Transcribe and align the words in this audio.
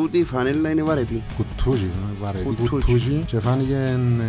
τούτη 0.00 0.18
η 0.18 0.24
φανέλα 0.24 0.70
είναι 0.70 0.82
βαρετή. 0.82 1.22
Κουτούζι, 1.36 1.90
βαρετή 2.20 2.44
Κουτούζι. 2.44 2.68
κουτούζι 2.68 3.22
και 3.26 3.40
φάνηκε 3.40 3.74
ε, 4.20 4.26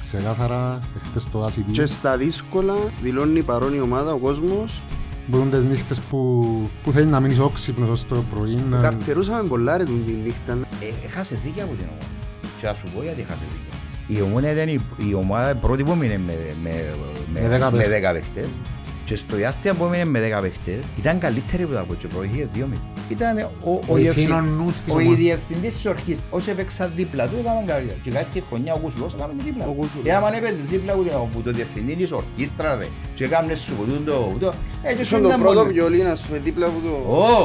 ξεκάθαρα 0.00 0.78
χτες 1.10 1.28
το 1.28 1.46
ACB. 1.46 1.62
Και 1.72 1.86
στα 1.86 2.16
δύσκολα 2.16 2.74
δηλώνει 3.02 3.42
παρόν 3.42 3.74
η 3.74 3.80
ομάδα, 3.80 4.12
ο 4.12 4.18
κόσμος. 4.18 4.82
Μπορούν 5.26 5.50
τις 5.50 5.64
νύχτες 5.64 6.00
που, 6.00 6.44
που 6.82 6.92
θέλει 6.92 7.10
να 7.10 7.20
μείνεις 7.20 7.38
όξυπνος 7.38 7.88
ως 7.88 8.04
το 8.04 8.24
πρωί 8.34 8.64
να... 8.70 8.78
Καρτερούσαμε 8.80 9.48
πολλά 9.48 9.76
ρε 9.76 9.84
την 9.84 9.94
νύχτα. 10.24 10.52
Ε, 10.52 11.06
Έχασε 11.06 11.40
δίκαια 11.44 11.64
από 11.64 11.74
την 11.74 11.86
ομάδα. 11.88 12.06
Και 12.60 12.66
θα 12.66 12.74
σου 12.74 12.84
πω 12.94 13.02
γιατί 13.02 13.20
έχασε 13.20 13.40
δίκαια. 13.50 13.78
Η 14.18 14.22
ομόνια 14.22 14.50
ήταν 14.52 14.68
η, 14.68 14.80
η 15.10 15.14
ομάδα 15.14 15.54
πρώτη 15.54 15.82
που 15.84 15.90
έμεινε 15.92 16.18
με, 16.26 16.34
με, 16.62 16.70
Με 17.40 17.48
δέκα 17.48 17.64
με, 17.70 17.76
παίχτες. 17.76 17.90
δέκα 17.90 18.12
παίχτες. 18.12 18.60
Και 19.12 19.18
στο 19.18 19.36
διάστημα 19.36 19.74
που 19.74 19.84
έμεινε 19.84 20.04
με 20.04 20.20
δέκα 20.20 20.40
παίχτες 20.40 20.84
ήταν 20.98 21.18
καλύτερη 21.18 21.62
από 21.62 21.72
τα 21.72 21.84
κότσια. 21.88 22.08
Προηγήθηκε 22.08 22.48
δύο 22.52 22.64
μήνες. 22.66 22.82
Ήταν 23.08 23.38
ο, 23.38 23.70
ο, 23.70 23.78
Ο 23.88 23.94
διευθυν- 23.94 24.22
ηθήνων 24.22 24.44
νους 24.56 24.72
της 24.80 24.92
ο 24.92 24.96
ομάδας. 24.98 25.16
διευθυντής 25.18 25.74
της 25.74 25.86
ορχής. 25.86 26.18
Όσοι 26.30 26.50
έπαιξαν 26.50 26.92
δίπλα 26.96 27.26
του 27.28 27.36
έκαναν 27.40 27.66
καρδιά. 27.66 27.94
Και 28.02 28.10
κάθε 28.10 28.42
χρονιά 28.48 28.72
ο 28.74 28.78
Κουσουλός 28.82 29.14
έκαμε 29.14 29.32
και 29.36 29.42
δίπλα. 29.44 29.64
Ο 29.64 29.68
του. 29.68 29.74
Κουσουλός. 29.78 30.04
Και 30.04 30.12
άμα 30.14 30.28
έπαιζες 30.36 30.66
δίπλα 30.74 30.92
του- 30.92 31.28
που 31.32 31.40
το 31.42 31.50
διευθυντή 31.52 31.94
της 31.96 32.10
ορχήστρα 32.12 32.68
ρε. 32.76 32.88
Και 33.14 33.24
έκαμε 33.24 33.54
σου 33.54 33.72
ποτούν 33.78 34.04
το... 34.04 34.16
το- 34.40 34.52
ε, 34.82 34.88
και 34.88 34.96
σου 34.96 35.02
Ήσουν 35.02 35.20
το 35.22 35.28
ήταν 35.28 35.40
πρώτο 35.40 35.54
μόνο- 35.58 35.72
βιολί 35.72 36.02
να 36.02 36.14
σου 36.14 36.24
πει 36.30 36.38
δίπλα 36.38 36.66
από 36.66 36.78
το... 36.86 36.92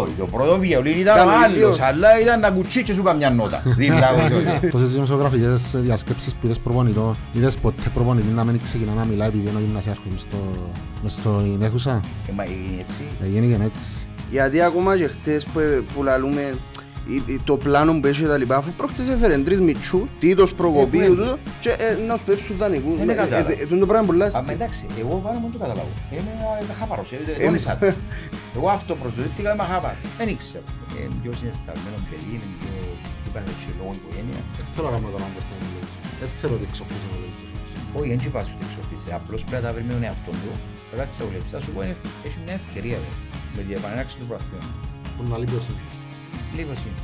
όχι, 0.02 0.14
το 0.18 0.26
πρώτο 0.26 0.58
βιολίν 0.60 0.98
ήταν 1.00 1.16
Ήταν 1.16 1.28
ο 1.28 1.32
άλλος, 1.44 1.56
ίδιος. 1.56 1.80
αλλά 1.90 2.10
ήταν 2.24 2.40
να 2.40 2.50
κουτσί 2.56 2.84
και 2.84 2.94
σου 2.94 3.04
καμιά 3.04 3.30
νότα. 3.30 3.60
Δίπλα 3.82 4.08
από 4.12 4.22
το- 4.62 4.70
Τόσες 4.72 4.92
δημοσιογραφικές 4.94 5.76
διασκέψεις 5.78 6.32
που 6.36 6.46
είδες 6.46 6.60
προπονητό, 6.60 7.16
είδες 7.34 7.56
ποτέ 7.58 7.90
προπονητή 7.94 8.28
να 8.40 8.44
μην 8.44 8.60
ξεκινά 8.64 8.94
να 8.94 9.06
μιλάει 9.06 9.28
επειδή 9.28 9.50
είναι 9.50 9.58
ο 9.58 9.62
γυμνασιάρχος 9.66 10.06
μες 10.12 10.22
στο- 10.22 11.44
μες 11.58 11.68
στο 11.68 11.76
αίθουσα. 11.76 12.02
Ε, 12.30 12.32
μα 12.38 12.44
είναι 12.44 12.80
έτσι. 12.88 13.02
Έγινε 13.24 13.46
και 13.56 13.64
έτσι. 13.64 13.88
Γιατί 14.32 14.62
ακόμα 14.62 14.98
και 14.98 15.08
χτες 15.08 15.44
που, 15.46 15.60
που 15.94 16.04
λαλούμε 16.04 16.44
η- 17.16 17.24
η- 17.34 17.40
το 17.50 17.58
πλάνο 17.58 17.92
που 18.00 18.08
έχει 18.08 18.24
τα 18.24 18.38
λοιπά, 18.38 18.56
αφού 18.62 18.70
πρόκειται 18.80 19.02
έφερε 19.14 19.38
τρεις 19.38 19.60
μητσού, 19.68 20.00
τίτος 20.20 20.54
προκοπή, 20.60 20.98
Ε, 20.98 21.02
ναι. 21.02 21.08
τούτο, 21.08 21.38
και 21.64 21.70
ε, 21.70 21.90
να 22.08 22.14
σου 22.18 22.24
πέψουν 22.30 22.56
δανεικού. 22.62 22.92
Δεν 22.96 23.08
κατάλαβα. 23.22 23.52
Ε, 23.52 23.56
ε, 23.62 23.66
τούτο 23.72 23.86
πράγμα 23.92 24.06
είναι 24.06 24.12
πολλά 24.12 24.26
Α, 24.38 24.42
μα 24.48 24.52
εντάξει, 24.58 24.84
εγώ 25.02 25.14
πάνω 25.26 25.38
μου 25.42 25.48
δεν 25.50 25.54
το 25.56 25.60
καταλάβω. 25.66 25.92
Είμαι 26.18 26.32
ένα 26.64 26.74
χάπαρος, 26.80 27.08
ε, 27.16 27.18
δεν 27.40 27.54
Ε, 27.54 27.56
είσαι 27.58 27.70
άλλο. 27.74 27.94
Εγώ 28.58 28.68
αυτό 28.78 28.92
προσδοτήθηκα 29.02 29.50
είμαι 29.54 29.66
χάπαρος. 29.72 30.04
Δεν 30.20 30.28
ήξερα. 30.36 30.64
Ε, 31.00 31.02
πιο 31.22 31.32
συναισθαλμένο 31.40 31.98
παιδί, 32.08 32.30
είναι 32.36 32.48
πιο 32.60 32.72
πιο 33.22 33.30
παραδοσιακό 33.36 33.84
οικογένεια. 33.98 34.40
Δεν 34.58 34.66
θέλω 34.74 34.88
να 34.90 34.94
κάνω 34.96 35.08
τον 35.16 35.22
άντρα 35.28 35.42
σαν 35.48 35.58
μιλήσεις. 35.66 35.96
Δεν 36.22 36.30
θέλω 36.40 36.54
να 36.56 36.60
δείξω 36.64 36.82
αυτός 36.86 37.02
ο 37.08 37.10
μιλήσεις. 37.16 37.50
Όχι, 37.98 38.08
δεν 38.14 38.20
τσιπάς 38.22 38.46
ούτε 38.54 38.64
εξοφίσαι. 38.70 39.10
Απλώς 39.20 39.40
πρέπει 39.48 39.60
να 39.62 39.66
τα 39.68 39.72
βρει 39.76 39.84
με 39.90 39.94
τον 39.98 40.04
εαυτό 40.08 40.32
του. 40.42 40.52
Πρέπει 40.90 41.02
να 41.04 41.08
τις 41.12 41.18
αυλέψεις. 41.24 41.52
Θα 41.56 41.60
σου 41.64 41.72
πω, 41.76 41.80
είναι- 41.86 42.00
έχει 42.28 42.38
μια 42.46 42.56
ευκαιρία 42.62 42.98
ρε, 43.04 43.12
με 43.56 43.62
την 43.66 43.74
επανέναρξη 43.80 44.16
του 44.20 44.26
προαθλήματος. 44.30 44.76
Που 45.16 45.22
να 45.32 45.36
λείπει 45.42 45.56
ο 45.60 45.62
σύγχρονος. 45.66 45.98
Λίγος 46.58 46.80
είναι. 46.86 47.00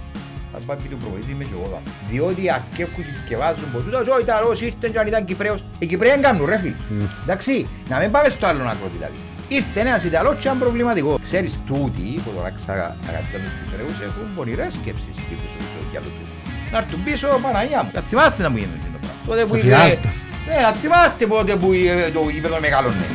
Θα 0.51 0.57
πάει 0.67 0.77
πει 0.81 0.87
του 0.93 0.99
προπονητή, 1.01 1.31
είμαι 1.35 1.45
και 1.49 1.55
εγώ 1.57 1.65
εδώ. 1.69 1.79
Διότι 2.11 2.43
αρκεύκουν 2.57 3.01
και 3.07 3.13
θυκευάζουν 3.19 3.67
πως 3.73 3.81
τούτος 3.85 4.05
ο 4.15 4.17
Ιταλός 4.25 4.57
ήρθε 4.67 4.85
και 4.91 4.99
αν 5.01 5.07
ήταν 5.11 5.21
Κυπρέος. 5.29 5.59
Οι 5.81 5.85
Κυπρέοι 5.91 6.11
δεν 6.15 6.21
κάνουν 6.25 6.41
ρε 6.51 6.57
φίλ. 6.63 6.75
Μμ. 6.93 7.05
Εντάξει, 7.25 7.53
να 7.91 7.95
μην 8.01 8.09
πάμε 8.15 8.27
στο 8.35 8.43
άλλο 8.49 8.61
άκρο 8.73 8.87
δηλαδή. 8.97 9.19
Ήρθε 9.57 9.79
ένας 9.85 10.01
Ιταλός 10.09 10.33
και 10.39 10.45
ήταν 10.47 10.57
προβληματικό. 10.63 11.11
Ξέρεις, 11.27 11.53
τούτοι 11.69 12.07
που 12.23 12.29
τώρα 12.35 12.49
ξαγατζάν 12.59 13.41
τους 13.43 13.53
Κυπρέους 13.59 13.97
έχουν 14.07 14.25
πονηρές 14.35 14.73
σκέψεις 14.79 15.05
εκεί 15.21 15.33
πίσω 15.41 15.55
πίσω 15.59 15.69
στο 15.73 15.81
διάλογο 15.91 16.13
του. 16.19 16.25
Να 16.71 16.77
έρθουν 16.81 17.03
πίσω 17.07 17.27
Παναγιά 17.45 17.83
μου. 17.83 17.91
Θα 17.93 18.01
θυμάστε 18.09 18.41
να 18.45 18.49
μου 18.51 18.57
γίνεται 18.61 18.87
το 18.95 18.99
πράγμα. 19.03 19.19
Τότε 19.29 19.41
που 19.47 19.53
Ο 19.53 19.57
είπε... 19.57 19.67
Φιάλτας. 19.67 20.17
Ναι, 20.47 20.55
θα 20.65 20.71
θυμάστε 20.81 21.23
πότε 21.33 21.51
που 21.61 21.67
ε, 21.73 22.11
το 22.15 22.21
γήπεδο 22.33 22.59
μεγάλωνε. 22.59 23.05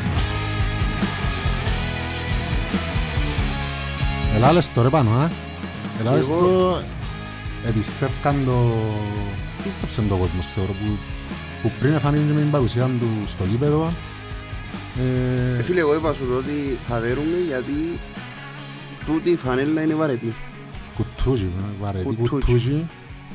Ελά 4.39 4.53
λες 4.53 4.73
το 4.73 4.83
ρε 4.83 4.89
πάνω, 4.89 5.11
α. 5.11 5.31
Ελά 6.01 6.13
λες 6.13 6.29
Εγώ- 6.29 6.39
το... 6.41 6.83
Επιστεύκαν 7.69 8.45
το... 8.45 8.73
Πίστεψαν 9.63 10.09
το 10.09 10.17
κόσμος, 10.17 10.47
θεωρώ, 10.47 10.73
που, 10.73 10.97
που 11.63 11.73
πριν 11.81 11.93
εφανίζουν 11.93 12.27
με 12.33 12.41
την 12.41 12.51
παρουσία 12.51 12.85
του 12.85 13.09
στο 13.27 13.45
γήπεδο. 13.45 13.91
Ε, 14.99 15.59
Ε, 15.59 15.63
Φίλε, 15.63 15.81
εγώ 15.81 15.95
είπα 15.95 16.13
σου 16.13 16.27
το 16.27 16.35
ότι 16.37 16.79
θα 16.89 17.01
δέρουμε 17.01 17.37
γιατί 17.47 17.73
τούτη 19.07 19.31
η 19.31 19.37
φανέλα 19.37 19.83
είναι 19.83 19.95
βαρετή. 19.95 20.35
κουτούζι, 20.97 21.49
βαρετή 21.81 22.05
Κουτούζι. 22.05 22.29
κουτούζι. 22.31 22.87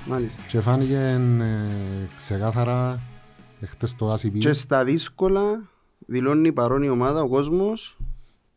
Μάλιστα. 0.07 0.41
Και 0.47 0.59
φάνηκε 0.59 0.95
ε, 1.41 2.07
ξεκάθαρα 2.15 2.99
χτες 3.65 3.95
το 3.95 4.13
ACB. 4.13 4.37
Και 4.39 4.53
στα 4.53 4.83
δύσκολα 4.83 5.61
δηλώνει 6.05 6.51
παρόν 6.51 6.83
η 6.83 6.89
ομάδα, 6.89 7.21
ο 7.21 7.27
κόσμος 7.27 7.97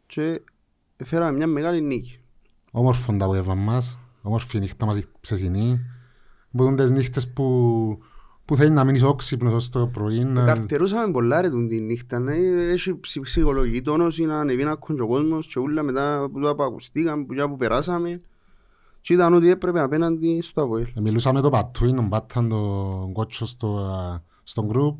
και 0.06 0.41
φέραμε 1.04 1.32
μια 1.32 1.47
μεγάλη 1.47 1.81
νίκη. 1.81 2.19
Όμορφο 2.78 3.16
το 3.16 3.25
απόγευμα 3.25 3.54
μας, 3.54 3.98
όμορφη 4.22 4.56
η 4.56 4.60
νύχτα 4.60 4.87
μας 4.87 4.97
η 4.97 5.04
ψεσινή. 5.20 5.81
Μπορούν 6.50 6.76
τις 6.76 6.91
νύχτες 6.91 7.28
που, 7.28 7.98
που 8.44 8.56
θέλει 8.56 8.70
να 8.70 8.84
μείνεις 8.84 9.03
όξυπνος 9.03 9.53
ως 9.53 9.69
το 9.69 9.87
πρωί. 9.87 10.25
να- 10.25 10.44
Καρτερούσαμε 10.44 11.12
πολλά 11.12 11.41
ρε 11.41 11.50
τούν 11.50 11.69
τη 11.69 11.81
νύχτα, 11.81 12.19
ναι. 12.19 12.34
έχει 12.72 13.00
ψ- 13.00 13.20
ψυχολογική 13.20 13.82
τόνωση 13.82 14.25
να 14.25 14.38
ανεβεί 14.41 14.64
να 14.64 14.75
κόντει 14.75 15.00
ο 15.00 15.06
κόσμος 15.06 15.47
και 15.47 15.59
όλα 15.59 15.82
μετά 15.82 16.28
που 16.32 16.41
το 16.41 16.48
ακουστήκαμε, 16.64 17.25
που, 17.25 17.48
που 17.48 17.56
περάσαμε 17.56 18.20
και 19.00 19.12
ήταν 19.12 19.34
ότι 19.34 19.50
έπρεπε 19.50 19.81
απέναντι 19.81 20.41
στο 20.43 20.60
Αβοήλ. 20.60 20.87
Ε, 20.94 21.00
Μιλούσαμε 21.00 21.41
το 21.41 21.50
Πατούι, 21.50 21.94
τον 21.94 22.08
Πάταν, 22.08 22.48
τον 22.48 23.12
κότσο 23.12 23.47
στο, 23.47 23.76
α, 23.76 24.20
στον 24.43 24.66
γκρουπ. 24.66 24.98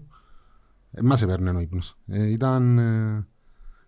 Ε, 0.93 1.03
μας 1.03 1.23
έπαιρνε 1.23 1.51
ο 1.51 1.61
ύπνος. 1.61 1.97
Ε, 2.07 2.31
ήταν... 2.31 2.79
Ε, 2.79 3.27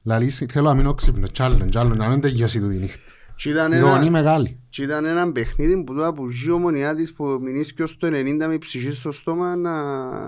λαλής, 0.02 0.46
θέλω 0.50 0.68
να 0.68 0.74
μείνω 0.74 0.88
όξυπνος, 0.90 1.30
τσάλλον, 1.32 1.70
τσάλλον, 1.70 1.96
να 1.96 2.08
μην 2.08 2.20
τελειώσει 2.20 2.60
τούτη 2.60 2.74
η 2.74 2.78
νύχτα. 2.78 3.12
Και 3.38 3.50
ήταν, 3.50 3.72
Η 3.72 3.78
γονή 3.78 4.00
ένα, 4.06 4.10
μεγάλη. 4.10 4.60
και 4.68 4.82
ήταν 4.82 5.04
ένα 5.04 5.32
παιχνίδι 5.32 5.84
που 5.84 5.94
τώρα 5.94 6.12
που 6.12 6.28
ζει 6.28 6.48
η 6.48 6.50
ομονιά 6.50 6.94
της 6.94 7.12
που 7.12 7.24
μείνεις 7.42 7.72
και 7.72 7.82
ως 7.82 7.96
το 7.96 8.06
90 8.06 8.46
με 8.46 8.58
ψυχή 8.58 8.92
στο 8.92 9.12
στόμα 9.12 9.56
να, 9.56 9.74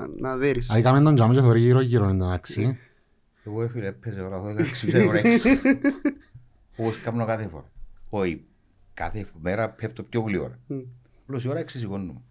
να 0.08 0.36
δέρεις. 0.36 0.70
Α, 0.70 0.76
Έκαμε 0.76 1.00
τον 1.00 1.14
τζάμι 1.14 1.34
και 1.34 1.40
θωρεί 1.40 1.60
γύρω 1.60 1.80
γύρω 1.80 2.08
εν 2.08 2.18
τω 2.18 2.24
μεταξύ. 2.24 2.78
Εγώ 3.44 3.60
ρε 3.60 3.68
φίλε, 3.68 3.86
έπαιζε 3.86 4.20
ώρα 4.20 4.42
12, 4.42 4.62
ξύψε 4.72 5.06
ώρα 5.08 5.20
6. 5.20 5.26
Όπως 6.76 7.00
κάνω 7.00 7.24
κάθε 7.26 7.48
φορά. 7.52 7.64
Όχι, 8.08 8.44
κάθε 8.94 9.26
μέρα 9.42 9.68
πέφτω 9.70 10.02
πιο 10.02 10.22
πολύ 10.22 10.38
ώρα. 10.38 10.58
Μμ. 10.66 10.78
Απλώς 11.22 11.44
η 11.44 11.48
ώρα 11.48 11.60
6 11.60 11.64
σηκώνω. 11.78 12.22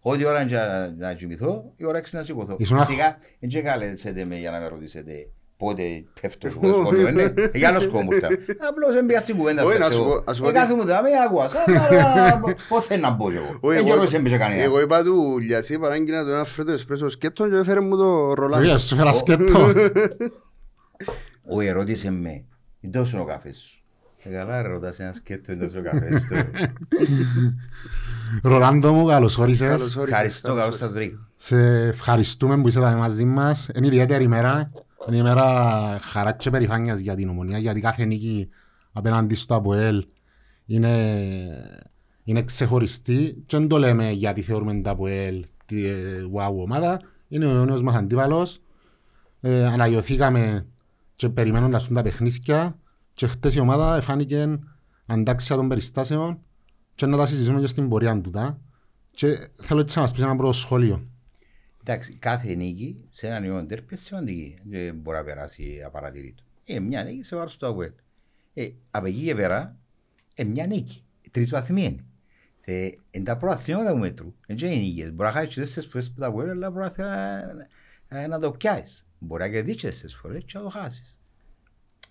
Ό,τι 0.00 0.24
ώρα 0.24 0.42
είναι 0.42 0.56
να- 0.56 0.90
να 0.90 1.14
κοιμηθώ, 1.14 1.72
η 1.76 1.84
ώρα 1.84 1.98
6 1.98 2.16
να 2.16 2.22
σηκωθώ. 2.22 2.56
Ήσουν 2.58 2.76
αχ- 2.78 2.86
Φυσικά, 2.86 3.18
δεν 3.40 3.48
και 3.48 3.62
καλέσετε 3.62 4.24
με 4.24 4.38
για 4.38 4.50
να 4.50 4.60
με 4.60 4.66
ρωτήσετε 4.68 5.28
πότε 5.56 5.82
πέφτω 6.20 6.50
στο 6.50 6.72
σχολείο, 6.72 7.08
είναι. 7.08 7.22
Ε, 7.36 7.48
Για 7.54 7.68
άλλο 7.68 7.80
σκοπό 7.80 8.02
μου 8.02 8.12
ήρθα. 8.12 8.28
Απλώς 8.68 8.92
δεν 8.94 9.06
πήγα 9.06 9.20
στην 9.20 9.36
κουβέντα 9.36 9.62
Όχι, 9.62 9.72
σας 9.76 9.78
να 9.88 9.90
σου 9.94 10.00
εγώ. 10.00 10.12
πω- 10.14 10.24
να 10.26 10.34
σου 10.34 10.40
πω 10.40 10.46
Ε, 10.46 10.50
ότι- 10.50 10.58
κάθομαι 10.58 10.82
εδώ, 10.82 11.02
με 11.02 11.08
άκουασα, 11.26 11.58
αλλά 11.66 12.40
πώς 12.68 12.86
θέλω 12.86 13.00
να 13.00 13.10
μπω 13.10 13.30
κι 13.30 13.36
εγώ. 13.36 13.58
Όχι, 13.60 13.76
Δεν 13.76 13.86
εγώ- 13.86 13.94
καιρός 13.94 14.12
έμπαιζε 14.12 14.36
κανένας. 14.36 14.64
Εγώ 14.64 14.80
είπα 14.80 15.02
του 15.04 15.38
Λιασί 15.38 15.78
παράγγειλα 15.78 16.24
το 16.24 16.30
ένα 16.30 16.44
φρέτο 16.44 16.72
εσπρέσο 16.72 17.08
σκέτο 17.08 17.48
και 17.48 17.56
έφερε 17.56 17.80
μου 17.80 17.96
το 17.96 18.34
Ρολάντο. 18.34 18.62
Βέβαια, 18.62 18.76
σου 18.78 18.96
φέρα 18.96 19.12
σκέτο. 19.12 19.44
Ο 21.54 21.60
ερώτησε 21.60 22.10
με, 22.10 22.44
είναι 22.80 22.92
τόσο 22.92 23.20
ο 23.20 23.24
καφές 23.24 23.56
σου. 23.56 23.80
Ε, 24.22 24.30
καλά 24.34 24.62
ρε, 24.62 24.68
ρωτάς 24.68 24.98
ένα 25.00 25.12
σκέτο, 25.12 25.52
είναι 25.52 25.64
τόσο 25.66 25.78
ο 25.78 25.82
καφές 25.82 26.24
του. 26.24 26.34
Ρολάντο 28.50 28.92
μου, 28.92 29.06
καλώς 29.06 29.38
όρισες. 29.38 29.68
Καλώς 29.68 29.82
όρισες. 29.96 30.04
Ευχαριστώ, 30.12 30.48
Καλώς 30.48 30.62
καλώς 30.62 30.76
σας 30.78 30.92
βρήκα. 30.92 31.16
Σε 31.36 31.56
ευχαριστούμε 31.86 32.60
που 32.60 32.68
είσατε 32.68 32.94
μαζί 32.94 33.24
μας. 33.24 33.68
Είναι 33.74 33.86
ιδιαίτερη 33.86 34.24
ημέρα. 34.24 34.70
Είναι 35.08 35.16
ημέρα 35.16 35.98
χαράς 36.02 36.34
και 36.38 36.50
περηφάνειας 36.50 37.00
για 37.00 37.14
την 37.14 37.28
ομονία, 37.28 37.58
γιατί 37.58 37.80
κάθε 37.80 38.04
νίκη 38.04 38.48
απέναντι 38.92 39.34
στο 39.34 39.54
ΑΠΟΕΛ 39.54 40.04
είναι, 40.66 41.16
είναι 42.24 42.42
ξεχωριστή 42.42 43.42
και 43.46 43.56
δεν 43.56 43.68
το 43.68 43.78
λέμε 43.78 44.10
γιατί 44.10 44.42
θεωρούμε 44.42 44.80
το 44.80 44.90
ΑΠΟΕΛ 44.90 45.44
τη 45.66 45.86
ε, 45.86 46.24
wow 46.34 46.54
ομάδα. 46.54 47.00
Είναι 47.28 47.46
ο 47.46 47.64
νέος 47.64 47.82
μας 47.82 47.94
αντίπαλος. 47.94 48.58
Ε, 49.40 49.66
αναγιωθήκαμε 49.66 50.66
και 51.14 51.28
περιμένοντας 51.28 51.88
τα 51.88 52.02
παιχνίδια 52.02 52.78
και 53.14 53.26
χτες 53.26 53.54
η 53.54 53.60
ομάδα 53.60 53.96
εφάνηκε 53.96 54.58
αντάξια 55.06 55.56
των 55.56 55.68
περιστάσεων 55.68 56.38
και 56.94 57.06
να 57.06 57.16
τα 57.16 57.26
συζητήσουμε 57.26 57.60
και 57.60 57.66
στην 57.66 57.88
πορεία 57.88 58.20
του. 58.20 58.30
τα. 58.30 58.60
Και 59.10 59.26
θέλω 59.54 59.80
έτσι 59.80 59.96
να 59.96 60.02
μας 60.02 60.12
πεις 60.12 60.22
ένα 60.22 60.36
πρώτο 60.36 60.52
σχόλιο. 60.52 61.06
Εντάξει, 61.88 62.14
κάθε 62.14 62.54
νίκη 62.54 63.04
σε 63.08 63.26
έναν 63.26 63.44
ιό 63.44 63.62
ντέρπι 63.62 63.86
είναι 63.90 64.00
σημαντική. 64.00 64.58
Δεν 64.64 64.96
μπορεί 64.96 65.16
να 65.16 65.24
περάσει 65.24 65.82
απαρατηρήτω. 65.86 66.42
Ε, 66.64 66.80
μια 66.80 67.04
νίκη 67.04 67.22
σε 67.22 67.36
βάρος 67.36 67.56
του 67.56 67.66
Αγουέλ. 67.66 67.92
Ε, 68.54 68.68
από 68.90 69.06
εκεί 69.06 69.24
και 69.24 69.34
πέρα, 69.34 69.76
ε, 70.34 70.44
μια 70.44 70.66
νίκη. 70.66 71.04
Τρεις 71.30 71.50
βαθμοί 71.50 71.84
είναι. 71.84 72.04
Ε, 72.60 72.88
είναι 73.10 73.24
τα 73.24 73.36
προαθλήματα 73.36 73.92
που 73.92 73.98
μετρούν. 73.98 74.34
Δεν 74.46 74.56
είναι 74.56 74.74
οι 74.74 74.80
νίκες. 74.80 75.12
Μπορεί 75.12 75.28
να 75.28 75.32
χάσεις 75.32 75.54
και 75.54 75.60
τέσσερις 75.60 75.88
φορές 75.88 76.10
που 76.10 76.20
τα 76.20 76.26
Αγουέλ, 76.26 76.50
αλλά 76.50 76.70
μπορεί 76.70 76.90
να, 76.96 77.54
να, 78.08 78.26
να 78.28 78.38
το 78.38 78.50
πιάσεις. 78.50 79.06
Μπορεί 79.18 79.42
να 79.42 79.48
κερδίσεις 79.48 79.82
τέσσερις 79.82 80.16
φορές 80.16 80.44
και 80.44 80.58
να 80.58 80.64
το 80.64 80.68
χάσεις. 80.68 81.20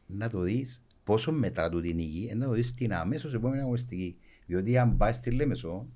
Να 0.07 0.29
το 0.29 0.41
δεις 0.41 0.83
πόσο 1.03 1.31
μετά 1.31 1.69
του 1.69 1.81
την 1.81 1.95
νίκη, 1.95 2.27
ε, 2.31 2.35
να 2.35 2.45
το 2.45 2.51
δεις 2.51 2.73
την 2.73 2.93
αμέσως 2.93 3.33
επόμενη 3.33 3.61
αγωνιστική. 3.61 4.17
Διότι 4.45 4.77
αν 4.77 4.97
πάει 4.97 5.13
στη 5.13 5.31
Λέμεσο 5.31 5.87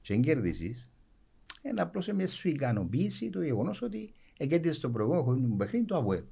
και 0.00 0.14
δεν 0.14 0.22
κερδίσεις, 0.22 0.90
είναι 1.70 1.80
απλώς 1.80 2.06
μια 2.08 2.26
σου 2.26 2.48
ικανοποίηση 2.48 3.30
το 3.30 3.42
γεγονός 3.42 3.82
ότι 3.82 4.12
εγκέντησε 4.36 4.80
το 4.80 4.90
προηγούμενο 4.90 5.24
χρόνο 5.24 5.46
του 5.48 5.56
παιχνίδι 5.56 5.84
του 5.84 5.96
ΑΒΟΕ. 5.96 6.24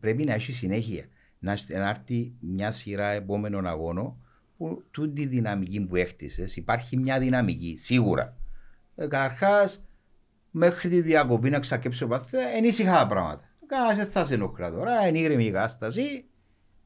Πρέπει 0.00 0.24
να 0.24 0.32
έχεις 0.34 0.56
συνέχεια. 0.56 1.04
Να, 1.38 1.52
έχ- 1.52 1.70
να 1.70 1.88
έρθει 1.88 2.32
μια 2.40 2.70
σειρά 2.70 3.06
επόμενων 3.10 3.66
αγώνων 3.66 4.16
που 4.56 4.82
τούτη 4.90 5.12
τη 5.22 5.26
δυναμική 5.26 5.80
που 5.80 5.96
έχτισες, 5.96 6.56
υπάρχει 6.56 6.96
μια 6.96 7.18
δυναμική, 7.18 7.76
σίγουρα. 7.78 8.36
Ε, 8.94 9.06
Καταρχάς, 9.06 9.84
μέχρι 10.50 10.88
τη 10.88 11.00
διακοπή 11.00 11.50
να 11.50 11.58
ξακέψει 11.60 12.04
ο 12.04 12.08
παθέ, 12.08 12.56
είναι 12.56 12.66
ήσυχα 12.66 12.92
τα 12.98 13.06
πράγματα. 13.06 13.50
Κανένας 13.66 13.96
δεν 13.96 14.06
θα 14.06 14.24
σε 14.24 14.34
ενοχλά 14.34 14.70
τώρα, 14.70 15.06
είναι 15.08 15.18
ήρεμη 15.18 15.44
η 15.44 15.50
κατάσταση. 15.50 16.24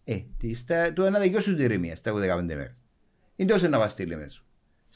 Ε, 0.05 0.21
τι, 0.39 0.55
στα, 0.55 0.93
το 0.93 1.05
ένα 1.05 1.19
δικαιώσου 1.21 1.55
την 1.55 1.65
ηρεμία, 1.65 1.97
στα 1.97 2.13
15 2.13 2.45
μέρες. 2.45 2.81
Είναι 3.37 3.51
τόσο 3.53 3.69
να 3.69 3.79
βαστείλει 3.79 4.17
μέσα. 4.17 4.41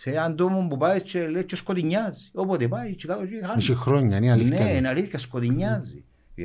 Σε 0.00 0.10
έναν 0.10 0.36
τόμο 0.36 0.66
που 0.68 0.76
πάει 0.76 1.02
και 1.02 1.28
λέει 1.28 1.44
και 1.44 1.56
σκοτεινιάζει. 1.56 2.28
Όποτε 2.32 2.68
πάει 2.68 2.94
και 2.94 3.06
κάτω 3.06 3.26
και 3.26 3.40
χάνει. 3.40 3.54
Μισή 3.54 3.74
χρόνια, 3.74 4.16
είναι 4.16 4.30
αλήθεια. 4.30 4.64
Ναι, 4.64 4.70
είναι 4.70 4.88
αλήθεια, 4.88 5.18
σκοτεινιάζει 5.18 6.04
η, 6.34 6.42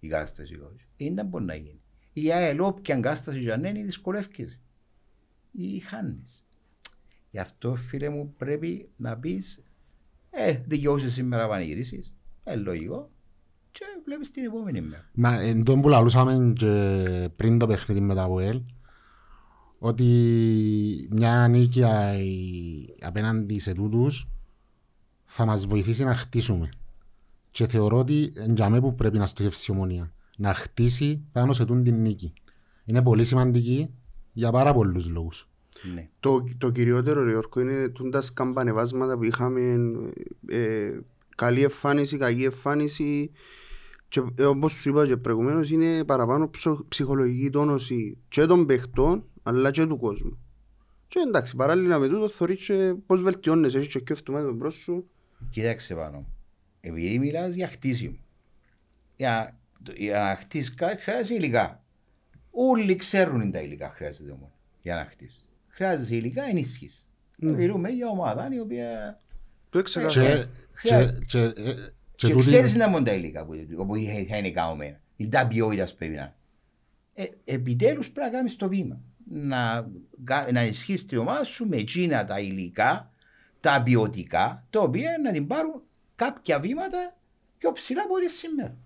η 0.00 0.08
κατάσταση. 0.08 0.58
Ε, 0.96 1.12
Δεν 1.12 1.26
μπορεί 1.26 1.44
να 1.44 1.54
γίνει. 1.54 1.80
Η 2.12 2.32
ΑΕΛ, 2.32 2.60
όποια 2.60 2.94
κατάσταση 2.94 3.38
για 3.38 3.56
να 3.56 3.68
είναι, 3.68 3.82
δυσκολεύκεσαι. 3.82 4.60
Ή 5.52 5.78
χάνεις. 5.78 6.44
Γι' 7.30 7.38
αυτό, 7.38 7.74
φίλε 7.74 8.08
μου, 8.08 8.34
πρέπει 8.36 8.90
να 8.96 9.16
πεις 9.16 9.64
ε, 10.30 10.60
δικαιώσαι 10.66 11.10
σήμερα 11.10 11.42
να 11.42 11.48
πανηγυρίσεις. 11.48 12.14
Ε, 12.44 12.56
λογικό. 12.56 13.10
Και 13.70 13.84
βλέπεις 14.04 14.30
την 14.30 14.44
επόμενη 14.44 14.80
μέρα. 14.80 15.10
Μα 15.12 15.40
εν 15.40 15.64
τω 15.64 15.78
που 15.78 15.88
λαλούσαμε 15.88 16.52
και 16.56 17.28
πριν 17.36 17.58
το 17.58 17.66
παιχνίδι 17.66 18.00
με 18.00 18.14
τα 18.14 18.22
ΑΠΟΕΛ 18.22 18.60
ότι 19.86 21.08
μια 21.10 21.48
νίκη 21.48 21.82
α- 21.82 22.14
η- 22.18 22.94
απέναντι 23.00 23.58
σε 23.58 23.72
τούτους 23.72 24.28
θα 25.24 25.44
μας 25.44 25.66
βοηθήσει 25.66 26.04
να 26.04 26.14
χτίσουμε. 26.14 26.68
Και 27.50 27.66
θεωρώ 27.66 27.98
ότι 27.98 28.32
εντιαμέ 28.36 28.80
που 28.80 28.94
πρέπει 28.94 29.18
να 29.18 29.26
στοχεύσει 29.26 29.72
η 29.72 29.74
ομονία. 29.74 30.12
Να 30.36 30.54
χτίσει 30.54 31.22
πάνω 31.32 31.52
σε 31.52 31.64
τούν 31.64 31.82
την 31.82 32.00
νίκη. 32.00 32.32
Είναι 32.84 33.02
πολύ 33.02 33.24
σημαντική 33.24 33.90
για 34.32 34.50
πάρα 34.50 34.74
πολλούς 34.74 35.08
λόγους. 35.08 35.48
Ναι. 35.94 36.08
Το, 36.20 36.44
το 36.58 36.70
κυριότερο 36.70 37.22
ρε 37.24 37.30
Γιώργο 37.30 37.60
είναι 37.60 37.88
τούντα 37.88 38.20
σκαμπανεβάσματα 38.20 39.16
που 39.16 39.24
είχαμε 39.24 39.76
ε, 40.46 40.98
καλή 41.36 41.62
εμφάνιση, 41.62 42.16
κακή 42.16 42.44
εμφάνιση 42.44 43.30
και 44.08 44.22
ε, 44.34 44.44
όπως 44.44 44.72
σου 44.72 44.88
είπα 44.88 45.06
και 45.06 45.16
προηγουμένως 45.16 45.70
είναι 45.70 46.04
παραπάνω 46.04 46.50
ψω- 46.50 46.84
ψυχολογική 46.88 47.50
τόνωση 47.50 48.16
και 48.28 48.46
των 48.46 48.66
παιχτών 48.66 49.24
αλλά 49.46 49.70
και 49.70 49.86
του 49.86 49.98
κόσμου. 49.98 50.38
Και 51.08 51.18
εντάξει, 51.26 51.56
παράλληλα 51.56 51.98
με 51.98 52.08
τούτο 52.08 52.28
θωρείς 52.28 52.66
και 52.66 52.94
πώς 53.06 53.22
βελτιώνεσαι, 53.22 53.78
έχεις 53.78 53.88
και 53.92 54.00
πιο 54.00 54.14
αυτομάτω 54.14 54.52
μπρος 54.52 54.74
σου. 54.74 55.08
Κοίταξε 55.50 55.94
πάνω. 55.94 56.26
Επειδή 56.80 57.18
μιλάς 57.18 57.54
για 57.54 57.68
χτίσιμο. 57.68 58.16
Για, 59.16 59.58
για 59.96 60.18
να 60.18 60.36
χτίσεις 60.36 60.74
κάτι 60.74 61.02
χρειάζεται 61.02 61.34
υλικά. 61.34 61.82
Όλοι 62.50 62.96
ξέρουν 62.96 63.50
τα 63.50 63.60
υλικά 63.60 63.90
χρειάζεται 63.90 64.30
όμως 64.30 64.50
για 64.82 64.94
να 64.94 65.04
χτίσεις. 65.04 65.52
Χρειάζεται 65.68 66.14
υλικά 66.16 66.42
ενίσχυση. 66.44 67.02
Μιλούμε 67.36 67.88
για 67.88 68.08
ομάδα 68.08 68.48
η 68.52 68.58
οποία... 68.60 69.18
Το 69.70 69.82
Και, 69.82 70.00
έξερα. 70.00 70.06
και, 70.08 70.46
Χρειάζεται. 70.72 71.18
και, 71.26 71.38
ε, 71.38 71.52
και 71.52 72.26
Και 72.26 72.32
τούτη- 72.32 72.38
ξέρεις 72.38 72.74
να 72.74 72.88
μόνο 72.88 73.04
τα 73.04 73.12
υλικά 73.12 73.44
που, 73.44 73.52
που 73.86 73.94
θα 74.28 74.36
είναι 74.36 74.50
καμωμένα. 74.50 75.00
Η 75.16 75.28
τα 75.28 75.46
ποιότητα 75.46 75.88
πρέπει 75.98 76.14
να 76.14 76.20
είναι. 76.22 76.34
ε, 77.14 77.24
επιτέλους 77.54 78.10
πρέπει 78.10 78.30
να 78.30 78.36
κάνεις 78.36 78.56
το 78.56 78.68
βήμα. 78.68 79.00
Να, 79.30 79.86
κα- 80.24 80.48
να 80.52 80.64
ισχύσει 80.64 81.06
την 81.06 81.18
ομάδα 81.18 81.44
σου 81.44 81.68
με 81.68 81.76
εκείνα 81.76 82.24
τα 82.24 82.40
υλικά, 82.40 83.10
τα 83.60 83.82
ποιοτικά, 83.82 84.64
τα 84.70 84.80
οποία 84.80 85.10
να 85.22 85.32
την 85.32 85.46
πάρουν 85.46 85.82
κάποια 86.16 86.60
βήματα 86.60 87.16
πιο 87.58 87.72
ψηλά 87.72 88.02
από 88.02 88.14
ό,τι 88.14 88.30
σήμερα. 88.30 88.76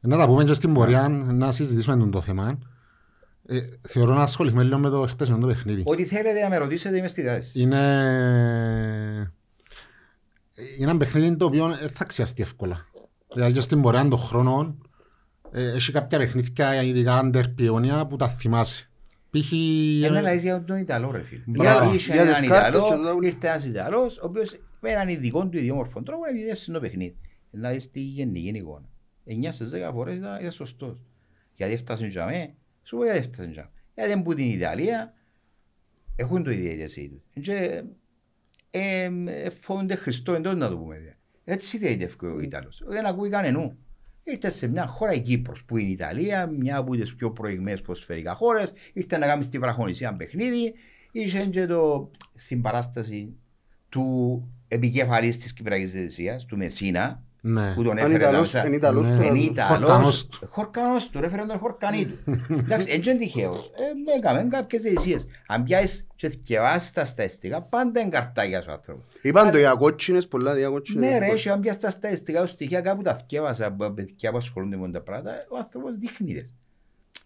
Να 0.00 0.16
τα 0.16 0.26
πούμε 0.26 0.44
και 0.44 0.52
στην 0.52 0.72
πορεία 0.72 1.08
να 1.08 1.52
συζητήσουμε 1.52 1.96
τον 1.96 2.10
το 2.10 2.20
θέμα. 2.20 2.58
Ε, 3.46 3.60
θεωρώ 3.88 4.14
να 4.14 4.22
ασχοληθούμε 4.22 4.62
λίγο 4.62 4.78
με 4.78 4.88
το 4.88 5.06
χτεσινό 5.06 5.38
το 5.38 5.46
παιχνίδι. 5.46 5.82
Ό,τι 5.86 6.04
θέλετε 6.04 6.40
να 6.40 6.48
με 6.48 6.56
ρωτήσετε 6.56 6.96
είμαι 6.96 7.08
στη 7.08 7.22
διάθεση. 7.22 7.60
Είναι... 7.60 7.76
είναι 10.78 10.90
ένα 10.90 10.96
παιχνίδι 10.96 11.36
το 11.36 11.44
οποίο 11.44 11.68
δεν 11.68 11.90
θα 11.90 12.04
ξιαστεί 12.04 12.42
εύκολα. 12.42 12.86
Δηλαδή 13.32 13.52
και 13.52 13.60
στην 13.60 13.82
πορεία 13.82 14.08
των 14.08 14.18
χρόνων 14.18 14.90
ε, 15.50 15.72
έχει 15.72 15.92
κάποια 15.92 16.18
παιχνίδια 16.18 16.82
ειδικά 16.82 17.18
αντερπιόνια 17.18 18.06
που 18.06 18.16
τα 18.16 18.28
θυμάσαι. 18.28 18.90
Π.χ. 19.32 19.52
Ένα 20.04 20.20
λέει 20.20 20.38
για 20.38 20.64
τον 20.64 20.76
Ιταλό 20.78 21.10
ρε 21.10 21.22
φίλε. 21.22 21.42
Μπράβο. 21.46 21.78
Δηλαδή 21.78 21.96
είχε 21.96 22.12
Για 22.12 22.22
έναν 22.22 22.34
τις 22.40 22.48
κάρτες 22.48 22.80
Ιταλό, 22.80 22.84
και 22.98 23.04
τα 23.04 23.12
ούλα. 23.14 23.26
ήρθε 23.26 23.48
ένας 23.48 23.64
Ιταλός, 23.64 24.18
ο 24.18 24.26
οποίος 24.26 24.60
με 24.80 24.90
έναν 24.90 25.08
ειδικό 25.08 25.48
του 25.48 25.56
ιδιόμορφο 25.56 26.02
τρόπο 26.02 26.22
επιδεύσει 26.30 26.72
το 26.72 26.80
παιχνίδι. 26.80 27.16
Να 27.50 27.70
δεις 27.70 27.90
τη 27.90 28.00
γενική 28.00 28.48
εικόνα. 28.48 28.88
9 29.24 29.48
στις 29.52 29.70
10 29.70 29.90
φορές 29.92 30.16
ήταν, 30.16 30.38
ήταν 30.40 30.52
σωστός. 30.52 31.00
Γιατί 31.54 31.72
έφτασε 31.72 32.06
για 32.06 32.26
μέ, 32.26 32.54
σου 32.82 32.96
πω 32.96 33.04
γιατί 33.04 33.18
έφτασε 33.18 33.48
για 33.52 33.70
μέ. 33.94 34.04
Γιατί 34.06 34.22
που 34.22 34.34
την 34.34 34.50
Ιταλία 34.50 35.14
έχουν 36.16 36.42
το 36.42 36.50
ιδιαίτερη 36.50 37.08
τους. 37.08 37.42
Και 37.42 37.82
ε, 38.70 39.10
ε, 39.26 39.50
φοβούνται 39.50 39.94
Χριστό 39.94 40.34
εντός 40.34 40.54
να 40.54 40.68
το 40.68 40.78
πούμε. 40.78 40.94
δηλαδή. 40.96 41.16
Έτσι 41.44 41.78
διαιτεύει 41.78 42.26
ο 42.26 42.40
Ιταλός. 42.40 42.82
Δεν 42.86 43.06
ακούει 43.06 43.28
κανενού. 43.30 43.78
Ήρθε 44.24 44.50
σε 44.50 44.66
μια 44.66 44.86
χώρα 44.86 45.12
η 45.12 45.20
Κύπρος 45.20 45.64
που 45.64 45.76
είναι 45.76 45.88
η 45.88 45.92
Ιταλία, 45.92 46.46
μια 46.46 46.76
από 46.76 46.96
τις 46.96 47.14
πιο 47.14 47.30
προηγμένες 47.30 47.80
ποσφαιρικά 47.80 48.34
χώρες, 48.34 48.72
ήρθε 48.92 49.18
να 49.18 49.26
κάνει 49.26 49.42
στη 49.42 49.58
βραχονησία 49.58 50.14
παιχνίδι, 50.16 50.74
είχε 51.12 51.40
και 51.46 51.66
το 51.66 52.10
συμπαράσταση 52.34 53.32
του 53.88 54.42
επικεφαλής 54.68 55.36
της 55.36 55.52
Κυπριακής 55.52 55.90
Διευθυνσίας, 55.92 56.44
του 56.46 56.56
Μεσίνα, 56.56 57.22
Ναι. 57.44 57.74
που 57.74 57.82
τον 57.82 57.90
Αν 57.92 57.98
έφερε 57.98 58.14
Ιταλός, 58.14 58.50
τα 58.50 58.64
είναι 58.66 58.76
Ιταλός 58.76 59.08
Ναι. 59.08 59.16
τώρα. 59.16 59.26
είναι 59.28 59.38
Χορκανός 59.62 59.80
Ιταλός, 59.88 60.26
του. 60.26 60.46
χορκανός 60.50 61.08
του, 61.10 61.20
ρε 61.20 61.28
φέρε 61.28 61.42
τον 61.44 61.58
χορκανί 61.58 62.04
του. 62.06 62.18
Εντάξει, 62.64 62.86
έτσι 62.90 63.10
είναι 63.10 63.18
τυχαίος. 63.18 63.70
Ε, 63.74 64.16
έκαμε 64.18 64.48
κάποιες 64.50 64.82
διαιτησίες. 64.82 65.26
Αν 65.46 65.62
πιάσεις 65.62 66.06
και 66.14 66.28
θυκευάσεις 66.28 66.90
τα 66.92 67.04
στατιστικά, 67.04 67.62
πάντα 67.62 68.00
είναι 68.00 68.10
καρτάκια 68.10 68.60
σου 68.62 68.72
άνθρωπο. 68.72 69.02
Είπαν 69.22 69.50
το 69.50 69.58
για 69.58 69.74
κότσινες, 69.74 70.28
πολλά 70.28 70.54
δια 70.54 70.68
κότσινες. 70.68 71.10
Ναι 71.10 71.18
ρε, 71.18 71.26
έχει 71.26 71.48
αν 71.48 71.60
πιάσεις 71.60 71.80
τα 71.80 71.90
στατιστικά 71.90 72.40
σου 72.40 72.46
στοιχεία 72.46 72.80
κάπου 72.80 73.02
τα 73.02 73.14
θυκεύασα 73.16 73.66
από 73.66 73.90
παιδιά 73.90 74.30
που 74.30 74.36
ασχολούνται 74.36 74.76
με 74.76 74.90
τα 74.90 75.00
πράγματα, 75.00 75.34
ο 75.50 75.56
άνθρωπος 75.56 75.96
δείχνει 75.96 76.34
τες. 76.34 76.54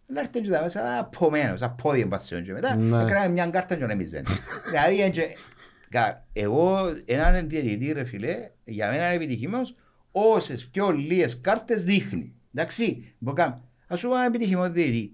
Να 0.06 0.20
έρθει 0.20 0.40
και 0.40 0.48
τα 0.50 0.60
μέσα 0.62 0.98
απομένος, 0.98 1.62
απόδι 1.62 2.00
εμπασιόν 2.00 2.42
και 2.42 2.52
μετά 2.52 2.76
Ναι. 2.76 3.02
έκαναμε 3.02 3.28
μια 3.28 3.46
κάρτα 3.50 3.74
και 3.74 3.84
να 3.86 3.94
μην 3.94 4.06
ζένει. 4.06 4.24
Δηλαδή, 4.70 5.00
έτσι, 5.02 5.22
κα- 5.90 6.26
εγώ 6.32 6.78
έναν 7.04 7.48
διαιτητή 7.48 7.92
ρε 7.92 8.04
φίλε, 8.04 8.50
για 8.64 8.90
μένα 8.90 9.04
είναι 9.06 9.14
επιτυχημένος, 9.14 9.74
όσες 10.12 10.66
πιο 10.66 10.90
λίγες 10.90 11.40
κάρτες 11.40 11.84
δείχνει. 11.84 12.34
Εντάξει, 12.54 13.14
μπορεί 13.18 13.36
να 13.36 13.44
κάνει. 13.44 13.60
Ας 13.86 13.98
σου 13.98 14.08
πω 14.08 14.14
ένα 14.14 14.24
επιτυχημένο 14.24 14.72
διαιτητή. 14.72 15.12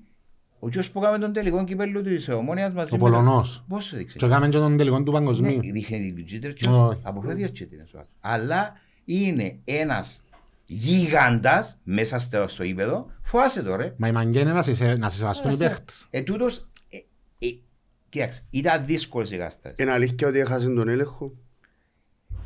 Ο 0.64 0.66
κύριος 0.68 0.90
που 0.90 1.00
έκαμε 1.02 1.18
τον 1.18 1.32
τελικό 1.32 1.64
κυπέλλου 1.64 2.02
της 2.02 2.28
Ομόνιας 2.28 2.72
μαζί 2.72 2.94
Ο 2.94 2.96
με 2.96 3.02
τον- 3.02 3.10
Πολωνός. 3.10 3.64
Πόσο 3.68 3.96
δείξε. 3.96 4.18
Και 4.18 4.24
έκαμε 4.26 4.48
και 4.48 4.58
τον 4.58 4.76
τελικό 4.76 4.96
του 5.02 5.02
Ναι, 5.12 5.18
παγκοσμίου. 5.18 5.60
δείχνει 5.60 6.12
την 6.12 6.24
κίτρινη 6.24 6.76
Όχι. 6.76 6.98
αποφεύγει 7.02 7.42
τις 7.42 7.58
κίτρινες 7.58 7.92
ο 7.92 7.96
άλλος. 7.98 8.10
Αλλά 8.20 8.72
είναι 9.04 9.58
ένας 9.64 10.22
γίγαντας 10.66 11.78
μέσα 11.82 12.18
στο, 12.18 12.48
στο 12.48 12.62
ύπεδο, 12.64 13.10
φοάσαι 13.22 13.62
το 13.62 13.76
ρε. 13.76 13.94
Μα 13.96 14.08
η 14.08 14.12
μαγκιά 14.12 14.40
είναι 14.40 14.52
να 14.52 14.62
σε, 14.62 14.94
να 14.96 15.08
σε 15.08 15.18
σεβαστούν 15.18 15.52
οι 15.52 15.56
παίχτες. 15.56 16.06
Ε, 16.10 16.20
τούτος, 16.20 16.68
ε, 16.88 16.96
ε, 17.46 17.54
κοίταξε, 18.08 18.42
ήταν 18.50 18.86
δύσκολος 18.86 19.30
η 19.30 19.36
κατάσταση. 19.36 19.82
Είναι 19.82 19.90
αλήθεια 19.92 20.28
ότι 20.28 20.38
έχασε 20.38 20.66
τον 20.68 20.88
έλεγχο. 20.88 21.32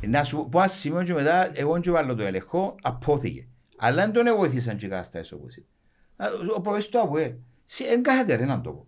Να 0.07 0.23
σου 0.23 0.47
πω 0.51 0.59
ένα 0.59 0.67
σημείο 0.67 1.03
και 1.03 1.13
μετά, 1.13 1.51
εγώ 1.59 1.79
και 1.79 1.91
βάλω 1.91 2.15
το 2.15 2.23
έλεγχο, 2.23 2.75
απόθηκε. 2.81 3.47
Αλλά 3.77 4.09
δεν 4.09 4.11
τον 4.25 4.35
βοηθήσαν 4.37 4.77
και 4.77 4.85
οι 4.85 4.89
κατάστασεις 4.89 5.31
όπως 5.31 5.55
ήταν. 5.55 5.67
Α, 6.15 6.53
Ο 6.55 6.61
προβέστης 6.61 6.91
του 6.91 6.99
ΑΠΟΕ, 6.99 7.37
δεν 7.83 8.03
κάθεται 8.03 8.35
ρε 8.35 8.45
να 8.45 8.61
το 8.61 8.71
πω. 8.71 8.87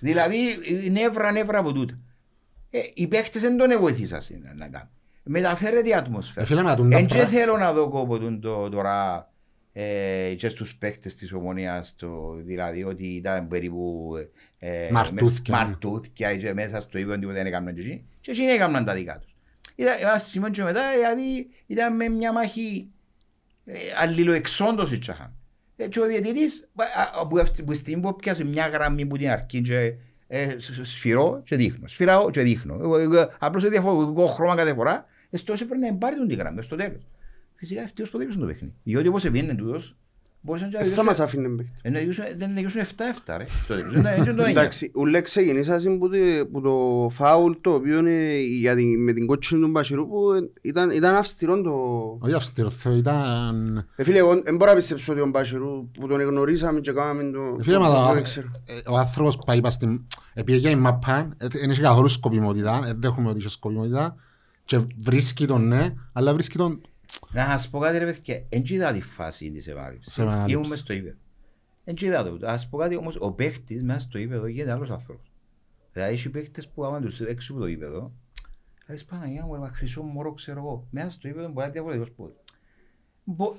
Δηλαδή, 0.00 0.36
νεύρα, 0.90 1.32
νεύρα 1.32 1.58
από 1.58 1.72
τούτα. 1.72 1.98
Ε, 2.70 2.80
οι 2.94 3.06
παίχτες 3.06 3.42
δεν 3.42 3.56
τον 3.56 3.80
βοηθήσαν 3.80 4.20
να- 4.42 4.54
να 4.54 4.68
κάνουν. 4.68 4.88
Μεταφέρεται 5.22 5.88
η 5.88 5.92
Ε, 5.92 5.94
ατμόσφαιρα. 5.94 6.46
φίλε, 6.46 6.62
μα 6.62 6.74
τούν 6.74 6.90
τα 6.90 6.96
Εν 6.98 7.06
και 7.06 7.16
πρά- 7.18 7.26
θέλω 7.26 7.56
να 7.56 7.72
δω 7.72 7.88
κόπο 7.88 8.18
το 8.40 8.68
τώρα 8.68 9.30
ε, 9.72 10.34
και 10.36 10.48
στους 10.48 10.74
παίκτες 10.76 11.14
της 11.14 11.32
ομονίας 11.32 11.94
το, 11.96 12.34
δηλαδή 12.44 12.84
ότι 12.84 13.06
ήταν 13.06 13.48
περίπου 13.48 14.12
ε, 14.58 14.88
Μαρτούθκια, 14.92 15.54
με- 15.56 15.60
ναι. 15.62 15.66
μαρτούθκια 15.68 16.36
και 16.36 16.52
μέσα 16.54 16.80
στο 16.80 16.98
ύπο 16.98 17.12
τίποτα 17.14 17.32
δεν 17.32 17.46
έκαναν 17.46 17.74
και 17.74 17.80
εκείνοι 17.80 18.04
και 18.20 18.30
εκείνοι 18.30 18.50
έκαναν 18.50 18.84
τα 18.84 18.94
δικά 18.94 19.18
τους. 19.18 19.34
Ήταν 19.76 19.94
ένα 20.00 20.18
σημείο 20.18 20.48
και 20.50 20.62
μετά 20.62 20.80
δηλαδή 20.94 21.48
ήταν 21.66 21.96
με 21.96 22.08
μια 22.08 22.32
μάχη 22.32 22.88
ε, 23.64 23.72
αλληλοεξόντωση 24.00 24.98
τσάχαν. 24.98 25.32
Ε, 25.80 25.88
και 25.88 26.00
ο 26.00 26.06
διαιτητής 26.06 26.68
α, 26.74 27.20
α, 27.20 27.26
που, 27.26 27.38
αυτή- 27.38 27.62
που 27.62 27.74
στην 27.74 28.00
που 28.00 28.16
πιάσε 28.16 28.44
μια 28.44 28.66
γραμμή 28.68 29.06
που 29.06 29.16
την 29.16 29.28
αρχή 29.30 29.62
και 29.62 29.94
ε, 30.26 30.58
σ- 30.58 30.72
σ- 30.74 30.84
σφυρώ 30.84 31.42
και 31.44 31.56
δείχνω, 31.56 31.86
σφυράω 31.86 32.30
και 32.30 32.40
δείχνω. 32.40 32.96
Ε, 32.96 33.02
ε, 33.02 33.20
ε, 33.20 33.26
Απλώς 33.38 33.62
σε 33.62 33.68
διαφορετικό 33.68 34.26
χρώμα 34.26 34.54
κάθε 34.54 34.74
φορά, 34.74 35.06
εστώς 35.30 35.60
έπρεπε 35.60 35.80
να 35.80 35.86
εμπάρει 35.86 36.16
τον 36.16 36.28
τη 36.28 36.34
γραμμή 36.34 36.62
στο 36.62 36.76
τέλος. 36.76 37.06
Φυσικά 37.54 37.80
ευτυχώς 37.82 38.10
που 38.10 38.18
δεν 38.18 38.38
το 38.38 38.46
παιχνίδι. 38.46 38.74
Διότι 38.82 39.08
όπως 39.08 39.24
επίνε 39.24 39.54
τούτος, 39.54 39.96
Μπορούσαν 40.48 40.70
και 40.70 40.76
να 40.76 40.82
Δεν 40.82 40.92
θα 40.92 41.02
διώσουν- 41.02 41.04
μας 41.04 41.20
αφήνει 41.20 41.48
παίχτη. 41.56 41.72
ε, 41.82 41.90
να 41.90 41.98
διώσουν- 42.00 42.24
δεν 42.38 42.48
να 42.52 42.60
διώσουν 42.60 42.80
7-7 42.80 43.36
ρε. 43.36 43.44
Το 43.68 43.74
τέλος. 43.74 43.92
Δεν- 43.94 44.02
δεν 44.02 44.24
το 44.24 44.30
έννοια. 44.30 44.48
Εντάξει, 44.48 44.90
ούλε 44.94 45.20
ξεκινήσασαν 45.20 45.98
που 45.98 46.08
το- 46.08 46.46
που 46.52 46.60
το 46.60 47.08
φάουλ 47.14 47.52
το 47.60 47.70
οποίο 47.74 47.98
είναι 47.98 48.38
για 48.40 48.74
την- 48.74 49.02
με 49.02 49.12
την 49.12 49.26
κότσινη 49.26 49.60
του 49.60 49.68
Μπασιρού 49.68 50.08
που 50.08 50.20
ήταν, 50.62 50.90
ήταν 50.90 51.14
αυστηρό 51.14 51.60
το... 51.62 51.72
Όχι 52.20 52.34
αυστηρό, 52.34 52.70
Θεό, 52.70 52.96
ήταν... 52.96 53.86
Ε, 53.96 54.02
φίλε, 54.04 54.18
εγώ 54.18 54.40
δεν 54.44 54.56
μπορώ 54.56 54.70
να 54.70 54.76
πιστέψω 54.76 55.12
ότι 55.12 55.20
ο 55.20 55.26
Μπασιρού 55.26 55.88
που 56.00 56.06
τον 56.06 56.20
εγνωρίσαμε 56.20 56.80
και 56.80 56.92
κάναμε 56.92 57.22
το... 57.30 57.56
Ε, 57.58 57.62
Φίλε, 57.62 57.78
μα 57.78 57.86
το- 57.88 58.06
το- 58.08 58.14
δεν 58.14 58.22
ξέρω. 58.22 58.46
ε, 58.66 58.90
ο 58.90 58.96
άνθρωπος 58.98 59.36
που 59.36 59.44
πάει 59.44 59.60
στην... 59.68 60.00
Επειδή 60.34 60.58
για 60.58 60.70
η 60.70 60.74
μαπά, 60.76 61.28
ε, 61.36 61.46
δεν 61.48 61.70
έχει 61.70 61.80
καθόλου 61.80 62.08
σκοπιμότητα, 62.08 62.80
δεν 62.84 62.96
δέχομαι 63.00 63.28
ότι 63.28 63.38
έχει 63.38 63.48
σκοπιμότητα 63.48 64.16
και 64.64 64.78
βρίσκει 65.00 65.46
τον 65.46 65.66
ναι, 65.68 65.94
αλλά 66.12 66.32
βρίσκει 66.32 66.56
τον... 66.58 66.80
Να 67.32 67.44
σας 67.44 67.68
πω 67.68 67.78
κάτι 67.78 67.98
ρε 67.98 68.04
παιδιά, 68.04 68.42
εν 68.48 68.62
και 68.62 68.74
είδα 68.74 68.92
τη 68.92 69.00
φάση 69.00 69.50
της 69.50 69.66
επανάληψης. 69.66 70.12
Σε 70.12 70.22
επανάληψη. 70.22 70.54
Ήμουν 70.54 70.68
μες 70.68 70.78
στο 70.78 70.92
ύπεδο. 70.92 71.16
Εν 71.84 71.94
και 71.94 72.06
είδα 72.06 72.24
το. 72.24 72.36
Να 72.38 72.48
σας 72.48 72.68
πω 72.68 72.76
κάτι 72.78 72.96
όμως, 72.96 73.16
ο 73.20 73.32
παίχτης 73.32 73.82
μέσα 73.82 73.98
στο 74.00 74.18
ύπεδο 74.18 74.46
γίνεται 74.46 74.72
άλλος 74.72 74.90
άνθρωπος. 74.90 75.32
Δηλαδή 75.92 76.12
έχει 76.14 76.28
παίχτες 76.30 76.68
που 76.68 76.84
άμα 76.84 77.00
τους 77.00 77.20
έξω 77.20 77.52
από 77.52 77.60
το 77.62 77.66
ύπεδο, 77.68 78.12
λες 78.86 79.04
Παναγιά 79.04 79.44
μου, 79.44 79.54
ρε, 79.54 79.60
μα 79.60 79.68
χρυσό 79.74 80.02
μωρό 80.02 80.32
ξέρω 80.32 80.58
εγώ. 80.60 80.86
Μέσα 80.90 81.10
στο 81.10 81.28
ύπεδο 81.28 81.46
μπορεί 81.46 81.56
να 81.56 81.62
είναι 81.64 81.72
διαφορετικός 81.72 82.10
που. 82.10 82.36
Μπο- 83.24 83.54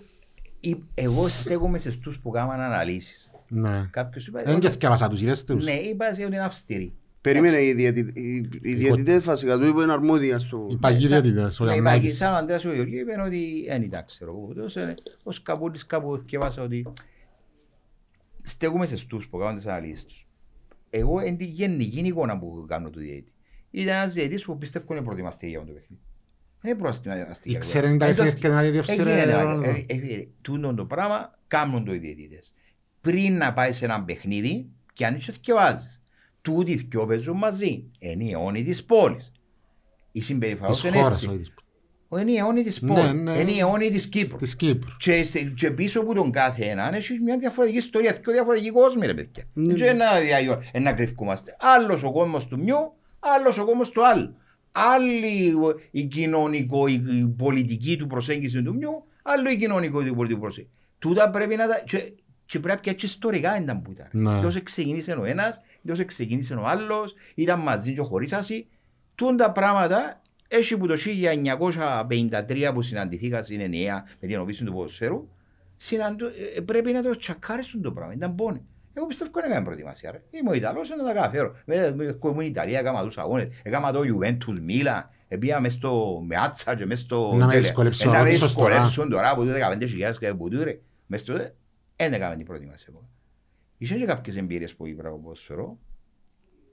η- 0.60 0.84
Εγώ 0.94 1.28
στέκομαι 1.28 1.78
σε 1.80 1.90
αυτούς 1.90 2.20
που 2.20 2.30
κάνουν 2.30 2.52
αναλύσεις. 2.52 3.32
Ναι. 3.48 3.88
Κάποιος 3.92 4.28
είπα, 4.28 4.44
Δεν 4.44 4.60
και 4.60 4.70
θυκεύασα 4.70 5.08
τους, 5.08 5.22
είδες 5.22 5.44
τους; 5.44 5.64
ναι, 5.64 5.72
είπα 5.74 6.10
ότι 6.10 6.22
είναι 6.22 6.40
αυστηρή. 6.40 6.94
Περίμενε, 7.22 7.62
οι 7.64 7.74
διαιτη- 7.74 8.18
οι- 8.18 8.50
οι 8.62 8.74
διαιτητές 8.76 9.24
βασικά 9.24 9.58
του 9.58 9.66
είπαν 9.66 9.90
αρμόδια 9.92 10.40
στο... 10.40 10.68
Οι 10.70 10.78
παγιοί 10.78 11.08
διαιτητές, 11.08 11.60
ο 11.60 11.66
Ναι, 11.66 11.72
Γιαννάκης. 11.72 12.06
είπα, 12.08 12.14
σαν 12.16 12.34
ο 12.34 12.36
Ανδρέας 12.38 12.66
ο 12.66 12.74
Γεωργίου 12.74 13.00
είπε 13.00 13.22
ότι 13.22 13.66
δεν 13.68 13.82
ήταν 13.82 14.06
ξέρω 14.06 14.32
εγώ. 14.32 14.46
Ούτως, 14.50 14.76
ε, 14.76 14.94
Ο 15.24 15.32
Σκαπούλης 15.32 15.86
κάπου 15.86 16.18
θυκεύασα 16.18 16.62
ότι 16.62 16.86
στέκουμε 18.44 18.86
σε 18.86 18.98
στούς 18.98 19.28
που 19.28 19.38
κάνουν 19.38 19.56
τις 19.56 19.66
αναλύσεις 19.66 20.06
τους. 20.06 20.28
Εγώ 20.90 21.20
εν 21.20 21.38
τη 21.38 21.46
γενική 21.46 22.00
εικόνα 22.00 22.40
που 22.40 22.66
κάνω 22.68 22.90
του 22.90 23.00
διαιτητή. 23.00 23.32
Ήταν 23.72 23.96
ένας 23.96 24.14
διαιτητής 24.14 24.46
που 24.46 24.58
πιστεύω 24.58 24.86
είναι 24.94 25.02
προετοιμαστή 25.04 25.50
για 25.50 25.60
το 25.60 25.66
παιχνίδι. 25.66 26.02
Δεν 26.62 26.72
είναι 26.72 26.80
προετοιμαστή. 26.82 27.52
Ήξερε 27.52 27.96
τα 27.98 28.06
παιχνίδια 28.06 28.32
και 28.32 28.48
να 28.48 28.62
διεύσερε 28.62 29.24
Ρόναλντο. 29.42 29.72
Τούτο 30.42 30.74
το 30.74 30.86
πράγμα 30.86 31.40
κάνουν 31.48 31.86
το 31.86 31.94
οι 31.94 31.98
διαιτητές. 31.98 32.54
Πριν 33.02 33.38
να 33.38 33.54
πάει 33.54 33.72
σε 33.72 33.86
ένα 33.86 34.04
παιχνίδι 34.04 34.70
και 34.94 35.06
αν 35.06 35.16
είσαι 35.16 35.32
θυκευάζεις. 35.32 36.02
Τούτοι 36.42 36.76
δυο 36.76 37.06
παίζουν 37.06 37.38
μαζί. 37.38 37.84
Είναι 38.00 38.24
οι 38.24 38.32
αιώνοι 38.32 38.64
της 38.64 38.84
πόλης. 38.86 39.32
Η 40.12 40.22
συμπεριφορά 40.22 40.70
Της 40.70 40.80
τους 40.80 40.90
είναι 40.90 40.98
χώρας, 41.02 41.14
έτσι. 41.14 41.28
όχι 41.28 41.38
της- 41.38 41.54
Είναι 42.22 42.32
η 42.32 42.36
αιώνη 42.38 42.64
της 42.64 42.82
Ναι, 42.82 42.94
πόλης. 42.94 43.14
ναι. 43.14 43.38
Είναι 43.38 43.52
η 43.52 43.60
αιώνη 43.60 43.90
της 43.90 44.08
Κύπρου. 44.10 44.38
της 44.38 44.56
Κύπρου. 44.56 44.90
Και, 44.98 45.24
στε- 45.24 45.54
και 45.54 45.72
πίσω 45.72 46.00
από 46.00 46.14
τον 46.14 46.32
κάθε 46.32 46.66
έναν 46.66 46.94
έχει 46.94 47.20
μια 47.20 47.38
διαφορετική 47.38 47.78
ιστορία, 47.78 48.12
δύο 48.24 48.34
διαφορετικοί 48.34 48.72
κόσμοι 48.72 49.06
ρε 49.06 49.14
παιδιά. 49.14 49.44
Ναι. 49.54 49.74
Δεν 49.74 49.88
είναι 49.96 50.04
να, 50.04 50.20
δια- 50.20 50.64
ε, 50.72 50.80
να 50.80 50.94
κρυφκούμαστε. 50.94 51.56
Άλλος 51.60 52.04
ο 52.04 52.12
κόσμος 52.12 52.48
του 52.48 52.58
μιου, 52.64 52.94
άλλος 53.20 53.58
ο 53.58 53.66
κόσμος 53.66 53.90
του 53.90 54.08
άλλου. 54.08 54.36
Άλλη 54.72 55.54
ο- 55.54 55.80
η 55.92 56.04
κοινωνικό, 56.06 56.88
η, 56.88 56.94
η 56.94 57.28
πολιτική 57.38 57.98
του 57.98 58.08
προσέγγιση 58.08 58.64
του 58.64 58.74
μιου, 58.76 59.04
άλλο 59.22 59.50
η 59.50 59.58
κοινωνικό 59.58 60.04
του 60.04 60.16
πολιτική 60.16 60.40
προσέγγιση. 60.40 60.74
Τούτα 61.00 61.30
πρέπει 61.30 61.56
να 61.56 61.68
τα... 61.68 61.82
Και, 61.86 62.14
και 62.50 62.60
πρέπει 62.60 62.82
και 62.82 62.90
έτσι 62.90 63.06
ιστορικά 63.06 63.62
ήταν 63.62 63.82
που 63.82 63.92
ήταν. 63.92 64.08
Ναι. 64.12 64.42
Τόσο 64.42 64.62
ξεκίνησε 64.64 65.12
ο 65.14 65.26
ένας, 65.26 65.62
τόσο 65.88 66.06
ξεκίνησε 66.06 66.54
ο 66.54 66.68
άλλος, 66.68 67.14
ήταν 67.36 67.60
μαζί 67.60 67.94
και 67.94 68.02
χωρίσασαι. 68.02 68.66
Τούν 69.16 69.38
τα 69.38 69.52
πράγματα 69.52 70.22
έχει 70.48 70.78
που 70.78 70.88
το 70.88 70.96
1953 70.96 72.72
που 72.74 72.82
συναντηθήκα 72.82 73.42
στην 73.42 73.62
ενιαία 73.62 74.04
με 74.20 74.28
την 74.28 74.40
οπίση 74.40 74.64
του 74.64 74.74
ποδοσφαίρου, 74.74 75.28
συναντου, 75.78 76.26
ε, 76.56 76.62
πρέπει 76.62 76.92
να 76.92 77.04
το 77.04 77.16
τσακάρίσουν 77.18 77.82
το 77.82 77.92
πράγμα, 77.92 78.14
ήταν 78.14 78.36
πόνοι. 78.36 78.62
Εγώ 78.94 79.06
πιστεύω 79.06 79.32
δεν 79.34 79.50
έκαμε 79.50 79.66
προετοιμασία. 79.66 80.12
Ρε. 80.12 80.22
Είμαι 80.30 80.50
ο 80.50 80.54
Ιταλός, 80.54 80.90
να 80.90 81.04
τα 81.04 81.14
καταφέρω. 81.14 81.56
Με, 81.66 81.94
με, 81.96 82.18
ήμουν 82.26 82.40
Ιταλία, 82.40 82.80
έκανα 82.80 83.04
τους 83.04 83.18
αγώνες, 83.18 83.48
έκανα 83.64 83.92
το 83.92 84.00
Juventus 84.00 84.60
Μίλα, 84.62 85.10
πήγα 85.40 85.60
μες 85.60 85.74
στο 85.74 86.24
Μεάτσα 86.28 86.76
και 86.76 86.86
μες 86.86 87.00
στο... 87.00 87.30
Να 87.32 87.46
με 87.46 87.52
τέλε- 87.52 87.62
δυσκολέψω, 87.64 88.04
ε, 88.10 88.12
να 88.12 88.18
Να 88.18 88.24
με 88.24 88.30
ρωτήσω 88.30 88.54
τώρα. 88.56 88.68
δυσκολέψουν 88.70 89.10
τώρα 89.10 89.30
από 89.30 89.44
το 89.46 89.52
15.000 90.12 90.18
και 90.20 90.28
από 90.28 90.50
τούτε. 90.50 90.80
Μες 92.00 92.08
στο 92.08 92.10
δεν 92.10 92.14
έκαμε 92.14 92.36
την 92.36 92.46
προετοιμασία. 92.46 92.94
Είχε 93.78 93.96
και 93.98 94.06
κάποιες 94.06 94.36
εμπειρίες 94.36 94.76
που 94.76 94.88
είπα 94.88 95.08
από 95.08 95.20
ποδοσφαιρό. 95.20 95.78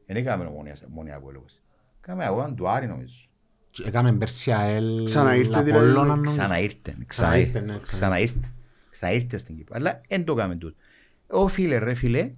Δεν 0.06 0.16
έκαμε 0.16 0.50
μονία 0.88 1.16
από 1.16 1.28
έλεγχος. 1.28 1.60
Κάμε 2.00 2.24
αγώνα 2.24 2.54
του 2.54 2.68
Άρη 2.68 2.86
νομίζω. 2.86 3.24
Και 3.70 3.82
Έκαμε 3.86 4.12
πέρσι 4.12 4.52
ΑΕΛ, 4.52 5.04
Ξαναήρθε 5.04 5.62
δηλαδή. 5.62 5.70
Απόλλωνα, 5.70 6.04
νομίζω. 6.04 6.32
Ξαναήρθε. 6.32 6.96
Ξαναήρθε, 7.06 7.60
ναι, 7.60 7.78
Ξαναήρθε. 7.78 8.52
Ξαναήρθε 8.90 9.36
στην 9.36 9.56
Κύπρο. 9.56 9.74
Αλλά 9.76 10.00
δεν 10.08 10.24
το 10.24 10.34
κάνουμε 10.34 10.56
τούτο. 10.56 10.76
Όφιλε 11.26 11.76
ρε 11.78 11.94
φίλε 11.94 12.32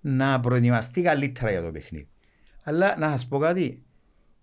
να 0.00 0.40
προετοιμαστεί 0.40 1.02
καλύτερα 1.02 1.50
για 1.50 1.62
το 1.62 1.70
παιχνίδι. 1.70 2.08
Αλλά 2.62 2.96
να 2.98 3.10
σας 3.10 3.26
πω 3.26 3.38
κάτι. 3.38 3.82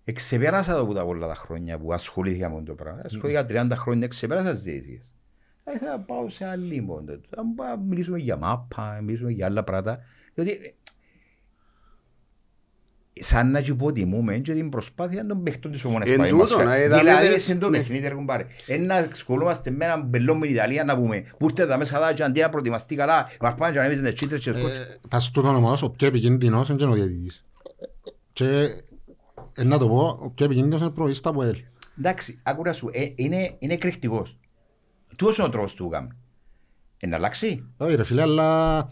Εξεπέρασα 0.04 0.78
το 0.78 0.86
που 0.86 0.94
τα 0.94 1.06
πολλά 1.06 1.28
τα 1.28 1.36
χρόνια 1.36 1.78
που 1.78 1.94
ασχολήθηκα 1.94 2.50
με 2.50 2.64
το 2.64 2.74
πράγμα. 2.74 3.02
Ασχολήθηκα 3.06 3.66
30 3.68 3.76
χρόνια, 3.76 4.06
εξεπέρασα 4.06 4.52
τις 4.52 4.64
διαιτησίες. 4.64 5.16
Θα 5.64 5.72
ήθελα 5.72 5.92
να 5.92 6.00
πάω 6.00 6.30
σε 6.30 6.46
άλλη 6.46 6.82
μόνο. 6.82 7.20
Θα 7.30 7.78
μιλήσουμε 7.88 8.18
για 8.18 8.38
μάπα, 8.38 8.94
να 8.96 9.02
μιλήσουμε 9.02 9.32
για 9.32 9.46
άλλα 9.46 9.64
πράγματα. 9.64 10.00
Διότι 10.34 10.76
σαν 13.14 13.52
να 13.52 13.60
υποτιμούμε 13.60 14.38
και 14.38 14.54
την 14.54 14.70
προσπάθεια 14.70 15.26
των 15.26 15.44
παιχτών 15.44 15.72
της 15.72 15.84
ομόνας 15.86 16.10
Εν 16.10 16.16
που 16.16 16.22
τούτο, 16.24 16.36
είμαστε. 16.36 16.64
να 16.64 16.78
είδαμε 16.80 17.02
Δηλαδή 17.02 17.28
δε- 17.28 17.40
σε 17.40 17.56
το 17.56 17.70
ναι. 17.70 17.78
παιχνίδι 17.78 18.08
ρε 18.08 18.14
κουμπάρε. 18.14 18.46
Ένα 18.68 18.96
ασχολούμαστε 18.96 19.70
με 19.72 19.86
έναν 19.86 20.02
μπελό 20.06 20.36
με 20.36 20.46
την 20.46 20.56
Ιταλία 20.56 20.84
να 20.84 20.96
πούμε 20.98 21.24
που 21.38 21.46
ήρθε 21.50 21.62
εδώ 21.62 21.78
μέσα 21.78 22.00
δά 22.00 22.14
και 22.14 22.24
αντί 22.24 22.40
να 22.40 22.50
προετοιμαστεί 22.50 22.96
καλά 22.96 23.28
βαρπάνε 23.40 23.72
και 23.74 23.80
ανέβησαν 23.80 24.04
τις 24.06 24.14
τσίτρες 24.14 24.44
και 24.44 24.52
σκότσες. 24.52 24.78
Ε, 24.80 25.00
Πας 25.10 25.24
στο 25.26 25.42
όνομα 25.42 25.70
μας, 25.70 25.82
ο 25.82 25.90
πιο 25.90 26.08
επικίνδυνος 26.08 26.70
είναι 26.70 26.78
και 26.78 26.84
ο 26.86 26.92
διαιτητής. 26.94 27.46
Και 28.34 28.70
ε, 29.56 29.64
να 29.64 29.78
το 29.78 29.88
πω, 29.88 30.20
ο 30.24 30.30
πιο 30.30 30.46
επικίνδυνος 30.46 30.80
είναι 30.80 30.88
ο 30.90 30.92
προπονητής 30.92 31.22
του 31.22 31.30
ΑΠΟΕΛ. 31.30 31.58
Εντάξει, 31.98 32.40
άκουρα 32.44 32.74
σου, 32.74 32.90
ε, 32.94 33.12
είναι, 33.16 33.56
είναι 33.60 33.74
εκρηκτικός. 33.74 34.40
Τούτος 35.22 35.38
είναι 35.38 35.48
ο 35.48 35.50
τρόπος 35.50 35.74
του 35.74 35.90
κάνουμε. 35.90 36.16
Ε, 37.00 37.08
να 37.08 37.16
αλλάξει. 37.16 37.64
Όχι 37.78 37.96
ρε 37.96 38.04
φίλε, 38.04 38.22
αλλά 38.22 38.90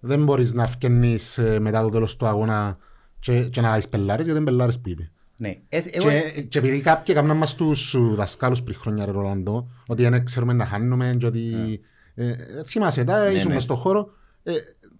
δεν 0.00 0.24
μπορείς 0.24 0.52
να 0.52 0.66
φκαινείς 0.66 1.38
ε, 1.38 1.58
μετά 1.58 1.82
το 1.82 1.88
τέλος 1.88 2.16
του 2.16 2.26
αγώνα 2.26 2.78
και, 3.18 3.42
και 3.48 3.60
να 3.60 3.74
δεις 3.74 3.88
πελάρες, 3.88 4.24
γιατί 4.24 4.40
είναι 4.40 4.50
πελάρες 4.50 4.80
που 4.80 4.88
είπε. 4.88 5.10
Ναι. 5.36 5.58
Ε, 5.68 5.82
εγώ, 5.90 6.08
Και, 6.08 6.42
και 6.42 6.58
επειδή 6.58 6.80
κάποιοι 6.80 7.14
έκαναν 7.16 7.36
μας 7.36 7.54
τους 7.54 7.94
ε, 7.94 7.98
δασκάλους 7.98 8.62
πριν 8.62 8.76
χρόνια 8.76 9.04
ρε 9.04 9.10
Ρολαντό, 9.12 9.70
ότι 9.86 10.08
δεν 10.08 10.24
ξέρουμε 10.24 10.52
να 10.52 10.66
χάνουμε 10.66 11.16
και 11.18 11.26
ότι... 11.26 11.80
Ε, 12.14 12.28
ε, 12.28 12.36
θυμάσαι 12.66 13.04
τα, 13.04 13.30
ήσουν 13.30 13.48
ναι. 13.48 13.54
μες 13.54 13.62
στον 13.62 13.76
χώρο, 13.76 14.10
ε, 14.42 14.52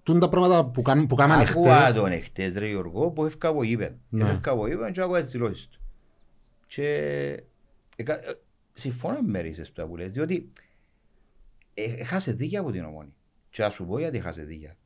τούν 0.02 0.20
τα 0.20 0.28
πράγματα 0.28 0.64
που, 0.64 0.82
κάνουν, 0.82 1.06
που 1.06 1.14
κάνανε 1.14 1.44
Ακούα 1.48 1.80
χτες. 1.80 2.00
τον 2.00 2.12
εχθές 2.12 2.54
ρε 2.54 2.68
Γιώργο 2.68 3.10
που 3.10 3.24
έφυγα 3.24 3.48
από 3.48 3.62
γήπεδο. 3.62 3.94
Ναι. 4.08 4.22
Έφυγα 4.24 4.52
από 4.52 4.66
γήπεδο 4.66 4.90
και 4.90 5.00
άκουα 5.00 5.20
τις 5.20 5.30
δηλώσεις 5.30 5.68
του. 5.68 5.80
Και 6.66 6.86
εκα- 7.96 8.28
ε, 8.28 8.38
συμφωνώ 8.74 9.14
με 9.20 9.30
μερικές 9.30 9.68
που 9.68 9.72
τα 9.74 9.86
που 9.86 9.96
λες, 9.96 10.12
διότι 10.12 10.34
ε, 10.34 10.71
έχασε 11.74 12.32
δίκαια 12.32 12.60
από 12.60 12.70
την 12.70 12.84
ομόνη. 12.84 13.14
Και 13.50 13.62
θα 13.62 13.70
σου 13.70 13.86
πω 13.86 13.98
γιατί 13.98 14.18
έχασε 14.18 14.42
δίκαια. 14.42 14.76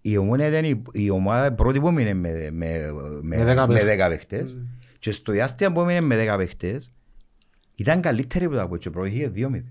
Η 0.00 0.16
ομόνια 0.16 0.46
ήταν 0.46 0.64
η, 0.64 0.82
η 0.92 1.10
ομάδα 1.10 1.52
πρώτη 1.52 1.80
που 1.80 1.88
έμεινε 1.88 2.14
με, 2.14 2.30
με, 2.50 2.50
με, 2.52 3.36
Με 3.36 3.44
δέκα 3.44 3.60
με 3.66 3.72
παίχτες. 3.74 3.86
δέκα 3.86 4.08
παίχτες. 4.08 4.58
Και 4.98 5.10
στο 5.12 5.32
διάστημα 5.32 5.72
που 5.72 5.80
έμεινε 5.80 6.00
με 6.00 6.16
δέκα 6.16 6.36
παίχτες 6.36 6.92
ήταν 7.74 8.00
καλύτερη 8.00 8.44
από 8.44 8.54
το 8.54 8.60
Αποέλ 8.62 8.80
και 8.80 8.90
προηγήθηκε 8.90 9.46
2-0. 9.52 9.62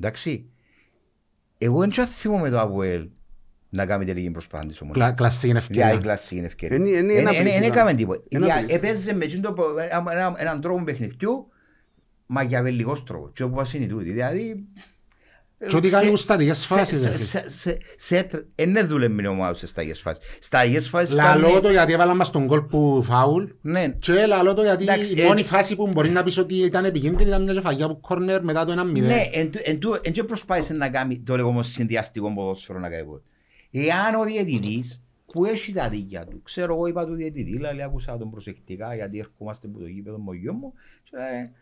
Εντάξει. 0.00 0.50
Εγώ 1.58 1.80
δεν 1.80 2.06
θυμούμαι 2.06 2.50
το 2.50 2.60
Αποέλ 2.60 3.08
να 3.68 3.86
κάνει 3.86 4.04
τελική 4.04 4.30
προσπάθεια 4.30 4.68
της 4.68 4.80
ομόνιας. 4.80 5.06
Κλα- 5.06 5.16
Κλασσική 5.16 5.46
Για 5.46 5.56
ευκαιρία. 5.56 5.92
η 5.92 5.98
κλασική 5.98 6.40
ευκαιρία. 6.44 6.76
Εν- 6.76 6.86
εν- 6.86 7.10
εν 7.10 7.24
Δεν 7.24 7.28
απλή 7.28 7.48
έκαμε 7.50 7.94
τίποτα. 7.94 8.22
Εν 8.28 8.42
Δια- 8.42 8.58
απλή. 8.58 8.72
Έπαιζε 8.74 9.14
με 9.14 9.24
εκείνο 9.24 9.52
το- 9.52 9.64
ένα- 9.90 10.12
ένα- 10.12 10.34
έναν 10.38 10.60
τρόπο 10.60 10.84
παιχνιδιού 10.84 11.48
μαγιαβελικός 12.26 13.04
τρόπος. 13.04 13.30
Και 13.34 13.42
όπως 13.42 13.72
είναι 13.74 13.86
τούτη. 13.86 14.10
Δηλαδή... 14.10 14.64
Και 15.68 15.76
ό,τι 15.76 15.90
κάνει 15.90 16.06
σε- 16.08 16.16
στατικές 16.16 16.58
σε- 16.58 16.66
φάσεις, 16.74 17.00
σε- 17.00 17.08
ρε 17.10 17.14
φίλε. 17.16 17.26
σε- 17.26 17.50
σε- 17.50 17.78
σε 17.96 18.22
τρ- 18.22 18.44
εν 18.54 18.72
δεν 18.72 18.86
δουλεύει 18.86 19.22
η 19.22 19.26
ομάδα 19.26 19.54
σε 19.54 19.66
σταγιές 19.66 20.00
φάσεις. 20.00 20.22
Σταγιές 20.40 20.88
φάσεις 20.88 21.14
Λαλό 21.14 21.46
κάνει- 21.48 21.60
το 21.60 21.70
γιατί 21.70 21.92
έβαλα 21.92 22.14
μας 22.14 22.30
τον 22.30 22.46
κόλ 22.46 22.60
που 22.62 23.02
φάουλ 23.02 23.44
Ναι. 23.60 23.88
και 23.88 24.26
λαλό 24.26 24.54
το 24.54 24.62
γιατί 24.62 24.82
Εντάξει, 24.82 25.20
η 25.20 25.22
μόνη 25.22 25.40
ε, 25.40 25.44
φάση 25.44 25.76
που 25.76 25.86
μπορεί 25.88 26.08
να 26.10 26.22
πεις 26.22 26.38
ότι 26.38 26.54
ήταν 26.54 26.84
επικίνδυνη 26.84 27.28
ήταν 27.28 27.42
μια 27.42 27.52
κεφαγιά 27.54 27.84
από 27.84 27.98
κόρνερ 28.00 28.44
μετά 28.44 28.64
το 28.64 28.72
1-0. 28.72 29.00
Ναι, 29.00 29.28
εν 29.32 29.50
τω- 29.50 29.60
εν 29.62 29.78
τω- 29.78 29.98
εν 30.02 30.12
και 30.12 30.24
προσπάθησε 30.24 30.72
να 30.74 30.88
κάνει 30.88 31.18
το 31.20 31.36
λεγόμενο 31.36 31.62
συνδυαστικό 31.62 32.32
ποδόσφαιρο 32.34 32.78
να 32.78 32.88
κάνει 32.88 33.02
εγώ. 33.02 33.22
Εάν 33.70 34.14
ο 34.20 34.24
διαιτητής 34.24 35.02
που 35.26 35.44
έχει 35.44 35.72
τα 35.72 35.88
δίκια 35.88 36.26
του, 36.26 36.42
ξέρω 36.42 36.74
εγώ 36.74 36.86
είπα 36.86 37.06
του 37.06 37.14
διαιτητή, 37.14 37.50
δηλαδή 37.52 37.82
άκουσα 37.82 38.16
τον 38.18 38.30
προσεκτικά 38.30 38.94
γιατί 38.94 39.18
ερχόμαστε 39.18 39.66
από 39.66 39.78
το 39.78 39.86
γήπεδο 39.86 40.18
με 40.18 40.30
ο 40.30 40.34
γιο 40.34 40.52
μου 40.52 40.72
και 41.04 41.16
λέει, 41.16 41.26
«Εντά, 41.26 41.36
ε, 41.38 41.52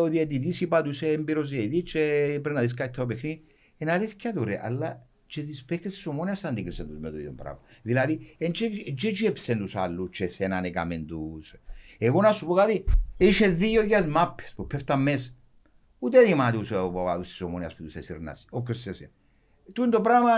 ο 0.00 0.06
διαιτητής 0.08 0.60
είπα 0.60 0.82
τους 0.82 0.96
είσαι 0.96 1.08
έμπειρος 1.12 1.48
διαιτητής 1.48 1.92
και 1.92 1.98
πρέπει 2.30 2.54
να 2.56 2.60
δεις 2.60 2.74
κάτι 2.74 2.96
το 2.98 3.06
παιχνίδι. 3.06 3.44
Είναι 3.78 3.92
αλήθεια 3.92 4.32
του 4.32 4.44
ρε, 4.44 4.60
αλλά 4.62 5.06
και 5.26 5.42
τις 5.42 5.64
παίκτες 5.64 5.92
της 5.94 6.06
ομόνιας 6.06 6.44
αντίκρισαν 6.44 6.86
τους 6.88 6.98
με 6.98 7.10
το 7.10 7.18
ίδιο 7.18 7.32
πράγμα. 7.32 7.60
Δηλαδή, 7.82 8.34
εν 8.38 8.50
και- 8.50 8.68
και 8.68 9.12
τζέψεν 9.12 9.58
τους 9.58 9.76
άλλους 9.76 10.10
και 10.10 10.24
εσέναν 10.24 10.64
έκαμεν 10.64 11.06
τους. 11.06 11.54
Εγώ 11.98 12.20
να 12.20 12.32
σου 12.32 12.46
πω 12.46 12.54
κάτι, 12.54 12.84
είχε 13.16 13.48
δύο 13.48 13.82
γιας 13.82 14.06
μάπες 14.06 14.52
που 14.54 14.66
πέφταν 14.66 15.02
μέσα. 15.02 15.30
Ούτε 15.98 16.18
έτοιμα 16.18 16.52
τους 16.52 16.70
ο 16.70 16.90
παπάδους 16.90 17.28
της 17.28 17.40
ομόνιας 17.40 17.74
που 17.74 17.82
τους 17.82 17.94
έσυρνας, 17.94 18.46
όποιος 18.50 18.86
έσαι. 18.86 19.10
τούτο 19.72 19.88
το 19.90 20.00
πράγμα 20.00 20.30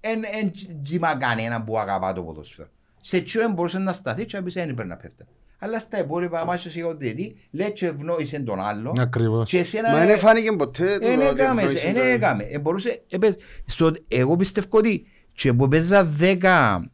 εν, 0.00 0.22
εν 0.40 0.52
τζιμα 0.82 1.16
κανένα 1.16 1.62
που 1.64 1.78
αγαπά 1.78 2.12
το 2.12 2.22
ποδόσφαιρο. 2.22 2.68
Σε 3.00 3.20
τσιό 3.20 3.48
μπορούσε 3.48 3.78
να 3.78 3.92
σταθεί 3.92 4.24
και 4.24 4.36
να 4.36 4.42
πεις 4.42 4.54
δεν 4.54 4.74
πρέπει 4.74 4.88
να 4.88 4.96
πέφτει. 4.96 5.24
Αλλά 5.58 5.78
στα 5.78 5.98
υπόλοιπα 5.98 6.44
μάτια 6.44 6.70
σιγά 6.70 6.86
ότι 6.86 7.36
λέει 7.50 7.72
και 7.72 7.86
ευνόησε 7.86 8.40
τον 8.40 8.60
άλλο 8.60 8.94
Ακριβώς. 8.98 9.50
και 9.50 9.58
εσένα 9.58 9.92
Μα 9.92 10.06
δεν 10.06 10.18
φάνηκε 10.18 10.52
ποτέ 10.52 10.98
το 10.98 11.06
δεν 11.06 11.18
ότι 11.18 11.28
έκαμε, 11.28 11.62
ευνόησε 11.62 11.92
δεν 11.92 11.94
τον. 11.94 12.12
έκαμε. 12.12 12.42
Ε, 12.42 12.58
μπορούσε, 12.58 13.02
ε, 13.08 13.18
πες, 13.18 13.36
στο, 13.64 13.92
εγώ 14.08 14.36
πιστεύω 14.36 14.66
ότι 14.70 15.06
και 15.32 15.52
που 15.52 15.68
παίζα 15.68 16.04
δέκα, 16.04 16.88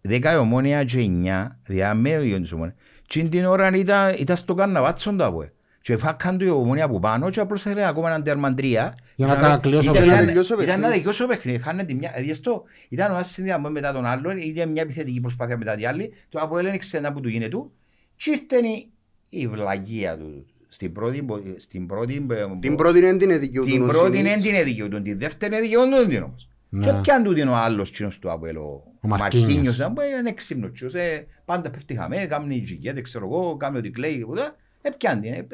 δέκα 0.00 0.32
η 0.32 0.36
ομόνια 0.36 0.84
και 0.84 0.98
εννιά, 0.98 1.60
δηλαδή 1.64 2.00
μέdio 2.04 2.38
της 2.40 2.52
ομόνια, 2.52 2.74
και 3.06 3.22
την 3.22 3.44
ώρα 3.44 3.76
ήταν, 3.76 4.14
ήταν 4.18 4.36
στο 4.36 4.54
καρναβάτσον 4.54 5.16
το 5.16 5.24
από. 5.24 5.44
Και 5.86 5.96
φάκαν 5.96 6.38
του 6.38 6.44
η 6.44 6.48
ομόνια 6.48 6.84
από 6.84 6.98
πάνω 6.98 7.30
και 7.30 7.40
απλώς 7.40 7.62
θα 7.62 7.70
ήθελε 7.70 7.86
ακόμα 7.86 8.08
έναν 8.08 8.22
τερμαντρία. 8.22 8.94
Για 9.16 9.26
να 9.26 9.60
τελειώσει 9.60 9.86
το 9.86 9.92
Ήταν- 9.92 9.92
παιχνίδι. 9.92 10.14
ήταν- 10.14 10.26
τελειώσει 10.26 10.48
το 10.54 10.62
Ήταν 10.62 10.66
να 10.66 10.74
παιχνίδι. 10.80 10.96
τελειώσει 10.98 11.20
το 11.20 11.26
παιχνίδι, 11.26 11.58
χάνε 11.58 11.84
τη 11.84 11.94
μια, 11.94 12.10
δηλαδή 12.14 12.34
στο, 12.34 12.62
ήταν 12.88 13.10
ο 13.10 13.14
ένας 13.14 13.28
συνδυασμός 13.28 13.70
μετά 13.72 13.92
τον 13.92 14.04
άλλον, 14.06 14.38
ήταν 14.38 14.70
μια 14.70 14.82
επιθετική 14.82 15.20
προσπάθεια 15.20 15.56
μετά 15.58 15.74
την 15.76 15.86
άλλη, 15.86 16.12
το 16.28 16.38
από 16.38 16.58
έλεγε 16.58 16.76
ξένα 16.76 17.12
που 17.12 17.20
του 17.20 17.28
γίνεται 17.28 17.50
του, 17.50 17.72
και 18.16 18.30
ήρθε 18.30 18.66
η- 18.68 18.90
η 19.28 19.46
βλαγία 19.46 20.16
του. 20.18 20.46
Στην 20.68 20.92
πρώτη, 20.92 21.24
στην 21.56 21.86
πρώτη, 21.86 22.26
Την 22.60 22.74
πρώτη 22.76 22.98
είναι 22.98 23.16
την 23.16 23.30
εδικαιούτουν 23.30 23.72
την 23.72 23.82
ο 23.82 23.86
πρώτη 23.86 24.16
Σιμίτς. 24.16 24.34
είναι 24.34 24.42
την 24.42 24.54
εδικαιούτον, 24.54 25.02
την 25.02 25.18
δεύτερη 25.18 25.52
είναι 25.52 25.62
δικαιούτον 25.62 26.08
την 26.08 26.22
όμως. 26.22 26.48
Ναι. 26.68 26.84
Και 26.84 26.92
πιάν 27.00 27.22
του 27.24 27.32
την 27.34 27.48
ο 27.48 27.54
άλλος 27.56 27.90
κοινός 27.90 28.18
του 28.18 28.30
Αποέλ, 28.30 28.56
ο 28.56 28.82
Μαρκίνιος. 29.00 29.46
Μαρκίνιος, 29.48 29.78
να 29.78 29.88
μπορεί 29.88 30.10
να 30.10 30.16
είναι 30.18 30.28
έξυπνος 30.28 30.70
τσιος, 30.72 30.94
ε, 30.94 31.26
πάντα 31.44 31.70
πέφτει 31.70 31.94
χαμέ, 31.96 32.26
κάνει 32.26 32.62
τζιγιέτε, 32.62 33.00
ξέρω 33.00 33.24
εγώ, 33.26 33.56
κάνει 33.56 33.78
ό,τι 33.78 33.90
κλαίει 33.90 34.18
και 34.18 34.24
ποτέ, 34.26 34.54
ε, 34.86 34.90
πιάν 34.98 35.20
την, 35.20 35.32
ε, 35.32 35.36
ε, 35.36 35.44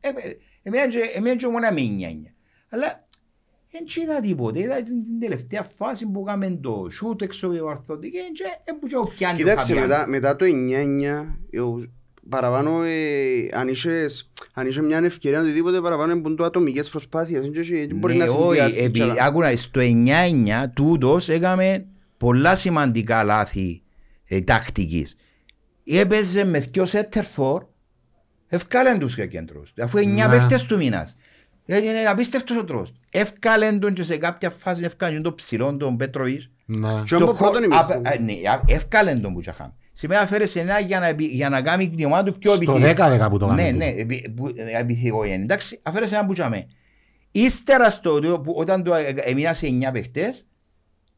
ε, 0.00 0.08
ε, 0.28 0.36
εμένα 0.62 0.88
και- 0.88 1.10
εμένα 1.14 1.36
και 1.36 1.46
μόνο 1.46 1.68
με 1.72 1.80
νιάνια. 1.80 2.34
Αλλά 2.68 3.08
δεν 3.70 3.84
είδα 4.02 4.20
τίποτε, 4.20 4.60
είδα 4.60 4.76
την 4.76 5.04
την 5.04 5.20
τελευταία 5.20 5.62
φάση 5.62 6.06
που 6.10 6.24
έκαμε 6.26 6.58
το 6.62 6.88
σούτ 6.90 7.22
έξω 7.22 7.46
από 7.46 7.56
το 7.56 7.64
Βαρθότη 7.64 8.10
και 8.10 8.18
δεν 8.64 8.78
που 8.78 8.86
και 8.86 8.96
ο 8.96 9.12
πιάνει 9.16 9.38
το 9.38 9.42
Κοίταξε, 9.44 9.66
Φαβιάνο. 9.74 9.86
μετά, 9.88 10.06
μετά 10.08 10.36
το 10.36 10.44
9-9, 10.44 11.38
ε, 11.50 11.60
παραπάνω, 12.28 12.82
ε, 12.82 13.48
αν, 13.52 13.68
είχες, 13.68 14.30
αν 14.52 14.66
είχες 14.66 14.84
μια 14.84 14.98
ευκαιρία 14.98 15.40
οτιδήποτε 15.40 15.80
παραπάνω 15.80 16.12
είναι 16.12 16.34
το 16.34 16.44
ατομικές 16.44 16.88
προσπάθειες. 16.88 17.40
Δεν 17.40 17.60
είχε- 17.62 17.86
δεν 17.86 17.96
μπορείς 17.96 18.16
Ναι, 18.16 18.24
να 18.24 18.30
όχι, 18.30 18.40
συνδυάσεις 18.42 18.76
επί- 18.84 18.98
καλά. 19.00 19.24
άκου 19.24 19.40
να 19.40 19.48
δεις, 19.48 19.62
στο 19.62 19.80
9-9 19.80 20.68
τούτος 20.74 21.28
έκαμε 21.28 21.86
πολλά 22.16 22.56
σημαντικά 22.56 23.24
λάθη 23.24 23.82
ε, 24.24 24.40
τακτικής. 24.40 25.16
Έπαιζε 25.84 26.44
με 26.44 26.58
δυο 26.58 26.84
σέτερφορ, 26.84 27.64
ευκάλεν 28.50 28.98
τους 28.98 29.14
και 29.14 29.26
κέντρους. 29.26 29.72
Αφού 29.82 29.98
εννιά 29.98 30.26
Ναι. 30.26 30.34
παίχτες 30.36 30.64
του 30.64 30.76
μήνας. 30.76 31.16
Ε, 31.66 31.76
Είναι 31.76 32.04
απίστευτος 32.08 32.56
ο 32.56 32.64
τρόπος. 32.64 32.92
Ευκάλεν 33.10 33.78
τον 33.80 33.92
και 33.92 34.02
σε 34.02 34.16
κάποια 34.16 34.50
φάση 34.50 34.84
ευκάλεν 34.84 35.22
τον 35.22 35.34
ψηλόν 35.34 35.78
τον 35.78 35.96
Πέτροβιτς. 35.96 36.50
Ναι. 36.64 37.02
Και 37.04 37.14
από 37.14 37.34
πρώτον 37.34 37.62
ημίχρονο. 37.62 38.00
Ευκάλεν 38.66 39.20
τον 39.20 39.32
που 39.32 39.40
είχαμε. 39.40 39.72
Σήμερα 39.92 40.26
φέρεσε 40.26 40.60
ένα 40.60 40.80
για 40.80 41.00
να, 41.00 41.06
επι- 41.06 41.30
για 41.32 41.48
να 41.48 41.62
κάνει 41.62 41.90
την 41.90 42.06
ομάδα 42.06 42.22
του 42.32 42.38
πιο 42.38 42.52
Στο 42.54 42.62
επιθετική. 42.72 43.02
10-10 43.02 43.28
που 43.30 43.38
το 43.38 43.46
Ναι, 43.52 43.62
κάνει. 43.62 43.76
ναι, 43.76 43.86
επι- 43.86 44.30
που- 44.30 44.46
ε, 44.56 44.78
επιθετικό 44.80 45.24
είναι. 45.24 45.34
Εντάξει, 45.42 45.78
αφαίρεσε 45.82 46.14
ένα 46.14 46.24
μπουτσαμέ. 46.24 46.66
Ύστερα 47.30 47.90
στο, 47.90 48.20
το- 48.20 48.40
που, 48.40 48.52
όταν 48.56 48.82
το 48.82 48.94
ε, 48.94 49.14
έμεινα 49.16 49.52
σε 49.54 49.66
9 49.66 49.92
παιχτές, 49.92 50.46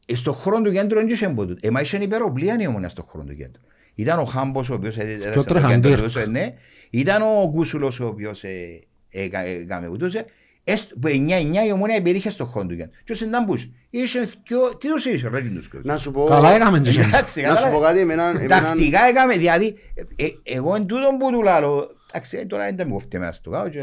ε, 0.05 0.15
στο 0.15 0.33
χρόνο 0.33 0.63
του 0.63 0.71
κέντρου 0.71 0.99
δεν 0.99 1.07
είχε 1.09 1.25
εμπόδιο. 1.25 1.55
Εμά 1.61 1.81
είχε 1.81 1.97
υπεροπλία 1.97 2.57
η 2.59 2.67
ομονία 2.67 2.89
στο 2.89 3.03
χρόνο 3.03 3.27
του 3.27 3.35
κέντρου. 3.35 3.61
Ήταν 3.95 4.19
ο 4.19 4.23
Χάμπος 4.25 4.69
ο 4.69 4.73
οποίος 4.73 4.97
έδωσε 4.97 5.31
το 5.33 5.43
τρεχαντήρ. 5.43 5.75
κέντρο, 5.79 5.91
έδωσε, 5.91 6.25
ναι. 6.25 6.53
Ήταν 6.89 7.21
ο 7.21 7.49
Κούσουλος 7.53 7.99
ο 7.99 8.05
οποίος 8.07 8.43
ε, 8.43 8.83
έκα- 9.09 9.45
έκαμε 9.45 9.87
ούτως. 9.87 10.15
ε. 10.15 10.25
Έστω- 10.65 10.95
Που 10.99 11.07
9-9 11.07 11.65
η 11.67 11.71
ομονία 11.71 11.95
υπερήχε 11.95 12.29
στο 12.29 12.45
χρόνο 12.45 12.67
του 12.67 12.75
κέντρου. 12.75 12.91
Και 13.03 13.11
ο 13.11 13.15
Σεντάμπους 13.15 13.69
είχε 13.89 14.19
δυο- 14.19 14.77
τι 14.77 14.87
τους 14.87 15.05
είχε 15.05 15.27
ρε 15.29 15.41
τους 15.41 15.69
Να 15.83 15.97
σου 15.97 16.11
πω, 16.11 16.25
Καλά 16.25 16.51
έκαμε 16.55 16.79
και 16.79 16.89
εμείς. 16.89 17.05
Εντάξει, 17.07 17.41
να 17.41 17.47
σου 17.47 17.53
πω 17.55 17.61
κατάλαβες. 17.61 17.87
κάτι, 17.87 17.99
εμένα, 17.99 18.23
εμένα 18.29 18.47
Τακτικά 18.61 19.03
έκαμε, 19.05 19.37
δηλαδή, 19.37 19.75
ε, 20.15 20.23
ε, 20.25 20.29
εγώ 20.43 20.75
εν 20.75 20.85
τούτον 20.85 21.17
που 21.17 21.31
του 21.31 21.41
λάλλω, 21.41 21.89
εντάξει, 22.11 22.37
ε, 22.37 22.45
τώρα 22.45 22.63
δεν 22.63 22.75
τα 22.75 22.85
με 22.85 22.91
κοφτεί 22.91 23.19
μέσα 23.19 23.31
στο 23.31 23.49
κάτω 23.49 23.69
και 23.69 23.79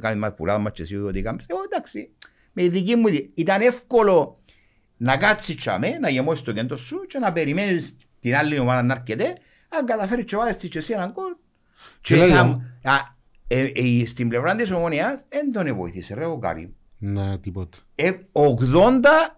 κάνει 0.00 0.18
μας 0.18 0.34
πουλάς 0.36 0.58
μας 0.58 0.72
και 0.72 0.82
εσύ 0.82 0.96
ότι 0.96 1.18
έκαμε, 1.18 1.38
εγώ 1.46 1.60
εντάξει, 1.72 2.08
με 2.52 2.68
δική 2.68 2.96
μου, 2.96 3.08
δι- 3.08 3.30
ήταν 3.34 3.60
εύκολο 3.60 4.36
να 4.96 5.16
κάτσεις 5.16 5.56
τσάμε, 5.56 5.88
να 6.00 6.08
γεμώσεις 6.10 6.44
το 6.44 6.52
κέντρο 6.52 6.76
σου 6.76 6.96
και 7.08 7.18
να 7.18 7.32
περιμένεις 7.32 7.96
την 8.20 8.34
άλλη 8.36 8.58
ομάδα 8.58 8.82
να 8.82 8.92
έρχεται, 8.94 9.32
αν 9.78 9.86
καταφέρεις 9.86 10.24
και 10.24 10.36
βάλεις 10.36 10.56
και 10.56 10.78
εσύ 10.78 10.92
έναν 10.92 11.12
κόλ. 11.12 11.32
Και 12.00 12.14
Τι 12.14 12.20
λέει, 12.20 12.28
θα- 12.30 12.40
όμως; 12.40 12.60
α, 12.82 12.92
ε, 13.46 13.60
ε, 13.74 14.06
στην 14.06 14.28
πλευρά 14.28 14.54
της 14.56 14.70
ομονίας, 14.70 15.24
δεν 15.28 15.52
τον 15.52 15.74
βοήθησε 15.76 16.14
ρε 16.14 16.24
ο 16.24 16.38
Κάριμ. 16.38 16.70
Ναι, 16.98 17.38
τίποτα. 17.38 17.78
Ε, 17.94 18.10
80 18.32 19.36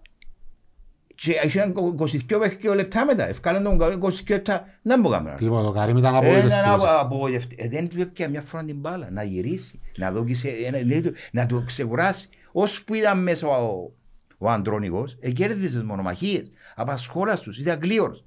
και 1.15 1.41
είχαν 1.45 1.75
22 1.99 2.39
παιχνίδια 2.39 2.75
λεπτά 2.75 3.05
μετά. 3.05 3.29
Ευκάλαν 3.29 3.63
τον 3.63 3.79
22 3.81 4.11
λεπτά. 4.29 4.65
Δεν 4.83 5.01
μπορούμε. 5.01 5.35
Τίποτα. 5.39 5.69
Ο 5.69 5.73
Καρύμ 5.73 5.97
ήταν 5.97 6.15
Ε, 6.15 6.19
ήταν 6.19 6.31
απογοητευτικός. 6.31 6.73
απο- 6.89 7.01
απογοητευτή. 7.01 7.57
Ε, 7.59 7.69
Δεν 7.69 7.89
του 7.89 8.01
έπια 8.01 8.29
μια 8.29 8.41
φορά 8.43 8.65
την 8.65 8.77
μπάλα. 8.77 9.11
Να 9.11 9.23
γυρίσει. 9.23 9.81
Να, 9.97 10.13
δοκίσει, 10.13 10.49
ε, 10.67 10.71
να, 10.71 10.85
λέει 10.85 11.01
του- 11.01 11.13
να 11.33 11.47
το 11.47 11.63
ξεκουράσει. 11.67 12.29
Όσο 12.53 12.85
που 12.85 12.95
ήταν 12.95 13.23
μέσα 13.23 13.47
ο, 13.49 13.91
ο 14.39 14.51
Αντρόνικος, 14.51 15.17
ε, 15.21 15.31
κέρδισε 15.31 15.85
μονομαχίες. 15.85 16.53
Απασχόλας 16.75 17.47
ήταν 17.59 17.79
γλίωρος. 17.83 18.25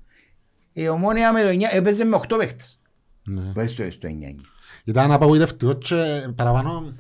Η 0.78 0.88
ομόνια 0.88 1.34
με 1.34 1.42
το 1.42 1.48
9 1.50 1.62
έπαιζε 1.72 2.04
με 2.04 2.20
8 2.28 2.36
παίχτες. 2.38 2.80
Ναι. 3.24 3.52
Πες 3.54 3.72
στο, 3.72 3.92
στο 3.92 4.08
9. 4.12 4.36
Ήταν 4.84 5.12
απογοητευτικό 5.12 5.74
και 5.74 6.28
παραπάνω 6.36 6.94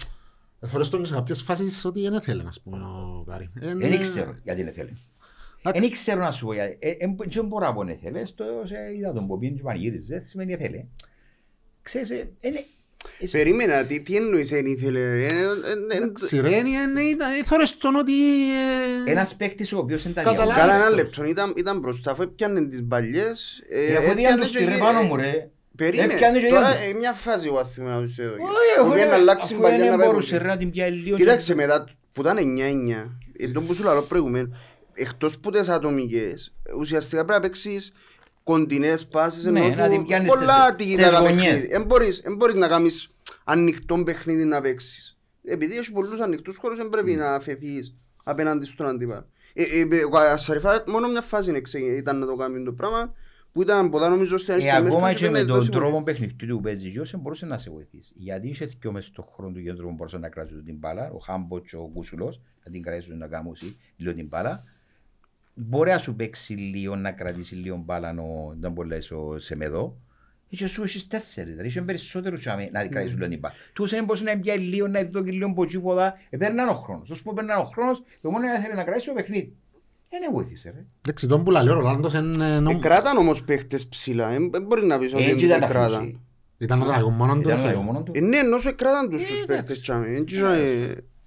θεωρείς 0.65 0.89
τον 0.89 1.05
σε 1.05 1.13
κάποιες 1.13 1.41
φάσεις 1.41 1.85
ότι 1.85 2.01
δεν 2.01 2.13
ήθελε 2.13 2.43
να 2.43 2.49
πούμε 2.63 2.77
ο 2.77 3.23
Καρύμ. 3.27 3.49
Ε, 3.59 3.75
Δεν 3.75 3.89
ναι. 3.89 3.97
ξέρω 3.97 4.35
γιατί 4.43 4.63
δεν 4.63 4.73
θέλει. 4.73 4.97
Εντάξει. 5.59 5.79
Δεν 5.81 5.91
ξέρω 5.91 6.21
να 6.21 6.31
σου 6.31 6.45
πω 6.45 6.53
γιατί. 6.53 6.77
Ε, 6.79 6.89
ε, 6.89 7.15
Δεν 7.29 7.45
μπορώ 7.45 7.65
να 7.65 7.73
πω 7.73 7.83
δεν 7.83 7.97
θέλει. 7.97 8.25
Στο 8.25 8.45
σε- 8.63 8.95
είδα 8.97 9.13
τον 9.13 9.27
που 9.27 9.37
πήγαινε 9.39 9.57
και 9.57 9.63
πανηγύριζε. 9.63 10.19
Σημαίνει 10.19 10.55
δεν 10.55 10.59
θέλει. 10.59 10.89
Ξέρεις, 11.81 12.09
ε, 12.09 12.31
είναι... 12.41 12.65
Περίμενα, 13.31 13.85
τι, 13.85 14.01
τι 14.01 14.15
εννοείς 14.15 14.51
εν 14.51 14.65
ήθελε. 14.65 14.99
ε, 14.99 15.25
ε, 15.25 15.27
ε, 15.91 15.97
Εντάξει 15.97 16.39
ρε, 16.39 16.55
είναι- 16.55 16.69
είναι- 16.69 17.01
ήταν- 17.01 17.43
θεωρείς 17.45 17.77
τον 17.77 17.95
ότι... 17.95 18.13
ε, 19.07 19.11
Ένας 19.11 19.35
παίκτης 19.35 19.73
ο 19.73 19.77
οποίος 19.77 20.03
είναι 20.05 20.13
τα 20.13 20.21
Καταλάβεις. 20.23 20.53
Καλά 20.53 20.63
ένα 20.75 20.83
Άριστος. 20.85 21.03
λεπτό, 21.03 21.23
ήταν, 21.25 21.53
ήταν 21.57 21.79
μπροστά, 21.79 22.11
αφού 22.11 22.21
έπιανε 22.21 22.61
τις 22.67 22.83
παλιές. 22.87 23.61
ε, 23.69 23.79
Ε, 23.79 23.95
Αφού 23.95 23.95
έπιανε 23.95 24.13
διάνε 24.19 24.41
τους 24.41 24.51
και 24.51 24.57
τυρί 24.57 24.69
γε- 24.71 24.79
πάνω 24.79 24.99
ε, 24.99 25.03
μου 25.03 25.15
ρε. 25.15 25.49
Περίμενε, 25.75 26.13
Έπιανε 26.13 26.39
και 26.39 26.47
τώρα 26.47 26.71
διάνε. 26.71 26.85
ε, 26.85 26.93
μια 26.93 27.13
φάση 27.13 27.47
εγώ 27.47 27.65
θυμάμαι 27.65 27.95
να 27.95 28.01
τους 28.05 28.17
έδωκε. 28.17 28.41
Όχι, 28.41 28.51
Που 28.77 28.81
αφού 28.81 28.91
πήγαινε 28.91 29.09
να 29.09 29.15
αλλάξει 29.15 29.53
αφού 29.53 29.61
παλιά 29.61 29.77
να 29.77 29.83
δεν 29.89 29.97
πάει 29.97 30.07
μπορούσε 30.07 30.35
από 30.35 30.43
ρε, 30.43 30.49
να 30.49 30.57
την 30.57 30.71
πιάει 30.71 30.91
λίγο. 30.91 31.17
Κοίταξε 31.17 31.55
μετά 31.55 31.87
που 32.13 32.21
ήταν 32.21 32.37
9-9, 32.37 33.09
εδώ 33.37 33.61
που 33.61 33.73
σου 33.73 33.83
λέω 33.83 34.01
προηγουμένως, 34.01 34.49
εκτός 34.93 35.37
που 35.37 35.49
τις 35.49 35.69
ατομικές, 35.69 36.53
ουσιαστικά 36.79 37.25
πρέπει 37.25 37.39
να 37.41 37.47
παίξεις 37.47 37.91
κοντινές 38.49 39.07
πάσεις 39.07 39.43
Ναι, 39.43 39.59
ενώ 39.59 39.75
να 39.75 39.89
την 39.89 39.99
σου 39.99 40.05
πιάνεις 40.05 40.29
πολλά 40.29 40.63
στις- 40.67 40.75
τυχητά 40.85 41.07
στις 41.07 41.19
παιχνίδι. 41.19 41.45
γωνιές. 41.47 41.63
Εν 41.69 41.83
μπορείς, 41.83 42.19
εν 42.19 42.35
μπορείς 42.35 42.55
να 42.55 42.67
κάνεις 42.67 43.09
ανοιχτό 43.43 44.03
παιχνίδι 44.03 44.45
να 44.45 44.61
παίξεις. 44.61 45.17
Επειδή 45.43 45.77
έχει 45.77 45.91
πολλούς 45.91 46.19
ανοιχτούς 46.19 46.57
χώρους 46.57 46.77
δεν 46.77 46.89
πρέπει 46.89 47.11
να 47.15 47.33
αφαιθείς 47.33 47.93
απέναντι 48.23 48.65
στον 48.65 48.87
αντίπαλο. 48.87 49.25
Ε, 49.53 49.63
ε, 49.63 49.79
ε, 49.97 50.03
ο 50.11 50.17
Ασαριφάρ 50.17 50.83
μόνο 50.89 51.07
μια 51.07 51.21
φάση 51.21 51.49
είναι 51.49 51.61
ξε- 51.61 51.81
ήταν 51.97 52.19
να 52.19 52.25
το 52.25 52.35
κάνει 52.35 52.63
το 52.63 52.71
πράγμα 52.71 53.13
που 53.51 53.61
ήταν 53.61 53.89
ποτά 53.89 54.09
νομίζω 54.09 54.37
στην 54.37 54.53
Ε, 54.53 54.55
αριστερή 54.55 54.85
ακόμα 54.87 54.99
μέση 55.07 55.15
και 55.15 55.23
με 55.25 55.31
πήγαινε 55.31 55.47
τον 55.47 55.57
δώσει 55.57 55.69
τρόπο 55.69 55.91
πολύ. 55.91 56.03
παιχνιδιού 56.03 56.47
του 56.47 56.55
που 56.55 56.61
παίζει 56.61 56.87
Γιώσεν 56.89 57.19
μπορούσε 57.19 57.45
να 57.45 57.57
σε 57.57 57.69
βοηθήσει. 57.69 58.13
Γιατί 58.15 58.47
είχε 58.47 58.65
δυο 58.65 58.91
μες 58.91 59.05
στον 59.05 59.25
χρόνο 59.35 59.51
του 59.53 59.63
κέντρου 59.63 59.87
που 59.87 59.93
μπορούσαν 59.93 60.21
να 60.21 60.29
κρατήσουν 60.29 60.63
την 60.65 60.75
μπάλα, 60.77 61.11
ο 61.11 61.17
Χάμπο 61.17 61.59
και 61.59 61.75
ο 61.75 61.89
Κούσουλος, 61.93 62.41
να 62.65 62.71
την 62.71 62.81
κρατήσουν 62.81 63.17
να 63.17 63.27
κάνουν 63.27 63.51
усί, 63.51 63.77
λίγο 63.97 64.13
την 64.13 64.27
μπάλα. 64.27 64.63
Μπορεί 65.57 65.89
να 65.91 65.97
σου 65.97 66.15
παίξει 66.15 66.53
λίγο, 66.53 66.95
να 66.95 67.11
κρατήσει 67.11 67.55
λίγο 67.55 67.81
μπάλα, 67.85 68.09
ο, 68.09 68.53
να 68.59 68.69
μπορεί 68.69 68.89
ο 69.11 69.39
Σεμεδό. 69.39 69.97
Είχε 70.49 70.67
σου 70.67 70.83
έχεις 70.83 71.07
τέσσερις, 71.07 71.49
δηλαδή 71.51 71.67
είχε 71.67 71.81
περισσότερους 71.81 72.39
τσάμε 72.39 72.69
να 72.71 72.87
κρατήσουν 72.87 73.17
λίγο 73.17 73.29
την 73.29 73.39
μπάλα. 73.39 73.55
Τους 73.73 73.89
δεν 73.91 74.05
μπορούσε 74.05 74.23
να 74.23 74.39
πιάει 74.39 74.57
λίγο, 74.57 74.87
να 74.87 75.03
δω 75.03 75.23
και 75.23 75.31
λίγο 75.31 75.49
από 75.49 75.63
εκεί 75.63 75.79
ποδά. 75.79 76.13
Επέρναν 76.29 76.69
ο 76.69 76.73
χρόνος. 76.73 77.09
Όσο 77.09 77.23
που 77.23 77.31
επέρναν 77.31 77.59
ο 77.59 77.63
χρόνος, 77.63 78.03
το 78.21 78.29
μόνο 78.29 78.45
ήθελε 78.59 78.73
να 78.73 78.83
κρατήσει 78.83 79.07
το 79.07 79.13
παιχνίδι. 79.13 79.53
Δεν 80.09 80.19
βοήθησε 80.33 80.69
ρε. 80.75 80.85
Εντάξει, 81.05 81.27
τον 81.27 81.43
που 81.43 81.51
λέει 81.51 81.67
ο 81.67 81.73
Ρολάντος 81.73 82.13
είναι 82.13 82.55
Ε, 82.55 82.59
νομ- 82.59 82.79
Κράταν 82.81 83.17
όμως 83.17 83.43
παίχτες 83.43 83.87
ψηλά, 83.87 84.31
ε, 84.31 84.37
δεν 84.51 84.63
μπορεί 84.63 84.85
να 84.85 84.99
πεις 84.99 85.13
ότι 85.13 85.23
Έτσι 85.23 85.35
δεν 85.35 85.57
ήταν 85.57 85.59
τους 85.59 85.67
τα 85.67 85.73
κράταν. 85.73 86.01
φύση. 86.01 86.19
ήταν 86.57 86.81
ο 86.81 86.85
τραγικό 86.85 87.09
μόνο 87.09 87.33
του. 87.33 87.39
Ήταν 87.39 87.57
έφερε. 87.57 87.75
ο 87.75 87.81
μόνο 87.81 88.03
του. 88.03 88.11
Ε, 88.15 88.19
ναι, 88.19 88.37
ενώ 88.37 88.57
σου 88.57 88.67
εκράταν 88.67 89.09
τους 89.09 89.21
Ε, 89.21 89.25
τους 89.25 89.33
εντάξει. 89.41 89.45
παίχτες 89.47 89.81
τσάμε. 89.81 90.23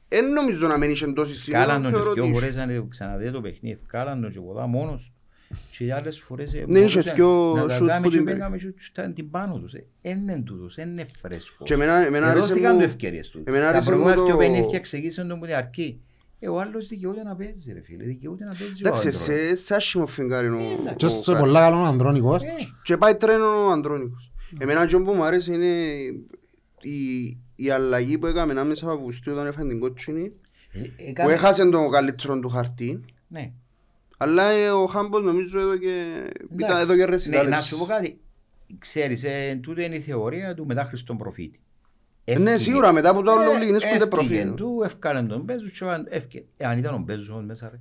Εν 0.08 0.18
τζίσα, 0.18 0.24
ε, 0.24 0.28
Εν 0.28 0.32
νομίζω 0.32 0.66
να 0.66 0.78
μην 0.78 0.90
είχε 0.90 1.06
τόση 1.12 1.34
σίγουρα, 1.34 1.64
Κάλαν 1.64 1.82
τον 1.82 1.90
θεωρώ 1.90 2.08
και 2.08 2.14
δυο 2.14 2.22
ότι 2.22 2.30
είχε. 2.32 2.40
φορές 2.40 2.56
να 2.68 2.74
το 2.74 2.84
ξαναδεί 2.90 3.30
το 3.30 3.40
παιχνίδι. 3.40 3.78
Κάλαν 3.86 4.20
τον 4.20 4.32
και 4.32 4.40
ποδά 4.40 4.66
μόνος 4.66 5.04
του. 5.06 5.12
Και 5.70 5.94
άλλες 5.94 6.20
φορές 6.20 6.54
ε, 6.54 6.64
Ναι, 6.68 6.78
είχε 6.80 6.98
μπορούσε 6.98 7.12
δυο 7.14 7.52
να 7.56 7.66
τα 7.66 7.74
σουτ 7.74 7.88
κάνει 7.88 8.02
που 8.02 8.08
και 8.10 8.16
την 8.16 8.24
πήγαμε 8.26 8.56
και 8.56 8.72
ήταν 8.90 9.14
την 9.14 9.30
πάνω 9.30 9.58
τους. 9.58 9.72
Εν 10.02 10.18
είναι 10.18 10.42
τούτος, 10.44 10.78
εν 10.78 10.88
είναι 10.88 11.04
φρέσκος. 11.20 11.66
Και 11.68 11.74
εμένα- 11.74 12.06
εμένα 12.06 12.16
Εδώ 12.26 12.30
άρεσε 12.34 12.48
δόθηκαν 12.48 12.72
μου- 12.74 12.78
του 12.80 12.84
ευκαιρίες 12.84 13.30
του. 13.30 13.42
εμένα 13.44 13.62
Τα 13.62 13.68
άρεσε 13.68 13.84
μου 13.84 13.88
προηγούμενα 13.90 14.16
το- 14.20 14.24
δύο 14.26 14.36
παιχνίδια 14.36 14.78
ξεκίνησαν 14.80 15.28
τον 15.28 15.38
που 15.38 15.44
την 15.46 15.54
αρκεί. 15.54 16.00
Ε, 16.40 16.48
ο 16.48 16.60
άλλος 16.60 16.86
δικαιούται 16.88 17.22
να 17.22 17.36
παίζει 17.36 17.72
ρε 17.72 17.80
φίλε, 17.82 18.04
δικαιούται 18.04 18.44
να 18.44 18.50
παίζει 18.58 18.84
ο 18.84 18.86
Εντάξει, 18.88 19.06
άντρος. 19.08 19.22
σε 19.22 19.56
σε 19.56 19.74
άσχημο 19.74 20.06
φεγγάρι 20.06 20.46
είναι 20.46 20.56
ο- 20.56 20.80
εντάξει. 20.80 20.94
Και 20.96 21.06
ο 21.06 21.08
σε 21.08 21.32
Κα- 21.32 21.38
πολλά 21.38 21.60
καλό 21.60 21.76
ο 21.80 21.84
Ανδρώνικος. 21.84 22.42
Ε, 22.42 22.46
Και 22.82 22.96
πάει 22.96 23.14
τρένο 23.14 23.66
ο 23.66 23.70
Ανδρώνικος. 23.70 24.32
Εμένα 24.58 24.80
αυτό 24.80 25.00
που 25.02 25.12
μου 25.12 25.22
άρεσε 25.22 25.52
είναι 25.52 25.76
η, 27.58 27.64
η 27.64 27.70
αλλαγή 27.70 28.18
που 28.18 28.26
έκαμε 28.26 28.52
ανάμεσα 28.52 28.84
από 28.84 28.94
Αυγουστίου 28.94 29.32
όταν 29.32 29.46
έφανε 29.46 29.68
την 29.68 29.80
κότσινη 29.80 30.32
ε, 30.72 30.78
που 30.80 30.90
έκαμε- 30.96 31.32
έχασε 31.32 31.68
τον 31.68 31.90
καλύτερο 31.90 32.38
του 32.38 32.48
χαρτί 32.48 33.04
Ναι. 33.28 33.52
Αλλά 34.16 34.48
ε, 34.48 34.70
ο 34.70 34.86
Χάμπος 34.86 35.22
νομίζω 35.22 35.60
εδώ 35.60 35.76
και 35.76 36.12
ήταν 36.52 36.70
Εντάξει. 36.70 36.82
εδώ 36.82 36.92
και 36.94 37.04
Ναι, 37.04 37.10
ρεσιτάλες. 37.10 37.50
να 37.50 37.60
σου 37.62 37.78
πω 37.78 37.84
κάτι. 37.84 38.20
Ξέρεις, 38.78 39.24
ε, 39.24 39.58
τούτο 39.62 39.80
είναι 39.80 39.94
η 39.96 40.00
θεωρία 40.00 40.54
του 40.54 40.66
μετά 40.66 40.84
Χριστόν 40.84 41.16
προφήτη. 41.18 41.60
Ναι, 42.24 42.32
Έφυγε. 42.34 42.56
σίγουρα 42.58 42.92
μετά 42.92 43.08
από 43.10 43.22
το 43.22 43.30
άλλο 43.30 43.50
Ε, 43.52 43.58
λίγνες 43.58 43.82
σκούνται 43.82 43.96
έφυγε 43.96 44.06
προφήτη. 44.10 44.54
του, 44.54 44.80
έφκανε 44.84 45.22
τον 45.22 45.40
Μπέζους 45.42 45.78
και 45.78 45.84
αν- 45.84 46.06
έφυγε. 46.10 46.44
Ε, 46.56 46.66
αν 46.66 46.78
ήταν 46.78 46.94
ο 46.94 46.98
Μπέζους 46.98 47.28
όμως 47.28 47.44
μέσα 47.44 47.68
ρε. 47.70 47.80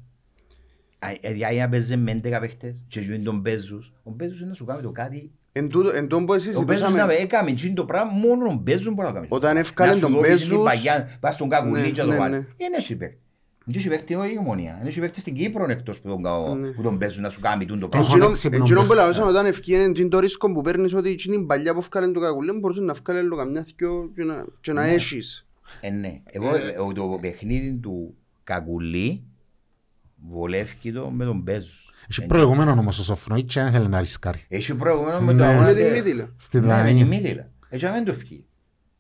Α, 0.99 1.09
ε, 1.21 1.31
Δηλαδή 1.31 1.61
αν 1.61 1.69
παίζε 1.69 1.95
με 1.95 2.11
11 2.11 2.39
παίχτες 2.39 2.85
και 2.87 2.99
γιούν 2.99 3.23
τον 3.23 3.39
Μπέζους, 3.39 3.93
ο 4.03 4.11
Μπέζους 4.11 4.39
είναι 4.39 4.47
να 4.49 4.53
σου 4.53 4.65
κάνει 4.65 4.81
το 4.81 4.91
κάτι. 4.91 5.31
Εν 5.57 5.69
τούτο- 5.69 5.91
Εν 5.95 6.07
τόν 6.07 6.25
που 6.25 6.31
Ο 6.33 6.35
Μπέζους 6.35 6.55
να 6.65 6.73
συζητούσαμε, 6.73 7.13
έκαμε 7.13 7.49
εκείνο 7.49 7.73
το 7.73 7.85
πράγμα, 7.85 8.11
μόνο 8.13 8.49
ο 8.49 8.53
Μπέζους 8.61 8.93
μπορεί 8.93 9.07
να 9.07 9.13
κάνει. 9.13 9.25
Όταν 9.29 9.57
έφκανε 9.57 9.89
Να 9.91 9.95
σου 9.97 10.01
τον 10.01 10.11
δώσει 10.11 10.23
την 10.23 10.31
Μπέζους- 10.33 10.63
παγιά, 10.63 11.09
πας 11.19 11.33
στον 11.33 11.49
κακουλί 11.49 11.81
Ναι, 11.81 11.89
και 11.89 12.01
το 12.01 12.07
ναι, 12.07 12.17
βάλει. 12.17 12.35
ναι. 12.35 12.45
Δεν 12.57 12.73
έχει 12.77 12.95
παίκτη. 12.95 13.17
Δεν 13.69 13.75
έχει 13.79 13.89
παίκτη 13.89 14.13
η 14.13 14.37
ομονία. 14.39 14.75
Δεν 14.79 14.87
έχει 14.87 14.99
παίκτη 14.99 15.19
στην 15.19 15.33
Κύπρο 15.33 15.65
εκτός 15.69 15.99
που 15.99 16.07
τον 16.07 16.23
κα- 16.23 16.55
Ναι. 16.55 16.67
που 16.67 16.81
τον 16.81 16.95
Μπέζους 16.95 17.17
να 17.19 17.29
σου 17.29 17.39
κάνει 17.39 17.65
τούτο 17.65 17.79
το 17.79 17.87
Τόσο 17.97 18.09
πράγμα. 18.11 18.29
έξυπνο 18.29 18.57
Εκείνο 18.63 18.81
που 18.81 18.87
παίχτη. 18.87 19.01
λαούσαμε 19.03 19.29
όταν 19.29 19.45
ευκαιρία 19.45 19.83
είναι 19.83 20.07
το 20.07 20.19
ρίσκο 20.19 20.51
που 20.51 20.61
παίρνεις 20.61 20.93
ότι 20.93 21.09
εκείνη 21.09 21.35
η 21.35 21.39
παλιά 21.45 21.73
που 21.73 21.79
έφκαλε 21.79 22.07
το 22.11 22.19
κακουλέ 22.19 22.53
μπορούσες 22.53 22.83
να 22.83 22.93
βγάλει 22.93 23.19
άλλο 23.19 23.35
καμιά 23.35 23.63
θκυο 23.63 24.11
και 24.15 24.23
να- 24.23 24.45
και 24.61 24.73
να 24.73 24.81
Ναι. 24.81 24.91
έχεις. 24.93 25.47
Ε, 25.81 25.89
ναι. 25.89 26.21
Εγώ 26.31 26.55
ε, 26.55 26.93
το 26.93 27.17
παιχνίδι 27.21 27.73
του 27.81 28.15
Κακουλή 28.43 29.23
βολεύκει 30.29 30.91
το 30.91 31.09
με 31.09 31.25
τον 31.25 31.39
Μπέζους. 31.39 31.86
Έχει 32.09 32.25
προηγούμενο 32.27 32.71
όμως 32.71 32.99
ο 32.99 33.03
Σοφρονίτς 33.03 33.53
και 33.53 33.61
δεν 33.61 33.71
θέλει 33.71 33.87
να 33.87 33.99
ρισκάρει. 33.99 34.45
Έχει 34.47 34.75
προηγούμενο 34.75 35.19
με 35.19 35.33
Ναι. 35.33 35.39
το 35.39 35.45
Με 35.45 35.51
αγώνα. 35.51 35.67
τη 35.67 35.73
τε- 35.81 35.93
Μύτιλα. 35.93 36.29
Στη 36.35 36.59
Ναι, 36.59 36.65
με 36.67 36.73
τη 36.73 36.77
Δανία. 36.93 37.05
Μύτιλα. 37.05 37.47
Έτσι 37.69 37.85
δεν 37.87 38.05
το 38.05 38.13
φύγει. 38.13 38.45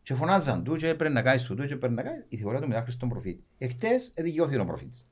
Και 0.03 0.13
φωνάζαν 0.13 0.63
του 0.63 0.75
και 0.75 0.93
πρέπει 0.93 1.13
να 1.13 1.21
κάνεις 1.21 1.43
του 1.43 1.55
και 1.55 1.75
πρέπει 1.75 1.93
να 1.93 2.01
κάνεις. 2.01 2.23
Η 2.29 2.37
θεωρία 2.37 2.59
του 2.61 2.67
μετά 2.67 2.81
Χριστόν 2.81 3.09
προφήτη. 3.09 3.43
Εχθές 3.57 4.11
εδικαιώθηκε 4.13 4.59
ο 4.59 4.65
προφήτης. 4.65 5.05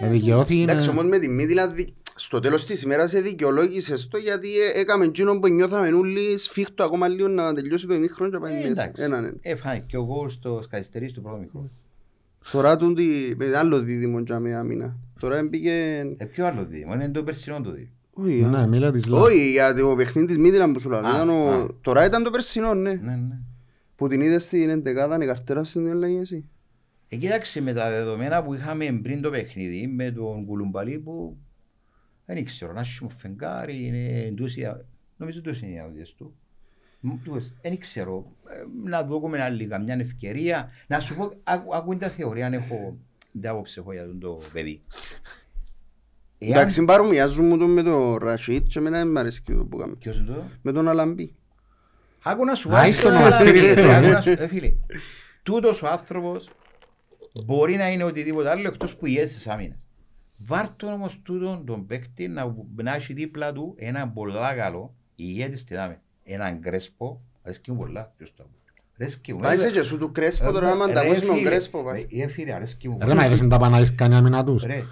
Ε, 0.00 0.04
Με 0.04 0.10
δικαιώθηκε 0.10 0.62
Εντάξει 0.62 0.84
είναι... 0.90 0.98
όμως 0.98 1.10
με 1.10 1.18
τη 1.18 1.28
Μύτιλα 1.28 1.68
δι- 1.68 1.92
στο 2.14 2.40
τέλος 2.40 2.66
της 2.66 2.82
ημέρας 2.82 3.10
δικαιολόγησες 3.10 4.08
το 4.08 4.18
γιατί 4.18 4.48
ε, 4.58 4.80
έκαμε 4.80 5.04
εκείνο 5.04 5.38
που 5.38 5.48
νιώθαμε 5.48 5.88
όλοι 5.92 6.38
σφίχτο 6.38 6.84
ακόμα 6.84 7.08
λίγο 7.08 7.28
να 7.28 7.52
τελειώσει 7.54 7.86
το 7.86 7.94
ημίχρονο 7.94 8.30
και 8.30 8.36
να 8.36 8.42
πάει 8.42 8.52
ε, 8.52 8.68
μέσα. 8.68 8.82
εντάξει. 8.82 9.02
Έναν, 9.02 9.18
έναν. 9.18 9.38
Έφανε 9.42 9.78
και 9.86 9.96
ο 9.96 10.04
γκολ 10.04 10.28
στο 10.30 10.60
καθυστερής 10.70 11.12
του 11.12 11.22
πρώτου 11.22 11.38
μικρού. 11.40 11.70
Τώρα 12.52 12.76
τούν 12.76 12.94
τη- 12.94 13.34
με 13.36 13.56
άλλο 13.56 13.80
δίδυμο 13.80 14.18
για 14.20 14.38
με 14.40 14.54
άμυνα. 14.54 14.96
Τώρα 15.20 15.36
έμπηκε... 15.36 15.70
Ε, 16.16 16.24
ποιο 16.24 16.46
άλλο 16.46 16.64
δίδυμο, 16.64 16.94
είναι 16.94 17.10
το 17.10 17.22
περσινό 17.24 17.60
το 17.60 17.70
δίδυμο. 17.70 17.90
Όχι, 18.12 18.44
α. 18.44 18.48
Ναι, 18.48 18.66
μίλα 18.66 18.92
της 18.92 19.06
λάθος. 19.08 19.28
Όχι, 19.28 19.50
για 19.50 19.74
το 19.74 19.94
παιχνίδι 19.96 20.26
της 20.26 20.38
Μύτιλα 20.38 20.72
που 20.72 20.80
σου 20.80 20.88
λέω. 20.90 20.98
Α, 20.98 21.10
Ήταν 21.14 21.28
ο- 21.28 21.50
α. 21.50 21.66
Τώρα 21.80 22.04
ήταν 22.04 22.22
το 22.22 22.30
περσινό, 22.30 22.74
ναι. 22.74 22.92
Ναι, 22.94 23.10
ναι. 23.16 23.38
Που 23.96 24.08
την 24.08 24.20
είδες 24.20 24.44
στην 24.44 24.68
εντεκάδα, 24.68 25.22
η 25.22 25.26
καρτέρα 25.26 25.64
στην 25.64 25.86
έλεγε 25.86 26.18
εσύ. 26.18 26.44
Ε, 27.08 27.16
κοίταξε 27.16 27.62
με 27.62 27.72
τα 27.72 27.90
δεδομένα 27.90 28.42
που 28.42 28.54
είχαμε 28.54 28.98
πριν 29.02 29.20
το 29.20 29.30
παιχνίδι 29.30 29.86
με 29.86 30.10
τον 30.10 30.44
Κουλουμπαλί 30.46 30.98
που 30.98 31.36
δεν 32.26 32.44
ξέρω, 32.44 32.72
να 32.72 32.82
σου 32.82 33.08
φεγγάρι, 33.16 33.84
είναι 33.86 34.22
εντούσια, 34.26 34.84
νομίζω 35.16 35.40
τους 35.40 35.60
είναι 35.60 35.72
οι 35.72 35.78
αудίες 35.78 36.14
του. 36.14 36.34
Μ, 37.06 37.12
τους, 37.24 37.52
Δεν 37.62 37.78
ξέρω, 37.78 38.32
ε, 38.48 38.88
να 38.88 39.04
δούμε 39.04 39.42
άλλη 39.42 39.66
καμιά 39.66 39.94
ευκαιρία. 39.94 40.70
Να 40.86 41.00
σου 41.00 41.14
πω, 41.14 41.32
άκου- 41.44 41.74
άκου 41.74 41.96
τα 41.96 42.08
θεωρία 42.08 42.46
αν 42.46 42.52
έχω 42.52 42.96
την 43.32 43.48
άποψη 43.48 43.80
έχω 43.80 43.92
για 43.92 44.06
τον 44.06 44.20
το 44.20 44.40
παιδί. 44.52 44.80
Εάν- 46.38 46.56
Εντάξει, 46.56 46.84
παρομοιάζουν 46.84 47.46
μου 47.46 47.58
το 47.58 47.66
με 47.66 47.82
τον 47.82 48.16
Ρασίτ 48.16 48.66
και 48.66 48.78
εμένα 48.78 48.98
δεν 48.98 49.08
μ' 49.08 49.16
αρέσει 49.18 49.42
το 49.42 49.64
που 49.70 49.76
κάνουμε. 49.76 49.96
Ποιος 49.96 50.16
είναι 50.18 50.26
το; 50.26 50.44
Με 50.62 50.72
τον 50.72 50.88
Αλαμπή. 50.88 51.34
Άκου 52.22 52.44
να 52.44 52.54
σου 52.54 52.76
Α, 52.76 52.80
πω, 52.82 52.88
είσαι 52.88 53.06
άκου 53.06 53.14
να 53.16 53.20
μας 53.20 53.36
πει, 53.38 53.44
φίλε, 53.44 53.72
ρε. 53.74 53.94
άκου 53.94 54.08
να 54.08 54.20
σου- 54.20 54.30
ε, 54.38 54.46
φίλε, 54.46 54.72
Τούτος 55.42 55.82
ο 55.82 55.86
άνθρωπος 55.88 56.50
μπορεί 57.44 57.76
να 57.76 57.88
είναι 57.88 58.04
οτιδήποτε 58.04 58.50
άλλο 58.50 58.68
εκτός 58.68 58.96
που 58.96 59.06
ηγέτης 59.06 59.34
της 59.34 59.46
άμυνας. 59.48 59.86
Βάρ' 60.36 60.76
τον 60.76 60.92
όμως 60.92 61.20
τούτον 61.22 61.64
τον 61.66 61.86
παίκτη 61.86 62.28
να, 62.28 62.54
να 62.76 62.94
έχει 62.94 63.12
δίπλα 63.12 63.52
του 63.52 63.74
έναν 63.78 64.12
πολλά 64.12 64.54
καλό 64.54 64.94
ηγέτη 65.16 65.56
στην 65.56 65.78
άμυνα. 65.78 66.02
Έναν 66.24 66.60
κρέσπο, 66.60 67.20
αρέσκει 67.42 67.70
μου 67.70 67.76
πολλά, 67.76 68.12
ποιος 68.16 68.34
το 68.36 68.42
πω. 68.42 68.48
Αρέσκει 68.98 69.32
μου. 69.34 69.40
Μα 69.40 69.52
είσαι 69.52 69.70
και 69.70 69.82
σου 69.82 69.98
του 69.98 70.12
Κρέσπο 70.12 70.52
τώρα 70.52 70.66
να 70.66 70.72
Ρε, 70.72 70.78
μανταγώσεις 70.78 71.20
με 71.20 71.26
τον 71.26 71.36
φίλε, 71.36 71.48
Κρέσπο. 71.48 71.82
πάει. 71.82 72.06
ρε, 72.20 72.28
φίλε, 72.28 72.52
αρέσκει 72.54 72.88
μου 72.88 72.98
Ρε, 73.00 73.06
μα 73.06 73.12
πολλά. 73.14 73.26
είδες 73.26 73.48
τα 73.48 73.58
Παναγύρκα 73.58 74.08
η 74.08 74.12
άμυνα 74.14 74.44
τους. 74.44 74.62
Ρε, 74.64 74.82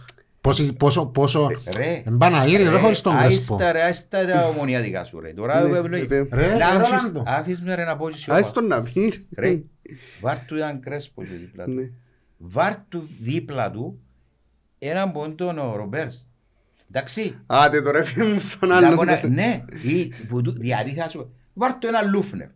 Πόσο, 0.41 0.73
πόσο, 0.73 1.07
πόσο... 1.07 1.47
ρε. 1.77 2.03
Εν 2.07 2.17
Παναγύρι, 2.17 2.63
ρε, 2.69 2.79
χωρίς 2.79 3.01
τον 3.01 3.19
Κρέσπο. 3.19 3.55
Άιστα 3.55 3.73
ρε, 3.73 3.83
άιστα 3.83 4.27
τα 4.27 4.47
ομονιάτικα 4.47 5.05
σου 5.05 5.21
ρε. 5.21 5.33
Τώρα 5.33 5.63
Ναι, 5.63 5.69
δεν 5.69 5.83
πρέπει- 5.83 6.05
είπε. 6.05 6.29
Ρε, 6.37 6.47
Να 6.49 6.57
ρε, 6.59 6.65
αφήσεις- 6.65 6.91
Ρολάντο. 6.91 7.23
Άφης 7.27 7.61
με 7.63 7.75
ρε 7.75 7.85
να 7.85 7.97
πω 7.97 8.11
και 8.11 8.17
σιωπά. 8.17 8.39
Άσε 8.39 8.53
τον 8.53 8.67
να 8.67 8.83
πει. 8.83 9.27
Ρε, 9.37 9.61
βάρ' 10.21 10.45
του 10.45 10.55
έναν 10.57 10.81
κρέσπο 10.81 11.23
και 11.23 11.35
δίπλα 11.35 11.65
του. 11.65 11.71
Ναι. 11.71 11.91
Βάρ' 12.39 12.77
του 12.89 13.09
δίπλα 13.23 13.71
του 13.71 14.01
έναν 14.79 15.13
πόντον 15.13 15.59
ο 15.59 15.77
Ρομπέρς. 15.77 16.27
Εντάξει. 16.95 17.39
Άντε 17.47 17.81
τώρα 17.83 17.99
έφυγε 17.99 18.25
μου 18.33 18.41
στον 18.41 18.69
Να 18.69 18.77
άλλον. 18.77 18.95
πω 18.97 19.05
να- 19.05 19.27
Ναι, 19.29 19.65
ή 19.83 20.13
που 20.29 20.43
του- 20.43 20.59
δηλαδή 20.59 20.91
θα 20.95 21.09
σου 21.09 21.35
Βάρ' 21.55 21.79
του 21.79 21.87
έναν 21.87 22.11
Λούφνερ. 22.11 22.49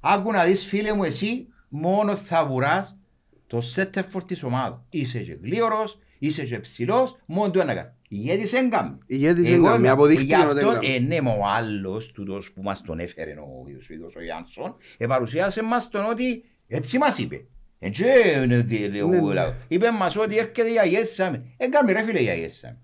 Άκου 0.00 0.32
να 0.32 0.44
δεις 0.44 0.64
φίλε 0.64 0.92
μου 0.92 1.04
εσύ 1.04 1.46
μόνο 1.68 2.16
θα 2.16 2.46
βουράς 2.46 2.98
το 3.46 3.60
σέτερφορ 3.60 4.24
της 4.24 4.42
ομάδας. 4.42 4.80
Είσαι 4.90 5.18
και 5.18 5.38
γλίωρος, 5.42 5.98
είσαι 6.18 6.44
και 6.44 6.58
ψηλός, 6.58 7.16
μόνο 7.26 7.50
του 7.50 7.60
ένα 7.60 7.74
κάνει. 7.74 7.88
Ηγέτης 8.08 8.52
έγκαμε. 8.52 8.98
Ηγέτης 9.06 9.48
Εγώ 9.48 9.54
έγκαμε, 9.56 9.76
είμαι- 9.76 9.88
αποδείχτηκε 9.90 10.34
γι' 10.34 10.40
ότι 10.44 10.58
αυτό, 10.58 10.70
έγκαμε. 10.70 10.86
ε, 10.86 10.98
ναι, 10.98 11.20
μα 11.20 11.30
ο 11.32 11.40
άλλος 11.56 12.12
τούτος 12.12 12.52
που 12.52 12.62
μας 12.62 12.82
τον 12.82 12.98
έφερε 12.98 13.30
ο 13.32 13.80
Σουηδός 13.80 14.16
ο 14.16 14.22
Γιάνσον, 14.22 14.76
ε, 14.96 15.06
παρουσίασε 15.06 15.62
μας 15.62 15.88
τον 15.88 16.04
ότι 16.04 16.44
έτσι 16.66 16.98
μας 16.98 17.18
είπε. 17.18 17.44
Έτσι, 17.78 18.04
ε, 18.34 18.46
ναι, 18.46 18.56
δι- 18.56 18.94
λέω, 18.94 19.06
Ναι, 19.08 19.20
ναι. 19.20 19.32
λαός. 19.32 19.54
είπε 19.68 19.90
μας 19.90 20.16
ότι 20.16 20.36
έρχεται 20.38 20.72
η 20.72 20.78
αγιές 20.78 21.14
σάμε. 21.14 21.44
Έγκαμε 21.56 21.92
ρε 21.92 22.02
φίλε 22.02 22.22
η 22.22 22.28
αγιές 22.28 22.54
σάμε. 22.58 22.78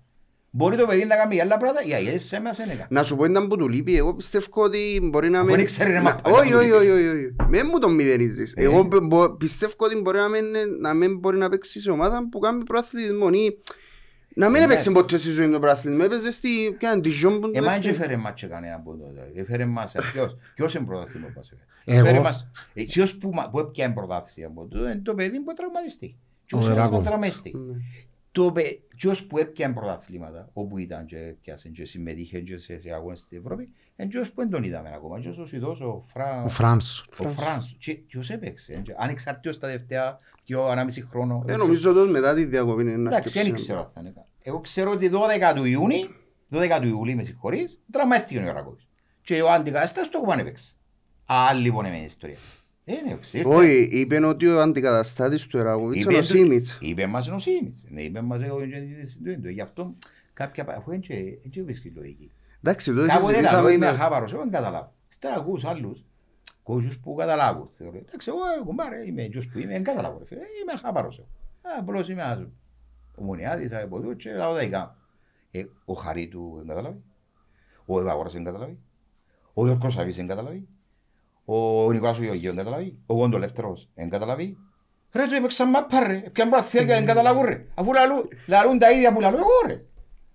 Μπορεί 0.53 0.77
το 0.77 0.85
παιδί 0.85 1.05
να 1.05 1.15
κάνει 1.15 1.41
άλλα 1.41 1.57
πράγματα, 1.57 1.85
η 1.87 1.93
αγιές 1.93 2.23
σάμε 2.23 2.43
μας 2.47 2.57
είναι 2.57 2.85
Να 2.89 3.03
σου 3.03 3.15
πω 3.15 3.25
ήταν 3.25 3.47
που 3.47 3.57
του 3.57 3.69
λείπει, 3.69 3.97
εγώ 3.97 4.13
πιστεύω 4.13 4.45
ότι 4.63 4.99
μπορεί 5.03 5.29
να 5.29 5.37
Αφού 5.37 5.47
μην... 5.47 5.55
δεν 5.55 5.65
ξέρει 5.65 5.89
να 5.89 5.95
να- 5.95 6.01
μαπάει, 6.01 6.33
Όχι, 6.33 6.51
να 6.51 6.57
όχι, 6.57 6.67
μου 6.69 6.75
όχι, 6.77 6.89
όχι, 6.89 7.07
όχι. 7.07 7.35
Μην 7.49 7.61
μου 7.71 7.79
τον 7.79 7.93
μηδενίζεις. 7.93 8.53
Ε. 8.55 8.63
Εγώ 8.63 8.87
πε- 8.87 9.01
μπο- 9.01 9.29
πιστεύω 9.35 9.73
ότι 9.77 9.95
μπορεί 10.01 10.17
να 10.17 10.27
μην, 10.27 10.43
να 10.79 10.93
μην 10.93 11.17
μπορεί 11.19 11.37
να 11.37 11.49
παίξει 11.49 11.79
σε 11.81 11.91
ομάδα 11.91 12.27
που 12.31 12.39
κάνει 12.39 12.63
προαθλητισμό 12.63 13.29
ή 13.33 13.57
να 14.35 14.49
μην 14.49 14.61
Ε, 14.61 14.65
έπαιξε 14.65 14.89
ναι. 14.89 14.95
ποτέ 14.95 15.17
στη 15.17 15.29
ζωή 15.29 15.49
του 15.49 15.59
προαθλητισμό. 15.59 16.03
Έπαιζε 16.05 16.31
στη... 16.31 16.49
Ποια, 16.77 17.01
τη 17.01 17.09
Ζόμπ 17.09 17.41
που 17.41 17.49
Εμάς 17.53 17.75
του 17.75 17.81
δεν 17.81 17.91
έφερε. 17.91 17.91
έφερε 17.91 18.15
μας 18.15 18.33
και 18.35 18.47
κανένα 18.47 18.75
από 18.75 18.91
το. 18.91 19.05
Έφερε 19.35 19.65
μας, 19.65 19.95
ε, 19.95 19.99
ποιος, 20.13 20.37
ποιος 20.55 20.73
είναι 20.75 20.85
πρωτάθλημα 20.85 21.27
που 21.27 21.33
μας 21.35 21.51
έφερε; 21.51 21.97
Εγώ. 21.97 22.07
Έφερε 22.07 22.19
μας, 22.23 22.47
ε, 22.73 22.83
ποιος 22.83 23.17
που, 23.17 23.29
μα- 23.33 23.49
που 23.49 23.59
έπιανε 23.59 23.93
πρωτάθλημα 23.93 24.49
από 24.49 24.67
το, 24.67 24.77
είναι 24.79 25.01
το 25.03 25.13
παιδί 25.13 25.39
που 25.39 25.53
τραυματιστεί. 25.53 26.15
Ποιος 26.45 26.67
Ο 26.67 26.71
είναι 26.71 26.75
που 26.75 26.81
Ράκοβιτς. 26.81 27.41
Τραυματιστεί. 28.31 28.43
Ναι. 28.43 28.45
Το 28.45 28.51
παι- 28.51 28.95
ποιος 28.95 29.25
που 29.25 29.37
έπιανε 29.37 29.73
πρωταθλήματα, 29.73 30.49
όπου 30.53 30.77
ήταν 30.77 31.05
και 31.05 31.17
έπιασε 31.17 31.69
και 31.69 31.85
συμμετείχε 31.85 32.39
και 32.39 32.57
σε, 32.57 32.79
σε 32.81 32.89
αγώνες 32.93 33.19
στην 33.19 33.37
Ευρώπη, 33.37 33.69
είναι 33.95 34.09
ποιος 34.09 34.29
που 34.31 34.41
δεν 34.41 34.49
τον 34.49 34.63
είδαμε 34.63 34.91
ακόμα. 34.95 35.17
Ποιος 35.19 35.37
ο 35.37 35.45
Σουηδός, 35.45 35.81
ο 35.81 36.03
Φρα... 36.13 36.43
Ο 36.43 36.47
Φρανς. 36.49 37.05
Ο 37.17 37.27
Φρανς. 37.29 37.75
Και 37.79 37.93
ποιος 37.93 38.29
έπαιξε. 38.29 38.73
ε, 38.73 38.77
και 38.77 38.93
Ανεξαρτήτως 38.97 39.57
τα 39.59 39.67
τελευταία 39.67 40.19
δυο 40.45 40.65
ανάμιση 40.65 41.01
χρόνο. 41.01 41.43
Ε, 41.47 41.55
νομίζω 41.55 41.91
ότι 41.91 42.09
μετά 42.11 42.33
τη 42.33 42.45
διακοπή 42.45 42.81
είναι 42.81 42.95
να 42.97 43.09
Εντάξει, 43.09 43.33
δεν 43.33 43.41
αρκεψε. 43.41 43.63
ξέρω 43.63 43.79
αν 43.79 43.89
θα 43.93 43.99
είναι 44.01 44.09
καλά. 44.09 44.27
Εγώ 44.43 44.59
ξέρω 44.61 44.91
ότι 44.91 45.09
12 45.13 45.53
του 45.55 45.65
Ιούνιου, 45.65 46.07
12 46.51 46.79
του 46.81 46.87
Ιουλίου 46.87 47.15
με 47.15 47.23
συγχωρείς, 47.23 47.81
τραυμαστήκε 47.91 48.39
ο 48.39 48.43
Ιωρακόβης. 48.43 48.87
Και 49.21 49.41
ο 49.41 49.49
αντικαταστάς 49.51 50.09
το 50.09 50.19
κουμπάνε 50.19 50.41
έπαιξε. 50.41 50.75
Άλλη 51.25 51.61
λοιπόν 51.61 51.85
είναι 51.85 51.99
η 51.99 52.03
ιστορία. 52.03 52.37
Ε, 52.85 52.93
ναι, 53.07 53.17
ξέρετε. 53.19 53.55
Όχι, 53.55 53.89
είπε 53.91 54.25
ότι 54.25 54.47
ο 54.47 54.61
αντικαταστάτης 54.61 55.47
του 55.47 55.57
Εραγοβίτς 55.57 56.03
είναι 56.03 56.13
ο 56.13 56.17
Είπε- 56.17 56.25
Σίμιτς. 56.25 56.77
Είπε 56.81 57.05
μας 57.07 57.25
είναι 57.25 57.35
ο 57.35 57.39
Σίμιτς. 57.39 57.85
Ναι, 57.89 58.01
είπε 58.01 58.21
μας 58.21 58.41
εγώ 58.41 58.57
Γι' 59.53 59.61
αυτό 59.61 59.95
κάποια 60.33 60.63
πα- 60.65 60.73
αφού 60.75 60.89
δεν 60.89 61.01
βρίσκει 61.65 61.89
λογική. 61.95 62.31
Εντάξει, 62.63 62.93
το 62.93 62.99
Κάποτε 62.99 63.13
λαλό 63.17 63.27
συζητήσαμε. 63.27 63.71
είμαι 63.71 63.85
ναι. 63.85 63.91
αχάπαρος, 63.91 64.33
εγώ 64.33 64.41
δεν 64.41 64.51
καταλάβω. 64.51 64.93
Ύστερα 65.09 65.35
ακούς 65.35 65.65
άλλους 65.65 66.03
κόζους 66.63 66.97
που 66.99 67.15
καταλάβουν. 67.15 67.69
Θεωρώ, 67.77 67.97
Εντάξει, 67.97 68.29
εγώ 68.29 68.39
ε, 68.61 68.63
κουμπάρε, 68.65 69.05
είμαι 69.07 69.27
τζος 69.29 69.47
που 69.47 69.59
είμαι, 69.59 69.71
δεν 69.71 69.83
καταλάβω. 69.83 70.17
ρε 70.17 70.25
φίλε. 70.25 70.39
Είμαι 70.61 70.71
αχάπαρος 70.73 71.17
εγώ. 71.17 71.27
Α, 71.61 71.79
Απλώς 71.79 72.09
είμαι 72.09 72.21
άσο. 72.21 72.49
Ο 73.15 73.23
Μονιάδης, 73.23 73.73
από 73.73 73.97
εδώ 73.97 74.13
και 74.13 74.31
λαό 74.31 74.53
τα 74.53 74.59
δικά. 74.59 74.97
Ε, 75.51 75.63
Ο 75.85 75.93
Χαρίτου 75.93 76.53
δεν 76.57 76.67
καταλάβει. 76.67 77.01
Ο 77.85 77.99
Εδαγόρας 77.99 78.33
δεν 78.33 78.43
καταλάβει. 78.43 78.77
Ο 79.53 79.65
Γιώργος 79.65 79.93
Σαβής 79.93 80.15
δεν 80.15 80.27
καταλάβει. 80.27 80.67
Ο 81.55 81.91
Νικόλας 81.91 82.17
ο 82.19 82.23
Γεωργίου 82.23 82.49
δεν 82.53 82.57
καταλάβει. 82.57 82.97
Ο 83.05 83.13
Γόντο 83.13 83.37
Λεύτερος 83.37 83.89
δεν 83.95 84.09
καταλάβει. 84.09 84.57
Ρε 85.11 85.25
του 85.27 85.33
έπαιξαν 85.33 85.69
μάπα 85.69 86.07
ρε, 86.07 86.23
ποιαν 86.31 86.49
πραθία 86.49 86.79
και 86.79 86.85
δεν 86.93 87.05
καταλάβουν 87.05 87.45
ρε. 87.45 87.65
Αφού 87.75 87.93
λαλούν, 87.93 88.27
λαλούν 88.47 88.79
τα 88.79 88.91
ίδια 88.91 89.13
που 89.13 89.19
λαλούν 89.21 89.39
εγώ 89.39 89.49
ρε. 89.67 89.81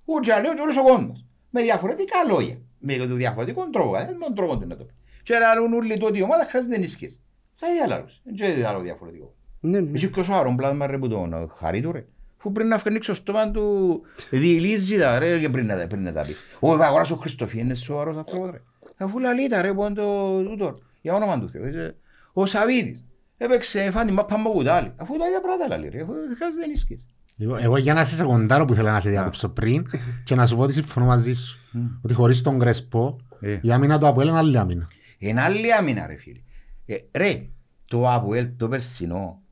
Ούτε 0.04 0.40
λέω 0.40 0.54
και 0.54 0.60
όλος 0.60 0.76
ο 0.76 0.82
κόσμος. 0.82 1.24
Με 1.50 1.62
διαφορετικά 1.62 2.16
λόγια. 2.28 2.58
Με 2.78 2.96
το 2.96 3.14
διαφορετικό 3.14 3.70
τρόπο, 3.70 3.90
δεν 3.92 4.18
τον 4.18 4.34
τρόπο 4.34 4.58
του 4.58 4.66
να 4.66 4.76
το 4.76 4.84
πει. 4.84 4.92
Και 5.22 5.38
λαλούν 5.38 5.72
όλοι 5.72 5.96
το 5.96 6.06
ότι 6.06 6.18
η 6.18 6.22
ομάδα 6.22 6.44
χρειάζεται 6.44 6.74
ενίσχυση. 6.74 7.20
Τα 7.60 7.68
ίδια 7.70 7.86
λαλούς, 7.86 8.20
δεν 8.24 8.50
είναι 8.56 8.66
άλλο 8.66 8.80
διαφορετικό. 8.80 9.34
Ναι, 9.60 9.80
ναι. 9.80 9.90
Εσύ 9.94 10.10
ποιος 10.10 10.28
ο 10.28 10.34
Άρον 10.34 10.56
πλάσμα 10.56 10.86
ρε 10.86 10.98
που 10.98 11.08
τον 11.08 11.52
χαρεί 11.56 11.80
του 11.80 11.92
ρε. 11.92 12.04
Αφού 12.38 12.52
πριν 12.52 12.68
να 12.68 12.78
φκαινεί 12.78 12.98
στο 13.02 13.14
στόμα 13.14 13.50
του 13.50 14.00
διηλίζει 14.30 14.98
τα 14.98 15.18
ρε 15.18 15.38
και 15.38 15.48
πριν 15.48 15.66
να 15.66 15.76
τα- 15.78 15.86
πριν 15.86 16.02
να 16.02 16.12
τα 16.12 16.20
πει. 16.20 16.34
Ο 16.60 16.74
Ευαγόρας 16.74 17.10
ο 17.10 17.16
Χριστοφή 17.16 17.58
είναι 17.58 17.74
σοβαρός 17.74 18.16
άνθρωπος 18.16 18.50
ρε. 18.50 18.62
Αφού 18.96 19.18
λαλεί 19.18 19.48
τα 19.48 19.62
ρε 19.62 19.72
που 19.72 19.84
είναι 19.84 19.94
το 19.94 20.42
τούτο. 20.42 20.78
Για 21.06 21.14
όνομα 21.14 21.40
του 21.40 21.50
Θεού. 21.50 21.64
έτσι. 21.64 21.94
Ο 22.32 22.46
Σαβίδης 22.46 23.04
έπαιξε 23.36 23.90
φάνη 23.90 24.12
μα 24.12 24.24
πάμε 24.24 24.48
κουτάλι. 24.48 24.92
Αφού 24.96 25.16
τα 25.18 25.26
ίδια 25.26 25.40
πράγματα 25.40 25.68
λαλεί 25.76 25.88
ρε. 25.88 26.02
Αφού 26.02 26.12
χρειάζεται 26.36 26.64
ενίσχυση. 26.64 27.06
Λοιπόν, 27.36 27.58
Εγώ 27.62 27.76
για 27.76 27.94
να 27.94 28.04
σε 28.04 28.14
σεκοντάρω 28.14 28.64
που 28.64 28.74
θέλω 28.74 28.90
να 28.90 29.00
σε 29.00 29.10
διακόψω 29.10 29.48
πριν 29.48 29.86
και 30.24 30.34
να 30.34 30.46
σου 30.46 30.56
πω 30.56 30.62
ότι 30.62 30.72
συμφωνώ 30.72 31.06
μαζί 31.06 31.32
σου. 31.32 31.58
Ότι 32.02 32.14
χωρίς 32.14 32.42
τον 32.42 32.58
Κρέσπο 32.58 33.20
Ε. 33.40 33.58
η 33.62 33.72
άμυνα 33.72 33.98
του 33.98 34.06
Αποέλ 34.06 34.28
είναι 34.28 34.36
άλλη 34.36 34.58
άμυνα. 34.58 34.88
Είναι 35.18 35.40
άλλη 35.40 35.74
άμυνα 35.74 36.06
ρε 36.06 36.16
φίλε. 36.16 36.40
Ε, 36.86 36.96
ρε, 37.18 37.46
το 37.84 38.12
Αποέλ 38.12 38.48
το 38.56 38.68
περσινό 38.68 39.42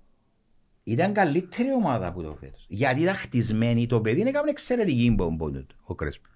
ήταν 0.84 1.12
καλύτερη 1.12 1.72
ομάδα 1.72 2.06
από 2.06 2.22
το 2.22 2.36
φέτος. 2.40 2.64
Γιατί 2.68 3.00
ήταν 3.00 3.14
χτισμένη, 3.14 3.86
το 3.86 4.00
παιδί 4.00 4.20
έκαμε 4.20 4.50
εξαιρετική 4.50 5.10
μπόμπο 5.14 5.50
ο 5.84 5.94
Κρέσπο. 5.94 6.28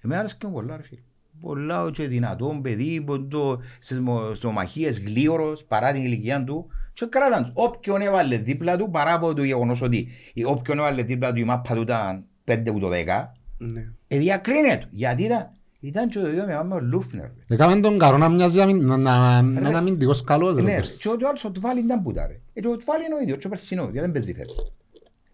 Εμένα 0.00 0.20
άρεσε 0.20 0.36
και 0.38 0.46
μου 0.46 0.52
πολλά 0.52 0.76
ρε 0.76 0.82
φίλε. 0.82 1.00
Πολλά 1.40 1.90
και 1.92 2.06
δυνατό 2.06 2.58
παιδί, 2.62 3.00
που 3.06 3.26
το- 3.28 3.60
στις 3.80 4.00
μο- 4.00 4.34
στο 4.34 4.50
μαχίες 4.50 4.98
γλίωρος, 5.00 5.64
παρά 5.64 5.92
την 5.92 6.04
ηλικία 6.04 6.44
του. 6.44 6.66
Και 6.92 7.06
κράταν 7.08 7.42
τους. 7.44 7.52
Όποιον 7.54 8.00
έβαλε 8.00 8.36
δίπλα 8.36 8.76
του, 8.76 8.90
παρά 8.90 9.12
από 9.12 9.34
το 9.34 9.42
γεγονός 9.44 9.82
ότι 9.82 10.08
η- 10.34 10.44
όποιον 10.44 10.78
έβαλε 10.78 11.02
δίπλα 11.02 11.32
του 11.32 11.38
η 11.40 11.44
μάπα 11.44 11.74
του 11.74 11.80
ήταν 11.80 12.24
5 12.44 12.70
από 12.70 12.78
το 12.78 12.88
10, 12.88 13.34
Ναι. 13.58 13.88
ε, 14.08 14.18
διακρίνεται. 14.18 14.88
Γιατί 14.90 15.22
ήταν, 15.22 15.50
ήταν 15.80 16.08
και 16.08 16.18
το 16.18 16.30
δύο 16.30 16.44
με 16.46 16.64
με 16.64 16.74
ο 16.74 16.80
Λούφνερ. 16.80 17.24
ρε. 17.24 17.54
Έκαμε 17.54 17.80
τον 17.80 17.98
καρό 17.98 18.16
να 18.16 18.28
μοιάζει 18.28 18.60
αμυν- 18.60 18.82
να- 18.82 18.96
να- 18.96 19.42
να 19.42 19.60
Ρε. 19.60 19.68
είναι 19.68 19.78
αμυντικός 19.78 20.24
καλός. 20.24 20.54
ρε, 20.56 20.62
Ναι, 20.62 20.68
ρε. 20.70 20.74
πέρσι. 20.74 20.98
και 20.98 21.08
ο 21.24 21.28
άλλος 21.28 21.44
ο 21.44 21.50
Τουβάλι 21.50 21.80
ήταν 21.80 22.02
πούτα 22.02 22.26
ρε. 22.26 22.40
Ε, 22.52 22.60
και 22.60 22.68
ο 22.68 22.76
Τουβάλι 22.76 23.04
είναι 23.04 23.14
ο 23.14 23.20
ίδιος, 23.22 23.38
και 23.38 23.46
ο 23.46 23.50
περσινό, 23.50 23.82
γιατί 23.82 23.98
δεν 24.00 24.12
παίζει 24.12 24.34
φέτος. 24.34 24.72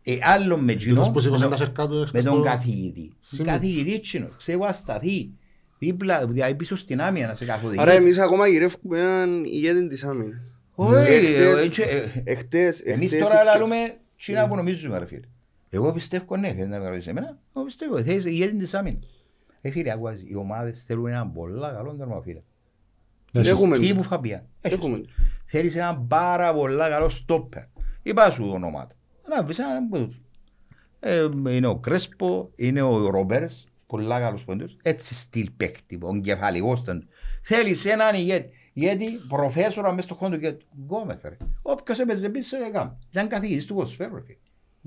Ε, 0.03 0.17
άλλο 0.23 0.57
με 0.57 0.73
Τούτος 0.73 0.85
κοινό, 0.85 1.11
που 1.13 1.21
σήκωσε 1.21 1.45
με 1.45 1.51
τα 1.51 1.57
τον- 1.57 1.67
σερκά 1.67 1.87
του 1.89 1.95
με 1.99 2.07
χτες 2.07 2.25
τον 2.25 2.35
το- 2.37 2.43
καθηγητή. 2.43 3.13
Σίμιτς. 3.19 3.53
Καθηγητή 3.53 3.93
εκείνος, 3.95 4.31
ξέρω 4.37 4.65
ασταθεί. 4.65 5.31
Δίπλα, 5.79 6.27
δηλαδή 6.27 6.55
πίσω 6.55 6.77
στην 6.77 7.01
άμυνα 7.01 7.27
να 7.27 7.35
σε 7.35 7.45
καθοδηγεί. 7.45 7.81
Άρα 7.81 7.93
εμείς 7.93 8.19
ακόμα 8.19 8.47
γυρεύουμε 8.47 8.99
έναν 8.99 9.45
ηγέτη 9.45 9.87
της 9.89 10.05
άμυνας. 10.05 10.55
Όχι, 10.75 11.13
Εχθές- 11.13 11.61
ε, 11.61 11.65
έτσι, 11.65 11.83
ε, 11.83 12.23
Εχθές, 12.25 12.81
Εμείς 12.81 13.13
εχθές 13.13 13.29
τώρα 13.29 13.41
ευκαι- 13.41 13.55
λαλούμε 13.59 13.77
τσίνα 14.19 14.49
που 14.49 14.57
νομίζουμε 14.57 14.99
ρε 14.99 15.07
φίλε. 15.07 15.27
Εγώ 15.71 15.93
πιστεύω 15.93 16.37
ναι, 16.37 16.49
θέλει 16.55 16.67
να 16.69 16.79
με 16.79 16.89
ρωτήσεις 16.89 17.07
εμένα. 17.07 17.39
Εγώ 17.57 17.65
πιστεύω, 17.65 18.03
θέλεις 18.03 18.25
ηγέτη 18.25 18.59
της 18.59 18.75
άμυνας. 18.75 19.05
Ε, 19.61 19.71
φίλε, 19.71 19.93
ακούγας, 19.93 20.21
οι 20.27 20.35
ομάδες 20.35 20.83
θέλουν 20.85 21.07
έναν 21.07 21.33
πολλά 21.33 21.71
καλό 21.73 21.95
τερμαφύλα. 21.95 22.41
Έχεις. 23.33 23.49
Έχουμε. 23.49 23.79
Τι 23.79 23.95
που 23.95 24.03
Φαμπιάν. 24.03 24.43
Έχεις. 24.61 24.79
Έχουμε. 24.79 25.01
Θέλεις 25.47 25.77
έναν 25.77 26.07
πάρα 26.07 26.55
πολλά 26.55 26.89
καλό 26.89 27.09
στόπερ. 27.09 27.63
Είπα 28.03 28.31
σου 28.31 28.51
ονόματα. 28.55 28.95
Να 29.29 29.43
βρεις 29.45 29.59
έναν 29.59 29.89
που... 29.89 30.15
Ε, 31.01 31.29
είναι 31.49 31.67
ο 31.67 31.77
Κρέσπο, 31.79 32.51
είναι 32.57 32.83
ο 32.83 33.11
Ρόμπερς, 33.11 33.67
πολλά 33.87 34.21
καλούς 34.21 34.45
πόντους. 34.45 34.77
Έτσι 34.83 35.15
στυλ 35.15 35.51
παίκτη, 35.57 35.99
ο 36.03 36.21
κεφαλικός 36.21 36.83
τον. 36.83 37.09
Θέλεις 37.43 37.85
έναν 37.85 38.15
ηγέτη. 38.15 38.51
Γιατί 38.73 39.07
προφέσορα 39.29 39.93
μες 39.93 40.05
στο 40.05 40.15
χώρο 40.15 40.35
του 40.35 40.41
και 40.41 40.57
γκόμεθ 40.85 41.25
ρε. 41.25 41.37
Όποιος 41.63 41.99
έπαιζε 41.99 42.29
πίσω 42.29 42.57
έκαμε. 42.65 42.97
Ήταν 43.11 43.29
καθηγητής 43.29 43.67
του 43.67 43.75
ποσφαίρου 43.75 44.15
ρε 44.15 44.23
φίλε. 44.23 44.37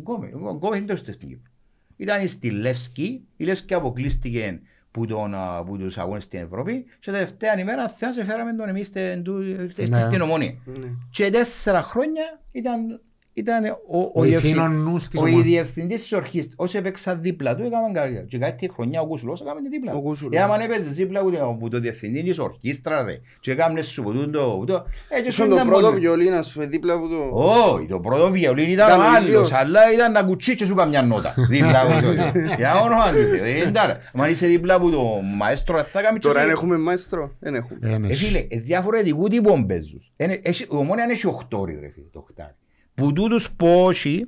Γκόμεθ, 0.02 0.34
ο 0.34 0.38
Γκόμεθ 0.54 0.78
δεν 0.78 0.88
το 0.88 0.94
είστε 0.94 1.12
στην 1.12 1.28
Κύπρο. 1.28 1.52
Ήταν 1.98 2.28
στη 2.28 2.50
Λεύσκη, 2.52 3.28
η 3.38 3.44
Λεύσκη 3.44 3.74
αποκλείστηκε 3.74 4.62
που, 4.92 5.06
τον, 5.06 5.34
α, 5.36 5.64
που 5.64 5.78
τους 5.78 5.98
αγώνες 5.98 6.24
στην 6.24 6.40
Ευρώπη 6.40 6.86
και 7.00 7.12
τελευταία 7.12 7.60
ημέρα 7.60 7.90
θα 7.90 8.12
σε 8.14 8.24
φέραμε 8.24 8.54
τον 8.54 8.70
εμείς 8.70 8.88
στην, 8.88 9.24
του- 9.24 9.68
στην- 9.72 9.90
Ναι. 9.90 10.00
στην 10.02 10.22
Ομόνια. 10.22 10.56
Ναι. 10.66 10.88
Και 11.12 11.30
τέσσερα 11.30 11.82
χρόνια 11.84 12.42
ήταν, 12.52 13.02
ήταν 13.40 13.66
ο, 13.66 14.00
ο, 14.00 14.12
Ο 14.14 14.22
διευθυν- 14.24 14.50
ηθήνων 14.52 14.82
νους 14.82 15.08
της 15.08 15.20
ο 15.20 15.24
ομάδας. 15.24 15.44
διευθυντής 15.44 16.02
της 16.02 16.12
ορχήστας. 16.14 16.54
Όσοι 16.58 16.78
έπαιξαν 16.78 17.22
δίπλα 17.22 17.56
του 17.56 17.64
έκαναν 17.64 17.94
καριέρα. 17.94 18.26
Και 18.26 18.38
κάτι 18.38 18.70
χρονιά 18.74 19.02
ο 19.02 19.06
Κουσουλός 19.08 19.42
έκαμε 19.42 19.62
τη 19.62 19.70
δίπλα 19.70 19.92
Ο 19.92 19.96
του. 19.96 20.02
Κουσουλός. 20.02 20.40
Ε, 20.40 20.44
άμα 20.44 20.64
έπαιζες 20.64 20.94
δίπλα 20.94 21.22
του, 21.22 21.58
που 21.60 21.70
το 21.70 21.80
διευθυντή 21.80 22.24
της 22.24 22.40
ορχήστρα 22.40 23.04
ρε. 23.04 23.20
Και 23.40 23.52
έκαμε 23.52 23.82
σου 23.82 24.04
που 24.04 24.12
τούτο, 24.12 24.56
που 24.60 24.66
το. 24.66 24.86
Ε, 25.10 25.22
και 25.22 25.32
σου 25.32 25.42
Ήσουν 25.42 25.48
το 25.50 25.56
ήταν 25.56 25.68
πρώτο 25.68 25.82
μόνος. 25.86 26.00
βιολί 26.00 26.30
να 26.30 26.42
σου 26.42 26.68
δίπλα 26.68 26.94
από 26.94 27.08
το... 27.08 27.30
Όχι, 27.32 27.86
το 27.86 28.00
πρώτο 28.00 28.32
βιολίν 28.32 28.70
ήταν 28.70 28.88
Ήταν 28.88 29.00
ο 29.00 29.04
ο 29.04 29.08
άλλος, 29.16 29.28
ίδιος. 29.28 29.52
αλλά 29.54 29.92
ήταν 29.94 30.12
να 30.12 30.24
κουτσί 30.24 30.56
και 30.56 30.66
σου 30.66 30.76
καμιά 30.76 31.02
νότα. 31.02 31.34
Δίπλα 31.50 31.82
από 31.82 31.92
το. 32.06 32.12
Για 32.58 32.76
όνομα 32.82 33.06
του 33.10 33.14
Θεού. 33.36 33.44
Ε, 33.44 33.68
εντάξει, 33.68 33.98
Αν 34.14 34.32
είσαι 34.32 34.48
δίπλα 34.48 34.74
από 34.74 34.90
το 34.90 35.04
μαέστρο 35.38 35.84
θα 35.84 36.02
κάνει 36.02 36.20
Τώρα 36.20 36.40
δεν 36.42 36.50
έχουμε 36.50 36.78
μαέστρο. 36.78 37.36
Δεν 37.40 37.56
έχουμε. 37.56 37.80
Ε, 37.82 37.98
ναι. 37.98 38.08
Ε, 38.08 38.14
φίλε, 38.14 38.46
ε, 38.50 38.60
διαφορετικού 38.60 39.28
τύπου 39.28 39.66
παίζους. 39.66 40.12
Ε, 40.16 40.34
έχει- 40.42 40.66
Ο 40.70 40.78
Ομόνια 40.78 41.06
έχει 41.12 41.28
οχτώρι, 41.28 41.78
ρε 41.82 41.90
φίλε, 41.94 42.06
το 42.12 42.20
οχτάρι. 42.20 42.54
Που 43.00 43.14
τούτους 43.14 43.52
πόσοι, 43.52 44.26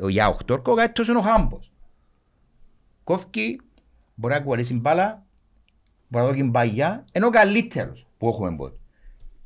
ο- 0.00 0.08
για 0.08 0.28
οχτώρκο, 0.28 0.74
κάτι 0.74 0.92
τόσο 0.92 1.10
είναι 1.10 1.20
ο 1.20 1.22
Χάμπος. 1.22 1.72
Κόφκι, 3.04 3.60
μπορεί 4.14 4.34
να 4.34 4.40
κουβαλήσει 4.40 4.74
μπάλα, 4.74 5.26
μπορεί 6.08 6.24
να 6.24 6.30
δώσει 6.30 6.42
μπαγιά, 6.50 7.04
ενώ 7.12 7.26
ο 7.26 7.30
καλύτερος 7.30 8.06
που 8.18 8.28
έχουμε 8.28 8.56
πότε. 8.56 8.76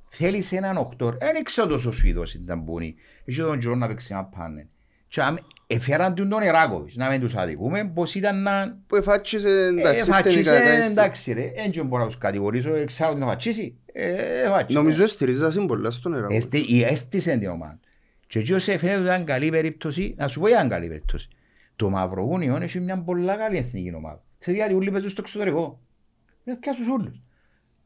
Θέλεις 0.08 0.52
έναν 0.52 0.76
οχτώρι, 0.76 1.16
δεν 1.20 1.42
ξέρω 1.44 1.66
τόσο 1.66 1.88
ο 1.88 1.92
Σουηδός 1.92 2.34
ήταν 2.34 2.64
που 2.64 2.80
είναι, 2.80 2.94
έχει 3.24 3.40
τον 3.40 3.58
καιρό 3.58 3.74
να 3.74 3.86
παίξει 3.86 4.08
ένα 4.10 4.24
πάνελ. 4.24 4.64
Και 5.08 5.22
αμ- 5.22 5.36
εφέραν 5.66 6.14
τον 6.14 6.28
τον 6.28 6.42
Εράκοβιτς, 6.42 6.96
να 6.96 7.08
μην 7.10 7.20
τους 7.20 7.34
αδικούμε, 7.34 7.90
πως 7.94 8.14
ήταν 8.14 8.42
να 8.42 8.78
Που 8.86 8.96
εφάτσισε 8.96 9.48
ε, 9.48 9.66
εντάξει. 9.66 10.02
φατσίσε, 10.10 10.50
τεχνικά, 10.50 10.72
εντάξει. 10.72 10.90
εντάξει 10.90 11.32
ρε, 11.32 11.52
δεν 11.72 11.86
μπορώ 11.86 12.02
να 12.02 12.08
τους 12.08 12.18
κατηγορήσω, 12.18 12.84
ξέρω 12.84 13.10
ότι 13.10 13.20
να 13.20 13.26
φατσίσει. 13.26 13.76
Ε, 13.92 14.48
φατσίσε. 14.48 14.78
Νομίζω 14.78 15.06
στηρίζασαι 15.06 15.60
πολλά 15.60 15.90
στον 15.90 16.12
νερό. 16.12 16.26
Εστί- 16.30 16.68
η- 16.70 16.82
Έστησε 16.82 17.36
την 17.38 17.48
ομάδα. 17.48 17.78
Και 18.32 18.38
εκεί 18.38 18.52
όσο 18.52 18.78
φαίνεται 18.78 18.98
ότι 18.98 19.04
ήταν 19.04 19.24
καλή 19.24 19.50
περίπτωση, 19.50 20.14
να 20.18 20.28
σου 20.28 20.40
πω 20.40 20.46
ήταν 20.46 20.68
καλή 20.68 20.88
περίπτωση. 20.88 21.28
Το 21.76 21.90
Μαυρογούνιο 21.90 22.56
έχει 22.56 22.80
μια 22.80 23.02
πολλά 23.02 23.36
καλή 23.36 23.56
εθνική 23.56 23.94
ομάδα. 23.94 24.22
Ξέρετε 24.38 24.62
γιατί 24.62 24.78
όλοι 24.78 24.90
παίζουν 24.90 25.10
στο 25.10 25.20
εξωτερικό; 25.20 25.80
Είναι 26.44 26.56
πια 26.56 26.72
στους 26.72 26.88
όλους. 26.88 27.20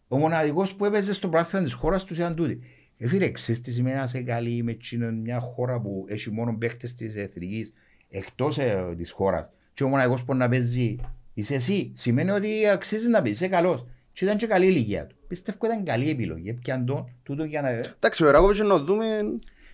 Ο 0.09 0.19
μοναδικός 0.19 0.75
που 0.75 0.85
έπαιζε 0.85 1.13
στο 1.13 1.29
πράθυμα 1.29 1.63
της 1.63 1.73
χώρας 1.73 2.05
τους 2.05 2.17
ήταν 2.17 2.35
τούτη. 2.35 2.61
Ε, 2.99 3.09
φίλε, 3.09 3.31
ξέρεις 3.31 3.61
τι 3.61 3.73
σημαίνει 3.73 3.97
να 3.97 4.03
είσαι 4.03 4.23
καλή 4.23 4.63
με 4.63 4.71
εκείνον 4.71 5.15
μια 5.15 5.41
χώρα 5.41 5.81
που 5.81 6.05
έχει 6.09 6.31
μόνο 6.31 6.57
παίχτες 6.59 6.95
της 6.95 7.17
εθνικής 7.17 7.73
εκτός 8.11 8.59
ε, 8.59 8.95
της 8.97 9.11
χώρας. 9.11 9.51
Και 9.75 9.85
ο 9.85 9.89
μοναδικός 9.89 10.25
που 10.25 10.35
να 10.35 10.49
παίζει 10.49 10.97
είσαι 11.35 11.55
εσύ. 11.55 11.93
Σημαίνει 11.95 12.31
ότι 12.31 12.69
αξίζει 12.69 13.09
να 13.09 13.23
παίζει, 13.23 13.35
είσαι 13.35 13.49
καλός. 13.49 13.87
Και 14.13 14.25
ήταν 14.25 14.37
και 14.37 14.47
καλή 14.47 14.65
η 14.65 14.69
ηλικία 14.71 15.07
του. 15.07 15.17
Πιστεύω 15.29 15.67
ήταν 15.67 15.85
καλή 15.85 16.11
επιλογή. 16.11 16.49
Έπιαν 16.49 16.87
τον 16.87 17.09
τούτο 17.23 17.45
για 17.45 17.63
να... 17.63 17.69
Εντάξει, 17.69 18.25
ο 18.25 18.31
Ράκοβιτς 18.31 18.59
να 18.59 18.69
το 18.69 18.85
δούμε... 18.85 19.07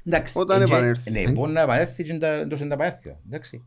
Εντάξει, 0.07 0.39
Όταν 0.39 0.63
ε, 0.63 0.65
και- 0.65 0.73
επανέλθεις. 0.73 1.13
Ναι, 1.13 1.31
μπορεί 1.31 1.53
να 1.53 1.61
επανέλθεις 1.61 2.07
και 2.07 2.13
να 2.13 2.47
το 2.49 2.65
επανέλθει. 2.65 3.17
Εντάξει. 3.27 3.65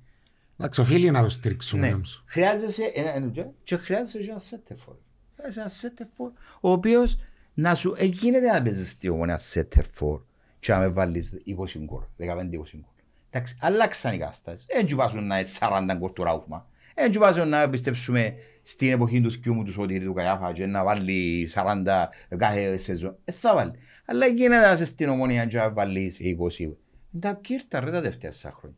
Εντάξει, 0.60 0.82
οφείλει 0.82 1.12
να 1.12 1.22
το 1.24 1.30
στηρίξουμε 1.30 1.88
Ναι. 1.88 1.94
όμως. 1.94 2.24
Χρειάζεσαι 2.28 2.92
ένα 2.96 3.16
ένα 3.16 3.32
τζο- 3.32 3.54
και 3.64 3.78
χρειάζεσαι 3.78 4.18
και 4.18 4.30
ένα 4.30 4.40
σέτερφορ. 4.40 4.96
Χρειάζεσαι 5.36 5.60
ένα 5.60 5.70
σέτερφορ 5.70 6.32
ο 6.62 6.72
οποίος 6.72 7.18
να 7.54 7.76
σου 7.76 7.94
ε, 7.98 8.06
γίνεται 8.06 8.52
να 8.52 8.62
παίζεις 8.62 8.90
στη 8.90 9.10
ομονία 9.10 9.38
σέτερφορ 9.38 10.22
και 10.60 10.72
να 10.72 10.80
με 10.80 10.88
βάλεις 10.88 11.34
20 11.46 11.80
γκολ, 11.80 12.02
15-20 12.18 12.78
γκολ. 12.78 12.90
Εντάξει, 13.30 13.58
αλλάξαν 13.62 14.14
οι 14.14 14.18
κατάστασεις. 14.18 14.66
Δεν 14.74 14.86
του 14.86 14.96
βάζουν 14.96 15.28
να 15.28 15.40
είναι 15.40 15.48
40 15.60 15.94
γκολ 15.98 16.14
του 16.14 16.24
Ράουφμα. 16.24 16.68
Δεν 16.96 17.12
του 17.12 17.20
βάζουν 17.20 17.48
να 17.50 17.70
πιστέψουμε 17.70 18.34
στην 18.62 18.92
εποχή 18.92 19.22
του 19.22 19.32
θκιού 19.32 19.54
μου 19.54 19.64
τους 19.64 19.74
Σωτήρη 19.74 20.06
του 20.06 20.14
Καϊάφα 20.14 20.52
και 20.54 20.66
να 20.66 20.84
βάλει 20.84 21.50
40 21.54 22.10
κάθε 22.38 22.78
σεζόν. 22.78 23.18
Ε, 23.26 23.32
θα 23.32 23.56
βάλει. 23.56 23.72
Αλλά 24.06 24.26
γίνεται 24.28 24.68
να 24.68 24.72
είσαι 24.74 24.86
στην 24.86 25.10
ομονία 25.10 25.46
και 25.46 25.58
να 25.58 25.70
βάλεις 25.72 26.20
20. 26.62 26.72
Τα 27.20 27.40
κύρτα 27.42 27.80
ρε 27.80 27.92
τα 27.92 27.98
τελευταία 28.02 28.30
τέσσερα 28.30 28.54
χρόνια. 28.60 28.78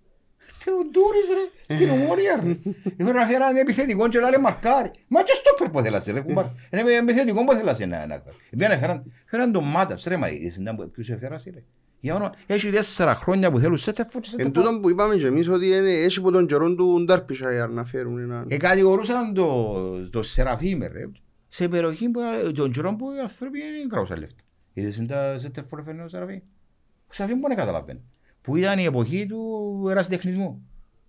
Θεοδούρης 0.60 1.28
ρε, 1.34 1.76
στην 1.76 1.90
ομόνια 1.90 2.42
ρε. 2.44 2.54
Πρέπει 2.98 3.12
να 3.18 3.22
φέρει 3.26 3.34
έναν 3.34 3.56
επιθετικό 3.56 4.10
και 4.10 4.20
να 4.20 4.30
λέει 4.30 4.40
μαρκάρι. 4.42 4.92
Μα 5.08 5.24
και 5.24 5.34
στο 5.34 5.54
περ 5.58 5.70
που 5.70 5.82
θέλασε 5.82 6.12
ρε 6.12 6.20
κουμπάρ. 6.22 6.46
Είναι 6.72 6.94
επιθετικό 6.98 7.46
που 7.46 7.54
θέλασε 7.54 7.86
να 7.86 8.06
να 8.08 8.18
κάνει. 8.18 8.38
Επιάνε 8.50 8.78
φέραν, 8.78 9.14
φέραν 9.26 9.52
τον 9.52 9.64
Μάταψ 9.64 10.06
ρε 10.08 10.18
μα 10.18 10.30
είδες 10.30 10.56
ήταν 10.56 10.76
που- 10.76 10.92
ποιους 10.92 11.10
έφερασε 11.10 11.52
ρε. 11.54 11.64
Για 12.00 12.16
όνομα, 12.16 12.32
έχει 12.46 12.70
τέσσερα 12.70 13.16
χρόνια 13.16 13.52
που 13.52 13.60
θέλουν 13.60 13.78
σέτε 13.78 14.08
φωτ, 14.10 14.26
σέτε 14.26 14.44
Εν 14.44 14.48
φωτ. 14.54 14.64
τούτο 14.66 14.80
που 14.80 14.90
είπαμε 14.90 15.16
και 15.16 15.26
εμείς 15.28 15.48
ότι 15.50 15.68
είναι- 15.68 15.92
έχει 15.92 16.20
από 16.20 16.32
τον 16.32 16.48
καιρό 16.48 16.76
του 16.76 17.04
Ντάρπισαϊρ 17.06 17.70
να 17.70 17.84
φέρουν 17.86 18.18
έναν... 18.20 18.46
Ε, 18.50 18.58
κατηγορούσαν 18.58 19.34
το, 19.34 20.10
το 20.10 20.24
Σεραφείμ 20.24 20.80
ρε. 20.82 21.10
Σε 21.48 21.68
περιοχή 21.68 22.10
που 22.10 22.20
τον 22.56 22.72
καιρό 22.72 22.96
που 22.96 23.12
οι 23.12 23.20
άνθρωποι 23.20 23.60
δεν 23.60 23.90
κράουσαν 23.90 24.20
λεφτά. 24.20 24.44
Είδες 24.78 24.98
είναι 24.98 25.08
τα 25.08 25.38
σέτε 25.38 25.62
φωτ 25.70 25.84
φέρνει 25.86 26.02
ο 26.02 26.08
Σεραφείμ. 26.08 26.40
Ο 27.08 27.14
Σεραφείμ 27.14 27.40
μπορεί 27.40 27.54
να 27.56 27.60
καταλαβαίνει. 27.60 28.02
Που 28.42 28.56
ήταν 28.56 28.80
η 28.80 28.84
εποχή 28.84 29.26
του 29.26 29.42
ερασιτεχνισμού. 29.90 30.62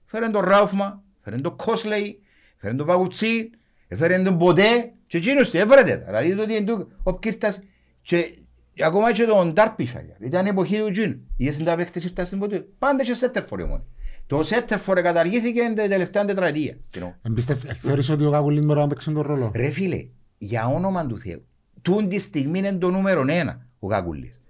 Φέραν 0.04 0.32
τον 0.32 0.44
Ράουφμα, 0.44 1.02
φέραν 1.20 1.42
τον 1.42 1.56
Κόσλεϊ, 1.56 2.20
φέραν 2.56 2.76
τον 2.76 2.86
Βαγουτσί, 2.86 3.50
φέραν 3.96 4.24
τον 4.24 4.38
Ποτέ 4.38 4.92
και 5.06 5.16
εκείνος 5.16 5.50
τους 5.50 5.60
έβρετε. 5.60 5.96
Δηλαδή 6.06 6.34
το 6.34 6.46
τι 6.46 6.54
είναι 6.56 6.64
του, 6.64 6.92
ο 7.02 7.18
Κύρτας 7.18 7.60
και 8.02 8.38
ακόμα 8.84 9.12
και 9.12 9.24
τον 9.24 9.52
Ντάρπισαγερ. 9.52 10.20
Ήταν 10.22 10.46
η 10.46 10.48
εποχή 10.48 10.78
του 10.78 10.90
Τζιν. 10.90 11.18
Είδες 11.36 11.62
τα 11.62 11.76
παίκτες 11.76 12.04
ήρθαν 12.04 12.26
στην 12.26 12.38
Ποτέ. 12.38 12.66
Πάντα 12.78 13.02
και 13.02 13.14
Σέτερφορ 13.14 13.60
μόνο. 13.60 13.84
Το 14.26 14.42
Σέτερφορ 14.42 15.00
καταργήθηκε 15.02 15.60
την 15.60 15.74
τελευταία 15.74 16.24
τετραετία. 16.24 16.76
στην 16.86 17.02
ομάδα. 17.02 17.18
Εμπιστευ- 17.26 17.66
Θεωρείς 17.72 18.08
ότι 18.08 18.24
ο 18.24 18.30
Κακουλής 18.30 18.64
μπορεί 18.66 18.78
να 18.80 18.86
παίξει 18.86 19.12
τον 19.12 19.22
ρόλο; 19.22 19.52
Ρε 19.54 19.70
φίλε, 19.70 20.06
για 20.38 20.66
όνομα 20.66 21.06
του 21.06 21.18
Θεού, 21.18 21.46
τούν 21.88 22.08
τη 22.08 22.18
στιγμή 22.18 22.58
είναι 22.58 22.72
το 22.72 22.90
νούμερο 22.90 23.24
ένα 23.28 23.66
ο 23.78 23.86
Κακουλής. 23.86 24.40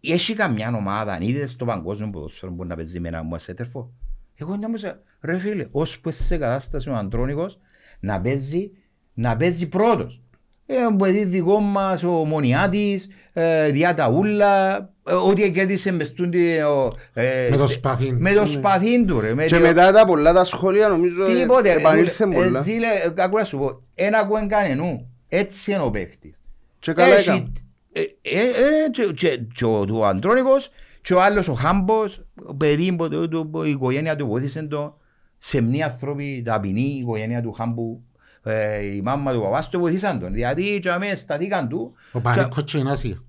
Έχει 0.00 0.34
καμιά 0.34 0.72
ομάδα, 0.76 1.12
αν 1.12 1.22
είδες 1.22 1.50
στο 1.50 1.64
παγκόσμιο 1.64 2.10
ποδόσφαιρο 2.10 2.52
που 2.52 2.64
να 2.64 2.76
παίζει 2.76 3.00
με 3.00 3.08
ένα 3.08 3.22
μου 3.22 3.34
ασέτερφο. 3.34 3.92
Εγώ 4.34 4.56
νόμιζα, 4.56 5.00
ρε 5.20 5.38
φίλε, 5.38 5.66
ώσπου 5.70 6.08
είσαι 6.08 6.22
σε 6.22 6.36
κατάσταση 6.36 6.88
ο 6.88 6.94
Αντρόνικος 6.94 7.58
να 8.00 8.20
παίζει, 8.20 8.70
να 9.14 9.36
παίζει 9.36 9.66
πρώτος. 9.68 10.22
Ε, 10.66 10.74
παιδί 10.98 11.24
δικό 11.24 11.58
μας, 11.60 12.02
ο 12.02 12.10
Μονιάτης, 12.10 13.08
ε, 13.32 13.70
διά 13.70 13.94
τα 13.94 14.08
ούλα, 14.10 14.76
ε, 15.08 15.12
ό,τι 15.14 15.50
κέρδισε 15.50 15.92
μες 15.92 16.12
τούντι, 16.12 16.58
ο, 16.60 16.92
ε, 17.12 17.48
Με 17.50 17.56
το 17.56 17.66
στε- 17.66 17.78
σπαθί. 17.78 18.12
Με 18.12 18.32
το 18.32 18.46
σπαθί 18.46 19.04
του 19.04 19.20
ρε. 19.20 19.34
με 19.34 19.44
Και 19.44 19.54
το- 19.54 19.60
μετά 19.60 19.92
τα 19.92 20.06
πολλά 20.06 20.32
τα 20.32 20.44
σχόλια 20.44 20.88
νομίζω 20.88 21.24
ε, 21.24 21.34
Τίποτε 21.40 21.72
ρε. 21.72 21.80
επανήλθε 21.80 22.24
Ε, 22.24 22.26
πολλά. 22.26 22.58
Εσύ 22.58 22.70
λέει, 22.70 22.80
ε, 23.16 23.22
ακούω 23.22 23.38
να 23.38 23.44
σου 23.44 23.58
πω, 23.58 23.82
ένα 23.94 24.18
ακούεν 24.18 24.48
κανενού. 24.48 25.06
Έτσι 25.28 25.72
είναι 25.72 25.80
ο 25.80 25.90
παίχτης. 25.90 26.41
Και 26.82 26.92
καλά 26.92 27.14
Έχει- 27.14 27.28
έκαμε. 27.28 27.50
ε, 27.92 28.00
ε, 28.00 28.40
ε, 28.40 28.90
και- 28.90 29.12
και- 29.12 29.40
και 29.54 29.64
ο 29.64 29.84
του 29.84 30.04
Αντρόνικος 30.06 30.70
και 31.02 31.14
ο 31.14 31.22
άλλος 31.22 31.48
ο 31.48 31.54
Χάμπος, 31.54 32.24
ο 32.46 32.54
παιδί 32.54 32.96
που 32.96 33.08
το- 33.08 33.28
το- 33.28 33.64
η 33.64 33.70
οικογένεια 33.70 34.16
του 34.16 34.26
βοήθησε 34.26 34.62
το 34.62 34.98
σε 35.38 35.60
μια 35.60 35.86
ανθρώπη 35.86 36.42
ταπεινή, 36.44 36.80
η 36.96 36.98
οικογένεια 36.98 37.42
του 37.42 37.52
Χάμπου, 37.52 38.02
ε, 38.42 38.84
η 38.84 39.00
μάμα 39.02 39.32
του 39.32 39.40
παπάς 39.40 39.68
του 39.68 39.78
βοήθησαν 39.80 40.20
τον. 40.20 40.32
Δηλαδή 40.32 40.78
και 40.80 40.90
αμέσως 40.90 41.18
σταθήκαν 41.18 41.68
του. 41.68 41.92
Ο 42.12 42.20
Πανίκος 42.20 42.64
και 42.64 42.78
η 42.78 42.82
Νάση. 42.82 43.20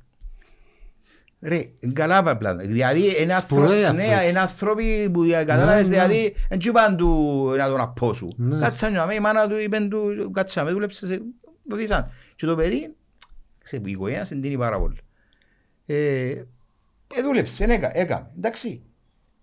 Ρε, 1.42 1.62
καλά 1.94 2.24
παπλά. 2.24 2.56
Δηλαδή 2.56 3.22
είναι 3.22 3.34
Σπουδαίοι 3.36 3.84
άνθρωποι, 3.86 3.96
ναι, 3.96 4.04
άνθρωποι. 4.13 4.30
είναι 4.30 4.39
άνθρωποι 4.39 5.10
που 5.13 5.26
κατάλαβες, 5.30 5.89
ναι. 5.89 5.96
δηλαδή 5.96 6.36
δεν 6.50 6.60
του 6.60 6.68
είπαν 6.68 6.98
του 6.98 7.10
να 7.58 7.68
τον 7.68 7.80
απόσου. 7.80 8.28
Ναι. 8.36 8.60
Κάτσαν 8.60 8.92
για 8.92 9.06
μένα, 9.06 9.13
η 9.18 9.20
μάνα 9.20 9.48
του 9.48 9.58
είπε 9.60 9.78
του, 9.89 10.32
κάτσα 10.34 10.63
με, 10.63 10.72
δούλεψε, 10.72 11.08
σε- 11.08 11.22
βοηθήσαν. 11.70 12.12
Και 12.36 12.46
το 12.46 12.56
παιδί, 12.56 12.78
ξέρεις, 12.80 12.96
η 13.71 13.91
οικογένεια 13.91 14.23
συντείνει 14.23 14.58
πάρα 14.58 14.80
πολύ. 14.80 14.97
Ε, 15.86 16.30
ε, 17.15 17.21
δούλεψε, 17.23 17.63
έκα- 17.63 17.97
έκαμε, 17.97 18.32
εντάξει. 18.38 18.82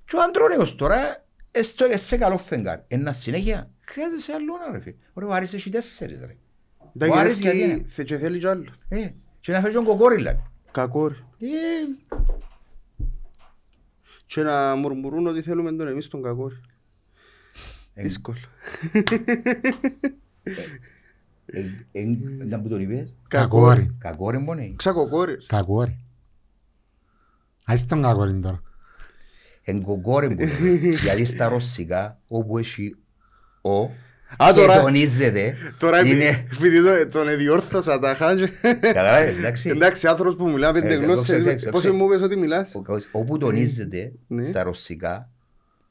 Και 0.05 0.17
ο 0.17 0.23
Αντρόνιος 0.23 0.77
τώρα, 0.77 1.25
ε, 1.51 1.63
στο- 1.63 1.85
ε, 1.85 1.97
σε 1.97 2.17
καλό 2.17 2.39
φεγγάρι. 2.39 2.83
Ένα 2.89 3.13
συνέχεια, 3.13 3.71
χρειάζεσαι 3.85 4.33
άλλο 4.33 4.55
ένα 4.63 4.73
ρε 4.73 4.81
φίλε. 4.81 4.97
Ωραία, 5.13 5.29
ο 5.29 5.33
Άρης 5.33 5.55
έχει 5.55 5.71
τέσσερις 5.71 6.21
ρε. 6.21 6.37
Τα 6.99 7.07
Ο 7.07 7.15
Άρης 7.15 7.39
γιατί 7.39 7.57
γυρεύει 7.57 7.73
είναι; 7.79 7.89
θε- 7.89 8.07
και 8.07 8.17
θέλει 8.19 8.39
κι 8.39 8.47
άλλο. 8.47 8.65
Ε, 8.89 9.09
και 9.41 9.53
να 9.53 9.61
φέρει 9.61 9.73
τον 9.75 9.85
κοκόριλα. 9.85 10.51
Κακό 10.71 11.09
ρε. 11.09 11.15
Ε, 11.39 11.49
Και 14.27 14.43
να 14.43 14.75
μουρμουρούν 14.77 15.27
ότι 15.27 15.43
θέλουμε 15.43 15.73
τον 15.73 15.89
εμείς 15.89 16.09
τον 16.09 16.23
κακό 16.23 16.49
ρε. 16.49 16.55
Ε, 17.95 18.03
Δύσκολο. 18.03 18.39
Ε, 21.53 21.61
ε, 22.01 22.05
να 22.49 22.61
που 22.61 22.69
τον 22.69 22.81
είπες. 22.81 23.15
Κακόρι. 23.29 23.97
Κακό 23.99 24.31
ρε 24.31 24.39
μόνο. 24.39 24.73
Ξακοκόρη. 24.77 25.33
ρε. 25.33 25.39
Κακόρι. 25.47 25.99
Άσε 27.67 27.87
τον 27.87 28.03
κακόρι 28.03 28.35
τώρα. 28.41 28.63
Εν 29.63 29.83
κοκόρε 29.83 30.29
που 30.29 30.35
λέμε. 30.41 30.79
Γιατί 31.05 31.25
στα 31.25 31.49
ρωσικά 31.49 32.19
όπου 32.29 32.59
έχει 32.59 32.97
ο 33.63 33.83
Α, 33.83 34.47
και 34.47 34.61
τώρα- 34.61 34.81
τονίζεται 34.81 35.55
Τώρα 35.79 36.05
είναι... 36.07 36.45
επειδή 36.53 36.83
το- 36.83 37.09
τον 37.09 37.29
εδιόρθωσα 37.29 37.99
τα 37.99 38.15
χάζε. 38.15 38.51
Καταλάβες, 38.81 39.39
εντάξει. 39.39 39.69
Εντάξει, 39.69 40.07
άνθρωπος 40.07 40.37
που 40.37 40.49
μιλά 40.51 40.73
πέντε 40.73 40.93
Ε, 40.93 40.97
γλώσσες. 40.97 41.29
εντάξει, 41.39 41.69
Πώς 41.71 41.81
εντάξει. 41.85 41.99
μου 42.03 42.05
είπες 42.13 42.21
ότι 42.23 42.37
μιλάς. 42.37 42.75
Ο- 42.75 42.83
Όπου 43.13 43.39
τονίζεται 43.39 44.13
Ναι. 44.27 44.45
στα 44.45 44.63
ρωσικά 44.63 45.29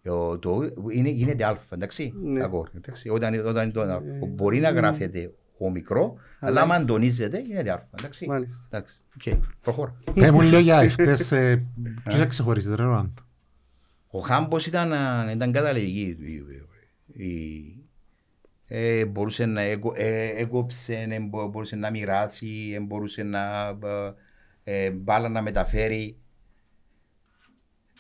ο- 0.06 0.38
το- 0.38 0.74
είναι, 0.92 1.10
γίνεται 1.10 1.46
αλφα, 1.46 1.76
εντάξει. 1.76 2.14
Ναι. 2.24 2.40
Κακό, 2.40 2.68
εντάξει. 2.78 3.10
Όταν, 3.10 3.46
όταν 3.48 3.72
το, 3.72 4.02
μπορεί 4.28 4.60
να 4.60 4.70
γράφεται 4.70 5.32
ο 5.60 5.70
μικρό, 5.72 6.16
αλλά 6.40 6.62
Αλλά- 6.62 6.76
άμα 6.76 6.86
τονίζεται 6.86 7.40
γίνεται 7.42 7.72
αλφα, 7.72 7.88
εντάξει. 8.00 8.26
Μάλιστα. 8.28 8.66
Εντάξει, 8.70 9.02
οκ, 9.16 9.36
προχώρα. 9.62 9.96
Πες 10.14 10.32
μου 10.32 10.42
λίγο 10.42 10.58
για 10.58 10.90
χτες, 10.90 11.32
ε, 11.32 11.66
ποιος 12.04 12.16
θα 12.20 12.26
ξεχωρίσεις 12.26 12.76
ρε 12.76 12.84
Ρολάντο. 12.84 13.14
Ο 14.12 14.20
Χάμπος 14.20 14.66
ήταν, 14.66 14.94
α, 14.94 15.32
ήταν 15.32 15.52
καταληγή. 15.52 16.18
Η- 17.14 17.74
Ε, 18.72 19.06
μπορούσε 19.06 19.46
να 19.46 19.62
έκο- 19.62 19.94
ε, 19.96 20.28
έκοψε, 20.42 21.08
ε, 21.10 21.20
μπο- 21.20 21.48
μπορούσε 21.48 21.76
να 21.76 21.90
μοιράσει, 21.92 22.72
ε, 22.76 22.80
μπορούσε 22.80 23.24
να 23.24 23.68
ε, 23.68 24.14
ε, 24.64 24.92
μπάλα 24.92 25.30
να 25.30 25.42
μεταφέρει. 25.42 26.18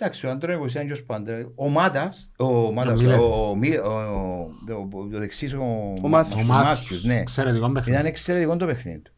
Εντάξει, 0.02 0.26
ο 0.26 0.30
Αντρέγος 0.30 0.72
ήταν 0.74 0.86
και 0.88 0.92
ως 0.92 1.04
πάντα. 1.04 1.52
Ο 1.56 1.70
Μάταυς, 1.70 2.32
ο 2.38 2.72
Μάταυς, 2.72 3.02
Μίλερ. 3.02 3.20
ο, 3.20 3.50
ο, 3.50 3.56
Μι- 3.56 3.80
ο, 3.80 3.90
ο, 3.90 4.98
ο 4.98 5.08
δεξής, 5.10 5.54
ο, 5.54 5.94
Ο 6.02 6.08
Μάθιος. 6.08 6.36
Ο 6.38 6.42
ο 6.42 6.44
Μάθιος, 6.46 6.68
Μάθιος, 6.80 7.04
ναι. 7.04 7.18
εξαιρετικό 7.18 7.58
Ήταν 7.70 7.74
παιχνίδι. 7.74 8.08
εξαιρετικό 8.08 8.58
το 8.58 8.66
παιχνίδι 8.66 9.00
του. 9.00 9.12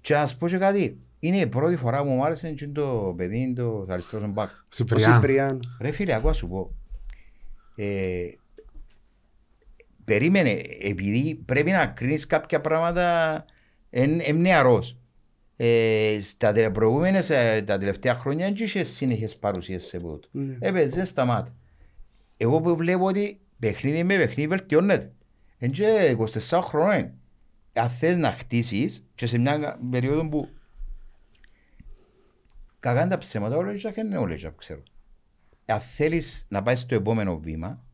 Και 0.00 0.14
να 0.14 0.26
σου 0.26 0.36
πω 0.36 0.48
και 0.48 0.58
κάτι, 0.58 0.98
είναι 1.18 1.36
η 1.36 1.46
πρώτη 1.46 1.76
φορά 1.76 2.02
που 2.02 2.08
μου 2.08 2.24
άρεσε 2.24 2.52
και 2.52 2.68
το 2.68 3.14
παιδί, 3.16 3.52
το 3.56 3.86
αριστερός 3.88 4.32
μπακ. 4.32 4.48
Ο 4.50 4.52
Σιπριάν. 4.68 5.12
Σιπριάν. 5.20 5.60
Ρε 5.80 5.90
φίλε, 5.90 6.14
ακούω 6.14 6.28
να 6.28 6.34
σου 6.34 6.48
πω. 6.48 6.70
Ε, 7.76 8.28
περίμενε, 10.04 10.62
επειδή 10.82 11.42
πρέπει 11.44 11.70
να 11.70 11.86
κρίνεις 11.86 12.26
κάποια 12.26 12.60
πράγματα 12.60 13.44
εν 13.90 14.36
νεαρός. 14.36 14.96
Ε, 15.56 16.18
στα 16.22 16.52
τε- 16.52 16.70
προηγούμενες, 16.72 17.30
ε, 17.30 17.62
τα 17.66 17.78
τελευταία 17.78 18.14
χρόνια 18.14 18.46
δεν 18.46 18.54
είχες 18.64 18.88
συνεχές 18.88 19.36
παρουσίες 19.36 19.84
σε 19.84 19.98
πούτο. 19.98 20.28
Ναι. 20.32 20.56
Έπαιζε 20.60 21.04
σταμάτα. 21.04 21.54
Εγώ 22.36 22.60
που 22.60 22.76
βλέπω 22.76 23.04
ότι 23.04 23.40
παιχνίδι 23.58 24.02
με 24.04 24.16
παιχνίδι 24.16 24.46
βελτιώνεται. 24.48 25.12
Εν 25.58 25.70
και 25.70 26.16
24 26.18 26.60
χρόνια. 26.62 27.14
Αν 27.72 27.88
θες 27.88 28.16
να 28.16 28.32
χτίσεις 28.32 29.04
και 29.14 29.26
σε 29.26 29.38
μια 29.38 29.78
περίοδο 29.90 30.28
που 30.28 30.48
κακά 32.80 33.08
τα 33.08 33.18
ψέματα 33.18 33.56
όλα 33.56 33.74
και 33.74 33.92
είναι 33.96 34.16
όλα 34.16 34.34
που 34.42 34.54
ξέρω. 34.56 34.82
Αν 35.66 35.80
θέλεις 35.80 36.46
να 36.48 36.62
πάεις 36.62 36.80
στο 36.80 36.94
επόμενο 36.94 37.38
βήμα, 37.38 37.84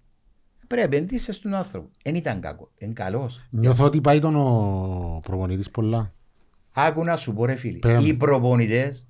πρέπει 0.67 0.89
να 0.89 0.97
επενδύσεις 0.97 1.37
στον 1.37 1.55
άνθρωπο. 1.55 1.91
Δεν 2.03 2.15
ήταν 2.15 2.41
κακό, 2.41 2.71
είναι 2.79 2.93
καλός. 2.93 3.47
Νιώθω 3.51 3.85
ότι 3.85 4.01
πάει 4.01 4.19
τον 4.21 4.37
ο 4.37 5.19
προπονητής 5.25 5.71
πολλά. 5.71 6.13
Άκου 6.81 7.05
να 7.05 7.17
σου 7.17 7.33
πω 7.33 7.45
ρε 7.45 7.55
φίλοι, 7.55 7.79
Πέμ. 7.79 8.07
οι 8.07 8.15
προπονητές 8.15 9.07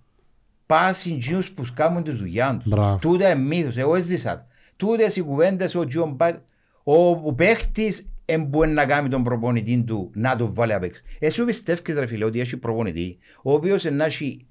πάσουν 0.67 1.19
τζιούς 1.19 1.51
που 1.51 1.65
σκάμουν 1.65 2.03
τις 2.03 2.17
δουλειάς 2.17 2.57
τους. 2.57 2.73
Μπράβο. 2.73 2.99
Τούτα 2.99 3.31
είναι 3.31 3.41
μύθος, 3.41 3.77
εγώ 3.77 3.95
έζησα. 3.95 4.47
Τούτες 4.77 5.17
οι 5.17 5.21
κουβέντες 5.21 5.75
ο 5.75 5.87
Τζιον 5.87 6.13
Μπάτ, 6.13 6.39
ο, 6.83 7.09
ο 7.09 7.33
παίχτης 7.33 8.09
εν 8.25 8.45
μπορεί 8.45 8.71
να 8.71 8.87
κάνει 8.87 9.09
τον 9.09 9.23
προπονητή 9.23 9.83
του 9.87 10.11
να 10.15 10.37
τον 10.37 10.55
βάλει 10.55 10.73
απ' 10.73 10.83
έξω. 10.83 11.03
Εσύ 11.19 11.45
πιστεύεις 11.45 11.99
ρε 11.99 12.07
φίλε 12.07 12.25
ότι 12.25 12.41
έχει 12.41 12.57
προπονητή, 12.57 13.19
ο 13.43 13.53
οποίος 13.53 13.85
να 13.85 14.05
έχει 14.05 14.47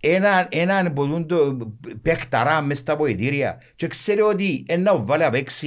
έναν 0.00 0.46
ένα, 0.50 0.90
μπορούν 0.90 1.26
το 1.26 1.56
παίχταρά 2.02 2.60
μες 2.60 2.78
στα 2.78 2.96
ποητήρια 2.96 3.60
και 3.76 3.86
ξέρει 3.86 4.20
ότι 4.20 4.64
ένα 4.68 4.82
να 4.82 4.96
τον 4.96 5.06
βάλει 5.06 5.24
απ' 5.24 5.34
έξω 5.34 5.66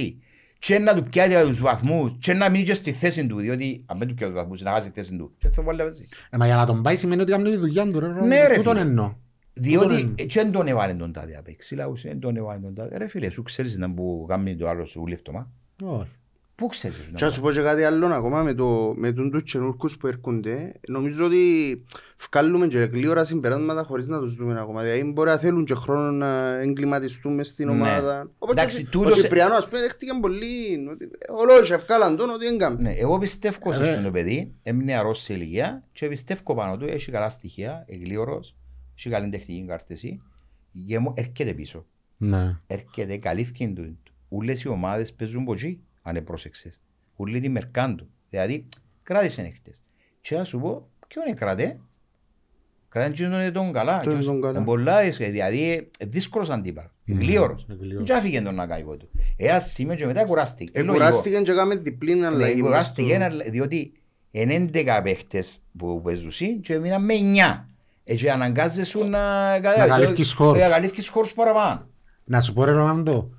και 0.58 0.78
να 0.78 0.94
του 0.94 1.02
πιάσει 1.02 1.46
τους 1.46 1.60
βαθμούς 1.60 2.16
και 2.20 2.32
να 2.32 2.48
μείνει 2.50 2.64
και 2.64 2.74
στη 2.74 2.92
θέση 2.92 3.26
του 3.26 3.38
διότι 3.40 3.82
αν 3.86 3.98
δεν 3.98 4.08
του 4.08 4.14
πιάσει 4.14 4.32
τους 4.32 4.40
βαθμούς 4.42 4.62
να 4.62 4.70
χάσει 4.70 4.90
τη 4.90 5.00
θέση 5.00 5.16
του 5.16 5.32
και 5.38 5.48
θα 5.48 5.54
τον 5.54 5.64
βάλει 5.64 5.80
απ' 5.80 5.86
έξω. 5.86 6.02
Ε, 6.30 6.36
μα 6.36 6.46
για 6.46 6.56
να 6.56 6.66
τον 6.66 6.82
πάει 6.82 6.96
σημαίνει 6.96 7.20
ότι 7.22 7.30
κάνει 7.32 7.50
τη 7.50 7.56
δουλειά 7.56 7.90
του 7.90 8.00
ρε 8.00 8.06
Ρολάντο. 8.06 8.26
Ναι, 8.26 8.46
ρε, 8.46 8.56
Τούτον 8.56 8.72
φίλε. 8.76 8.84
εννοώ. 8.86 9.14
Διότι 9.52 9.94
Τούτον 9.94 10.14
ε, 10.18 10.24
και 10.24 10.42
δεν 10.42 10.52
τον 10.52 10.66
έβαλε 10.68 10.94
τον 10.94 11.12
τάδε 11.12 11.36
απ' 11.36 11.48
έξω. 11.48 11.76
Λάους, 11.76 12.02
δεν 12.02 12.18
τον 12.20 12.36
έβαλε 12.36 12.60
τον 12.60 12.74
τάδε. 12.74 12.96
Ρε 12.98 13.06
φίλε, 13.06 13.30
σου 13.30 13.42
ξέρεις 13.42 13.76
να 13.76 13.90
που 13.94 14.24
κάνει 14.28 14.56
το 14.56 14.68
άλλο 14.68 14.84
σου 14.84 15.06
λεφτωμά. 15.06 15.50
εννοώ. 15.80 15.98
Όχι. 15.98 16.10
Πού 16.58 16.66
ξέρεις 16.66 16.98
εσύ 16.98 17.10
να 17.10 17.16
Και 17.18 17.24
να 17.24 17.30
σου 17.30 17.40
πω 17.40 17.50
και 17.50 17.60
κάτι 17.60 17.84
άλλο 17.84 18.06
ακόμα 18.06 18.42
με, 18.42 18.54
το, 18.54 18.92
με 18.96 19.12
τον 19.12 19.30
τους 19.30 19.42
καινούργους 19.42 19.96
που 19.96 20.06
έρχονται. 20.06 20.72
Νομίζω 20.88 21.24
ότι 21.24 21.38
βγάλουμε 22.30 22.66
και 22.66 22.78
γλύωρα 22.78 23.24
συμπεράσματα 23.24 23.82
χωρίς 23.82 24.06
να 24.06 24.18
τους 24.20 24.34
δούμε 24.34 24.60
ακόμα. 24.60 24.82
Δηλαδή 24.82 25.04
μπορεί 25.04 25.28
να 25.28 25.36
θέλουν 25.38 25.64
και 25.64 25.74
χρόνο 25.74 26.10
να 26.10 26.58
εγκληματιστούν 26.58 27.34
μες 27.34 27.46
στην 27.48 27.66
Ναι. 27.66 27.72
ομάδα. 27.72 28.30
Οπότε 28.38 28.60
Εντάξει, 28.60 28.82
και- 28.82 28.88
τούτος- 28.88 29.12
ο 29.12 29.16
Σιπριάνο 29.16 29.54
ας 29.54 29.68
πούμε 29.68 29.80
δέχτηκε 29.80 30.12
πολύ. 30.20 30.88
ότι 30.92 31.08
Όλο 31.28 31.62
και 31.62 31.74
ευκάλαν 31.74 32.16
τον 32.16 32.30
ότι 32.30 32.46
έγκαμε. 32.46 32.80
Ναι, 32.80 32.90
εγώ 32.92 33.18
πιστεύω 33.18 33.72
σε 33.72 33.82
Ρε. 33.82 33.90
αυτό 33.90 34.02
το 34.02 34.10
παιδί, 34.10 34.54
έμεινε 34.62 34.92
νεαρός 34.92 35.18
σε 35.20 35.34
ηλικία 35.34 35.84
και 35.92 36.08
πιστεύω 36.08 36.54
πάνω 36.54 36.76
του, 36.76 36.84
έχει 36.84 37.10
καλά 37.10 37.28
στοιχεία, 37.28 37.84
εγλίωρος, 37.88 38.56
έχει 38.98 39.08
καλή 39.10 39.28
τεχνική 39.28 39.64
κάρτεση, 39.68 40.22
γεμο, 40.72 41.14
έρχεται 41.16 41.52
πίσω. 41.54 41.86
Ναι. 42.16 42.56
Έρχεται, 42.66 43.16
καλύφθηκε 43.16 43.72
του. 43.76 43.98
Ούλες 44.28 44.62
οι 44.62 44.68
ομάδες 44.68 45.12
παίζουν 45.12 45.44
ποτζί, 45.44 45.78
αν 46.08 46.16
επρόσεξες. 46.16 46.80
Ούλοι 47.16 47.40
τη 47.40 47.48
μερκάν 47.48 47.96
του. 47.96 48.08
Δηλαδή, 48.30 48.68
κράτησε 49.02 49.42
νύχτες. 49.42 49.82
Και 50.20 50.36
να 50.36 50.44
σου 50.44 50.58
πω, 50.60 50.88
ποιον 51.08 51.26
είναι 51.26 51.36
κρατέ. 51.36 51.78
Κρατέ 52.88 53.28
τον 53.28 53.52
τον 53.52 53.72
καλά. 53.72 54.00
Τον 54.00 54.18
Και 54.18 54.24
τον 54.24 54.40
καλά. 54.40 54.56
είναι 54.56 54.64
πολλά 54.64 55.02
δύσκολο, 55.02 55.30
δηλαδή 55.30 55.90
ε, 55.98 56.04
δύσκολος 56.06 56.50
αντίπαλος. 56.50 56.90
Ναι, 57.04 57.18
Γλίωρος. 57.20 57.66
εγλίωρος. 57.70 58.06
Δεν 58.08 58.16
άφηκε 58.16 58.40
τον 58.42 58.54
να 58.54 58.66
κάνει 58.66 58.82
του. 58.82 59.10
Ένα 59.36 59.60
σημείο 59.60 59.94
και 59.94 60.06
μετά 60.06 60.24
κουράστηκε. 60.24 60.70
Ε, 60.74 60.80
Είναι 60.80 60.88
λογικό. 60.88 61.04
Κουράστηκαν 61.06 61.44
και 61.44 61.50
έκαμε 61.50 61.74
διπλή 61.74 62.14
Ναι, 62.14 62.26
αλλαγή. 62.26 62.60
κουράστηκε 62.60 63.14
ένα, 63.14 63.28
διότι 63.50 63.92
είναι 64.30 64.54
11 64.54 65.00
παίχτες 65.02 65.60
που 65.78 66.00
παίζουν 66.02 66.60
και 66.60 66.74
έμειναν 66.74 67.04
με 67.04 67.14
9. 67.14 67.68
Έτσι 68.04 68.28
αναγκάζεσαι 68.28 68.98
να, 69.04 69.18
καλύφκεις 69.60 70.32
χώρους. 70.32 70.60
Να 70.62 70.68
καλύφκεις 70.68 71.08
χώρους 71.08 71.32
παραπάνω. 71.32 71.88
Να 72.24 72.40
σου 72.40 72.52
πω 72.52 72.64
ρε 72.64 72.70
Ρολάντο, 72.70 73.30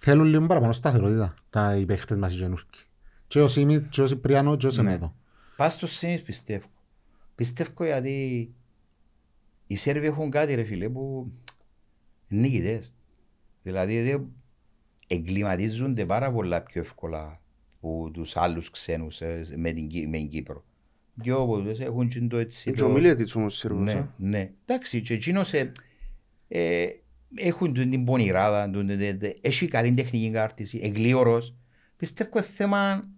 θέλουν 0.00 0.26
λίγο 0.26 0.46
παραπάνω 0.46 0.72
σταθερότητα 0.72 1.34
τα 1.50 1.76
οι 1.76 1.84
παίχτες 1.86 2.16
μας 2.18 2.34
οι 2.34 2.38
καινούργοι. 2.38 2.64
Και 3.26 3.40
ο 3.40 3.48
Σίμιτ, 3.48 3.88
και 3.88 4.02
ο 4.02 4.06
Σιπριάνο, 4.06 4.56
και 4.56 4.66
ο 4.66 4.70
Σεμέδο. 4.70 5.14
Πας 5.56 5.72
στο 5.72 5.86
Σένις 5.86 6.22
πιστεύω. 6.22 6.66
Πιστεύω 7.34 7.84
γιατί 7.84 8.48
οι 9.66 9.76
Σέρβοι 9.76 10.06
έχουν 10.06 10.30
κάτι 10.30 10.54
ρε 10.54 10.64
φίλε 10.64 10.88
που 10.88 11.32
είναι 12.28 12.40
νικητές. 12.40 12.94
Δηλαδή 13.62 14.02
δε, 14.02 14.18
εγκληματίζονται 15.06 16.06
πάρα 16.06 16.32
πολλά 16.32 16.62
πιο 16.62 16.80
εύκολα 16.80 17.40
από 17.76 18.10
τους 18.12 18.36
άλλους 18.36 18.70
ξένους 18.70 19.20
ε, 19.20 19.44
με 19.56 19.72
την, 19.72 19.88
Κύ- 19.88 20.08
με 20.08 20.16
την 20.16 20.28
Κύπρο. 20.28 20.64
Δυο 21.14 21.40
από 21.40 21.60
τους 21.60 21.78
έχουν 21.80 22.08
και 22.08 22.20
το 22.20 22.36
έτσι. 22.36 22.68
Είναι 22.68 22.78
το- 22.78 22.84
και 22.84 22.90
ο 22.90 22.94
Μιλέτιτς 22.94 23.34
όμως 23.34 23.56
Σέρβος. 23.56 23.84
Ναι, 23.84 23.92
α. 23.92 24.14
ναι. 24.16 24.50
Εντάξει, 24.66 25.00
και 25.02 25.14
εκείνος 25.14 25.52
ε, 25.52 25.72
ε, 26.48 26.86
έχουν 27.34 27.72
την 27.72 27.90
την 27.90 28.04
πονηράδα, 28.04 28.70
τον- 28.70 28.86
τον- 28.86 28.98
τον- 29.18 29.32
έχει 29.40 29.68
καλή 29.68 29.92
τεχνική 29.92 30.30
κάρτιση, 30.30 30.80
εγλίωρος. 30.82 31.54
Πιστεύω 31.96 32.30
είναι 32.34 32.42
θέμα, 32.42 33.08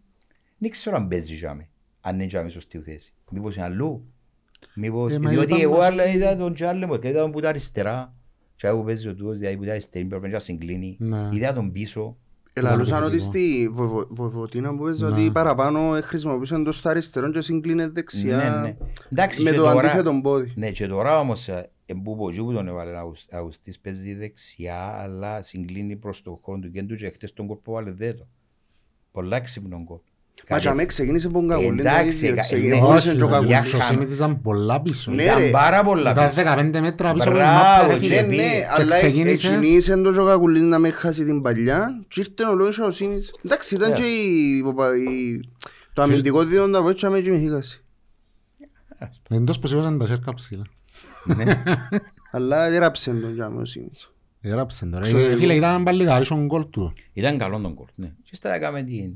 δεν 0.58 0.70
ξέρω 0.70 0.96
αν 0.96 1.08
παίζει 1.08 1.36
τζάμε, 1.36 1.68
αν 2.00 2.14
είναι 2.14 2.26
τζάμε 2.26 2.48
σωστή 2.48 2.78
θέση. 2.78 3.12
Μήπως 3.30 3.56
είναι 3.56 3.64
αλλού. 3.64 4.04
Μήπως, 4.74 5.12
Ε, 5.14 5.18
μα 5.18 5.30
διότι 5.30 5.44
είπαμε 5.46 5.62
εγώ 5.62 5.76
μας 5.76 5.86
άλλα 5.86 6.02
ότι- 6.02 6.12
είδα 6.12 6.36
τον 6.36 6.54
τζάλε 6.54 6.86
μου, 6.86 6.98
και 6.98 7.08
είδα 7.08 7.20
τον 7.20 7.30
που 7.30 7.40
τα 7.40 7.48
αριστερά. 7.48 8.14
Και 8.56 8.66
εγώ 8.66 8.78
που 8.78 8.84
παίζει 8.84 9.08
ο 9.08 9.14
τούτος, 9.14 9.38
δηλαδή 9.38 9.56
που 9.56 9.64
τα 9.64 9.70
αριστερή, 9.70 10.04
πρέπει 10.04 10.28
να 10.28 10.38
συγκλίνει. 10.38 10.96
Ναι. 10.98 11.28
Είδα 11.32 11.52
τον 11.52 11.72
πίσω. 11.72 12.16
Ελαλούσαν 12.52 13.02
ότι 13.04 13.14
επιθετικό. 13.16 13.38
στη 13.38 13.68
Βοηβο- 13.72 14.06
Βοηβοτίνα 14.10 14.74
που 14.76 14.84
παίζει 14.84 15.04
Ναι. 15.04 15.08
ότι 15.10 15.30
παραπάνω 15.30 15.94
ε, 15.96 16.00
χρησιμοποιούσαν 16.00 16.64
το 16.64 16.72
στα 16.72 16.90
αριστερό 16.90 17.30
και 17.30 17.40
συγκλίνε 17.40 17.84
Ναι, 17.84 17.90
δεξιά 17.90 18.60
ναι. 18.62 18.76
Εντάξει, 19.12 19.42
με 19.42 19.50
και 19.50 19.56
το 19.56 19.62
τώρα- 19.62 19.78
αντίθετο 19.80 20.20
πόδι. 20.22 20.52
Ναι, 20.56 20.70
και 20.70 20.86
τώρα 20.86 21.18
όμως, 21.18 21.48
ε, 21.92 21.94
που 22.04 22.16
πω, 22.16 22.30
και 22.32 22.40
που 22.40 22.52
τον 22.52 22.68
έβαλε 22.68 22.90
ο 22.96 23.14
Αουστής 23.30 23.78
παίζει 23.78 24.14
δεξιά, 24.14 24.76
αλλά 25.02 25.42
συγκλίνει 25.42 25.96
προς 25.96 26.22
το 26.22 26.38
χώρο 26.42 26.58
του 26.58 26.70
κέντρου 26.70 26.96
και 26.96 27.10
χτες 27.14 27.32
τον 27.32 27.46
κόλπο 27.46 27.72
βάλε 27.72 27.90
δέτο. 27.90 28.26
Πολλά 29.12 29.36
έξυπνο 29.36 29.84
κόλ. 29.84 29.98
Μα 30.48 30.58
και 30.58 30.68
αμέ 30.68 30.84
ξεκίνησε 30.84 31.26
από 31.26 31.38
τον 31.38 31.48
Καγουλή. 31.48 31.80
Εντάξει, 31.80 32.26
ε, 32.26 32.30
ναι, 32.30 32.40
ξεκίνησε 32.40 32.82
Όχι, 32.82 33.16
και 33.16 33.22
ο 33.22 33.26
ρε, 33.26 33.32
Καγουλής. 33.32 33.50
για 33.50 33.60
ο 33.60 33.64
Σωσίμητης 33.64 34.14
ήταν 34.16 34.40
πολλά 34.40 34.80
πίσω. 34.80 35.12
Ναι, 35.12 35.22
Ήταν 35.22 35.38
ρε. 35.38 35.50
πάρα 35.50 35.82
πολλά 35.84 36.10
Ήταν 36.10 36.28
πίσω. 36.28 36.42
15 36.42 36.80
μέτρα 36.80 37.12
πίσω 37.12 37.12
από 37.12 37.18
την 37.22 37.32
Μπράβο, 37.32 37.82
μάπα, 37.82 37.86
ρε 37.86 37.92
και 37.98 38.04
φίλε. 38.06 38.14
Ναι, 38.14 38.20
ναι, 38.20 38.28
πήγε. 38.28 38.66
αλλά 38.70 38.86
ξεκίνησε- 38.96 39.50
εκκινήσε 39.52 39.96
το 39.96 40.12
και 40.12 40.20
ο 40.20 40.24
Καγουλής 40.26 40.62
να 40.62 40.78
με 40.78 40.90
χάσει 40.90 41.24
την 41.24 41.42
παλιά 41.42 42.04
και 42.08 42.20
ήρθε 42.20 42.44
ο 42.44 42.54
Λόγος 42.54 42.78
Αουσίνης. 42.78 43.34
Εντάξει, 43.44 43.74
ήταν 43.74 43.90
Ναι. 43.90 43.96
και 43.96 44.02
η- 44.02 44.56
η- 45.08 45.40
το 45.92 46.02
αμυντικό 46.02 46.44
δίδοντα 46.44 46.78
από 46.78 46.88
έτσι 46.88 47.06
αμέ 47.06 47.20
και 47.20 47.30
με 47.30 47.36
είχε 47.36 47.48
χάσει. 47.48 47.84
Εντός 49.30 49.58
που 49.58 49.66
σηκώσαν 49.66 49.98
τα 49.98 50.06
σέρκα 50.06 50.34
ψηλά. 50.34 50.64
Ναι. 51.24 51.62
Αλλά 52.30 52.64
έραψε 52.66 53.10
τον 53.12 53.34
και 53.34 53.42
αμέ 53.42 53.56
ο 53.56 53.58
Αουσίνης. 53.58 54.10
Έγραψε 54.40 54.86
τώρα. 54.86 55.02
Ξέρω 55.02 55.18
Ε, 55.18 55.26
εγώ. 55.26 55.36
Φίλε, 55.36 55.54
ήταν 55.54 55.82
πάλι 55.82 56.04
γαρίσο 56.04 56.36
γκολ 56.44 56.70
του. 56.70 56.92
Ήταν 57.12 57.38
καλό 57.38 57.58
τον 57.60 57.74
κόλ. 57.74 57.86
Ναι. 57.94 58.06
Και 58.06 58.30
ύστερα 58.32 58.54
έκαμε 58.54 58.82
την, 58.82 59.12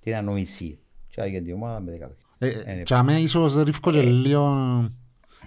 την 0.00 0.14
ανοησία. 0.14 0.74
Και 1.06 1.20
έγινε 1.20 1.40
την 1.40 1.54
ομάδα 1.54 1.80
με 1.80 1.92
10 1.92 1.94
παιχνίδια. 2.38 2.60
Ε, 2.68 2.72
Ε, 2.72 2.74
ναι. 2.74 2.82
Και 2.82 2.94
αμέ 2.94 3.18
ίσως 3.18 3.56
ρίφκο 3.62 3.90
και 3.90 4.02
λίγο 4.02 4.54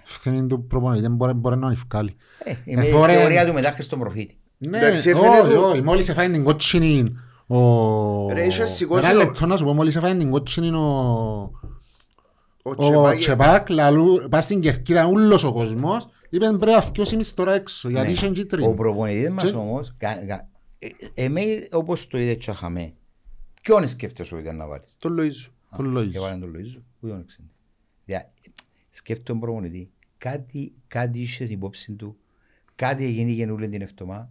ευθύνη 0.04 0.48
του 0.48 0.68
προπονητή, 0.68 1.08
μπορεί 1.08 1.34
μπορεί 1.34 1.58
να 1.58 1.72
ευκάλει. 1.72 2.16
Ε, 2.44 2.54
Είναι 2.66 2.86
η 2.86 2.88
Εφόρε- 2.88 3.18
θεωρία 3.18 3.46
του 3.46 3.54
μετά 3.54 3.76
στον 3.80 4.00
προφήτη. 4.00 4.38
Ναι, 4.58 4.78
Εντάξει, 4.78 5.12
όχι, 5.12 5.26
έφερε 5.28 5.54
το- 5.54 5.62
όχι, 5.68 5.82
μόλις 5.82 6.10
έφαγε 6.10 6.32
την 6.32 6.44
κότσινη 6.44 7.14
ο... 7.48 8.34
Ρε, 8.34 8.46
είχε 8.46 8.66
σηκώσει 8.66 9.06
Ένα 9.10 9.14
το- 9.20 9.26
λεπτό 9.26 9.46
να 9.46 9.58
σου 9.58 9.66
πω, 9.66 9.74
μόλις 9.74 9.96
έφαγε 9.96 10.16
την 10.18 10.30
κότσινη 10.32 10.68
ο... 10.70 11.52
Ο 12.66 12.70
Ο 12.70 12.76
Τσεπάγε- 12.76 13.20
Τσεπάκ, 13.20 13.70
λαλού, 13.70 14.28
πας 14.30 14.44
στην 14.44 14.60
κερκίδα 14.60 15.06
ούλος 15.08 15.44
ο 15.44 15.54
κόσμος, 15.54 16.08
είπε 16.30 16.46
πρέπει 16.46 16.66
να 16.72 16.82
φκιώσει 16.82 17.36
τώρα 17.36 17.54
έξω, 17.54 17.90
γιατί 17.90 18.06
Ναι. 18.08 18.12
είχε 18.12 18.26
Ο 18.28 18.32
κίτρινη. 18.32 18.74
προπονητής 18.76 19.30
μας 19.30 19.52
Και- 19.52 19.58
όμως, 19.58 19.94
κα- 19.98 20.26
κα- 20.26 20.50
ε, 20.78 20.88
εμέ 21.14 21.42
όπως 21.72 22.08
το 22.08 22.18
είδε 22.18 22.36
τσαχαμέ, 22.36 22.94
ποιον 23.62 23.88
σκέφτεσαι 23.88 24.34
ότι 24.36 24.44
ήταν 24.44 24.56
να 24.58 24.68
βάλεις; 24.68 24.96
Τον 25.00 25.18
Λοΐζο. 25.20 25.50
Τον 25.78 25.98
Λοΐζο. 25.98 26.16
Έβαλε 26.16 26.38
τον 26.40 26.52
Λοΐζο, 26.56 26.82
που 27.00 27.08
τον 27.08 27.20
έξερε. 27.20 27.48
Δια- 28.06 28.32
Σκέφτομαι 28.90 29.40
τον 29.40 29.40
προπονητή, 29.50 29.92
κάτι, 30.18 30.74
κάτι 30.88 31.20
είχες 31.20 31.34
στην 31.34 31.50
υπόψη 31.58 31.92
του, 31.94 32.18
κάτι 32.76 33.06
έγινε 33.06 33.32
και 33.32 33.52
όλη 33.52 33.70
την 33.70 33.82
εβδομάδα, 33.82 34.30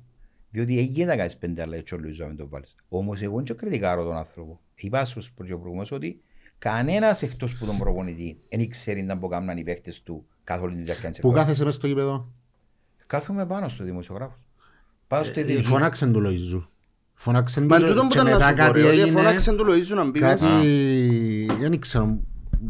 διότι 0.50 0.78
έγινε 0.78 1.04
να 1.06 1.16
κάνεις 1.16 1.36
πέντε 1.36 1.62
αλλά 1.62 1.76
έτσι 1.76 1.94
ο 1.94 1.98
Λοΐζο 2.02 2.16
να 2.18 2.26
μην 2.26 2.36
το 2.36 2.48
βάλεις. 2.48 2.74
Όμως 2.88 3.22
εγώ 3.22 3.42
δεν 3.42 3.56
κριτικάρω 3.56 4.04
τον 4.04 4.16
άνθρωπο. 4.16 4.60
Είπα 4.74 5.04
στους 5.04 5.32
προηγούμενους 5.32 5.90
ότι 5.92 6.22
κανένας 6.62 7.22
εκτός 7.22 7.54
που 7.56 7.66
τον 7.66 7.78
προπονητή 7.78 8.36
δεν 8.48 8.60
ήξερε 8.60 9.02
να 9.02 9.14
μπορούν 9.14 9.56
οι 9.56 9.62
παίκτες 9.62 10.02
του 10.02 10.26
καθ' 10.44 10.62
όλη 10.62 10.74
τη 10.76 10.82
διάρκεια 10.82 11.08
της 11.10 11.18
Πού 11.20 11.26
εβδομάδας. 11.26 11.44
κάθεσαι 11.44 11.64
μες 11.64 11.74
στο 11.74 11.86
γήπεδο; 11.86 12.28
Κάθομαι 13.06 13.46
πάνω 13.46 13.68
στο 13.68 13.84
δημοσιογράφος. 13.84 14.38
Πάνω 15.06 15.24
στη 15.24 15.40
Ε, 15.40 15.44
δική. 15.44 15.62
Φωνάξεν 15.62 16.12
του 16.12 16.20
Λοΐζου. 16.26 16.66
Φωνάξεν 17.14 17.64
Μα 17.64 17.78
του 17.78 17.86
τούτο 17.86 18.00
που 18.02 18.06
και 18.08 18.18
ήταν 18.18 18.26
να 18.26 18.32
μετά 18.32 18.46
σου 18.46 18.54
πω 18.54 18.58
κάτι 18.58 18.80
ρε, 18.80 18.86
ότι 18.88 18.98
έγινε. 19.00 19.10
φώναξε 19.18 19.52
του 19.52 19.64
Λοΐζου 19.68 19.94
να 19.94 20.10
μπει 20.10 20.20
μέσα. 20.20 20.48
Κάτι... 20.48 21.46
Δεν 21.60 21.80
ξέρω. 21.80 22.04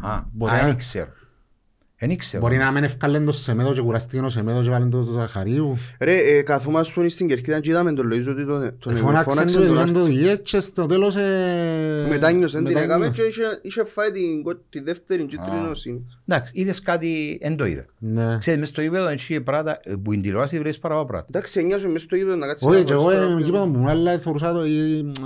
Α, 0.01 0.21
Μπορεί 0.33 0.53
α, 0.53 0.57
να- 0.61 0.65
δεν 0.67 0.77
ξέρω. 0.77 1.07
Δεν 1.07 1.15
ήξερα. 1.15 1.22
Μπορεί 2.41 2.57
να 2.57 2.71
μην 2.71 2.85
ευκάλεν 2.85 3.25
το 3.25 3.33
Σεμέδο 3.33 3.73
και 3.73 3.81
κουραστήκε 3.81 4.23
ο 4.25 4.29
Σεμέδο 4.29 4.63
και 4.63 4.71
βάλεν 4.71 4.91
το 4.91 5.03
Ζαχαρίου. 5.03 5.77
Ρε, 6.01 6.17
ε, 6.17 6.43
καθόμαστε 6.43 7.09
στην 7.09 7.29
κερκίδα 7.29 7.61
και 7.61 7.71
είδαμε 7.71 7.93
τον 7.93 8.07
Λοΐζο 8.13 8.29
ότι 8.31 8.47
τον- 8.47 8.77
τον 8.79 8.97
Φωνάξεν 8.97 9.33
φώναξε 9.33 9.57
του, 9.57 9.63
τον 9.63 9.63
έδωσαν 9.63 9.83
άρθρο. 9.89 9.99
το 10.01 10.05
δουλειές 10.07 10.39
και 10.43 10.61
στο 10.61 10.87
τέλος... 10.87 11.17
ε, 11.17 12.07
Μετάνιωσε 12.09 12.57
την 12.59 12.67
έκαμε 12.67 12.87
μετάνιωσε. 12.87 13.23
και 13.23 13.29
είχε- 13.29 13.59
είχε 13.63 13.85
φάει 13.85 14.11
την 14.11 14.43
κο- 14.43 14.61
τη 14.71 14.81
δεύτερη 14.81 15.25
κίτρινη 15.27 15.67
οσύνη. 15.71 16.07
Εντάξει, 16.27 16.53
είδες 16.57 16.81
κάτι, 16.81 17.39
δεν 17.43 17.57
το 17.57 17.65
είδα. 17.67 17.87
Ναι. 17.99 18.39
Ξέρεις, 18.39 18.61
μες 18.61 18.69
στο 18.69 18.83
γήπεδο 18.83 19.09
έτσι 19.09 19.41
πράγματα 19.41 19.81
ε, 19.85 19.95
που 20.03 20.11
την 20.11 20.23
τηλεόραση 20.23 20.59
βρεις 20.59 20.79
παραπάνω 20.79 21.07
πράγματα. 21.07 21.33
Εντάξει, 21.39 21.61
εννιάζω 21.61 21.89
μες 21.89 22.01
στο 22.01 22.17
γήπεδο 22.17 22.37
να 22.37 22.47
κάτσεις 22.47 22.67
Όχι, 22.69 22.79
να 22.79 22.85
και 22.85 22.93
εγώ 22.93 23.03
δώσει 23.03 23.17
ε, 23.17 23.21
τώρα. 23.21 23.39
εκεί 23.39 23.51
πέρα 23.51 23.67
μου, 23.67 23.89
αλλά 23.89 24.19
θεωρούσα 24.19 24.53
το, 24.53 24.61
ε, 24.61 24.69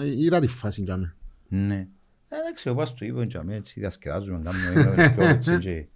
ε, 0.02 0.22
είδα 0.24 0.40
τη 0.40 0.46
φάση 0.46 0.82
για 0.82 0.96
μένα. 0.96 1.14
Ναι. 1.48 1.86
Ε, 2.28 2.36
Εντάξει, 2.42 2.64
εγώ 2.66 2.76
πάω 2.76 2.86
στο 2.86 3.04
γήπεδο 3.04 3.24
και 3.24 3.38
αμέ, 3.38 3.54
έτσι 3.54 3.80
διασκεδάζουμε, 3.80 4.40
κάνουμε 4.44 5.14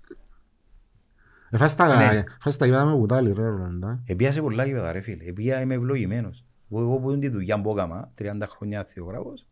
ε, 1.51 1.57
πιο 1.57 1.65
έτσι 1.65 1.77
και- 1.77 1.83
Ε, 1.83 1.89
φας 1.97 2.09
τα- 2.09 2.13
Ναι. 2.13 2.23
φας 2.41 2.57
τα 2.57 2.65
γήπεδα 2.67 2.85
με 2.85 2.93
κουτάλι 2.93 3.33
ρε 3.33 3.43
Ρολάντα. 3.43 4.03
Επίασε 4.07 4.41
πολλά 4.41 4.65
γήπεδα 4.67 4.93
ρε 4.93 5.01
φίλε. 5.01 5.25
Επία 5.25 5.61
είμαι 5.61 5.75
ευλογημένος. 5.75 6.45
Εγώ 6.73 6.81
εγώ 6.81 6.99
που 6.99 7.11
είναι 7.11 7.21
τη 7.21 7.29
δουλειά 7.29 7.61
που 7.61 7.71
έκανα, 7.71 8.13
30 8.15 8.47
χρόνια 8.47 8.85
θεογράφος, 8.85 9.47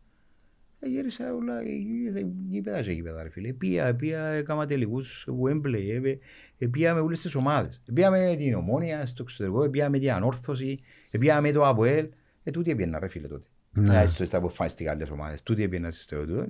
ε, 0.79 0.87
γύρισα 0.87 1.33
όλα 1.33 1.59
ε, 1.59 2.19
ε, 2.19 2.25
γήπεδα 2.49 2.81
και 2.81 2.91
γήπεδα 2.91 3.23
ρε 3.23 3.29
φίλε. 3.29 3.47
Επία, 3.47 3.85
επία, 3.85 4.25
έκανα 4.25 4.65
τελικούς 4.65 5.27
Wembley, 5.43 6.01
ε, 6.03 6.13
επία 6.57 6.93
με 6.93 6.99
όλες 6.99 7.21
τις 7.21 7.35
ομάδες. 7.35 7.81
Επία 7.89 8.09
με 8.11 8.35
την 8.37 8.53
Ομόνια 8.55 9.05
στο 9.05 9.23
εξωτερικό, 9.23 9.63
επία 9.63 9.89
με 9.89 9.99
την 9.99 10.11
Ανόρθωση, 10.11 10.79
επία 11.11 11.41
με 11.41 11.51
το 11.51 11.65
ΑΠΟΕΛ. 11.67 12.07
Ε, 12.43 12.51
τούτοι 12.51 12.71
έπαιρνα 12.71 12.99
ρε 12.99 13.07
φίλε 13.07 13.27
τότε. 13.27 13.47
Ναι. 13.71 13.93
Ναι. 13.93 14.05
Στο 14.05 14.25
στα 14.25 14.39
που 14.41 14.49
φάει 14.49 14.67
στις 14.67 14.87
άλλες 14.89 15.09
ομάδες. 15.09 15.43
Τούτοι 15.43 15.63
έπαιρνα 15.63 15.91
στο 15.91 16.25
τούτο. 16.25 16.45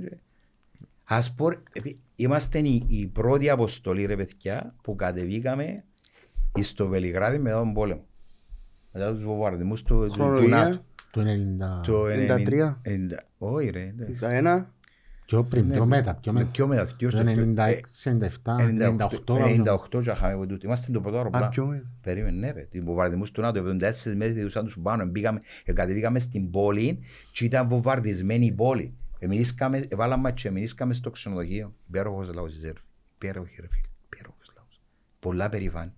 Και- 1.09 1.15
Ας 1.15 1.33
πω, 1.33 1.47
επί- 1.73 1.97
είμαστε 2.15 2.59
η, 2.59 2.83
η 2.87 3.05
πρώτη 3.07 3.49
αποστολή 3.49 4.05
ρε 4.05 4.15
παιδιά 4.15 4.75
που 4.83 4.95
κατεβήκαμε 4.95 5.83
στο 6.59 6.87
Βελιγράδι 6.87 7.39
μετά 7.39 7.57
τον 7.57 7.73
πόλεμο. 7.73 8.05
Μετά 8.91 9.13
τους 9.13 9.23
βομβαρδισμούς 9.23 9.83
του, 9.83 9.95
του, 9.99 10.05
του 10.05 10.11
Χρονολογία; 10.11 10.57
ΝΑΤΟ. 10.57 10.83
Το 11.11 11.21
90... 11.21 11.85
Το 11.85 12.03
93. 12.05 12.75
90 12.83 13.17
Όχι 13.37 13.69
ρε. 13.69 13.93
ναι. 13.97 14.05
91. 14.21 14.65
Πιο 15.25 15.43
πριν, 15.43 15.69
πιο 15.69 15.85
μετά, 15.85 16.15
πιο 16.15 16.31
Με 16.33 16.39
μετά. 16.39 16.51
Πιο 16.51 16.67
μετά. 16.67 16.87
πιο 16.97 17.09
Το 17.09 17.17
στο- 17.17 17.25
96, 17.27 18.03
97, 18.03 18.55
98. 18.59 19.35
98 19.91 20.01
και 20.03 20.11
είχαμε 20.11 20.47
τούτο. 20.47 20.65
Είμαστε 20.67 20.91
το 20.91 20.99
πρώτο 21.01 21.15
Α, 21.15 21.19
αεροπλάνο. 21.19 21.49
πιο 21.49 21.65
με. 21.65 21.83
Περίμενε, 22.01 22.37
ναι, 22.37 22.51
ρε. 22.51 22.61
Την 22.61 22.85
βομβαρδισμούς 22.85 23.31
του 23.31 23.41
ΝΑΤΟ, 23.41 23.59
74 23.59 24.15
μέρες 24.15 24.33
διούσαν 24.33 24.65
τους 24.65 24.77
πάνω. 24.81 25.05
Μπήκαμε, 25.05 25.41
ε, 25.65 25.73
κατεβήκαμε 25.73 26.19
στην 26.19 26.51
πόλη 26.51 26.99
και 27.31 27.45
ήταν 27.45 27.67
βομβαρδισμένη 27.67 28.45
η 28.45 28.51
πόλη. 28.51 28.93
Εμιλήσκαμε, 29.19 29.85
εβάλαμε 29.89 30.31
και 30.31 30.47
εμιλήσκαμε 30.47 30.93
στο 30.93 31.09
ξενοδοχείο. 31.09 31.73
Υπέροχος 31.87 32.33
λαός 32.33 32.53
της 32.53 32.63
ΕΡΦ. 32.63 32.81
Υπέροχος 33.15 33.49
ρε 33.59 33.67
φίλε. 33.67 33.87
Υπέροχος 34.13 34.51
λαός. 34.55 34.81
Πολλά 35.19 35.49
περήφανη. 35.49 35.91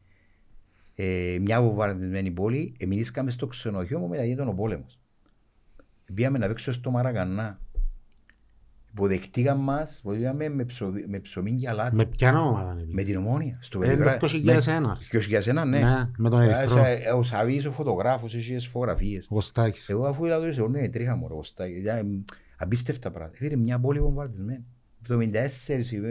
Ε, 0.95 1.38
μια 1.41 1.61
βομβαρδισμένη 1.61 2.32
πόλη, 2.32 2.74
εμιλήσκαμε 2.80 3.32
στο 3.32 3.47
ξενοδοχείο 3.47 3.99
μου 3.99 4.07
μετά 4.07 4.24
ήταν 4.26 4.47
ο 4.47 4.53
πόλεμος. 4.53 4.99
Πήγαμε 6.13 6.38
να 6.38 6.47
παίξω 6.47 6.72
στο 6.72 6.91
Μαρακανά. 6.91 7.59
Υποδεχτήκαν 8.93 9.59
μας, 9.59 9.99
βοηθήσαμε 10.03 10.49
με, 10.49 10.63
ψωμί- 10.65 11.07
με 11.07 11.19
ψωμί 11.19 11.55
και 11.55 11.69
αλάτι. 11.69 11.95
Με 11.95 12.05
ποια 12.05 12.39
ομάδα 12.41 12.72
είναι. 12.72 12.86
Με 12.93 13.03
την 13.03 13.17
ομόνια, 13.17 13.57
στο 13.61 13.82
Ε, 13.84 13.86
Βελιγράδι. 13.88 14.19
το 14.19 14.28
2001. 14.28 14.97
2001, 15.11 15.65
ναι. 15.65 15.80
Ναι, 15.80 16.09
με 16.17 16.30
τον 16.30 16.39
Ερυθρό. 16.41 16.80
Ε, 16.84 16.97
σε- 17.01 17.11
Ο 17.11 17.24
Σαββής, 17.24 17.65
ο 17.65 17.72
φωτογράφος, 17.72 18.36
έχει 18.36 18.55
τις 18.55 18.67
φωτογραφίες. 18.67 19.26
Ο 19.30 19.34
Κωστάκης. 19.34 19.89
Εγώ 19.89 20.05
αφού 20.05 20.26
είδα 20.26 20.53
το 20.55 20.67
ναι, 20.67 20.89
τρίχα 20.89 21.15
μου, 21.15 21.28
ρε, 21.28 21.34
Κωστάκη. 21.34 21.82
Ήταν 22.62 22.68
απίστευτα 22.74 23.12
πράγματα. 23.12 23.36
Έφερε 23.41 23.55
μια 23.55 23.80
πόλη 23.80 23.99
βομβαρδισμένη. 23.99 24.66
74 25.09 25.16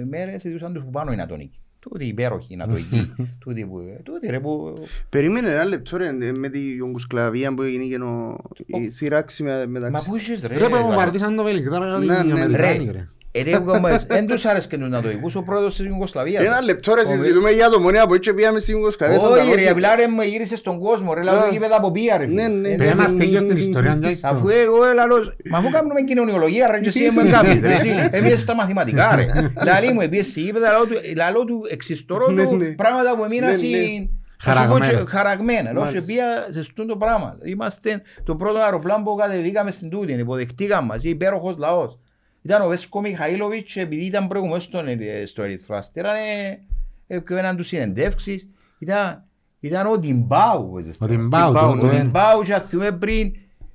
ημέρες 0.02 0.44
ειδούσαν 0.44 0.72
τους 0.72 0.82
που 0.84 0.90
πάνω 0.90 1.12
είναι 1.12 1.22
ατονικοί. 1.22 1.58
Τούτοι 1.78 2.04
υπέροχοι 2.06 2.52
είναι 2.52 2.62
ατονικοί. 2.62 3.12
Τούτοι 3.44 3.66
που... 3.66 3.80
Τούτοι 4.02 4.26
ρε 4.30 4.40
που... 4.40 4.74
Περίμενε 5.08 5.50
ένα 5.50 5.64
λεπτό 5.64 5.96
ρε, 5.96 6.06
ε, 6.08 6.32
με 6.38 6.48
τη 6.48 6.74
Ιουγκοσκλαβία 6.74 7.54
που 7.54 7.62
έγινε 7.62 7.84
και 7.84 7.96
ο- 8.02 8.36
η 8.66 8.90
σειράξη 8.90 9.42
με- 9.42 9.66
Μα 9.66 9.80
μεταξύ. 9.80 10.08
πού 10.08 10.16
είσαι 10.16 10.46
ρε. 10.46 10.58
Ρε 10.58 10.68
που 10.68 10.76
βομβαρδίσαν 10.76 11.36
το 11.36 11.42
Βελιγράδι, 11.42 12.04
είναι 12.04 12.22
Ναι, 12.22 12.28
οι 12.28 12.32
ναι, 12.32 12.42
Αμερικάνοι 12.42 12.90
ρε. 12.90 13.08
Ρε. 13.34 13.40
Ε, 13.40 13.42
ρε, 13.42 13.50
εγώ 13.50 13.78
μας- 13.78 14.06
Εν 14.08 14.26
τους 14.26 14.44
άρεσκε 14.44 14.78
τους 14.78 14.88
νατοικούς, 14.88 15.34
ο 15.34 15.42
πρόεδρος 15.42 15.76
της 15.76 15.86
Ιουγκοσλαβίας. 15.86 16.44
Ένα 16.46 16.60
λεπτό 16.62 16.94
ρε, 16.94 17.00
Ο- 17.00 17.04
συζητούμε 17.04 17.50
για 17.50 17.68
το 17.70 17.80
μόνοι 17.80 17.98
από 17.98 18.14
έτσι 18.14 18.34
πήγαμε 18.34 18.58
στην 18.58 18.74
Ιουγκοσκλαβία. 18.74 19.18
θα 19.18 19.28
τα 19.28 19.32
Όχι 19.40 19.54
ρε, 19.54 19.60
δώσω. 19.60 19.72
απλά 19.72 19.96
ρε 19.96 20.06
μου 20.08 20.22
γύρισε 20.22 20.56
στον 20.56 20.78
κόσμο 20.80 21.14
ρε, 21.14 21.22
λάβω 21.22 21.38
Α. 21.38 21.42
το 21.44 21.52
γήπεδα 21.52 21.76
από 21.76 21.90
πία 21.90 22.16
ρε. 22.18 22.26
Ναι, 22.26 22.42
φίλε. 22.42 22.54
ναι. 22.58 22.68
Ε, 22.68 22.76
Πες 22.76 22.92
μας 22.94 23.16
τέλειος 23.16 23.44
την 23.44 23.56
ιστορία 23.56 23.96
για 24.00 24.10
εις 24.10 24.20
το. 24.20 24.28
Αφού 24.28 24.48
εγώ 24.48 24.84
έλαλος, 24.84 25.36
μα 25.50 25.58
αφού 25.58 25.70
κάνουμε 25.70 26.02
κοινωνιολογία 26.02 26.70
ρε 26.70 26.80
και 26.80 26.88
εσύ 26.88 27.00
με 27.14 27.22
κάνεις 27.34 27.60
ρε 27.62 27.72
εσύ, 27.72 28.08
εμείς 28.10 28.40
στα 28.42 28.54
μαθηματικά 28.54 29.16
ρε. 29.16 29.26
Λαλή 29.64 29.92
μου 29.92 30.00
επίσης 30.00 30.36
η 30.36 30.40
γήπεδα 30.40 30.70
λαλό 30.72 30.84
του- 30.86 31.00
λαλό 31.16 31.44
του 31.44 31.60
εξιστορώ 31.70 32.30
Ναι, 32.30 32.44
του 32.44 32.56
ναι. 32.56 32.66
πράγματα 32.66 33.16
που 33.16 33.24
έμεινα 33.24 33.46
Ναι, 33.46 33.54
συν... 33.54 33.70
ναι. 33.70 34.08
Χαραγμένα. 34.42 35.04
Χαραγμένα. 35.08 35.72
Λόγω 35.72 35.84
Μάλιστα. 35.84 36.02
οποία 36.02 36.46
σε 36.50 36.62
στούν 36.62 36.86
το 36.86 36.96
πράγμα. 36.96 37.36
Είμαστε 37.44 38.02
το 38.24 38.36
πρώτο 38.36 38.58
αεροπλάνο 38.58 39.02
που 39.04 39.14
κατεβήκαμε 39.14 39.70
στην 39.70 39.90
τούτη, 39.90 40.12
υποδεχτήκαμε 40.12 40.86
μας, 40.86 41.04
υπέροχος 41.04 41.56
λαός. 41.58 41.98
Ήταν 42.42 42.62
ο 42.62 42.68
Βέσκο 42.68 43.00
Μιχαήλοβιτς 43.00 43.76
επειδή 43.76 44.04
ήταν 44.04 44.28
προηγούμενος 44.28 44.62
στον, 44.62 44.88
ε, 44.88 45.26
στο 45.26 45.42
Ερυθρό 45.42 45.76
Αστέρα, 45.76 46.12
ε, 46.16 46.58
έκαναν 47.06 47.56
τους 47.56 47.66
συνεντεύξεις. 47.66 48.48
Ήταν, 48.78 49.24
ήταν 49.60 49.86
ο 49.86 49.98
Τιμπάου. 49.98 50.66
που 50.66 50.72
παίζε 50.74 50.92
στο- 50.92 51.04
Ο 51.04 51.08
Τιμπάου, 51.08 51.52
Τιμπάου, 51.52 51.78
το- 51.78 51.86
Ο 51.86 51.90
το- 51.90 51.96
Τιμπάου 51.96 52.42
και 52.42 52.54
αν 52.54 52.60
θυμούμε 52.60 52.92
πριν, 52.92 53.32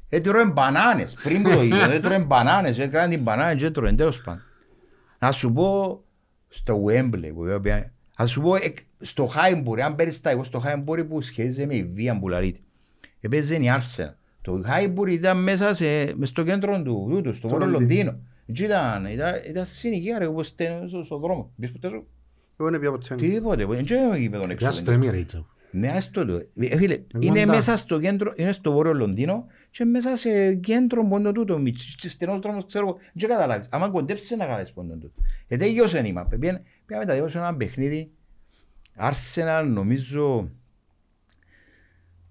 έτρωε 0.09 0.45
μπανάνες, 0.45 1.13
πριν 1.23 1.43
που 1.43 1.49
το 1.49 1.61
είπε, 1.63 1.93
έτρωε 1.93 2.19
μπανάνες, 2.19 2.79
έκαναν 2.79 3.09
την 3.09 3.21
μπανάνα 3.21 3.55
και 3.55 3.65
έτρωε, 3.65 3.93
τέλος 3.93 4.21
πάντων. 4.21 4.41
Να 5.19 5.31
σου 5.31 5.53
πω 5.53 5.99
στο 6.49 6.83
Wembley, 6.87 7.31
που 7.33 7.41
βέβαια, 7.41 7.91
να 8.17 8.25
σου 8.25 8.41
πω 8.41 8.55
εκ- 8.55 8.77
στο 8.99 9.25
Χάιμπουργκ, 9.25 9.81
αν 9.81 9.95
περιστά 9.95 10.29
εγώ 10.29 10.43
στο 10.43 10.59
Χάιμπουργκ 10.59 11.07
που 11.09 11.21
σχέζεται 11.21 11.65
με 11.65 11.75
η 11.75 11.83
βία 11.83 12.19
που 12.19 12.27
λαλείται. 12.29 12.59
Έπαιζε 13.19 13.55
η 13.55 13.69
Άρσενα. 13.69 14.17
Το 14.41 14.61
Χάιμπουργκ 14.65 15.11
ήταν 15.11 15.43
μέσα 15.43 15.73
σε, 15.73 16.13
μες 16.15 16.29
στο 16.29 16.43
κέντρο 16.43 16.81
του, 16.83 17.07
τούτου, 17.09 17.33
στο 17.33 17.47
βόρειο 17.47 17.67
Λονδίνο. 17.79 18.19
Εκεί 18.45 18.63
ήταν, 18.63 19.05
ήταν, 19.05 19.33
ήταν 19.47 19.65
συνοικία 19.65 20.19
ρε, 20.19 20.25
όπως 20.25 20.47
στέλνω 20.47 20.87
στο- 20.87 21.03
στον 21.03 21.19
δρόμο. 21.19 21.51
Μπεις 21.55 21.71
ποτέ 21.71 21.89
σου; 21.89 22.07
Εγώ 22.59 22.69
δεν 22.69 22.79
πια 22.79 22.91
ποτέ. 22.91 23.15
Τίποτε, 23.15 23.65
δεν 23.65 23.85
ξέρω 23.85 24.15
γήπεδος 24.15 24.49
έξω. 24.49 24.65
Για 24.69 24.71
στο 24.71 24.91
Emirates. 24.93 25.33
εγώ. 25.33 25.45
Ναι, 25.71 25.87
άστο 25.89 26.25
το. 26.25 26.33
Ε, 26.59 26.77
Φίλε, 26.77 26.99
είναι 27.19 27.41
κοντά. 27.41 27.45
μέσα 27.55 27.77
στο 27.77 27.99
κέντρο, 27.99 28.33
είναι 28.35 28.51
στο 28.51 28.71
βόρειο 28.71 28.93
Λονδίνο 28.93 29.45
και 29.69 29.85
μέσα 29.85 30.15
σε 30.15 30.53
κέντρο 30.53 31.07
πόντο 31.07 31.31
τούτο, 31.31 31.57
μη- 31.57 31.79
σε 31.79 32.09
στενός 32.09 32.39
δρόμος, 32.39 32.65
ξέρω 32.65 32.87
εγώ, 32.87 32.97
δεν 33.13 33.29
καταλάβεις. 33.29 33.67
Άμα 33.71 33.89
κοντέψεις 33.89 34.37
να 34.37 34.45
κάνεις 34.45 34.71
πόντο 34.73 34.93
τούτο. 34.93 35.13
Ε, 35.47 35.57
τέλειωσε 35.57 36.07
η 36.07 36.11
μάπη. 36.13 36.37
Πήγαμε 36.37 36.61
πήγαμε 36.85 37.05
τα 37.05 37.13
δύο 37.13 37.27
σε 37.27 37.37
ένα 37.37 37.55
παιχνίδι, 37.55 38.11
Arsenal 38.99 39.65
νομίζω, 39.67 40.49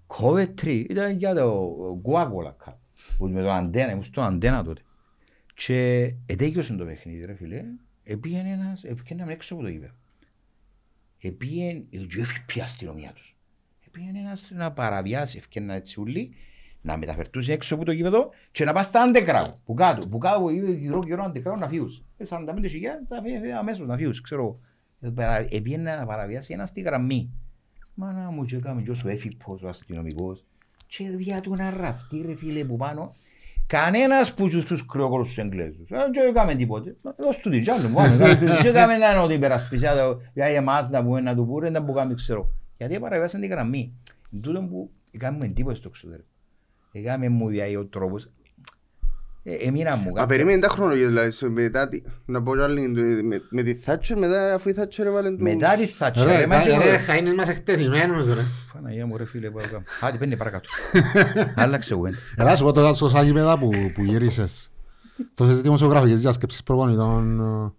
Coventry, 0.07 0.85
ήταν 0.89 1.17
για 1.17 1.33
το 1.35 1.75
Guagola 2.05 2.67
Cup, 2.69 2.73
που 3.17 3.27
με 3.27 3.41
το 3.41 3.51
αντένα, 3.51 3.91
ήμουν 3.91 4.03
στο 4.03 4.21
αντένα 4.21 4.63
τότε. 4.63 4.81
Και 5.55 6.03
ε, 6.25 6.35
τέλειωσε 6.35 6.73
το 6.75 6.85
παιχνίδι 6.85 7.25
ρε 7.25 7.33
φίλε, 7.35 7.63
επήγαινε 8.03 8.49
ένας, 8.49 8.83
επήγαινε 8.83 9.31
έξω 9.31 9.53
από 9.53 9.63
το 9.63 9.69
γήπεδο. 9.69 9.93
Επήγαινε, 11.21 11.79
και 11.89 11.97
έφυγε 12.21 12.59
η 12.59 12.61
αστυνομία 12.61 13.11
τους. 13.13 13.35
Επήγαινε 13.87 14.19
ένας 14.19 14.49
να 14.51 14.71
παραβιάσει, 14.71 15.37
ευκαιρνα 15.37 15.73
έτσι 15.73 15.99
ούλοι, 16.01 16.35
να 16.81 16.97
μεταφερτούσε 16.97 17.53
έξω 17.53 17.75
από 17.75 17.85
το 17.85 17.91
γήπεδο 17.91 18.29
και 18.51 18.65
να 18.65 18.73
πάει 18.73 18.83
στα 18.83 19.11
underground, 19.11 19.53
που 19.65 19.73
κάτω, 19.73 20.07
που 20.07 20.17
κάτω, 20.17 20.39
που 20.39 20.49
είπε 20.49 20.71
γύρω 20.71 20.99
γύρω 21.05 21.23
underground 21.33 21.57
να 21.59 21.67
φύγουν. 21.67 22.05
Ε, 22.17 22.23
45 22.29 22.65
χιλιάδες, 22.69 23.07
θα 23.07 23.21
φύγει 23.21 23.51
αμέσως 23.51 23.87
να 23.87 23.95
φύγουν, 23.97 24.13
ξέρω 24.23 24.41
εγώ. 24.41 24.59
Ε, 24.99 25.09
παρα- 25.09 25.47
Επήγαινε 25.55 25.95
να 25.95 26.05
παραβιάσει 26.05 26.53
ένας 26.53 26.69
στη 26.69 26.81
γραμμή. 26.81 27.31
Μάνα 27.93 28.29
μου 28.31 28.45
και 28.45 28.55
έκαμε 28.55 28.81
και 28.81 28.91
όσο 28.91 29.09
έφυπος 29.09 29.63
ο 29.63 29.67
αστυνομικός 29.67 30.45
και 30.87 31.09
διά 31.09 31.41
του 31.41 31.53
ένα 31.53 31.69
ραφτί 31.69 32.21
ρε 32.25 32.35
φίλε 32.35 32.63
που 32.65 32.75
πάνω 32.77 33.13
Κανένας 33.67 34.33
που 34.33 34.49
τους 34.49 34.65
τους 34.65 34.85
κρυόκολους 34.85 35.27
τους 35.27 35.37
Εγγλέζους. 35.37 35.87
Δεν 35.87 36.27
έκαμε 36.29 36.55
τίποτε. 36.55 36.95
Δώσ' 37.17 37.37
του 37.37 37.49
την 37.49 37.63
τζάνου 37.63 37.89
μου. 37.89 38.17
Δεν 38.17 38.65
έκαμε 38.65 38.93
έναν 38.93 39.23
ότι 39.23 39.33
υπερασπισιά 39.33 39.95
το 39.95 40.21
για 40.33 40.45
εμάς 40.45 40.89
να 40.89 41.03
πούμε 41.03 41.21
να 41.21 41.35
του 41.35 41.45
πούρε 41.45 41.69
να 41.69 41.83
που 41.83 41.93
κάνουμε 41.93 42.15
ξέρω. 42.15 42.49
Γιατί 42.77 42.99
παραβιάσαν 42.99 43.41
την 43.41 43.49
γραμμή. 43.49 43.93
Τούτο 44.41 44.61
που 44.61 44.91
έκαμε 45.11 45.45
εντύπωση 45.45 45.75
στο 45.75 45.87
εξωτερικό. 45.87 46.27
Έκαμε 46.91 47.29
μου 47.29 47.47
δια 47.47 47.79
ο 47.79 47.85
τρόπος. 47.85 48.29
Ε, 49.47 49.53
Έμεινα 49.67 49.95
μου 49.95 50.09
Α, 50.09 50.13
κάτι. 50.13 50.27
περίμενε 50.27 50.59
τα 50.59 50.67
χρονολογία, 50.67 51.07
δηλαδή, 51.07 51.31
σε- 51.31 51.49
μετά, 51.49 51.87
τη- 51.87 52.01
να 52.25 52.41
πω 52.43 52.55
κι 52.55 52.61
άλλη, 52.61 52.87
με, 53.23 53.41
με 53.49 53.61
τη 53.63 53.75
Θάτσερ, 53.75 54.17
μετά 54.17 54.53
αφού 54.53 54.69
η 54.69 54.73
Θάτσερ 54.73 55.05
έβαλε 55.05 55.29
του... 55.31 55.41
Μετά 55.43 55.75
τη 55.75 55.85
Θάτσερ. 55.87 56.27
Ρε, 56.27 56.37
ρε, 56.39 56.47
μα 56.47 56.61
και 56.61 56.69
ρε, 56.69 56.75
εγώ- 56.75 56.83
Χαΐνης 57.07 57.33
μας 57.37 57.49
εκτεθειμένος 57.49 58.27
ρε. 58.27 58.41
Παναγία 58.73 59.05
μου 59.05 59.17
ρε 59.17 59.25
φίλε 59.25 59.49
που 59.49 59.59
έκαμε. 59.59 59.83
Άντε 60.01 60.17
πέντε 60.17 60.35
παρακάτω. 60.35 60.69
Άλλαξε 61.55 61.93
εγώ. 61.93 62.03
Ελά 62.35 62.55
σου 62.55 62.63
πω 62.63 62.71
τώρα 62.71 62.93
στο 62.93 63.09
σάγιπεδα 63.09 63.57
που, 63.59 63.69
που 63.95 64.03
γύρισες. 64.03 64.71
Τόσες 65.33 65.61
δημοσιογραφικές 65.61 66.21
διασκέψεις 66.21 66.63
προπονητών, 66.63 67.39
ε, 67.39 67.71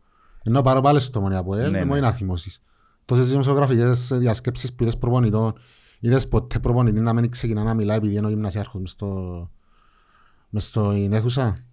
ενώ 0.48 0.62
πάρω 0.62 0.80
πάλι 0.80 1.00
στο 1.00 1.20
Μονία 1.20 1.42
που 1.42 1.54
Ναι, 1.54 1.62
έλ, 1.62 1.70
ναι. 1.70 1.84
μόνο 1.84 1.96
είναι 1.96 2.06
αθυμώσεις. 2.06 2.62
Τόσες 3.04 3.28
δημοσιογραφικές 3.30 4.08
διασκέψεις 4.14 4.72
που 4.74 4.82
είδες 4.82 4.96
προπονητών, 4.98 5.54
είδες 6.00 6.28
ποτέ 6.28 6.58
προπονητή 6.58 7.00
να 7.00 7.12
μην 7.12 7.30
ξεκινά 7.30 7.62
να 7.62 7.74
μιλά 7.74 7.94
επειδή 7.94 8.14
είναι 8.16 8.26
ο 8.26 8.28
γυμνασιάρχος 8.28 8.80
μες 8.80 8.90
στο... 8.90 9.50
μες 10.56 10.66
στο 10.66 10.90
in 10.90 11.12
αίθουσα; 11.12 11.64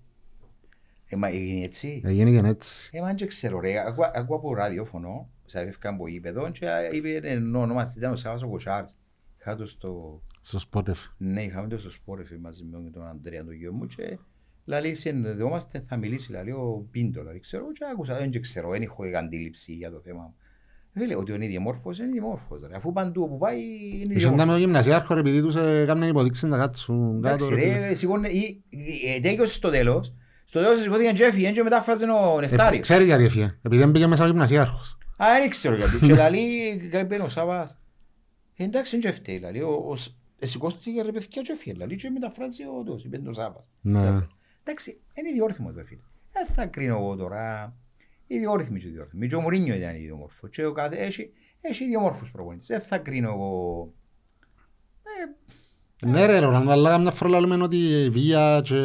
Ε, 1.06 1.16
μα 1.16 1.28
έγινε 1.28 1.64
έτσι. 1.64 2.02
Έγινε 2.06 2.42
και 2.42 2.48
έτσι. 2.48 2.90
Ε, 2.94 3.02
μα 3.02 3.14
δεν 3.14 3.28
ξέρω 3.28 3.60
ρε, 3.60 3.80
ακούω, 3.80 4.12
ακούω 4.14 4.36
από 4.36 4.54
ραδιόφωνο, 4.54 5.30
σε 5.46 5.60
έφευκα 5.60 5.90
από 5.90 6.08
γήπεδο 6.08 6.52
και 6.52 6.68
είπε 6.92 7.16
ενώ 7.24 7.60
όνομα 7.60 7.94
ήταν 7.98 8.12
ο 8.12 8.16
Σάββας 8.16 8.44
ο 8.44 8.48
Κοσάρης. 8.48 8.98
Είχα 9.40 9.56
το 9.56 9.66
στο, 9.66 10.22
Στο 10.42 10.60
Σπότεφ. 10.60 11.00
ναι, 11.18 11.44
είχαμε 11.44 11.68
το 11.68 11.78
στο 11.78 11.90
σπόρεφι 11.90 12.38
μαζί 12.38 12.64
με 12.64 12.90
τον 12.90 13.08
Αντρέα 13.08 13.44
τον 13.44 13.54
γιο 13.54 13.74
μου 13.74 13.86
και 13.86 14.20
λαλή 14.66 14.96
συνδεόμαστε, 14.96 15.84
θα 15.88 15.98
μιλήσει 15.98 16.32
λαλή 16.32 16.52
ο 16.52 16.88
Πίντο, 16.92 17.24
λαλή 17.24 17.40
ξέρω 17.40 17.72
και 17.72 17.86
άκουσα, 17.92 18.18
δεν 18.18 18.42
ξέρω, 18.42 18.70
δεν 18.70 18.82
έχω 18.82 19.04
αντίληψη 19.18 19.74
για 19.74 19.92
το 19.92 20.00
θέμα. 20.00 20.34
Φίλε, 20.94 21.16
ότι 21.16 21.34
είναι 21.34 21.46
ιδιομόρφος, 21.46 21.98
είναι 22.00 22.08
ιδιομόρφος 22.08 22.62
ρε, 22.68 22.76
αφού 22.76 22.92
παντού 22.94 23.24
όπου 23.24 23.38
πάει 23.38 23.60
είναι 23.62 24.02
Είχε 24.04 24.14
ιδιομόρφος. 24.14 24.46
με 24.48 24.54
ο 24.54 24.58
γυμνασιάρχο 24.58 25.14
ρε, 25.14 25.20
επειδή 25.20 25.42
τους 25.42 25.56
έκαναν 25.56 26.10
υποδείξεις 26.10 26.44
να 26.44 26.58
κάτσουν 26.58 27.22
κάτω. 27.22 27.46
Εντάξει 27.46 27.56
ρε, 27.66 27.72
φίλε. 27.74 27.88
ρε, 27.88 27.94
σηκώνε, 27.94 28.28
ή- 28.28 28.64
ε, 29.16 29.20
τέλειωσε 29.20 29.54
στο 29.54 29.70
τέλος, 29.70 30.14
στο 30.46 30.60
τέλος 30.62 30.82
σηκώθηκαν 30.82 31.14
και 31.16 31.24
έφυγαν 31.24 31.54
και 31.54 31.64
μετάφραζε 31.64 32.06
ο 32.06 32.38
Ε, 32.38 32.42
Νεκτάριος. 32.42 32.82
Ξέρει 32.82 33.06
γιατί 33.06 33.24
έφυγε. 33.24 33.44
Επειδή 33.62 33.82
δεν 33.82 33.92
πήγε 33.92 34.08
μέσα 34.08 34.24
ο 34.24 34.28
γυμνασιάρχος. 34.28 34.98
Α, 35.18 35.26
δεν 35.42 35.50
ξέρω 35.50 35.76
γιατί. 35.76 35.98
Και 36.00 36.14
λαλεί, 36.16 36.40
είπε 37.02 37.16
ο 37.24 37.28
Σάββας, 37.28 37.78
«Ε, 38.56 38.64
εντάξει, 38.64 39.00
δεν 39.00 39.14
φταίει, 39.14 39.40
λαλεί, 39.40 39.62
ο- 39.62 39.86
ο 39.90 39.96
Σ- 39.96 40.12
ε, 40.40 40.46
σηκώστηκε 40.46 41.02
ρε 41.02 41.12
παιδιά 41.12 41.42
και 41.42 41.52
έφυγε, 41.52 41.76
λαλεί, 41.78 41.96
και 41.96 42.10
μεταφράζει 42.10 42.64
ο 42.64 42.84
Τός, 42.86 43.04
είπε 43.04 43.22
ο 43.30 43.34
Σάββας. 43.34 43.70
Ναι. 43.82 44.08
Εντάξει, 44.64 45.00
είναι 45.14 45.30
ιδιόρθιμος, 45.30 45.74
ρε 45.76 45.84
φίλε. 45.86 46.02
Δεν 46.34 46.46
θα 46.56 46.66
κρίνω 46.66 46.96
εγώ 46.98 47.16
τώρα, 47.16 47.74
ιδιόρθιμοι 48.36 48.80
και 48.80 48.88
ιδιόρθιμοι. 48.88 49.28
Και 49.28 49.36
ο 49.36 49.40
Μουρίνιο 49.42 49.76
ήταν 49.76 49.96
ιδιόμορφος. 49.96 50.50
Και 50.50 50.66
ο 50.66 50.72
κάθε, 50.72 50.96
έχει, 50.96 51.30
έχει 51.62 51.84
ιδιόμορφους 51.84 52.32
προπονητές. 52.32 52.68
Δεν 52.68 52.80
θα 52.82 52.98
κρίνω 52.98 53.30
εγώ. 53.30 53.94
Ναι 56.06 56.26
ρε 56.26 56.40
Ρολάνδο, 56.40 56.72
αλλά 56.72 56.90
καμιά 56.90 57.12
φορά 57.12 57.40
λέμε 57.40 57.64
ότι 57.64 58.10
βία 58.12 58.62
και 58.64 58.78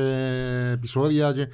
επεισόδια 0.73 1.33
και... 1.33 1.49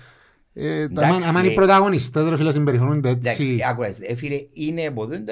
Ε, 0.57 0.81
Εντάξει, 0.81 1.13
άμα- 1.13 1.27
άμα 1.27 1.39
είναι 1.39 1.49
οι 1.49 1.53
ε. 1.53 1.55
πρωταγωνιστές 1.55 2.29
ρε 2.29 2.37
φίλε 2.37 2.53
συμπεριφέρονται 2.53 3.09
έτσι. 3.09 3.45
Εντάξει, 3.45 3.59
άκουες, 3.69 4.01
ε, 4.01 4.15
φίλε, 4.15 4.47
είναι 4.53 4.91
ποτέ 4.91 5.25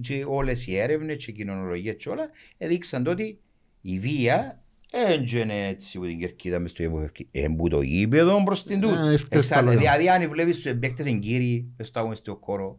και 0.00 0.24
όλες 0.28 0.66
οι 0.66 0.76
έρευνες 0.76 1.24
και 1.24 1.30
οι 1.30 1.34
κοινωνολογίες 1.34 1.96
και 1.98 2.08
όλα 2.08 2.30
έδειξαν 2.58 3.02
το 3.02 3.10
ότι 3.10 3.38
η 3.80 3.98
βία 3.98 4.59
έγινε 4.92 5.54
έτσι 5.68 5.98
που 5.98 6.04
την 6.06 6.18
κερκίδα 6.18 6.58
μες 6.58 6.70
στο 6.70 6.82
γήπεδο. 6.82 7.06
Εμπού 7.30 7.68
το 7.68 7.80
γήπεδο 7.80 8.42
προς 8.44 8.64
την 8.64 8.80
τούτο. 8.80 8.94
Ε, 9.06 9.10
ήρθε 9.12 9.24
στα 9.26 9.36
Εξάλλου, 9.36 9.66
λόγια. 9.72 9.80
Δηλαδή 9.80 10.08
αν 10.08 10.30
βλέπεις 10.30 10.60
τους 10.60 10.72
παίκτες 10.78 11.06
εν 11.06 11.20
κύριοι, 11.20 11.72
μες 11.76 11.86
στο 11.88 11.98
αγωνιστικό 12.00 12.38
χώρο, 12.42 12.78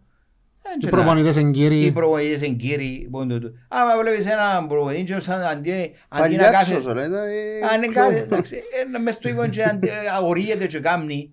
Οι 0.65 0.69
έντια 0.75 0.89
να- 0.91 0.97
προπονητές 0.97 1.37
εν 1.37 1.47
οι 1.49 1.51
κύριοι, 1.51 1.91
προπονητές 1.91 2.41
εν 2.41 2.57
κύριοι, 2.57 3.07
πόντο 3.11 3.39
του. 3.39 3.53
Άμα 3.67 4.01
βλέπεις 4.01 4.25
έναν 4.25 4.67
προπονητή 4.67 5.03
και 5.03 5.19
σαν 5.19 5.41
αντί, 5.41 5.71
αντί 5.71 6.35
να 6.35 6.43
Παλιάτσος, 6.43 6.73
κάθεται, 6.73 6.89
όλα, 6.89 7.05
ήταν, 7.05 7.13
ε, 7.13 7.67
αν 7.71 7.77
είναι 7.83 7.91
πιο- 7.91 8.01
κάθε, 8.01 8.19
εντάξει, 8.19 8.55
ε, 8.95 8.99
μες 8.99 9.13
στο 9.15 9.29
οίκο 9.29 9.47
και 9.47 9.63
αντί- 9.63 9.87
ε, 9.89 9.91
αγοριέται 10.15 10.67
και 10.67 10.79
κάμνει, 10.79 11.31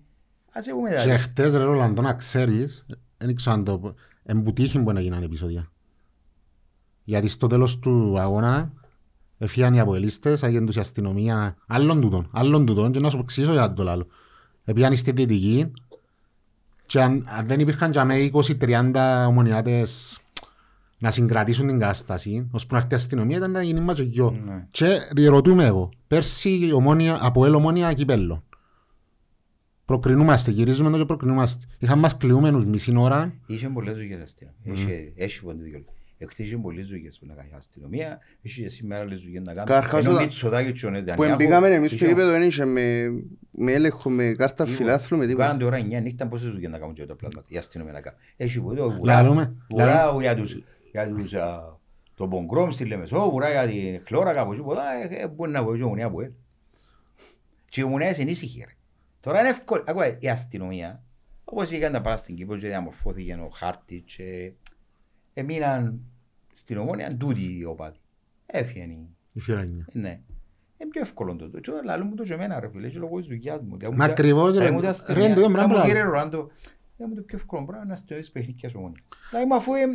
ας 0.51 0.67
έχουμε 0.67 0.89
και 0.89 0.95
δηλαδή. 0.95 1.21
χτες 1.21 1.55
ρε 1.55 1.63
Ρολάνδο 1.63 2.01
να 2.01 2.13
ξέρεις, 2.13 2.85
δεν 3.17 3.35
ξέρω 3.35 3.55
αν 3.55 3.63
το 3.63 3.95
εμπουτύχει 4.23 4.79
που 4.79 4.91
να 4.91 5.01
γίνανε 5.01 5.25
επεισόδια. 5.25 5.71
Γιατί 7.03 7.27
στο 7.27 7.47
τέλος 7.47 7.79
του 7.79 8.19
αγώνα 8.19 8.73
έφυγαν 9.41 9.73
οι 9.73 9.79
αποελίστες, 9.79 10.43
έγινε 10.43 10.65
τους 10.65 10.75
η 10.75 10.79
αστυνομία, 10.79 11.55
άλλων 11.67 12.01
τούτων, 12.01 12.29
άλλων 12.31 12.65
τούτων 12.65 12.91
και 12.91 12.99
να 12.99 13.09
σου 13.09 13.17
εξηγήσω 13.17 13.51
για 13.53 13.73
το 13.73 13.89
άλλο. 13.89 14.07
Επίαν 14.63 14.95
στη 14.95 15.11
Δυτική 15.11 15.71
και 16.85 17.01
αν, 17.01 17.25
αν 17.27 17.47
δεν 17.47 17.59
υπήρχαν 17.59 17.91
για 17.91 18.05
μένα 18.05 18.29
20-30 18.93 19.25
ομονιάτες 19.27 20.19
να 20.99 21.11
συγκρατήσουν 21.11 21.67
την 21.67 21.79
κατάσταση, 21.79 22.47
ώσπου 22.51 22.73
να 22.73 22.79
έρθει 22.79 22.93
η 22.93 22.95
αστυνομία 22.95 23.37
ήταν 23.37 23.51
να 23.51 23.61
γίνει 23.61 23.79
ματσογιό. 23.79 24.31
Ναι. 24.45 24.67
Και 24.71 24.97
διερωτούμε 25.15 25.65
εγώ, 25.65 25.89
πέρσι 26.07 26.49
η 26.67 26.71
ομόνια, 26.71 27.17
από 27.21 27.45
ελ 27.45 27.53
ομόνια 27.53 27.93
κυπέλλο. 27.93 28.43
Προκρινούμαστε, 29.85 30.51
γυρίζουμε 30.51 30.89
εδώ 30.89 30.97
και 30.97 31.05
προκρινούμαστε. 31.05 31.65
Είχαμε 31.77 32.01
μας 32.01 32.17
κλειούμενους 32.17 32.65
μισή 32.65 32.93
ώρα. 32.97 33.33
Είχε 33.45 33.69
πολλές 33.69 33.93
δουλειές 33.93 34.21
αστυνομία. 34.21 34.57
Έχει- 34.63 35.13
Έχει 35.15 35.43
πόντε 35.43 35.63
δικαιολογία. 36.19 36.25
Εκτός 36.27 36.37
είχε 36.45 36.57
πολλές 36.57 36.87
δουλειές 36.87 37.17
που 37.19 37.25
να 37.25 37.33
κάνει 37.33 37.49
η 37.51 37.55
αστυνομία, 37.57 38.19
έχει 38.41 38.61
και 38.61 38.69
σήμερα 38.69 39.01
άλλες 39.01 39.21
δουλειές 39.21 39.41
να 39.45 39.53
κάνεις. 39.53 39.69
Καταρχάς, 39.71 39.99
Ενώ 40.03 40.09
όταν- 40.13 40.23
Μητσοτάκη 40.23 40.71
και 40.71 40.85
ο 40.85 40.89
Που 40.89 40.95
Νετανιάχου 40.95 41.33
εμπήκαμε 41.33 41.67
εμείς 41.69 41.91
στο 41.91 41.95
είχε- 42.05 42.07
γήπεδο 42.07 42.31
δεν 42.31 42.41
είχε 42.43 42.65
με, 42.65 43.09
με 43.51 43.71
έλεγχο, 43.71 44.09
με 44.09 44.33
κάρτα 44.37 44.63
Λίγο. 44.65 44.75
φιλάθλου, 44.77 45.17
με 45.17 45.25
τίποτα. 45.25 45.43
Κάναν 45.45 45.59
τώρα 45.59 45.77
9 45.77 45.99
νύχτα 45.99 46.27
πόσες 46.27 46.49
δουλειές 46.49 46.71
να 46.71 46.77
κάνουν 46.79 46.93
και 46.93 47.05
τα 47.05 47.15
πλάσματα, 47.15 47.47
η 47.49 47.57
αστυνομία 47.57 47.93
να 47.93 48.01
κάνει. 48.01 48.17
Έχει 48.37 48.61
που 48.61 48.75
το 48.75 48.97
Λαλούμε, 49.03 49.55
βουρά, 49.69 50.11
βουρά 50.11 50.21
για 50.21 50.35
τους, 50.35 50.57
για 50.91 51.07
τους, 51.09 51.33
α, 51.33 51.77
το 52.15 52.25
Μπογκρόμ 52.25 52.69
στη 52.71 52.85
Λεμεσό, 52.85 53.29
βουρά 53.31 53.49
για 53.51 53.67
την 53.67 54.01
Χλώρα 54.05 54.33
κάπου 54.33 54.51
εκεί, 54.53 54.61
ποτά, 54.61 54.83
ε, 55.09 55.15
ε, 55.23 55.27
μπορεί 55.27 55.51
να 55.51 55.63
βοηθήσει 55.63 55.81
η 55.83 55.85
ομονία 55.85 56.09
που 56.09 56.21
έλ. 56.21 56.31
Και 57.69 57.81
η 57.81 57.83
ομονία 57.83 58.15
είναι 58.19 58.31
ήσυχη 58.31 58.63
ρε. 58.67 58.73
Τώρα 59.19 59.39
είναι 59.39 59.49
εύκολο, 59.49 59.83
ακούω, 59.87 60.03
η 60.19 60.29
αστυνομία, 60.29 61.03
όπως 61.43 61.71
είχαν 61.71 61.91
τα 61.91 62.01
πράγματα 62.01 62.21
στην 62.23 62.35
Κύπρο 62.35 62.57
και 62.57 62.67
διαμορφώθηκε 62.67 63.33
ο 63.33 63.49
χάρτης 63.53 64.03
και 64.15 64.51
έμειναν 65.33 65.99
στην 66.69 66.81
ομονία 66.81 67.15
τούτοι 67.17 67.57
οι 67.59 67.63
οπάδοι. 67.65 67.97
Έφυγαν 68.45 68.89
οι 68.89 69.07
Η 69.33 69.39
σειρά 69.39 69.63
είναι. 69.63 69.85
ναι. 69.91 70.19
Είναι 70.77 70.89
πιο 70.91 71.01
εύκολο 71.01 71.35
το. 71.35 71.59
Και 71.59 71.71
όλα 71.71 72.05
μου 72.05 72.15
το 72.15 72.23
και 72.23 72.33
εμένα 72.33 72.59
ρε 72.59 72.69
φίλε, 72.69 72.87
και 72.89 72.99
λόγω 72.99 73.17
της 73.19 73.27
δουλειάς 73.27 73.59
μου. 73.61 73.77
Μα 73.95 74.05
ακριβώς, 74.05 74.57
ρε. 74.57 74.63
Ρε, 74.63 75.23
είναι 75.23 75.33
το 75.33 75.39
ίδιο 75.41 75.49
πράγμα. 75.51 75.81
Κύριε 75.85 76.01
Ρολάντο, 76.01 76.49
είναι 76.97 77.15
το 77.15 77.21
πιο 77.21 77.37
εύκολο 77.37 77.65
πράγμα 77.65 77.85
να 77.85 77.95
στείλεις 77.95 78.31
παιχνίδια 78.31 78.69
σου 78.69 78.79
μόνο. 78.79 78.91
Δηλαδή, 79.29 79.47
μα 79.47 79.55
αφού 79.55 79.73
ε, 79.73 79.79
ε, 79.81 79.85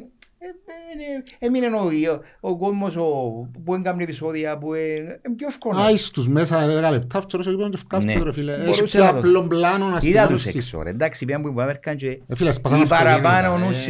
ε, 1.42 1.46
έμεινε 1.46 1.66
ο- 1.66 2.20
ο 2.40 2.56
κόσμος 2.58 2.96
ο- 2.96 3.50
που 3.64 3.74
έγκαμνε 3.74 4.02
επεισόδια 4.02 4.58
που 4.58 4.74
ε, 4.74 4.94
είναι 4.96 5.34
πιο 5.36 5.46
εύκολο. 5.48 5.78
Άι 5.78 5.96
στους 5.96 6.28
μέσα 6.28 6.66
δέκα 6.66 6.90
λεπτά, 6.90 7.20
φτιάξω 7.20 7.50
και 7.50 7.56
πήγαινε 7.56 7.76
και 7.76 7.96
Ναι. 7.96 8.02
ευκάσκω, 8.02 8.24
ρε 8.24 8.32
φίλε. 8.32 8.52
Έχει 8.54 8.64
Μπορούσε 8.64 8.82
πιο 8.82 9.04
να 9.04 9.10
το- 9.12 9.18
απλό 9.18 9.42
πλάνο 9.42 9.88
να 9.88 9.98
Είδα 10.02 10.26
τους 10.26 10.40
στηρώσεις. 10.40 10.54
έξω 10.54 10.82
ρε, 10.82 10.90
εντάξει, 10.90 11.24
πήγαν 11.24 11.42
που 11.42 11.48
είπαμε 11.48 11.70
έρκαν 11.70 11.96
και 11.96 12.08
Ε, 12.26 12.34
φίλε, 12.34 12.52
σπάσαν 12.52 12.78
οι 12.78 12.82
αυτοκίνητα, 12.82 13.20
παραπάνω 13.20 13.64
ε. 13.64 13.66
νους, 13.68 13.86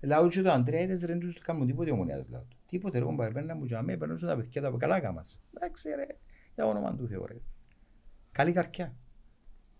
ε, 0.00 0.06
είτε- 0.06 0.14
είτε- 0.14 0.16
είτε- 0.16 0.16
είτε- 0.16 0.20
λαού 0.20 0.28
και 0.28 0.42
το 0.42 0.50
Αντρέα 0.50 0.80
είδες 0.80 1.00
ρε, 1.00 1.06
δεν 1.06 1.18
τους 1.20 1.38
κάνουν 1.38 1.66
τίποτε 1.66 1.90
ομονιάδες 1.90 2.26
λαού. 2.30 2.46
Τίποτε 2.68 2.98
ρε, 2.98 3.04
κομπάρε, 3.04 3.30
παίρναν 3.30 3.56
μου 3.60 3.66
τζαμέ, 3.66 3.96
παίρνουν 3.96 4.18
τα 4.18 4.36
παιδιά 4.36 4.62
τα 4.62 4.72
καλά 4.78 5.12
μας. 5.12 5.38
Εντάξει 5.56 5.88
ρε, 5.88 6.06
για 6.54 6.66
όνομα 6.66 6.94
του 6.94 7.06
Θεού 7.08 7.26
ρε. 7.26 7.36
Καλή 8.32 8.52
καρκιά. 8.52 8.94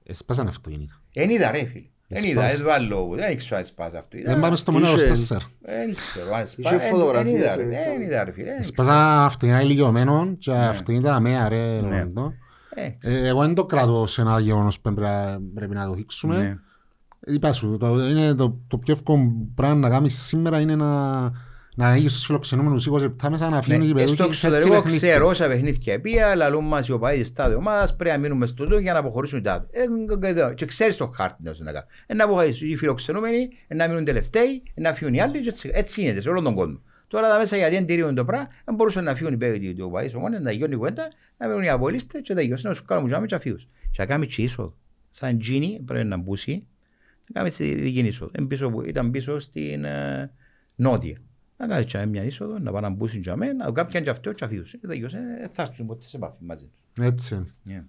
Ε, 0.04 0.12
σπάσαν 0.12 0.46
αυτοκίνητα. 0.48 1.02
Εν 1.14 1.30
είδα 1.30 1.50
ρε 1.50 1.64
φίλε. 1.64 1.84
Εν 2.12 2.24
είδα, 2.24 2.42
Εσπάσε. 2.44 2.56
δεν 2.56 2.66
βάλω, 2.66 3.08
δεν 3.14 3.36
ξέρω 3.36 3.56
αν 3.56 3.64
σπάσει 3.64 3.96
αυτό. 3.96 4.16
Είδα- 4.16 4.32
Δεν 4.32 4.40
πάμε 4.40 4.56
στο 4.56 4.72
μόνο 4.72 4.86
Είχε- 4.86 4.94
24. 5.06 5.50
Δεν 5.60 5.92
ξέρω 5.94 6.34
αν 6.34 6.42
Είχε 6.42 6.50
σπάσει. 6.50 6.74
Εν- 6.74 6.80
Εν 6.80 6.80
φωτογραφίες, 6.80 7.32
είδα 7.34 7.56
ρε, 7.56 7.62
ε, 7.62 7.90
εν 7.94 8.00
είδα 8.02 8.24
ρε 8.24 8.32
φίλε. 8.32 8.52
δεν 8.52 8.62
Σπάσαν 8.64 8.94
αυτοκίνητα 8.96 9.62
ηλικιωμένων 9.62 10.36
και 10.38 10.50
Ναι. 10.52 10.66
αυτοκίνητα 10.66 11.14
αμαία 11.14 11.48
ρε. 11.48 11.56
Ναι. 11.56 11.80
Ρολάντο. 11.80 12.22
ξέρω. 12.24 12.36
Ε, 12.74 12.96
Ε, 13.00 13.28
Εγώ 13.28 13.40
δεν 13.40 13.54
το 13.54 13.66
κρατώ 13.66 14.06
σε 14.06 14.20
ένα 14.20 14.40
γεγονός 14.40 14.80
που 14.80 14.94
πρέπει- 14.94 15.52
πρέπει 15.54 15.74
να 15.74 15.86
το 15.86 15.92
δείξουμε. 15.92 16.60
Ναι. 17.26 17.34
Είπα 17.34 17.52
σου, 17.52 17.76
το, 17.80 18.08
είναι 18.08 18.34
το, 18.34 18.60
το 18.68 18.78
πιο 18.78 18.94
εύκολο 18.94 19.32
πράγμα 19.54 19.76
να 19.76 19.88
κάνεις 19.90 20.14
σήμερα 20.22 20.60
είναι 20.60 20.76
να, 20.76 21.20
να 21.76 21.92
έχεις 21.92 22.12
τους 22.12 22.24
φιλοξενούμενους 22.24 22.88
20 22.90 23.00
λεπτά 23.00 23.30
μέσα 23.30 23.48
να 23.48 23.56
Ναι, 23.56 23.62
φύγουν 23.62 23.86
οι 23.86 23.90
ε, 23.90 23.92
παιδούκοι 23.92 24.14
Στο 24.14 24.32
σε 24.32 24.46
έτσι 24.46 24.46
εξωτερικό 24.46 24.82
παιχνίδια. 24.82 25.08
ξέρω 25.08 25.26
όσα 25.26 25.46
παιχνίδια 25.48 26.00
πια, 26.00 26.34
λαλούν 26.34 26.64
μας 26.64 26.88
οι 26.88 26.92
οπαδοί 26.92 27.20
της 27.20 27.32
τάδε 27.32 27.54
ομάδας, 27.54 27.96
πρέπει 27.96 28.16
να 28.16 28.22
μείνουμε 28.22 28.46
στο 28.46 28.64
τούτο 28.64 28.78
για 28.78 28.92
να 28.92 28.98
αποχωρήσουν 28.98 29.38
οι 29.38 29.42
τάδε. 29.42 29.66
Ε, 29.70 29.80
ε, 30.26 30.28
ε, 30.40 30.46
ε, 30.50 30.54
Και 30.54 30.66
ξέρεις 30.66 30.96
το 30.96 31.06
χάρτη 31.14 31.42
να 31.42 31.52
σου 31.52 31.62
να 31.64 31.72
κάνει. 31.72 31.84
Ε, 32.06 32.14
Να 32.14 32.24
αποχωρήσουν 32.24 32.68
οι 32.68 32.76
φιλοξενούμενοι, 32.76 33.48
ε, 33.68 33.74
να 33.74 33.88
μείνουν 33.88 34.04
τελευταίοι, 34.04 34.62
ε, 34.74 34.80
να 34.80 34.92
φύγουν 34.94 35.14
οι 35.14 35.20
άλλοι 35.20 35.40
και 35.40 35.48
έτσι, 35.48 35.70
έτσι 35.72 36.00
γίνεται 36.00 36.20
σε 36.20 36.28
όλον 36.28 36.44
τον 36.44 36.54
κόσμο. 36.54 36.80
Τώρα 37.08 37.28
τα 37.28 37.38
μέσα 37.38 37.56
γιατί 37.56 37.74
δεν 37.74 37.86
τηρούν 37.86 38.14
το 38.14 38.24
πράγμα, 38.24 38.48
δεν 38.64 38.74
μπορούσαν 38.74 39.04
να 39.04 39.14
φύγουν 39.14 39.32
οι 39.32 39.36
παίκτες 39.36 39.74
του 39.74 39.84
οπαδοί 39.86 40.16
ομόνες, 40.16 40.40
να 40.40 40.50
γιώνει 40.50 40.74
η 40.74 40.76
κουβέντα, 40.76 41.08
να 41.38 41.46
μείνουν 41.46 41.62
οι 41.62 41.68
απολύστες 41.68 42.20
και 42.22 42.34
τα 42.34 42.40
γιώσουν 42.42 42.68
να 42.68 42.74
σου 42.74 42.84
κάνουν 42.84 43.06
τζάμι 43.06 43.26
και 43.26 43.34
αφίους. 43.34 43.68
Και 43.90 43.96
να 43.98 44.06
κάνεις 44.06 44.34
και 44.34 44.42
είσοδο. 44.42 44.74
Σαν 45.10 45.38
τζίνι 45.38 45.80
πρέπει 45.86 46.06
να 46.06 46.16
μπούσει, 46.16 46.66
να 47.32 47.40
κάνεις 47.40 47.56
τη 47.56 47.74
δική 47.74 47.98
είσοδο. 47.98 48.30
Εν 48.34 48.46
πίσω 48.46 48.70
που- 48.70 48.82
Ήταν 48.82 49.10
πίσω 49.10 49.38
στην 49.38 49.84
ε, 49.84 50.30
νότια. 50.74 51.18
Να 51.56 51.66
κάνεις 51.66 51.86
τσάμε 51.86 52.06
μια 52.06 52.24
είσοδο, 52.24 52.58
να 52.58 52.72
πάνε 52.72 52.88
να 52.88 52.94
μπούσουν 52.94 53.20
τσάμε, 53.20 53.52
να 53.52 53.72
κάποιον 53.72 54.02
και 54.02 54.10
αυτό 54.10 54.32
και 54.32 54.44
αφίους. 54.44 54.70
Και 54.80 54.86
τα 54.86 54.94
γιώσουν, 54.94 55.18
ε, 55.18 55.48
θα 55.52 55.62
έρθουν 55.62 55.86
ποτέ 55.86 56.08
σε 56.08 56.16
επαφή 56.16 56.44
μαζί 56.44 56.64
τους. 56.64 57.04
Έτσι 57.06 57.34
είναι. 57.34 57.54
Yeah. 57.80 57.84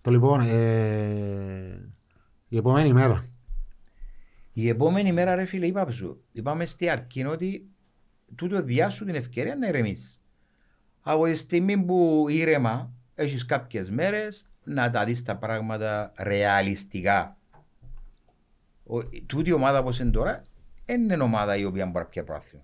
Το 0.00 0.10
λοιπόν, 0.10 0.40
ε, 0.40 1.90
η 2.48 2.56
επόμενη 2.56 2.92
μέρα. 2.92 3.28
Η 4.52 4.68
επόμενη 4.68 5.12
μέρα, 5.12 5.34
ρε 5.34 5.44
φίλε, 5.44 5.66
είπα 5.66 5.90
σου, 5.90 6.22
είπαμε 6.32 6.64
στη 6.64 6.88
αρκή 6.88 7.24
ότι 7.24 7.66
τούτο 8.34 8.62
διάσου 8.62 9.04
την 9.04 9.14
ευκαιρία 9.14 9.54
να 9.56 9.68
ηρεμήσεις. 9.68 10.20
Από 11.00 11.24
τη 11.24 11.34
στιγμή 11.34 11.84
που 11.84 12.26
ήρεμα, 12.28 12.92
έχεις 13.14 13.44
κάποιες 13.44 13.90
μέρες 13.90 14.50
να 14.64 14.90
τα 14.90 15.04
δεις 15.04 15.22
τα 15.22 15.36
πράγματα 15.36 16.12
ρεαλιστικά. 16.18 17.37
Ο, 18.88 19.02
τούτη 19.26 19.48
η 19.50 19.52
ομάδα 19.52 19.78
όπως 19.78 19.98
είναι 19.98 20.10
τώρα, 20.10 20.42
δεν 20.86 21.00
είναι 21.02 21.22
ομάδα 21.22 21.56
η 21.56 21.64
οποία 21.64 21.86
μπορεί 21.86 21.98
να 22.04 22.10
πιάσει 22.10 22.26
πρόθυμα. 22.26 22.62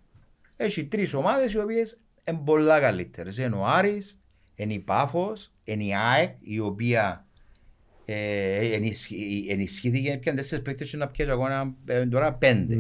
Έχει 0.57 0.85
τρεις 0.87 1.14
ομάδες 1.14 1.53
οι 1.53 1.59
οποίες 1.59 1.99
είναι 2.29 2.41
πολλά 2.45 2.81
καλύτερες. 2.81 3.39
Είναι 3.39 3.57
ο 3.57 3.66
Άρης, 3.66 4.20
είναι 4.55 4.72
η 4.72 4.79
Πάφος, 4.79 5.53
είναι 5.64 5.85
η 5.85 5.95
ΑΕΚ, 5.95 6.35
η 6.41 6.59
οποία 6.59 7.27
ε, 8.05 8.75
ενισχύ- 8.75 9.51
ενισχύθηκε, 9.51 10.18
πιάνε 10.18 10.39
τέσσερις 10.39 10.64
παίκτες 10.64 10.91
και 10.91 10.97
να 10.97 11.09
πιάσει 11.09 11.31
ακόμα 11.31 11.75
ε, 11.85 12.07
τώρα 12.07 12.33
πέντε. 12.35 12.75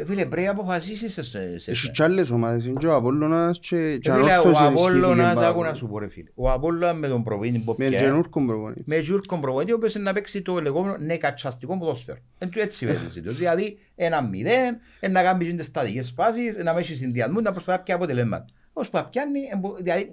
Ναι. 0.00 0.10
Ε, 0.10 0.14
φίλε, 0.14 0.26
πρέπει 0.26 0.46
να 0.46 0.50
αποφασίσεις 0.50 1.12
σε, 1.12 1.22
σε, 1.58 1.70
Έχει 1.70 1.90
και 1.90 2.02
άλλες 2.02 2.30
ομάδες, 2.30 2.64
είναι 2.64 2.78
και 2.78 2.86
ο 2.86 2.94
Απόλλωνας 2.94 3.58
και 3.58 3.98
και 3.98 4.10
Ε, 4.10 4.14
φίλε, 4.14 4.32
Ανόρθωση 4.32 4.62
ο 4.62 4.66
ενισχύθηκε 4.66 4.96
Απόλλωνας, 4.98 5.34
πάρα 5.34 5.46
άκου 5.46 5.56
πολύ. 5.56 5.68
να 5.68 5.74
σου 5.74 5.88
πω 5.88 5.98
ρε 5.98 6.08
φίλε, 6.08 6.28
ο 6.34 6.50
Απόλλωνας 6.50 6.96
με 6.96 7.08
τον 7.08 7.22
προβίνη 7.22 7.58
που 7.58 7.74
Με 7.78 7.88
πιέ, 7.88 7.98
καινούργιο 7.98 8.30
προπονητή. 8.46 8.82
με 8.86 8.98
Γιούρκον 8.98 9.40
προβίνη, 9.40 9.72
ο 9.72 9.74
οποίος 9.74 9.94
είναι 9.94 10.04
να 10.04 10.12
παίξει 10.12 10.42
το 10.42 10.60
λεγόμενο 10.60 10.96
νεκατσαστικό 10.98 11.78
ποδόσφαιρο. 11.78 12.18
Εν 12.38 12.48
του 12.50 12.58
έτσι 12.60 12.86
παίζει 12.86 13.22
το. 13.22 13.32
Δηλαδή, 13.32 13.78
ένα 13.94 14.22
μηδέν, 14.22 14.78
ένα 15.00 15.12
να 15.12 15.22
κάνεις 15.22 15.54
τις 15.54 15.64
στατικές 15.66 16.10
φάσεις, 16.10 16.56
να 16.56 16.74
με 16.74 16.80
έχεις 16.80 16.98
συνδυασμού, 16.98 17.40
να 17.40 17.50
προσπαθεί 17.52 17.78
να 17.78 17.84
πιάσεις 17.84 18.02
αποτελέσματα. 18.04 18.44
Ως 18.72 18.90
που 18.90 19.06
πιάνεις, 19.10 19.42
εμπο- 19.54 19.74
δηλαδή, 19.76 20.10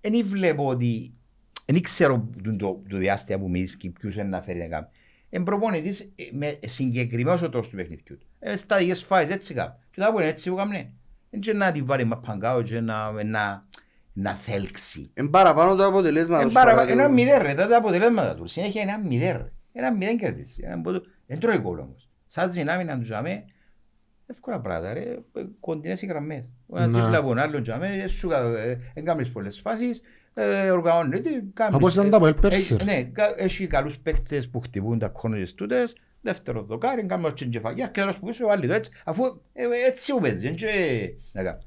δεν 0.00 0.24
βλέπω 0.26 0.66
ότι, 0.66 1.12
δεν 1.64 1.80
ξέρω 1.82 2.28
το, 2.42 2.56
το, 2.56 2.82
το 2.88 2.96
διάστημα 2.96 3.38
που 3.38 3.50
μιλείς 3.50 3.76
και 3.76 3.90
ποιους 3.90 4.14
είναι 4.14 4.24
να 4.24 4.42
φέρει 4.42 4.58
να 4.58 4.66
κάνει. 4.66 4.86
Εν 5.36 5.42
προπονητής 5.42 6.00
ε, 6.00 6.06
με 6.32 6.58
συγκεκριμένος 6.64 7.42
ο 7.42 7.48
τρόπος 7.48 7.68
του 7.68 7.76
παιχνιδιού 7.76 8.18
του. 8.18 8.26
Ε, 8.38 8.56
στατικές 8.56 9.02
φάσεις 9.02 9.30
έτσι 9.34 9.54
κάνει. 9.54 9.72
Και 9.90 10.00
θα 10.00 10.12
πούνε 10.12 10.26
έτσι 10.26 10.50
που 10.50 10.56
κάνει. 10.56 10.94
Δεν 11.30 11.40
και 11.40 11.52
να 11.52 11.72
τη 11.72 11.82
βάλει 11.82 12.04
μα 12.04 12.18
παγκάω 12.18 12.62
και 12.62 12.80
να, 12.80 13.24
να, 13.24 13.64
να 14.12 14.34
θέλξει. 14.34 15.10
Εν 15.14 15.30
παραπάνω 15.30 15.74
το 15.74 15.84
αποτελέσμα. 15.86 16.40
Εν 16.40 16.46
ως 16.46 16.52
παραπάνω- 16.52 16.76
παράδειγμα. 16.76 17.02
Ένα 17.04 17.12
μηδέν 17.12 17.42
ρε, 17.42 17.54
τα 17.54 17.76
αποτελέσματα 17.76 18.34
τους. 18.34 18.52
Συνέχεια 18.52 18.82
ένα 18.82 18.98
μηδέν 18.98 19.36
ρε. 19.36 19.52
Ένα 19.72 19.92
μηδέν 19.92 20.18
κερδίσει. 20.18 20.62
Ένα 20.66 20.76
μποτο- 20.76 21.02
Δεν 21.26 21.38
τρώει 21.38 21.58
κόλλο 21.58 21.82
όμως. 21.82 22.08
Σαν 22.26 22.50
δυνάμει 22.50 22.84
να 22.84 22.98
τους 22.98 23.08
τζαμε, 23.08 23.44
εύκολα 24.26 24.60
πράγματα 24.60 24.92
ρε, 24.92 25.00
ε, 25.00 25.18
κοντινές 25.60 26.02
οι 26.02 26.06
γραμμές. 26.06 26.52
Ο 26.66 26.76
ένας 26.78 26.94
Ναι. 26.94 27.00
δίπλα 27.02 27.18
από 27.18 27.28
τον 27.28 27.38
άλλον 27.38 27.62
τζαμε, 27.62 28.06
σου 28.06 28.28
κα- 28.28 28.58
ε, 28.58 28.78
εν 28.94 29.04
κάνεις 29.04 29.30
πολλές 29.32 29.60
φάσεις, 29.60 29.98
ε, 29.98 30.02
οργανώνεται, 30.72 31.44
κάνεις- 31.54 31.74
Όπως 31.76 31.94
ήταν 31.94 32.10
τα 32.10 32.16
Αποέλ 32.16 32.34
πέρσι, 32.34 32.74
Έχει- 32.74 32.84
Ναι, 32.84 33.04
κα- 33.04 33.34
έχει 33.36 33.66
καλούς 33.66 33.98
παίκτες 33.98 34.48
που 34.48 34.60
χτυπούν 34.60 34.98
τα 34.98 35.08
κόνες 35.08 35.54
τούτες, 35.54 35.96
δεύτερο 36.20 36.62
δοκάρι, 36.62 37.06
κάνουμε 37.06 37.28
ως 37.28 37.34
τσεντζεφαγιά 37.34 37.86
και 37.86 38.00
άλλος 38.00 38.18
που 38.18 38.26
πίσω 38.26 38.46
βάλει 38.46 38.66
το 38.66 38.72
έτσι, 38.72 38.90
αφού 39.04 39.24
ε, 39.52 39.64
έτσι 39.86 40.12
που 40.12 40.20
παίζει, 40.20 40.46
δεν 40.46 40.56
και- 40.56 41.12
να 41.32 41.42
κάνω. 41.42 41.58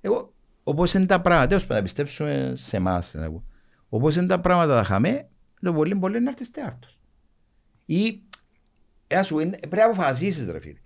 Εγώ, 0.00 0.32
όπως 0.62 0.94
είναι 0.94 1.06
τα 1.06 1.20
πράγματα, 1.20 1.46
τέλος 1.48 1.62
πάντων, 1.62 1.76
να 1.76 1.82
πιστέψουμε 1.82 2.52
σε 2.56 2.76
εμάς. 2.76 3.14
να 3.14 3.30
πω. 3.30 3.44
Όπως 3.88 4.16
είναι 4.16 4.26
τα 4.26 4.40
πράγματα 4.40 4.74
τα 4.76 4.82
χαμέ, 4.82 5.28
το 5.60 5.72
πολύ 5.72 5.96
πολύ 5.96 6.20
να 6.20 6.28
έρθεις 6.28 6.50
τεάρτος. 6.50 6.98
Ή, 7.86 8.22
ένα 9.06 9.22
σου, 9.22 9.38
είναι- 9.38 9.58
πρέπει 9.58 9.76
να 9.76 9.84
αποφασίσεις 9.84 10.46
ρε 10.46 10.60
φίλε. 10.60 10.78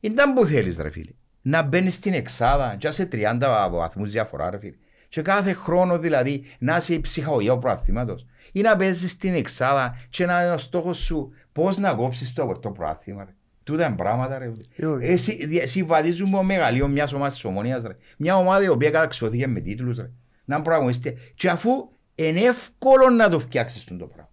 Ήταν 0.00 0.32
που 0.34 0.44
θέλεις 0.44 0.78
ρε 0.78 0.90
φίλε. 0.90 1.10
Να 1.42 1.62
μπαίνεις 1.62 1.94
στην 1.94 2.12
εξάδα 2.12 2.76
και 2.78 2.90
σε 2.90 3.06
30 3.12 3.68
βαθμούς 3.70 4.10
διαφορά 4.10 4.50
ρε 4.50 4.58
φίλε. 4.58 4.76
Και 5.16 5.22
κάθε 5.22 5.52
χρόνο 5.52 5.98
δηλαδή 5.98 6.44
να 6.58 6.76
είσαι 6.76 6.94
η 6.94 7.00
ψυχαγωγία 7.00 7.52
του 7.52 7.58
προαθήματος. 7.58 8.26
Ή 8.52 8.60
να 8.60 8.76
παίζεις 8.76 9.10
στην 9.10 9.34
εξάδα 9.34 9.98
και 10.08 10.26
να 10.26 10.42
είναι 10.42 10.52
ο 10.52 10.58
στόχος 10.58 10.98
σου 10.98 11.32
πώς 11.52 11.76
να 11.76 11.94
κόψεις 11.94 12.32
το, 12.32 12.58
το 12.62 12.70
προαθήμα 12.70 13.24
ρε. 13.24 13.34
Τούτα 13.64 13.86
είναι 13.86 13.96
πράγματα 13.96 14.38
ρε. 14.38 14.52
Ε, 14.76 14.86
όχι. 14.86 15.06
Ε, 15.06 15.16
συ- 15.16 15.46
δια- 15.46 15.66
Συμβαδίζουμε 15.66 16.38
ο 16.38 16.42
μεγαλείο 16.42 16.88
μιας 16.88 17.12
ομάδας 17.12 17.32
της 17.34 17.44
ομονίας 17.44 17.82
ρε. 17.82 17.96
Μια 18.18 18.36
ομάδα 18.36 18.64
η 18.64 18.68
οποία 18.68 18.90
καταξιώθηκε 18.90 19.46
με 19.46 19.60
τίτλους 19.60 19.96
ρε. 19.96 20.10
Να 20.44 20.54
είναι 20.54 20.64
πραγματιστή. 20.64 21.16
Και 21.34 21.48
αφού 21.50 21.70
είναι 22.14 22.40
εύκολο 22.40 23.10
να 23.10 23.28
το 23.28 23.38
φτιάξεις 23.38 23.84
τον 23.84 23.98
το 23.98 24.06
πράγμα. 24.06 24.28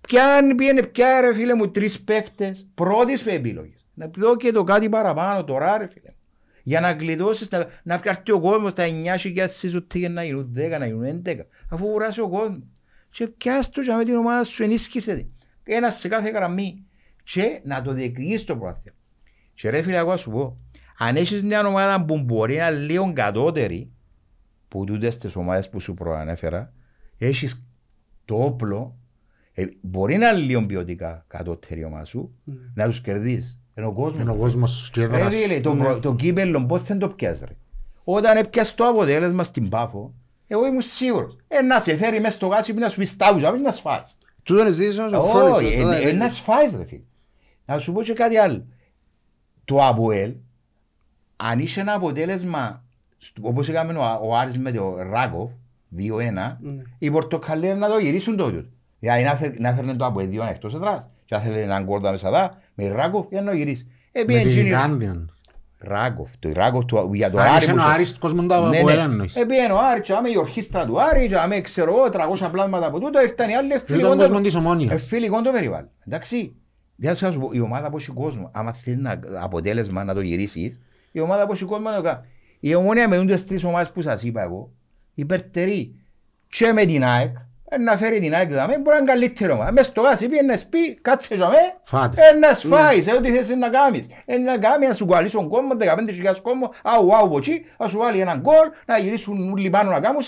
Πιάνει, 0.00 0.54
πήγαινε 0.54 0.82
πια 0.82 1.20
ρε 1.20 1.34
φίλε 1.34 1.54
μου 1.54 1.70
τρεις 1.70 2.00
παίκτες 2.00 2.66
πρώτης 2.74 3.26
επιλογής. 3.26 3.86
Να 3.94 4.10
δω 4.16 4.36
και 4.36 4.52
το 4.52 4.64
κάτι 4.64 4.88
παραπάνω 4.88 5.44
τώρα 5.44 5.78
ρε 5.78 5.86
φίλε 5.92 6.08
μου. 6.08 6.16
Για 6.68 6.80
να 6.80 6.92
γλιτώσεις, 6.92 7.50
να, 7.50 7.66
να 7.82 8.00
πιάρθει 8.00 8.32
ο 8.32 8.40
κόσμος 8.40 8.72
τα 8.72 8.84
9 8.86 9.30
εσείς 9.34 9.74
ότι 9.74 10.08
να 10.08 10.24
γίνουν 10.24 10.54
10, 10.56 10.76
να 10.78 10.86
γίνουν 10.86 11.22
11. 11.24 11.36
Αφού 11.68 11.86
κουράσει 11.86 12.20
ο 12.20 12.28
κόσμος. 12.28 12.62
Και 13.10 13.26
πιάσεις 13.26 13.68
το 13.68 13.82
και 13.82 13.92
με 13.92 14.04
την 14.04 14.14
ομάδα 14.14 14.44
σου 14.44 14.62
ενίσχυσε. 14.62 15.14
τη. 15.14 15.26
Ένας 15.74 15.98
σε 15.98 16.08
κάθε 16.08 16.30
γραμμή. 16.30 16.84
Και 17.24 17.60
να 17.64 17.82
το 17.82 17.92
διεκδικείς 17.92 18.44
το 18.44 18.56
πρόθυμα. 18.56 18.94
Και 19.54 19.70
ρε 19.70 19.82
φίλε, 19.82 19.96
εγώ 19.96 20.10
να 20.10 20.16
σου 20.16 20.30
πω, 20.30 20.58
αν 20.98 21.16
έχεις 21.16 21.42
μια 21.42 21.66
ομάδα 21.66 22.04
που 22.04 22.22
μπορεί 22.22 22.56
να 22.56 22.68
είναι 22.68 22.78
λίγο 22.78 23.12
κατώτερη, 23.12 23.90
που 24.68 24.84
τούτες 24.84 25.16
τις 25.16 25.36
ομάδες 25.36 25.68
που 25.68 25.80
σου 25.80 25.94
προανέφερα, 25.94 26.72
έχεις 27.18 27.64
το 28.24 28.42
όπλο, 28.42 28.98
ε, 29.52 29.64
μπορεί 29.80 30.16
να 30.16 30.28
είναι 30.28 30.40
λίγο 30.40 30.66
ποιοτικά 30.66 31.24
κατώτερη 31.28 31.80
η 31.80 31.84
ομάδα 31.84 32.04
σου, 32.04 32.34
να 32.74 32.86
τους 32.86 33.00
κερδίσεις. 33.00 33.57
Ενώ 33.78 33.86
ο 33.88 33.92
κόσμος... 33.92 34.20
Είναι 34.20 34.30
ο 34.30 34.34
κόσμος 34.34 34.90
και 34.92 35.06
Ρε 35.06 35.16
έδρας. 35.16 35.34
φίλε, 35.34 35.60
το, 35.60 35.74
προ- 35.74 36.00
το 36.00 36.14
κύπελλο 36.14 36.66
πώς 36.66 36.82
δεν 36.82 36.98
το 36.98 37.08
πιάσεις 37.08 37.40
ρε. 37.40 37.56
Όταν 38.04 38.36
έπιασες 38.36 38.74
το 38.74 38.84
αποτέλεσμα 38.86 39.42
στην 39.44 39.68
Πάφο, 39.68 40.14
εγώ 40.46 40.66
ήμουν 40.66 40.80
σίγουρος. 40.82 41.36
Ε, 41.48 41.60
να 41.60 41.80
σε 41.80 41.96
φέρει 41.96 42.20
μέσα 42.20 42.30
στο 42.36 42.46
γάσι 42.46 42.74
που 42.74 42.78
να 42.80 42.88
σου 42.88 42.98
πει 42.98 43.04
στάουζα, 43.04 43.52
μην 43.52 43.62
να 43.62 43.70
σφάεις. 43.70 44.18
Τούτο 44.42 44.60
είναι 44.60 44.70
ζήτηση 44.70 45.00
να 45.00 45.08
σου 45.08 45.14
Όχι, 45.18 45.30
φρόνεις, 45.30 45.72
ε, 45.78 45.82
τότε 45.82 45.96
ε, 45.96 46.00
είναι- 46.00 46.12
να 46.12 46.28
σφάεις 46.28 46.74
ρε 46.76 46.84
φίλε. 46.84 47.02
Να 47.66 47.78
σου 47.78 47.92
πω 47.92 48.02
και 48.02 48.12
κάτι 48.12 48.36
άλλο. 48.36 48.64
Το 49.64 49.86
Αποέλ, 49.86 50.32
αν 51.36 51.58
είχε 51.58 51.80
ένα 51.80 51.92
αποτέλεσμα, 51.94 52.84
στο- 53.18 53.40
όπως 53.44 53.68
έκαμε 53.68 53.92
ο, 53.98 54.18
ο 54.22 54.36
Άρης 54.36 54.58
με 54.58 54.72
το 54.72 54.96
Ράγκοφ, 55.10 55.50
2-1, 55.96 56.58
Ναι. 56.60 56.82
οι 56.98 57.10
Πορτοκαλέρ 57.10 57.76
να 57.76 57.88
το 57.88 57.98
γυρίσουν 57.98 58.36
τότε. 58.36 58.64
Δηλαδή 58.98 59.22
να, 59.22 59.36
φέρ, 59.36 59.60
να 59.60 59.72
φέρνουν 59.74 59.96
το 59.96 60.04
Αποέλ 60.06 60.28
2-1 60.32 60.46
εκτός 60.50 60.74
εδράς. 60.74 61.08
Και 61.24 61.34
αν 61.34 61.40
θέλει 61.40 61.58
έναν 61.58 61.84
κόρτα 61.86 62.10
μέσα 62.10 62.30
δά, 62.30 62.50
με 62.74 62.88
Ράγκοφ, 62.88 63.26
για 63.30 63.40
να 63.42 63.50
το 63.50 63.56
γυρίσεις. 63.56 63.86
Ε, 64.12 64.18
Με 64.18 64.24
πήγαινε 64.24 64.48
την 64.50 64.58
εκείνη- 64.60 64.74
Γκάντιαν. 64.76 65.32
Ράκοφ. 65.80 66.30
Το 66.38 66.52
Ράκοφ 66.52 66.84
του- 66.84 67.10
για 67.14 67.30
το 67.30 67.38
Αν 67.38 67.46
Άρη 67.46 67.56
είσαι 67.64 67.70
μου 67.72 67.76
ο 67.78 67.82
σε- 67.82 67.88
Άρης 67.94 68.18
κόσμο 68.18 68.40
του 68.40 68.46
Ναι, 68.46 68.54
από 68.54 68.66
ναι. 68.68 68.78
ελ 68.78 68.98
εννοείς. 68.98 69.36
Ε, 69.36 69.44
πήγαινε 69.44 69.72
ο 69.72 69.78
Άρης, 69.92 70.02
και 70.02 70.12
άμε 70.12 70.28
η 70.28 70.36
ορχήστρα 70.36 70.86
του 70.86 71.00
Άρη, 71.02 71.26
και 71.26 71.36
άμε 71.36 71.60
ξέρω 71.60 71.90
εγώ 71.96 72.08
300 72.08 72.48
πλάσματα 72.50 72.86
από 72.86 73.00
τούτο, 73.00 73.22
ήρθαν 73.22 73.48
οι 73.48 73.54
άλλοι 73.54 73.68
Φίλοι 73.72 73.80
φιλικό 73.84 74.08
τον 74.08 74.16
το- 74.18 74.22
κόσμος 74.24 74.40
της 74.40 74.54
Ομόνιας. 74.54 74.92
ε, 74.92 74.98
φιλικό 74.98 75.42
το 75.42 75.50
περιβάλλον. 75.50 75.90
Εντάξει. 76.06 76.54
Δηλαδή 76.96 77.18
θα 77.18 77.30
σου 77.32 77.38
πω, 77.40 77.48
η 77.52 77.60
ομάδα 77.60 77.90
που 77.90 77.96
έχει 77.96 78.10
κόσμο, 78.10 78.50
άμα 78.52 78.72
θέλει 78.72 78.96
να, 78.96 79.20
αποτέλεσμα 79.40 80.04
να 80.04 80.14
το 80.14 80.20
γυρίσεις, 80.20 80.80
η 81.12 81.20
ομάδα 81.20 81.46
που 81.46 81.52
έχει 81.52 81.64
κόσμο 81.64 81.88
να 81.90 81.96
το 81.96 82.02
κάνει. 82.02 82.20
Η 82.60 82.74
ομόνια 82.74 83.08
με 83.08 83.24
τις 83.24 83.44
τρεις 83.46 83.64
ομάδες 83.64 83.90
που 83.90 84.02
σας 84.02 84.22
είπα 84.22 84.42
εγώ, 84.42 84.70
υπερτερεί 85.14 85.94
και 86.48 86.72
με 86.72 86.84
την 86.84 87.04
ΑΕΚ, 87.04 87.36
ε, 87.36 87.40
να 87.84 87.96
φέρει 87.96 88.20
την 88.20 88.34
ΑΕΚ 88.34 88.52
δάμε, 88.52 88.78
μπορεί 88.78 88.88
να 88.88 88.96
είναι 88.96 89.04
καλύτερο 89.12 89.54
ομάδα. 89.54 89.72
Μες 89.72 89.86
στο 89.86 90.00
γάσι 90.00 90.28
πει 90.28 90.44
να 90.44 90.56
σπεί, 90.56 90.94
κάτσε 90.94 91.34
για 91.34 91.48
με, 91.48 91.56
Φάτε. 91.84 92.20
ε, 92.34 92.38
να 92.38 92.54
σφάεις, 92.54 93.06
ε, 93.06 93.12
ό,τι 93.12 93.30
θες 93.30 93.48
να 93.48 93.68
κάνεις. 93.68 94.06
Ε, 94.24 94.36
να 94.36 94.58
κάνεις, 94.58 94.88
να 94.88 94.94
σου 94.94 95.06
κουαλίσουν 95.06 95.48
κόμμα, 95.48 95.74
15.000 95.78 96.40
κόμμα, 96.42 96.68
αου, 96.82 97.14
αου, 97.16 97.28
ποτσί, 97.28 97.64
να 97.78 97.88
σου 97.88 97.98
βάλει 97.98 98.20
έναν 98.20 98.40
γκολ, 98.40 98.68
να 98.86 98.98
γυρίσουν 98.98 99.52
όλοι 99.52 99.70
πάνω 99.70 99.90
να 99.90 100.00
κάνουν, 100.00 100.20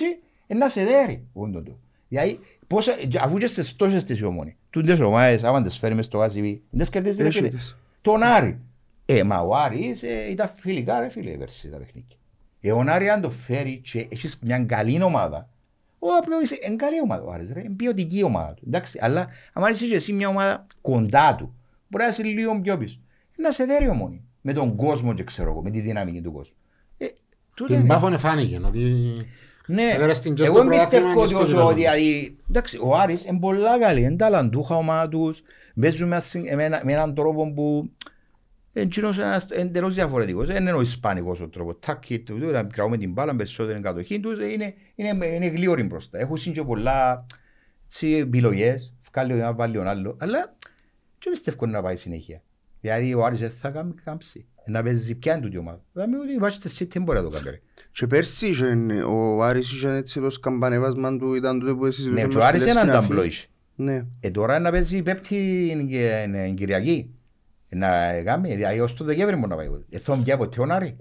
ε, 0.46 0.54
να 0.54 0.68
σε 0.68 0.84
δέρει. 0.84 1.24
όντω 1.32 1.62
το. 1.62 1.78
Δηλαδή, 2.08 2.38
πόσα, 2.66 2.94
αφού 3.20 3.36
και 3.38 3.46
στις 3.46 3.76
τόσες 3.76 4.04
τις 4.04 4.22
ομόνοι, 4.22 4.56
τούντες 4.70 5.00
ομάδες, 5.00 5.44
άμα 5.44 5.62
τις 5.62 5.78
φέρει 5.78 5.94
μες 5.94 6.04
στο 6.04 6.18
γάσι 6.18 6.40
πει, 6.40 6.62
δεν 6.70 6.86
σκερδίζεις 6.86 7.18
ρε 7.20 7.26
Έχει 7.26 7.36
φίλε. 7.38 7.48
τις. 7.48 7.76
Τον 8.02 8.22
Άρη. 8.22 8.58
Ε, 9.06 9.22
μα 9.22 9.38
ο 9.40 9.54
Άρης 9.56 10.02
ε, 10.02 10.30
ήταν 10.30 10.50
φιλικά 10.60 11.00
ρε 11.00 11.08
φίλε 11.08 11.30
πέρσι 11.30 11.68
τα 11.70 11.76
παιχνίδια. 11.76 12.16
Ε, 12.60 12.72
ο 12.72 12.84
Άρη 12.88 13.08
αν 13.08 13.20
το 13.20 13.30
φέρει 13.30 13.80
και 13.92 14.06
έχεις 14.10 14.38
μια 14.42 14.64
καλή 14.64 15.02
ομάδα, 15.02 15.48
ο 16.02 16.08
απλός 16.20 16.42
είσαι 16.42 16.58
εν 16.60 16.76
καλή 16.76 17.00
ομάδα 17.02 17.22
ο 17.22 17.30
Άρης 17.32 17.52
ρε, 17.52 17.60
εν 17.60 17.76
ποιοτική 17.76 18.22
ομάδα 18.22 18.54
του. 18.54 18.62
Εντάξει, 18.66 18.98
αλλά 19.02 19.28
αν 19.52 19.72
είσαι 19.72 19.86
και 19.86 19.94
εσύ 19.94 20.12
μια 20.12 20.28
ομάδα 20.28 20.66
κοντά 20.80 21.34
του, 21.38 21.54
μπορεί 21.88 22.04
να 22.04 22.10
είσαι 22.10 22.22
λίγο 22.22 22.60
πιο 22.60 22.78
πίσω. 22.78 23.00
Να 23.36 23.50
σε 23.50 23.64
δέρει 23.64 23.88
ομόνη. 23.88 24.24
Με 24.40 24.52
τον 24.52 24.76
κόσμο 24.76 25.14
και 25.14 25.24
ξέρω 25.24 25.50
εγώ, 25.50 25.62
με 25.62 25.70
τη 25.70 25.80
δυναμική 25.80 26.20
του 26.20 26.32
κόσμου. 26.32 26.56
Ε, 26.98 27.06
τούτο 27.54 27.72
Την 27.72 27.80
είναι. 27.80 27.88
Πάφων 27.94 28.12
εφάνηκε 28.12 28.60
ότι 28.66 29.16
Ναι, 29.66 29.82
Έδερε 29.94 30.14
στην 30.14 30.34
και 30.34 30.44
εγώ 30.44 30.54
στο 30.54 30.62
εμπιστεύω 30.64 30.88
πρωτάθλημα 30.90 31.20
ότι 31.22 31.28
και 31.28 31.34
στο 31.34 31.38
όσο 31.38 31.46
γήπεδο. 31.46 31.66
ότι 31.68 31.74
δηλαδή, 31.80 32.36
εντάξει, 32.48 32.78
ο 32.82 32.96
Άρης 32.96 33.24
είναι 33.24 33.38
πολλά 33.38 33.78
καλή, 33.78 34.00
είναι 34.00 34.16
ταλαντούχα 34.16 34.76
ομάδα 34.76 35.08
τους, 35.08 35.42
παίζουν 35.80 36.08
με 36.08 36.16
ασυ- 36.16 36.54
με 36.54 36.64
ένα- 36.64 36.80
με 36.84 36.92
έναν 36.92 37.14
τρόπο 37.14 37.52
που 37.52 37.90
είναι 38.72 38.86
κοινός 38.86 39.18
ένας- 39.18 39.46
εντελώς 39.50 39.94
διαφορετικός, 39.94 40.46
δεν 40.46 40.56
είναι 40.62 40.72
ο 40.72 40.80
Ισπανικός 40.80 41.40
ο 41.40 41.48
τρόπος, 41.48 41.76
τάκι, 41.80 42.18
του, 42.18 42.38
του, 42.38 42.46
να 42.50 42.62
κρατούμε 42.62 42.96
την 42.98 43.12
μπάλα, 43.12 43.36
περισσότερη 43.36 43.80
κατοχή 43.80 44.20
τους, 44.20 44.32
είναι, 44.52 44.74
είναι, 44.94 45.26
είναι 45.26 45.46
γλύωροι 45.46 45.82
μπροστά, 45.82 46.18
έχουν 46.18 46.36
συν 46.36 46.52
και 46.52 46.62
πολλά 46.62 47.26
έτσι, 47.84 48.06
επιλογές, 48.08 48.96
βγάλει 49.12 49.32
ο 49.32 49.36
ένας, 49.36 49.54
βάλει 49.54 49.76
ο 49.76 49.82
άλλος, 49.88 50.16
αλλά 50.18 50.56
και 51.18 51.30
πιστεύω 51.30 51.66
να 51.66 51.82
πάει 51.82 51.96
συνέχεια. 51.96 52.42
Δηλαδή 52.80 53.14
ο 53.14 53.24
Άρης 53.24 53.40
δεν 53.40 53.50
θα 53.50 53.68
κάνει 53.68 53.94
κάμψη, 54.04 54.46
να 54.66 54.82
παίζει 54.82 55.14
πια 55.14 55.32
είναι 55.32 55.42
τούτη 55.42 55.54
η 55.56 55.58
ομάδα. 55.58 55.80
Δηλαδή 55.92 56.14
ότι 56.14 56.32
υπάρχει 56.32 56.68
στη 56.68 56.84
City 56.84 56.90
δεν 56.92 57.02
μπορεί 57.02 57.18
να 57.18 57.24
το 57.24 57.30
κάνει. 57.30 57.50
ρε. 57.50 57.60
Και 57.92 58.06
πέρσι 58.06 58.46
είχε- 58.48 59.02
ο 59.08 59.42
Άρης 59.42 59.72
είχε 59.72 59.88
έτσι 59.90 60.20
το 60.20 60.30
σκαμπανεβάσμα 60.30 61.16
του, 61.16 61.34
ήταν 61.34 61.60
τότε 61.60 61.74
που 61.74 61.86
εσείς 61.86 62.06
Ναι, 62.06 62.12
είπαμε 62.12 62.28
και 62.28 62.36
ο 62.36 62.44
Άρης 62.44 62.60
στην 62.62 62.72
έναν 62.76 62.86
Λευκή 62.86 63.00
ταμπλό 63.02 63.20
Αφή. 63.20 63.28
είχε. 63.28 63.46
Ναι. 63.76 64.06
Ε, 64.20 64.30
τώρα 64.30 64.58
να 64.58 64.70
παίζει 64.70 64.96
η 64.96 65.02
Πέμπτη 65.02 65.28
και 65.90 66.22
είναι 66.26 66.50
Κυριακή. 66.50 67.14
Να 67.76 68.22
κάνει, 68.22 68.54
δηλαδή 68.54 68.80
ως 68.80 68.94
το 68.94 69.04
Δεκέμβρη 69.04 69.36
μπορεί 69.36 69.48
να 69.48 69.56
πάει. 69.56 69.68
Ε, 69.90 69.98
θα 69.98 70.14
μπει 70.16 70.36
ποτέ 70.36 70.60
ο 70.60 70.64
Άρη. 70.68 70.96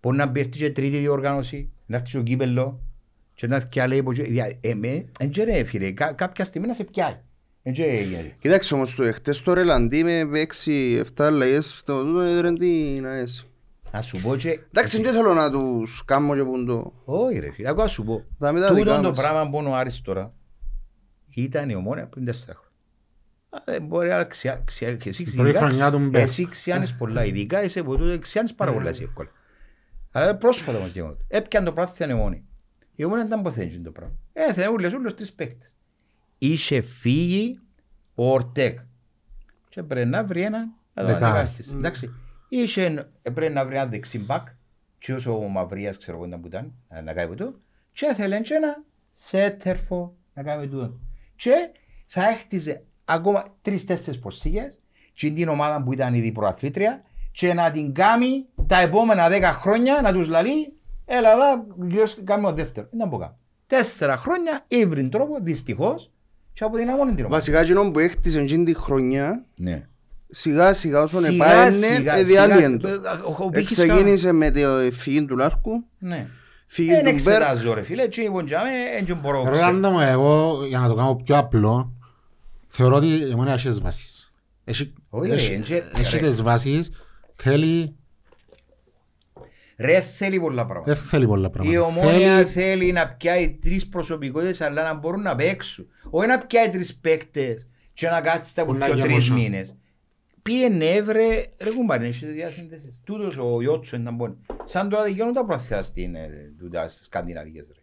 Μπορεί 0.00 0.16
να 0.16 0.26
μπει 0.26 0.40
έρθει 0.40 0.50
και 0.58 0.70
τρίτη 0.70 0.96
διοργάνωση, 0.96 1.70
να 1.86 1.96
έρθει 1.96 2.08
στο 2.08 2.22
κύπελλο 2.22 2.80
και 3.34 3.46
να 3.46 3.56
έρθει 3.56 3.80
άλλη 3.80 3.96
εποχή. 3.96 4.22
Δηλαδή, 4.22 4.58
ε, 4.60 4.74
με, 4.74 5.04
εν 5.18 5.30
και 5.30 5.44
ρε 5.44 5.64
φίλε, 5.64 5.90
κα- 5.90 6.12
κάποια 6.12 6.44
στιγμή 6.44 6.66
να 6.66 6.72
σε 6.74 6.84
πιάει. 6.84 7.16
Εν 7.62 7.72
και 7.72 7.82
γίνεται. 8.08 8.34
Κοίταξε 8.38 8.74
όμως 8.74 8.94
το 8.94 9.02
εχθές 9.02 9.42
το 9.42 9.52
Ρελαντί 9.52 10.04
με 10.04 10.22
6-7 10.64 11.02
αλλαγές 11.16 11.82
το 11.84 12.02
τούτο 12.04 12.20
έδωρε 12.20 12.52
την 12.52 13.06
ΑΕΣ. 13.06 13.46
Να 13.92 14.00
σου 14.00 14.20
πω 14.20 14.36
και... 14.36 14.60
Εντάξει 14.70 15.02
δεν 15.02 15.12
θέλω 15.12 15.34
να 15.34 15.50
τους 15.50 16.02
κάνω 16.04 16.34
και 16.34 16.42
πούν 16.44 16.66
το... 16.66 16.92
Όχι 17.04 17.38
ρε 17.38 17.50
φίλε, 17.52 17.68
ακόμα 17.68 17.86
σου 17.86 18.04
πω. 18.04 18.24
Θα 18.38 18.52
με 18.52 18.60
τα 18.60 18.74
δικά 18.74 18.86
Τούτο 18.90 19.02
το 19.02 19.08
μας. 19.08 19.18
πράγμα 19.18 19.50
που 19.50 19.58
είναι 19.58 19.68
ο 19.68 19.74
Άρης 19.76 20.00
τώρα 20.00 20.32
ήταν 21.34 21.68
η 21.70 21.74
ομόνια 21.74 22.06
πριν 22.06 22.24
τέσσερα 22.24 22.52
χρόνια. 22.52 22.65
Α, 23.56 23.62
Δεν 23.64 23.82
μπορεί 23.86 24.08
να 24.08 24.24
ξιά, 24.24 24.62
ξιά, 24.64 24.96
και 24.96 25.08
εσύ 25.08 25.22
Πρώτη 25.24 25.40
ειδικά 25.40 25.58
χρονιά 25.58 25.90
του 25.90 25.98
ξ- 25.98 26.10
Μπέρ. 26.10 26.22
εσύ 26.22 26.48
ξιάνεις 26.48 26.96
πολλά, 26.96 27.24
ειδικά 27.24 27.62
είσαι 27.62 27.82
που 27.82 27.96
τούτο 27.96 28.18
ξιάνεις 28.18 28.54
πάρα 28.54 28.72
πολλά 28.72 28.88
εσύ 28.88 29.02
εύκολα. 29.02 29.30
Αλλά 30.12 30.36
πρόσφατα 30.36 30.78
μας 30.78 30.90
γεγονότα. 30.90 31.24
Έπιαν 31.28 31.64
το 31.64 31.72
πράγμα 31.72 31.94
η 32.08 32.12
ομόνια. 32.12 32.42
Η 32.94 33.04
ομόνια 33.04 33.24
ήταν 33.24 33.42
που 33.42 33.50
θέλει 33.50 33.80
το 33.80 33.90
πράγμα. 33.90 34.14
Ε, 34.32 34.52
θέλουν 34.52 34.74
ούλες 34.74 34.92
ούλες 34.92 35.14
τρεις 35.14 35.32
παίκτες. 35.32 35.70
Είχε 36.38 36.80
φύγει 36.80 37.60
ο 38.14 38.32
Ορτέκ. 38.32 38.78
Και 39.68 39.82
πρέπει 39.82 40.08
να 40.08 40.24
βρει 40.24 40.42
έναν 40.42 40.74
να 40.94 41.02
το 41.02 41.06
Δεκάρι. 41.08 41.24
αντικαταστήσει. 41.24 41.72
Εντάξει. 41.74 42.14
Είχε, 42.48 43.08
πρέπει 43.22 43.52
να 43.52 43.64
βρει 43.66 43.74
ένα 43.76 43.86
δεξιμπάκ 43.86 44.46
και 44.98 45.12
όσο 45.14 45.38
ο 45.38 45.48
Μαυρίας 45.48 45.96
ξέρω 45.98 46.16
εγώ 46.16 46.26
ήταν 46.26 46.40
που 46.40 46.46
ήταν 46.46 46.72
να- 46.88 47.02
να 47.02 47.12
κάνει 47.12 47.28
τούτο 47.34 47.54
και 47.92 48.12
θέλει 48.16 48.42
και 48.42 48.54
ένα 48.54 48.84
σέτερφο 49.10 50.16
να 50.34 50.42
κάνει 50.42 50.68
τούτο. 50.68 51.00
Και 51.36 51.52
θα 52.06 52.28
έχτιζε 52.28 52.84
ακόμα 53.08 53.44
τρεις-τέσσερις 53.62 54.20
προσήγες 54.20 54.78
και 55.12 55.30
την 55.30 55.48
ομάδα 55.48 55.82
που 55.82 55.92
ήταν 55.92 56.14
ήδη 56.14 56.32
προαθλήτρια 56.32 57.02
και 57.32 57.54
να 57.54 57.70
την 57.70 57.94
κάνει 57.94 58.44
τα 58.66 58.80
επόμενα 58.80 59.28
δέκα 59.28 59.52
χρόνια 59.52 60.00
να 60.02 60.12
τους 60.12 60.28
λαλεί 60.28 60.72
έλα 61.04 61.28
εδώ 61.32 61.64
γύρω 61.88 62.04
κάνουμε 62.24 62.48
ο 62.48 62.52
δεύτερος. 62.52 62.90
Δεν 62.92 63.08
μπορεί 63.08 63.22
καν. 63.22 63.34
Τέσσερα 63.66 64.16
χρόνια 64.16 64.64
ήβριν 64.68 65.10
τρόπο 65.10 65.38
δυστυχώς 65.42 66.10
και 66.52 66.64
αποδυναμώνει 66.64 67.10
την 67.14 67.18
ομάδα. 67.24 67.34
Βασικά 67.34 67.60
εκείνο 67.60 67.90
που 67.90 67.98
έχτισε 67.98 68.40
εκείνη 68.40 68.64
τη 68.64 68.74
χρονιά 68.74 69.44
Ναι. 69.56 69.86
σιγά 70.30 70.72
σιγά 70.72 71.02
όσον 71.02 71.22
Σιγά, 71.24 71.44
επάαινε 71.46 71.70
σιγά, 71.86 72.16
εδιάλυεν 72.16 72.78
το. 72.78 72.88
σιγά, 72.88 73.12
ο- 73.24 73.30
ο- 73.38 73.44
ο 73.44 73.48
Πίκης 73.50 73.78
Εξεκίνησε 73.78 74.32
με 74.32 74.50
τη 74.50 74.62
φυγή 74.92 75.24
του 75.24 75.36
Λάρκου, 75.36 75.84
Ναι. 75.98 76.26
φυγή 76.66 76.88
Δεν 76.88 76.96
του 76.98 77.04
Μπέρ. 77.04 77.12
εξετάζω 77.12 77.74
ρε 77.74 77.82
φίλε, 77.82 78.02
έτσι 78.02 78.20
λοιπόν 78.20 78.46
τζάμε, 78.46 78.70
δεν 79.06 79.16
μπορώ 79.22 79.42
να 79.42 79.44
Ρε 79.50 79.56
ξέρω. 79.56 79.70
Ράντο 79.70 79.90
μου, 79.90 80.00
εγώ 80.00 80.58
για 80.68 80.78
να 80.78 80.88
το 80.88 80.94
κάνω 80.94 81.14
πιο 81.24 81.36
απλό, 81.38 81.92
θεωρώ 82.76 82.96
ότι 82.96 83.06
η 83.06 83.32
Ομόνια 83.32 83.52
έχει 83.52 83.68
τις 83.68 83.80
βάσεις. 83.80 84.32
Έχει 84.64 84.92
Όχι, 85.08 85.28
ρε, 85.30 85.34
έχει- 85.36 85.52
εντζε- 85.52 85.84
έχει 85.98 86.18
ρε. 86.18 86.28
τις 86.28 86.42
βάσεις, 86.42 86.90
θέλει, 87.36 87.96
Ρε 89.78 90.00
θέλει 90.00 90.40
πολλά 90.40 90.66
πράγματα. 90.66 90.92
δεν 90.94 91.02
θέλει 91.02 91.26
πολλά 91.26 91.46
Η 91.46 91.50
πράγματα. 91.50 91.82
ομόνια 91.82 92.36
Θέλει, 92.36 92.48
θέλει 92.48 92.92
να 92.92 93.08
πιάει 93.08 93.50
τρεις 93.50 93.88
προσωπικότητες 93.88 94.60
αλλά 94.60 94.82
να 94.82 94.94
μπορούν 94.94 95.22
να 95.22 95.34
παίξουν. 95.36 95.86
Όχι 96.10 96.28
να 96.28 96.38
πιάει 96.38 96.70
τρεις 96.70 96.96
παίκτες 96.96 97.68
και 97.92 98.08
να 98.08 98.20
κάτσει 98.20 98.54
τα 98.54 98.64
Που 98.64 98.70
από 98.70 98.78
να 98.78 98.86
πιο 98.86 98.94
τρεις 98.94 99.06
γεμώσουν. 99.06 99.34
μήνες. 99.34 99.74
Πήγαινε 100.42 101.02
βρε, 101.02 101.46
ρε 101.60 101.70
κουμπάρι, 101.70 102.06
έχετε 102.06 102.32
διασύνδεσεις. 102.32 103.00
Τούτος 103.04 103.36
ο 103.36 103.62
Ιώτσος 103.62 103.98
ήταν 104.00 104.16
πόνοι. 104.16 104.36
Σαν 104.64 104.88
τώρα 104.88 105.02
δεν 105.02 105.12
γίνουν 105.12 105.32
τα 105.32 105.44
προαθέα 105.44 105.82
στην, 105.82 106.14
ε, 106.14 106.28
τούτα, 106.58 106.88
στις 106.88 107.06
σκανδιναβικές 107.06 107.64
ρε. 107.74 107.80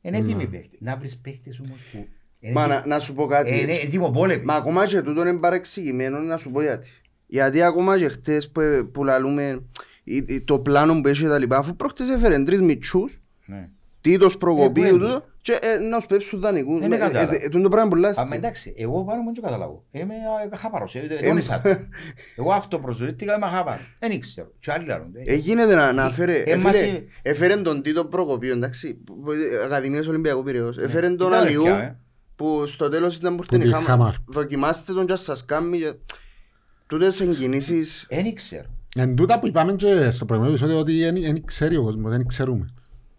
Είναι 0.00 0.16
έτοιμοι 0.16 0.46
παίκτες. 0.46 0.78
Να 0.80 0.96
βρεις 0.96 1.16
παίκτες 1.16 1.58
όμως 1.58 1.78
που... 1.92 2.08
είναι 2.44 2.52
Μα 2.54 2.62
έτοιμοι- 2.64 2.80
να, 2.86 2.94
να 2.94 2.98
σου 3.00 3.14
πω 3.14 3.26
κάτι. 3.26 3.60
Είναι 3.60 3.72
έτοιμο 3.72 4.10
πόλεμο. 4.10 4.42
Μα 4.44 4.54
ακόμα 4.54 4.86
και 4.86 5.00
τούτο 5.02 5.20
είναι 5.20 5.32
παρεξηγημένο 5.38 6.18
να 6.18 6.36
σου 6.36 6.50
πω 6.50 6.62
γιατί. 6.62 6.88
Γιατί 7.26 7.62
ακόμα 7.62 7.98
και 7.98 8.08
χτες 8.08 8.50
που, 8.50 8.60
που 8.92 9.04
λαλούμε 9.04 9.62
ή- 10.04 10.24
ή 10.28 10.42
το 10.42 10.58
πλάνο 10.58 11.00
που 11.00 11.08
έχει 11.08 11.24
τα 11.26 11.38
λοιπά, 11.38 11.56
αφού 11.56 11.76
πρόχτες 11.76 12.08
έφεραν 12.10 12.44
τρεις 12.44 12.62
μητσούς, 12.62 13.20
Ναι. 13.46 13.68
τίτος 14.00 14.34
Ε, 14.34 14.36
προκοπίου 14.38 14.88
πού 14.90 14.98
τούτο, 14.98 15.24
και 15.40 15.58
ε, 15.62 15.78
να 15.78 16.00
σου 16.00 16.06
πέψουν 16.06 16.40
δανεικούς. 16.40 16.80
Δεν 16.80 16.92
Ε, 16.92 16.96
κατάλαβα. 16.96 17.34
ε, 17.34 17.38
ε, 17.42 17.48
τούτο 17.48 17.68
πράγμα 17.68 17.88
πολλά 17.90 18.08
Α, 18.08 18.12
μα 18.16 18.20
αστείο. 18.22 18.36
εντάξει, 18.36 18.74
εγώ 18.76 19.04
πάνω 19.04 19.22
μου 19.22 19.32
δεν 19.34 19.42
καταλάβω. 19.42 19.84
Είμαι 19.90 20.14
α, 20.52 20.56
χάπαρος, 20.58 20.94
ε, 20.94 20.98
Ε, 20.98 21.16
δεν 21.20 21.36
είσαι 21.36 21.54
άτομο. 21.54 21.74
Εγώ 22.36 22.52
αυτό 22.52 22.78
προσδορίστηκα, 22.78 23.34
είμαι 23.36 23.46
χάπαρος. 23.46 23.96
Δεν 23.98 24.10
ήξερα. 24.10 24.48
Και 24.58 24.72
άλλοι 24.72 24.86
λάρουν. 24.86 25.12
Ε, 25.24 25.34
γίνεται 25.34 25.74
να, 25.74 25.92
να 25.92 26.10
φέρε, 26.10 26.38
Ε, 26.38 26.50
ε, 26.52 26.56
μας 26.56 26.76
φίλε, 26.76 26.88
είπε- 26.90 27.08
έφερε 27.22 27.56
τον 27.56 27.82
Τίτο 27.82 28.04
Προκοπίου, 28.04 28.52
εντάξει, 28.52 28.94
που- 28.94 29.20
που- 29.20 29.32
Ακαδημίας 29.64 30.06
Ολυμπιακού 30.06 30.42
Πυραιός, 30.42 30.78
έφερε 30.78 31.08
τον 31.10 31.28
Ήταν 31.28 31.40
Αλιού, 31.44 31.62
πια, 31.62 31.78
ε. 31.78 31.96
Που 32.42 32.66
στο 32.66 32.88
τέλος 32.88 33.16
ήταν 33.16 33.36
που 33.36 33.42
Που 33.42 33.48
την 33.48 33.60
τη 33.60 33.68
είχαμε, 33.68 33.84
Χαμάρ. 33.84 34.14
δοκιμάστε 34.26 34.92
τον 34.92 35.06
και 35.06 35.14
σας 35.16 35.44
κάνει, 35.44 35.78
και- 35.78 35.94
τούτες 36.86 37.20
εγκινήσεις, 37.20 38.06
Δεν 38.10 38.26
ήξερα. 38.26 38.66
εν 38.96 39.14
τούτα 39.16 39.38
που 39.40 39.46
είπαμε 39.46 39.72
και 39.74 40.10
στο 40.10 40.24
προηγούμενο 40.24 40.56
επεισόδιο 40.56 40.80
ότι 40.80 40.98
δεν 41.02 41.14
δεν 41.14 41.44
ξέρει 41.44 41.76
ο 41.76 41.82
κόσμος, 41.82 42.10
δεν 42.10 42.26
ξέρουμε. 42.26 42.74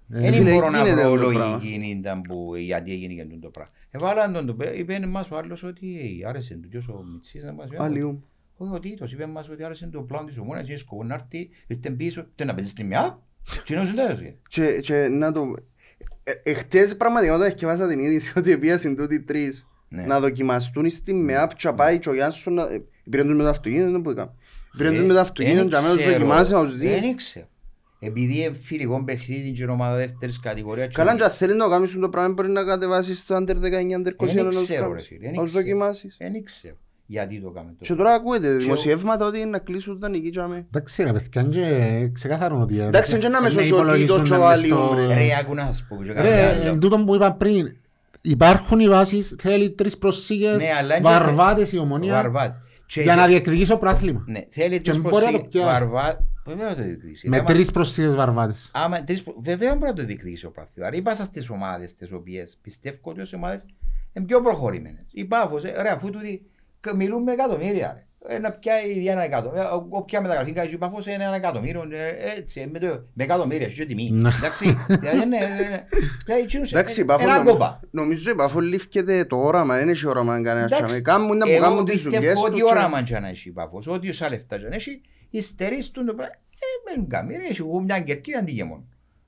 Ε, 0.10 0.20
Δεν 0.20 0.34
φίλε, 0.34 0.52
μπορώ 0.52 0.70
να 0.70 0.78
γίνεται 0.78 1.02
βρω 1.02 1.14
αυτό 1.14 1.26
το 1.26 1.32
πράγμα. 1.32 1.54
λογική 1.64 1.90
ήταν 1.90 2.22
που 2.22 2.56
γιατί 2.56 2.92
έγινε 2.92 3.14
και 3.14 3.38
το 3.42 3.50
πράγμα. 3.50 3.72
Εβάλαν 3.92 4.34
τον 4.34 4.46
το 4.46 4.54
πέ- 4.54 4.78
είπε 4.78 5.06
μας 5.08 5.32
ο 5.32 5.38
άλλος 5.38 5.64
ότι 5.64 6.20
ε, 6.24 6.28
άρεσε 6.28 6.54
του 6.56 6.70
και 6.70 6.78
ο 6.78 7.04
Μιτσής 7.14 7.44
να 7.44 7.54
μας 7.54 7.68
πει, 7.70 7.76
Αλιού. 7.80 8.24
Όχι 8.58 8.74
ο 8.76 8.80
Τίτος 8.80 9.12
είπε 9.12 9.26
μας 9.26 9.50
ότι 9.50 9.64
άρεσε 9.64 9.88
το 9.88 10.02
πλάνο 10.02 10.28
της 10.28 10.38
ομόνιας 10.38 10.68
και 10.68 10.78
σκοπό 10.78 11.04
να 11.04 11.14
έρθει, 11.14 11.50
ήρθε 11.68 11.90
πίσω, 11.90 12.26
τι 12.36 12.46
να 12.46 12.54
παίζεις 12.54 12.72
στη 12.72 12.84
μια, 12.84 13.20
τι 13.66 13.74
να 13.76 13.86
συντάζει. 13.86 14.36
Και, 14.50 14.80
και 14.82 15.08
να 15.08 15.32
το... 15.32 15.54
Ε, 16.24 16.32
εχθές 16.44 16.98
πραγματικότητα 16.98 17.46
ευκαιβάσα 17.46 17.88
την 17.88 18.00
είδηση 18.00 18.34
ότι 18.38 18.52
επίασαν 18.52 18.96
τούτοι 18.96 19.22
τρεις 19.22 19.68
Ναι. 19.90 20.02
να 20.06 20.20
δοκιμαστούν 20.20 20.90
στη 20.90 21.14
ΜΕΑΠ 21.14 21.56
και 21.56 21.68
να 21.68 21.74
πάει 21.74 22.00
και 22.00 22.10
ο 22.10 22.14
Γιάνσον 22.14 22.54
να... 22.54 22.68
Πήραν 23.10 23.28
τους 23.28 23.36
με 23.36 23.44
το 23.44 23.50
αυτοκίνητο, 23.50 23.92
δεν 23.92 24.02
μπορεί 24.02 24.16
καν. 24.16 24.32
Πήραν 24.78 24.96
τους 24.96 25.06
με 25.06 25.14
το 25.14 25.20
αυτοκίνητο 25.20 25.64
και 25.68 25.76
να 25.76 25.96
τους 25.96 26.06
δοκιμάσει 26.06 26.52
να 26.52 26.64
τους 26.64 26.78
Δεν 26.78 27.00
δει. 27.02 27.08
ήξερα. 27.08 27.48
Επειδή 28.00 28.38
είναι 28.42 28.54
φιλικό 28.62 29.04
παιχνίδι 29.04 29.52
και 29.52 29.66
ομάδα 29.66 29.96
δεύτερης 29.96 30.40
κατηγορίας. 30.40 30.88
και- 30.88 30.94
Καλά 30.96 31.16
και 31.16 31.24
αν 31.24 31.30
θέλεις 31.30 31.56
να 31.56 31.68
κάνεις 31.68 31.94
το 32.00 32.10
πράγμα 32.10 32.34
μπορείς 32.34 32.52
να 32.52 32.64
κατεβάσεις 32.64 33.18
στο 33.20 33.36
Under 33.36 33.56
19, 33.56 33.96
Under 33.98 34.14
20 34.16 34.34
Δεν 34.34 34.44
να 34.44 34.50
τους 34.50 34.64
ξέρω 34.64 34.82
ρε 34.84 34.88
κάνεις. 34.90 35.06
φίλε. 35.08 35.32
Να 35.32 35.44
τους 35.44 35.52
δοκιμάσεις. 35.52 36.16
Δεν 36.20 36.34
ήξερα. 36.34 36.76
Γιατί 37.06 37.42
το 37.42 37.50
κάνουμε 37.50 37.74
Και 37.80 37.88
το. 37.88 37.96
τώρα 37.96 38.14
ακούετε 38.14 38.54
δημοσιεύματα 38.56 39.26
ότι 39.26 39.38
είναι 39.40 39.50
να 39.50 39.60
κλείσουν 39.60 40.00
τα 40.00 40.10
νική 40.10 40.30
τζάμε. 40.30 40.66
Εντάξει 40.72 41.04
ρε 41.04 41.12
παιδιά, 41.14 41.42
είναι 41.42 41.52
και 41.52 42.10
ξεκάθαρο 42.14 42.60
ότι... 42.62 42.80
Εντάξει, 42.80 43.16
είναι 43.16 43.28
να 43.30 43.42
με 43.42 43.50
δεν 43.50 43.58
σώσει 43.58 43.72
ότι 43.74 43.82
υπολογίζουν 43.82 44.08
το 44.16 44.20
μες 44.20 44.30
τσοβάλιο, 44.30 44.76
στο- 44.76 44.94
ρε. 44.96 45.14
Ρε, 45.14 45.36
άκου 45.40 45.54
να 45.54 45.66
σας 45.66 45.86
πω. 45.90 46.04
και 46.04 46.12
κάτι 46.14 46.28
Ρε, 46.28 46.46
άλλο. 46.46 46.68
εν 46.68 46.80
τούτο 46.80 47.04
που 47.04 47.16
είπα 47.16 47.34
πριν, 47.34 47.76
υπάρχουν 48.22 48.80
οι 48.80 48.88
βάσεις, 48.90 49.36
θέλει 49.40 49.70
τρεις 49.70 49.98
προσήγες, 49.98 50.64
Ναι, 50.64 50.72
αλλά 50.80 50.98
είναι- 50.98 51.10
βαρβάτες 51.10 51.72
η 51.72 51.78
ομονία, 51.78 52.14
Βαρβάτ. 52.14 52.54
Και- 52.86 53.02
για 53.02 53.16
να 53.16 53.28
διεκδικήσει 53.28 53.70
το 53.70 53.78
πράθλημα. 53.78 54.24
Ναι, 54.28 54.42
θέλει 54.50 54.82
Και 54.82 54.92
τρεις 54.92 55.02
μπορεί 55.02 55.26
να 55.26 55.32
το 55.32 55.38
προσή- 55.38 55.50
πιάσει. 55.50 55.68
Βαρβάτ. 55.68 56.20
Βέβαια 56.46 56.70
να 56.70 56.76
το 56.76 56.82
διεκδικήσει; 56.84 57.30
Με 57.30 57.38
Άμα- 57.38 57.46
τρεις 57.46 57.72
προσήγες 57.72 58.16
βαρβάτες. 58.16 58.70
Άμα, 58.74 59.04
τρεις, 59.04 59.24
προ- 59.24 59.36
βέβαια 59.42 59.74
μπορεί 59.76 59.86
να 59.86 59.94
το 59.94 60.06
διεκδικήσει 60.06 60.46
ο 60.46 60.52
Πράθυο. 60.52 60.86
Άρα 60.86 60.96
είπα 60.96 61.14
στις 61.14 61.50
ομάδες 61.50 61.96
τις 61.96 62.12
οποίες 62.12 62.58
πιστεύω 62.62 62.98
ότι 63.04 63.22
ως 63.22 63.34
ομάδες 63.34 63.66
είναι 64.14 64.26
πιο 64.26 64.42
προχωρημένες. 64.42 65.06
Η 65.12 65.26
Πάφος, 65.26 65.64
ε, 65.64 65.74
ρε, 65.82 65.90
αφού 65.90 66.10
τούτοι 66.10 66.46
κα- 66.84 66.96
μιλούν 66.96 67.24
με 67.24 67.32
εκατομμύρια. 67.34 67.94
Ρε. 67.94 68.36
Ε, 68.36 68.40
να 68.40 68.52
πιάει 68.52 69.06
ένα 69.08 69.22
εκατομμύριο. 69.24 69.88
Όποια 69.90 70.22
μεταγραφή 70.22 70.52
κάνει 70.52 70.72
η 70.72 70.78
Πάφος 70.78 71.06
είναι 71.06 71.24
ένα 71.24 71.36
εκατομμύριο. 71.36 71.88
ε, 71.92 72.32
Έτσι, 72.38 72.62
ε, 72.62 72.66
με, 72.72 72.80
το, 72.80 73.04
με 73.14 73.24
εκατομμύρια, 73.24 73.66
έχει 73.66 73.76
και 73.76 73.86
τιμή. 73.86 74.10
Ναι. 74.12 74.30
Εντάξει. 74.38 74.78
Δηλαδή, 74.88 75.18
ναι, 75.18 75.24
ναι, 75.26 75.38
ναι. 75.38 75.86
Δηλαδή, 76.26 76.42
εκείνος, 76.42 76.72
ε, 76.74 76.76
Εντάξει, 76.78 77.02
η 77.02 77.06
Πάφο 77.06 77.24
ένα 77.24 77.36
νομι- 77.38 77.50
κόπα. 77.50 77.80
νομίζω 77.92 78.32
η 78.32 78.36
Πάφο 78.36 78.60
λήφκεται 78.60 79.26
το 79.26 79.36
όραμα, 79.38 79.78
δεν 79.78 79.90
έχει 79.90 80.08
όραμα 80.08 80.42
κανένας 80.42 80.72
Εντάξει, 80.72 80.86
τζάμε. 80.86 81.02
Κάμουν 81.02 81.38
να 81.38 81.46
που 81.46 81.52
εγώ 81.52 81.62
κάνουν 81.62 81.86
τις 81.86 82.04
δουλειές 82.04 82.20
πιστεύω 82.22 82.42
ότι 82.42 82.52
τους 82.52 82.60
και- 82.62 82.70
όραμα 82.78 83.02
και 83.04 83.20
να 83.20 83.28
έχει 83.28 83.50
η 83.50 83.52
Πάφος, 83.52 83.88
ότι 83.88 84.10
όσα 84.10 84.30
λεφτά 84.30 84.58
και 84.58 84.68
να 84.68 84.76
έχει, 84.76 85.02
υστερείς 85.30 85.92
το 85.92 86.02
πράγμα. 86.04 86.34
Ε, 86.94 87.00
με 87.00 87.06
κάνει, 87.08 87.36
ρε, 87.36 87.44
έχει 87.50 87.62
εγώ 87.62 87.80
μια 87.80 88.00
κερκίδα 88.00 88.40
αντίγεμον. 88.40 88.84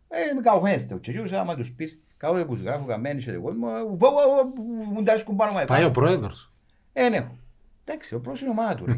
Ε, 0.07 0.33
με 0.35 0.41
καοχένεστε, 0.41 0.97
και 1.01 1.11
εκείνους 1.11 1.31
άμα 1.31 1.55
τους 1.55 1.71
πεις, 1.71 1.99
κάπου 2.17 2.45
που 2.45 2.55
σου 2.55 2.63
γράφω 2.63 2.85
καμένοι 2.85 3.21
σε 3.21 3.31
δικό 3.31 3.51
μου, 3.51 3.67
βο, 3.87 3.95
βο, 3.97 4.09
βο, 4.09 4.91
μου 4.93 5.03
τα 5.03 5.13
ρίσκουν 5.13 5.35
πάνω 5.35 5.59
μου. 5.59 5.65
Πάει 5.65 5.83
ο 5.83 5.91
πρόεδρος. 5.91 6.51
Ε, 6.93 7.09
ναι. 7.09 7.27
Εντάξει, 7.87 8.15
ο 8.15 8.19
πρώτος 8.19 8.41
είναι 8.41 8.49
ομάδα 8.49 8.75
του, 8.75 8.85
ρε. 8.85 8.93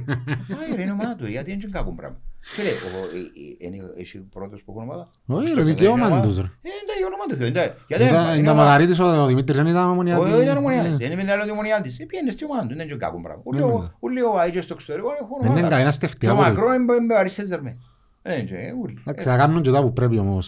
Πάει, 0.56 0.76
ρε, 0.76 0.82
είναι 0.82 0.92
ομάδα 0.92 1.16
του, 1.16 1.28
γιατί 1.28 1.52
είναι 1.52 1.60
και 1.60 1.68
κακό 1.72 1.92
πράγμα. 1.96 2.18
Φίλε, 2.40 2.70
ο- 2.70 2.74
ε, 2.74 3.66
ε, 3.66 3.68
είναι- 3.68 3.94
έχει 3.98 4.18
πρώτος 4.20 4.64
που 4.64 4.72
έχουν 4.72 4.84
ομάδα. 4.84 5.10
Όχι, 5.26 5.48
Στο 5.48 5.56
ρε, 5.56 5.62
παιδί 5.62 5.74
δικαίωμα 5.74 5.98
είναι 5.98 6.06
ομάδα. 6.08 6.28
τους, 6.28 6.36
ρε. 6.38 6.42
Ε, 6.44 6.70
εντάξει, 6.84 7.04
όνομα 7.10 7.26
του 7.30 7.36
Θεού, 7.36 7.48
εντάξει. 7.48 7.72
Γιατί 7.88 8.04
δεν 8.04 8.14
πάει, 8.14 8.22
Ήταν 8.24 8.34
είναι 8.34 8.42
ήταν 8.44 8.54
ομάδα. 8.54 8.68
Μαγαρίτης 8.70 9.00
ο 9.00 9.26
Δημήτρης, 9.26 9.58
δεν 9.58 9.68
ήταν 9.68 9.90
ομονιά. 9.90 10.18
Όχι, 10.18 10.42
ήταν 10.42 10.58
ομονιάτης. 10.58 10.98
Δεν 10.98 11.20
είναι 11.20 11.32
άλλο 11.32 11.52
ομονιάτης. 11.52 12.00
Ε, 12.00 12.06
Πήγαινε 12.06 12.32
στη 12.32 12.44
ομάδα 12.46 12.62
του, 12.62 12.68
δεν 12.68 12.80
είναι 12.80 12.86
και 12.92 12.96
κακό 12.98 13.22
πράγμα. 13.22 13.42
Ναι, 13.46 13.60
ναι. 13.60 13.66
Ούλιο- 13.66 13.96
Ούλιο 14.00 14.32
άιτζε 14.34 14.62
στο 14.62 14.74
εξωτερικό 14.74 15.10
έχουν 15.22 15.38
Δεν 15.42 15.50
είναι 15.50 15.60
ομάδα. 15.60 15.70
κανένας 15.74 15.98
Το 16.00 16.06
στεφτιά. 16.08 16.34
μακρό 16.34 16.74
είναι 16.74 17.00
με 17.08 17.16
αριστερές 17.16 17.50
δερμέ. 17.50 17.78
Δεν 18.22 18.34
είναι 18.40 18.48
και, 18.48 18.56
ε, 18.56 18.72
ούλοι. 18.82 18.98
Εντάξει, 19.06 19.26
θα 19.28 19.38
κάνουν 19.38 19.62
και 19.62 19.72
τα 19.72 19.82
που 19.82 19.94
πρέπει 19.94 20.18
όμως. 20.20 20.48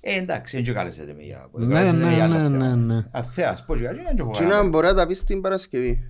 Ε, 0.00 0.18
εντάξει, 0.18 0.56
είναι 0.56 0.64
και 0.64 0.72
καλέσετε 0.72 1.12
με 1.16 1.22
για... 1.22 1.48
Ναι, 1.52 1.74
καλέσετε 1.74 1.96
με 1.96 2.04
ναι, 2.08 2.14
για 2.14 2.24
άλλα 2.24 2.34
ναι, 2.36 2.42
θέματα. 2.42 2.76
ναι, 2.76 2.94
ναι. 2.94 3.04
Α, 3.10 3.22
Θεάς, 3.22 3.64
πώς 3.64 3.78
για, 3.80 3.90
είναι 3.90 4.12
και 4.14 4.22
έχω 4.22 4.30
Τι 4.30 4.42
να 4.42 4.48
κανένα. 4.48 4.68
μπορεί 4.68 4.86
να 4.86 4.94
τα 4.94 5.06
πεις 5.06 5.24
την 5.24 5.40
Παρασκευή. 5.40 6.02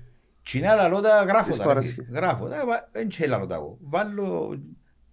Τσινά 0.43 0.75
λαλότα 0.75 1.23
γράφω 1.25 1.49
Της 1.49 1.57
τα. 1.59 1.63
ρε, 1.63 1.69
Παρασκευής. 1.69 2.11
Γράφω 2.15 2.49
τα, 2.49 2.67
βα- 2.67 2.89
δεν 2.93 3.09
τσέ 3.09 3.27
λαλότα 3.27 3.55
εγώ. 3.55 3.79
Βάλω... 3.81 4.59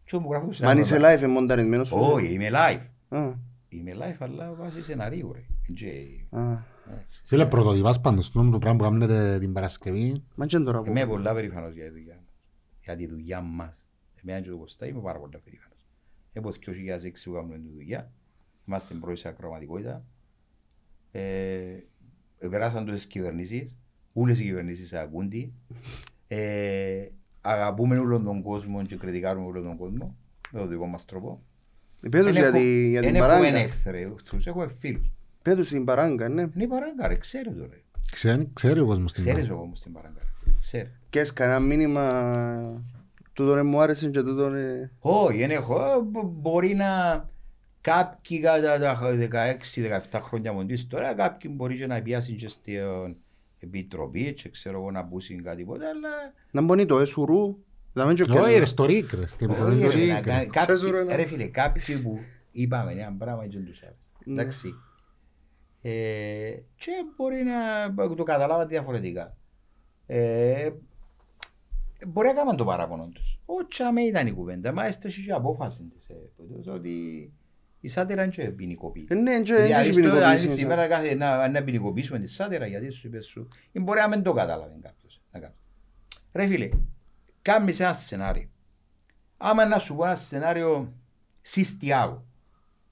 Τι 0.05 0.17
μου 0.17 0.31
γράφω 0.31 0.51
σε 0.51 0.63
Μα 0.63 0.69
αν 0.69 0.77
ένα 0.77 0.85
είσαι 0.85 0.95
πράγμα. 0.97 1.27
live 1.27 1.31
μονταρισμένος. 1.31 1.91
Όχι, 1.91 2.33
είμαι 2.33 2.49
live. 2.51 2.81
Α, 3.17 3.31
Είμαι 3.69 3.91
live, 3.99 4.15
αλλά 4.19 4.53
βάσει 4.53 4.83
σεναρίου, 4.83 5.31
ρε. 5.33 5.39
Είναι 5.67 5.77
και- 5.79 6.37
α. 6.37 6.41
εντάξει. 6.87 7.21
Φίλε, 7.25 7.45
πρωτοτυπάς 7.45 8.01
πάντως, 8.01 8.31
το 8.31 8.57
πράγμα 8.59 8.77
που 8.77 8.83
κάνετε 8.83 9.39
την 9.39 9.53
Παρασκευή. 9.53 10.23
Μα 10.35 10.45
και 10.45 10.59
τώρα 10.59 10.81
που- 10.81 10.89
Είμαι 10.89 11.05
πολλά 11.05 11.33
περήφανος 11.33 11.73
για 11.73 11.83
τη 11.83 11.89
δουλειά 11.91 12.15
μου. 12.15 12.27
Για 12.83 12.95
τη 12.95 13.07
δουλειά 13.07 13.41
μας. 13.41 13.87
Εμένα 14.23 14.39
και 14.41 14.49
το 14.49 14.57
Κωστά 14.57 14.85
είμαι 14.87 15.01
πάρα 15.01 15.19
πολλά 15.19 15.39
περήφανος. 15.43 15.77
Από 16.35 16.51
το 16.51 16.57
2006 16.71 17.23
που 17.23 17.31
κάνουμε 17.33 17.57
τη 17.57 17.69
δουλειά. 17.73 18.11
Είμαστε 18.67 18.93
πρώτοι 18.93 19.19
σε 19.19 19.27
ακροματικότητας. 19.27 20.01
Ε, 21.11 21.77
περάσαν 22.49 22.85
τόσες 22.85 23.05
κυβερνήσεις. 23.07 23.77
Όλες 24.21 24.39
οι 24.39 24.43
κυβερνήσεις 24.43 24.93
ακούνται. 24.93 25.49
Ε, 26.27 27.07
αγαπούμε 27.41 27.97
όλον 27.97 28.23
τον 28.23 28.41
κόσμο 28.41 28.81
και 28.81 28.95
κριτικάρουμε 28.95 29.45
όλον 29.45 29.63
τον 29.63 29.77
κόσμο. 29.77 30.15
Με 30.51 30.59
τον 30.59 30.69
δικό 30.69 30.85
μας 30.85 31.05
τρόπο. 31.05 31.41
Πες 32.09 32.21
τους 32.25 32.25
Εν 32.25 32.31
για 32.31 32.41
έχω- 32.47 32.57
τη- 32.57 32.89
για 32.89 32.99
την 33.01 33.09
εν 33.09 33.15
έχουμε 33.15 33.35
παράγκα. 33.37 33.57
εχθρούς, 33.57 34.47
έχουμε 34.47 34.69
φίλους. 34.79 35.11
Πες 35.41 35.55
τους 35.55 35.67
την 35.67 35.85
παράγκα, 35.85 36.29
ναι. 36.29 36.41
Είναι 36.41 36.63
η 36.63 36.67
παράγκα, 36.67 37.07
ρε, 37.07 37.15
ξέρει 37.15 37.49
το 37.53 37.65
ρε. 37.69 37.81
Ξέρει, 38.11 38.49
ξέρει 38.53 38.79
ο 38.79 38.85
κόσμος 38.85 39.13
την 39.13 39.23
Ξέρεις 39.23 39.41
παρά. 39.43 39.55
ο 39.55 39.57
κόσμος 39.59 39.81
την 39.81 39.91
παράγκα. 39.93 40.21
Ξέρει. 40.59 40.91
Και 41.09 41.19
έχεις 41.19 41.33
κανένα 41.33 41.59
μήνυμα 41.59 42.07
τούτο 43.33 43.53
ρε 43.53 43.63
μου 43.63 43.81
άρεσε 43.81 44.09
και 44.09 44.21
τούτο 44.21 44.47
ρε... 44.47 44.91
Όχι, 44.99 45.37
δεν 45.37 45.51
έχω. 45.51 45.75
Ε, 45.81 46.01
μπο- 46.03 46.23
Μπορεί 46.23 46.73
να 46.75 46.85
κάποιοι 47.81 48.39
κατά 48.39 48.79
τα 48.79 48.99
16-17 50.11 50.19
χρόνια 50.21 50.53
μου 50.53 50.65
της 50.65 50.87
τώρα, 50.87 51.13
κάποιοι 51.13 51.51
μπορεί 51.55 51.75
και 51.77 51.87
να 51.87 52.01
πιάσουν 52.01 52.35
και 52.35 52.47
στην 52.47 52.73
επιτροπή 53.59 54.33
και 54.33 54.49
ξέρω 54.49 54.79
εγώ 54.79 54.91
να 54.91 55.01
μπούσουν 55.01 55.43
κάτι 55.43 55.63
ποτέ, 55.63 55.85
αλλά... 55.87 56.09
Να 56.51 56.61
μπονεί 56.61 56.85
το 56.85 56.99
εσουρού. 56.99 57.57
δάμε 57.93 58.13
και 58.13 58.21
Όχι 58.21 58.31
πιάνει. 58.31 58.57
ρε, 58.57 58.65
στο 58.65 58.85
Ρίκ 58.85 59.13
ρε, 59.13 59.25
στην 59.25 59.49
Όχι, 59.49 59.61
επιτροπή 59.61 59.83
του 59.83 59.97
ρε, 59.99 60.05
να 60.05 60.15
Ρίκ, 60.15 60.25
κάνει- 60.25 60.43
ρε. 60.43 60.49
κάποιοι- 60.49 60.75
Ξέρεις, 60.75 60.83
ρε, 60.91 61.03
να- 61.03 61.15
Ρε 61.15 61.25
φίλε, 61.25 61.45
κάποιοι 61.47 61.97
που 62.01 62.19
είπαμε 62.51 62.91
ένα 62.91 63.15
πράγμα 63.17 63.47
και 63.47 63.57
δεν 63.57 63.65
τους 63.65 63.81
άρεσε. 63.81 63.97
Ναι. 64.25 64.33
Εντάξει. 64.41 64.73
Ε, 65.81 65.91
και 66.75 66.91
μπορεί 67.15 67.43
να 67.43 68.15
το 68.15 68.23
καταλάβα 68.23 68.65
διαφορετικά. 68.65 69.37
Ε, 70.05 70.69
μπορεί 72.07 72.27
να 72.27 72.33
κάνουν 72.33 72.55
το 72.55 72.65
παράπονο 72.65 73.09
τους. 73.13 73.39
Όχι 73.45 73.83
αμέ 73.83 74.01
ήταν 74.01 74.27
η 74.27 74.31
κουβέντα, 74.31 74.71
μα 74.71 74.85
έστε 74.85 75.07
και 75.09 75.23
η 75.27 75.31
απόφαση 75.31 75.83
της. 75.83 76.07
ε, 76.09 76.15
τούτος, 76.37 76.67
ότι 76.67 77.31
η 77.79 77.87
σάτερα 77.87 78.23
είναι 78.23 78.31
και 78.31 78.43
ποινικοποίητη. 78.43 79.13
Ε, 79.15 79.17
Ναι, 79.19 79.41
και 79.41 79.53
Δηλαδή, 79.53 79.71
έχει 79.73 79.91
στο- 79.93 80.01
αν 80.01 80.09
ποινικοποίηση. 80.11 80.49
σήμερα 80.57 80.87
κάθε 80.87 81.15
να, 81.15 81.47
να 81.49 81.63
ποινικοποιήσουμε 81.63 82.19
τη 82.19 82.27
σάτερα 82.27 82.65
γιατί 82.67 82.89
σου 82.89 83.07
είπες 83.07 83.25
σου, 83.25 83.47
ή 83.71 83.79
μπορεί 83.79 83.99
να 83.99 84.07
μην 84.07 84.23
το 84.23 84.33
κατάλαβε 84.33 84.73
κάποιος. 84.81 85.21
να 85.31 85.39
κάνει. 85.39 85.53
Ρε 86.33 86.47
φίλε, 86.47 86.69
κάνεις 87.41 87.79
ένα 87.79 87.93
σενάριο. 87.93 88.49
Άμα 89.37 89.65
να 89.65 89.77
σου 89.77 89.95
πω 89.95 90.05
ένα 90.05 90.15
σενάριο 90.15 90.93
Σιστιάγου. 91.41 92.25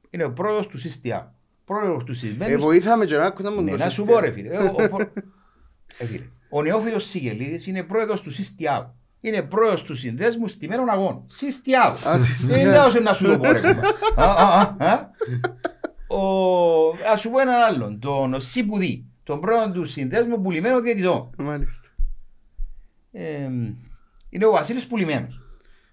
Είναι 0.10 0.24
ο 0.24 0.34
πρόεδρος 0.34 0.68
του 0.68 0.78
Σιστιάγου. 0.78 1.32
Πρόεδρος 1.66 2.04
του 2.04 2.12
Ε, 2.12 2.16
Σισμένου. 2.16 2.60
βοήθαμε 2.60 3.06
και 3.06 3.16
να 3.18 3.26
άκουνα 3.26 3.52
μου 3.52 3.62
Ναι, 3.62 3.72
το 3.72 3.78
να 3.78 3.84
σου 3.84 3.90
σύστημα. 3.90 4.12
πω 4.12 4.20
ρε 4.20 4.32
φίλε. 4.32 4.50
Ε, 4.50 4.58
ο- 4.58 4.76
ο 4.84 4.90
προ- 4.90 5.12
Ε, 5.98 6.06
φίλε, 6.06 6.24
Ο 6.50 6.62
νεόφιλος 6.62 7.06
Σιγελίδης 7.06 7.68
είναι 7.68 7.84
πρόεδρος 7.84 8.22
του 8.22 8.32
Σιστιάγου. 8.32 8.96
Είναι 9.22 9.41
πρόεδρος 9.41 9.84
του 9.84 9.95
συνδέσμου 9.95 10.47
στημένων 10.47 10.89
αγώνων. 10.89 11.24
Σιστιάγου. 11.28 12.07
Α, 12.09 12.18
Σιστιάγου. 12.20 12.63
Δεν 12.63 12.74
δώσω 12.74 12.99
να 12.99 13.13
σου 13.13 13.26
το 13.28 13.39
πω 13.39 13.51
ρε. 13.51 13.59
κόμμα. 13.61 13.82
Α, 14.15 14.32
α, 14.32 14.76
α, 14.80 14.86
α. 14.91 15.09
Ο- 16.18 16.89
Ας 17.11 17.20
σου 17.20 17.30
πω 17.30 17.39
έναν 17.39 17.61
άλλον. 17.61 17.99
Τον 17.99 18.41
Σιπουδί. 18.41 19.05
Τον 19.24 19.39
πρόεδρο 19.39 19.72
του 19.72 19.86
συνδέσμου 19.86 20.41
πουλημένων 20.41 20.84
διαιτητών. 20.84 21.30
Μάλιστα. 21.38 21.88
Ε, 23.11 23.49
Είναι 24.30 24.45
ο 24.45 24.51
Βασίλης 24.51 24.88
Πουλημένος. 24.88 25.41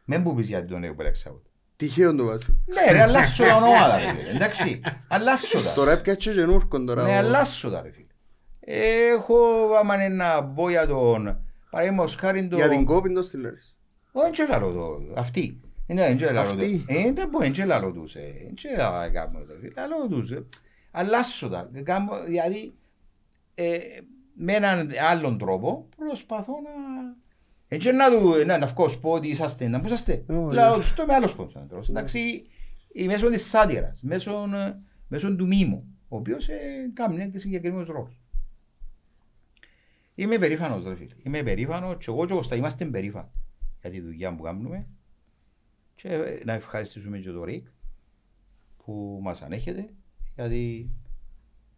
Μην 0.04 0.20
μου 0.20 0.34
πεις 0.34 0.46
γιατί 0.48 0.68
τον 0.68 0.84
επέλεξα 0.84 1.28
εγώ. 1.28 1.42
Τυχαίο 1.76 2.14
το 2.14 2.24
βάζω. 2.24 2.56
Ναι 2.66 2.92
ρε, 2.92 3.02
αλλάσω 3.02 3.44
τα 3.44 3.56
ονόματα 3.56 3.96
ρε 3.98 4.14
φίλε. 4.14 4.30
Εντάξει. 4.30 4.80
Αλλάσω 5.08 5.62
τα. 5.62 5.72
Τώρα 5.72 5.90
έπιαξε 5.92 6.30
και 6.30 6.36
καινούργκον 6.36 6.86
τώρα. 6.86 7.02
Ναι, 7.02 7.10
ο- 7.14 7.18
αλλάσω 7.18 7.70
τα 7.70 7.82
ρε 7.82 7.90
φίλε. 7.90 8.06
Έχω, 9.14 9.36
άμα 9.80 9.94
είναι 9.94 10.08
να 10.14 10.44
πω 10.44 10.70
για 10.70 10.86
τον, 10.86 11.40
παραδείγματος 11.74 12.14
χάρη 12.14 12.48
τον... 12.48 12.58
Για 12.58 12.68
την 12.68 12.84
κόπη 12.84 13.12
το 13.12 13.22
στυλέρεις. 13.22 13.76
Όχι, 14.12 14.30
δεν 14.34 14.48
λαλώ 14.48 14.72
το, 14.72 15.12
αυτή. 15.20 15.60
Είναι, 15.86 16.14
δεν 16.14 16.34
λαλώ 16.34 16.48
το. 16.48 16.54
Αυτή. 16.54 16.84
Ε, 16.86 17.12
δεν 17.12 17.28
μπορεί, 17.28 17.50
δεν 17.50 17.66
λαλώ 17.66 17.92
τους, 17.92 18.14
ε. 18.14 18.52
Δεν 18.62 18.76
λαλώ 18.76 18.96
να 18.96 19.08
κάνω 19.08 19.38
το, 19.38 19.54
φίλε. 19.60 19.72
Λαλώ 19.76 20.08
τους, 20.08 20.30
ε. 20.30 20.44
Αλλάσω 20.90 21.48
τα. 21.48 21.70
Κάνω- 21.82 22.24
Δηλαδή, 22.26 22.74
ε, 23.54 23.78
με 24.34 24.52
έναν 24.52 24.90
άλλον 25.10 25.38
τρόπο 25.38 25.88
προσπαθώ 25.96 26.52
να... 26.52 26.70
Έτσι 27.68 27.92
να 27.92 28.10
του, 28.10 28.32
να, 28.46 28.58
να 28.58 28.66
βγω, 28.66 28.98
πω 29.00 29.10
ότι 29.10 29.28
είσαστε, 29.28 29.68
να 29.68 29.80
πού 29.80 29.86
είσαστε. 29.86 30.24
Ω, 30.28 30.52
Λαλώ 30.52 30.74
ε. 30.74 30.78
τους, 30.78 30.94
το 30.94 31.06
με 31.06 31.14
άλλος 31.14 31.34
πόντος. 31.34 31.88
Εντάξει, 31.88 32.46
ή 32.92 33.06
μέσω 33.06 33.30
της 33.30 33.48
σάτυρας, 33.48 34.02
μέσω, 34.02 34.32
ε, 34.54 34.82
μέσω 35.08 35.36
του 35.36 35.46
μήμου, 35.46 35.98
ο 36.08 36.16
οποίος 36.16 36.48
ε, 36.48 36.54
κάνει 36.92 37.30
και 37.30 37.38
συγκεκριμένους 37.38 37.88
ρόλους. 37.88 38.23
Είμαι 40.14 40.38
περήφανος 40.38 40.84
ρε 40.86 40.94
φίλε. 40.94 41.14
Είμαι 41.22 41.42
περήφανος 41.42 41.96
και 41.98 42.04
εγώ 42.10 42.26
και 42.26 42.32
ο 42.32 42.36
Κωστά 42.36 42.56
είμαστε 42.56 42.84
περήφανοι 42.84 43.28
για 43.80 43.90
τη 43.90 44.00
δουλειά 44.00 44.34
που 44.34 44.42
κάνουμε 44.42 44.86
και 45.94 46.08
ε, 46.08 46.40
να 46.44 46.52
ευχαριστήσουμε 46.52 47.18
και 47.18 47.30
τον 47.30 47.42
Ρίκ 47.42 47.66
που 48.84 49.18
μας 49.22 49.42
ανέχεται 49.42 49.88
γιατί 50.34 50.90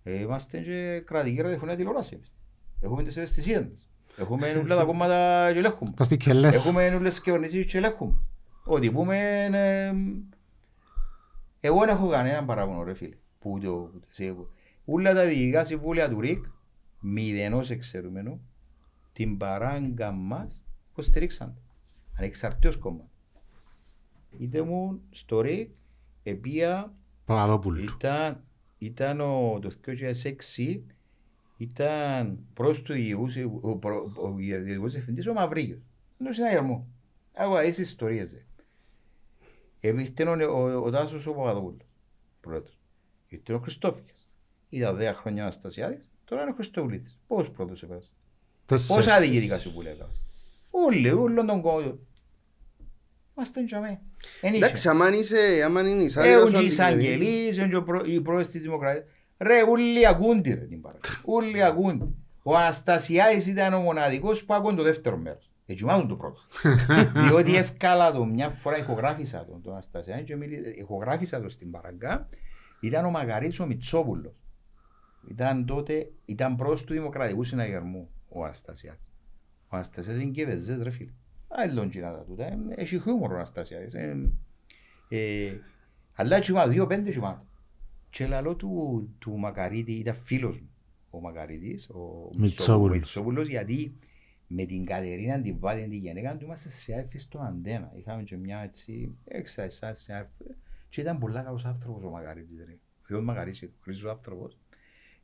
ε, 0.03 0.21
είμαστε 0.21 0.61
και 0.61 1.03
κρατική 1.07 1.41
ραδιοφωνία 1.41 1.77
τηλεόρασης 1.77 2.13
εμείς. 2.13 2.33
Έχουμε 2.81 3.03
τις 3.03 3.17
ευαισθησίες 3.17 3.61
μας. 3.71 3.89
Έχουμε 4.19 4.49
όλα 4.51 4.77
τα 4.77 4.85
κόμματα 4.85 5.51
και 5.53 5.59
ελέγχουμε. 5.59 5.93
Πας 5.97 6.09
τι 6.09 6.17
κελές. 6.17 6.57
Έχουμε 6.57 6.95
όλες 6.95 7.13
τις 7.15 7.23
κυβερνήσεις 7.23 7.67
και 7.67 7.79
ελέγχουμε. 7.79 8.15
Ό,τι 8.65 8.91
πούμε 8.91 9.45
είναι... 9.47 9.93
Εγώ 11.61 11.79
δεν 11.79 11.89
έχω 11.89 12.09
κανέναν 12.09 12.47
παράπονο 12.47 12.83
ρε 12.83 12.95
φίλε. 12.95 13.17
Που 13.39 13.51
ούτε 13.51 13.69
ο- 13.69 13.91
ούτε 13.95 14.07
εσύ 14.11 14.25
εγώ. 14.25 14.51
Όλα 14.85 15.15
τα 15.15 15.25
διοικητικά 15.25 15.65
συμβούλια 15.65 16.09
του 16.09 16.21
ΡΙΚ, 16.21 16.45
μηδενός 17.01 17.71
εξαιρουμένου, 17.71 18.41
την 19.13 19.37
παράγκα 19.37 20.11
μας 20.11 20.65
υποστηρίξαν. 20.91 21.57
Ανεξαρτήτως 22.19 22.77
κόμμα. 22.77 23.09
Είτε 24.39 24.63
μου 24.63 25.01
στο 25.11 25.41
ΡΙΚ, 25.41 25.71
επία 26.23 26.95
Παπαδόπουλου. 27.25 27.83
ήταν, 27.83 28.45
ήταν 28.79 29.21
ο, 29.21 29.59
το 29.63 29.71
2006 29.87 30.81
ήταν 31.57 32.39
προς 32.55 32.83
του 32.83 32.93
διηγούς, 32.93 33.37
ο, 33.61 33.77
προ- 33.77 34.13
ο 34.17 34.35
διηγούς 34.35 34.93
διευθυντής 34.93 35.27
ο 35.27 35.33
Μαυρίγιος. 35.33 35.81
Είναι 36.21 36.29
ο 36.29 36.33
συναγερμό. 36.33 36.87
Εγώ 37.33 37.63
είσαι 37.63 37.83
ιστορίες. 37.83 38.33
ε. 38.33 38.47
Ήρθε 39.81 40.25
ο, 40.29 40.53
ο, 40.53 40.85
ο 40.85 40.91
Τάσος 40.91 41.27
ο 41.27 41.33
Παπαδόπουλος, 41.33 41.87
πρώτος. 42.41 42.79
Ήρθε 43.29 43.53
ο 43.53 43.59
Χριστόφιας. 43.59 44.29
Ήταν 44.69 44.97
10 45.01 45.13
χρόνια 45.15 45.43
ο 45.43 45.45
Αναστασιάδης, 45.47 46.11
τώρα 46.29 46.43
είναι 46.43 46.51
ο 46.51 46.55
Χριστοβουλίτης. 46.55 47.19
Πόσους 47.27 47.51
πρώτους 47.51 47.83
έπαιρασε. 47.83 48.09
Τέσσερις. 48.67 49.05
Πόσα 49.05 49.21
διοικητικά 49.21 49.59
συμβούλια 49.59 49.91
έκανες. 49.91 50.23
Όλοι, 50.71 51.11
όλων 51.13 51.47
των 51.47 51.61
κόμματων. 51.63 51.99
Είμαστε 53.37 53.65
τζαμέ. 53.65 54.01
Εν 54.41 54.55
είχε. 54.55 54.65
Εντάξει, 54.65 54.89
άμα 54.89 55.15
είσαι, 55.15 55.63
άμα 55.65 55.81
είναι 55.89 56.03
εισάδικας 56.03 56.37
Έχουν 56.37 56.47
σου 56.47 56.53
και 56.53 56.59
οι 56.59 56.67
αντικειμενική. 56.85 57.07
εισαγγελείς, 57.09 57.59
έχουν 57.59 57.71
και 57.71 57.77
ο 57.77 57.83
προ- 57.83 58.07
οι 58.07 58.21
πρόεδρος 58.21 58.49
της 58.49 58.63
Δημοκρατίας. 58.63 59.05
Ρε, 59.39 59.63
όλοι 59.63 60.07
ακούνται 60.07 60.55
ρε 60.55 60.61
την 60.67 60.81
παρά. 60.81 60.99
Όλοι 61.25 61.63
ακούνται. 61.63 62.07
Ο 62.43 62.57
Αναστασιάδης 62.57 63.47
ήταν 63.47 63.75
ο 63.75 63.79
μοναδικός 63.79 64.45
που 64.45 64.55
άκουγε 64.55 64.77
το 64.77 64.83
δεύτερο 64.83 65.17
μέρος. 65.17 65.51
Έτσι 65.67 65.85
μάλλον 65.85 66.09
το 66.09 66.17
πρώτο. 66.17 66.41
Διότι 67.29 67.57
εύκαλα 67.57 68.13
το 68.13 68.25
μια 68.25 68.51
φορά, 68.51 68.79
ηχογράφησα 68.79 69.45
τον, 69.45 69.63
τον 69.63 69.73
Αναστασιάδη 69.73 70.23
και 70.23 70.37
μίλη- 70.37 70.79
ηχογράφησα 70.79 71.41
το 71.43 71.49
στην 71.49 71.71
Παραγκά. 71.71 72.29
Ήταν 72.81 73.05
ο 73.05 73.11
Μαγαρίτης 73.11 73.61
ο 73.61 73.67
Μητσόπουλος. 73.67 74.33
Ήταν 75.31 75.67
τότε, 75.67 76.13
ήταν 76.25 76.57
προς 76.57 76.85
του 76.85 76.93
Δημοκρατικού 76.93 77.45
Συναγερμού 77.45 78.09
ο 78.29 78.45
Αναστασιάδης. 78.45 79.13
Ο 79.69 79.77
Αναστασιάδης 79.77 80.23
είναι 80.23 80.31
και 80.31 80.45
βεζές 80.45 80.83
ρε 80.83 80.91
φίλε. 80.91 81.11
Άλλον 81.49 81.89
και 81.89 82.01
να 82.01 82.13
τα 82.13 82.25
τούτα. 82.25 82.45
ε, 82.47 82.59
Έχει 82.75 83.01
χιούμορ 83.01 83.33
ο 83.33 83.35
Αναστασιάδης. 83.35 83.95
ε, 83.95 84.31
ε, 85.09 85.53
αλλά 86.15 86.39
τσιμά, 86.39 86.69
δύο 86.69 86.87
πέντε 86.87 87.11
τσιμά. 87.11 87.47
Και 88.11 88.27
λαλό 88.27 88.55
του, 88.57 89.09
του 89.19 89.37
Μακαρίτη 89.39 89.93
ήταν 89.93 90.15
φίλος 90.15 90.61
μου. 90.61 90.71
Ο 91.11 91.21
Μακαρίτης, 91.21 91.89
ο 91.89 92.31
Μητσόπουλος. 92.37 92.91
ο 92.91 92.95
Μητσόπουλος, 92.95 93.49
γιατί 93.49 93.97
με 94.47 94.65
την 94.65 94.85
Κατερίνα 94.85 95.41
την 95.43 95.59
Βάδη, 95.59 95.83
την 95.83 95.93
γυναίκα 95.99 96.37
του, 96.37 96.45
είμαστε 96.45 96.71
σε 96.71 96.95
άφη 96.95 97.19
στο 97.19 97.39
Αντένα. 97.39 97.93
Είχαμε 97.97 98.23
και 98.23 98.37
μια 98.37 98.59
έτσι 98.59 99.15
έξα 99.25 99.63
εσάς 99.63 99.99
σε 99.99 100.13
άφη. 100.13 100.31
Και 100.89 101.01
ήταν 101.01 101.19
πολλά 101.19 101.43
καλός 101.43 101.65
άνθρωπος 101.65 102.03
ο 102.03 102.09
Μακαρίτης. 102.11 102.59
Ρε. 102.67 102.73
Ο 102.73 103.07
Θεός 103.07 103.25
Μακαρίτης, 103.25 103.63
ο 103.63 103.69
χρήσος 103.83 104.11
άνθρωπος. 104.11 104.59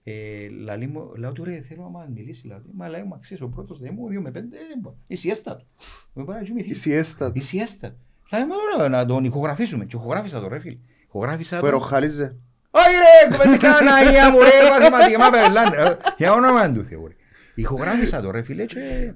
Ε, 0.05 0.49
λαλή 0.65 0.87
μου, 0.87 1.15
λέω 1.17 1.33
του 1.33 1.45
ρε, 1.45 1.61
θέλω 1.61 1.83
να 1.83 1.89
μας 1.89 2.09
μιλήσει. 2.15 2.47
Λέω, 2.47 2.63
μα 2.77 2.89
λέει 2.89 3.03
μου, 3.03 3.15
αξίζει 3.15 3.43
ο 3.43 3.49
πρώτος, 3.49 3.79
δεν 3.81 3.91
μου, 3.97 4.09
δύο 4.09 4.21
με 4.21 4.31
πέντε, 4.31 4.57
δεν 4.69 4.79
μπορώ. 4.81 4.97
Η 5.07 5.15
σιέστα 5.17 5.57
του. 5.57 5.67
Με 6.13 6.25
πάει 6.25 6.37
να 6.39 6.43
κοιμηθεί. 6.45 6.71
Η 6.71 6.75
σιέστα 6.75 7.27
Η 7.35 7.39
του. 7.39 7.45
σιέστα. 7.45 7.95
Λέει, 8.33 8.47
μα 8.47 8.55
ωραία, 8.75 8.89
να 8.89 9.07
τον 9.07 9.25
ηχογραφήσουμε. 9.25 9.85
Και 9.85 9.97
ηχογράφησα 9.97 10.41
το 10.41 10.49
ρε 10.49 10.59
φίλε. 10.59 10.77
Ηχογράφησα 11.07 11.57
Που 11.57 11.63
το. 11.63 11.69
εροχάλιζε. 11.69 12.37
Όχι 12.71 12.87
ρε, 12.89 13.37
κουβεντικά 13.37 13.77
Αγία 13.99 14.31
μου 14.31 14.39
ρε, 14.39 14.69
μαθηματικά 14.71 15.19
μα 15.19 15.31
πελάνε. 15.31 15.77
Ε, 15.77 15.97
Για 16.17 16.33
όνομα 16.33 16.73
του 16.73 16.85
Θεού 16.85 17.07
ρε. 17.07 17.15
Ηχογράφησα 17.55 18.21
το 18.21 18.31
ρε 18.31 18.43
φίλε 18.43 18.65
και... 18.65 19.13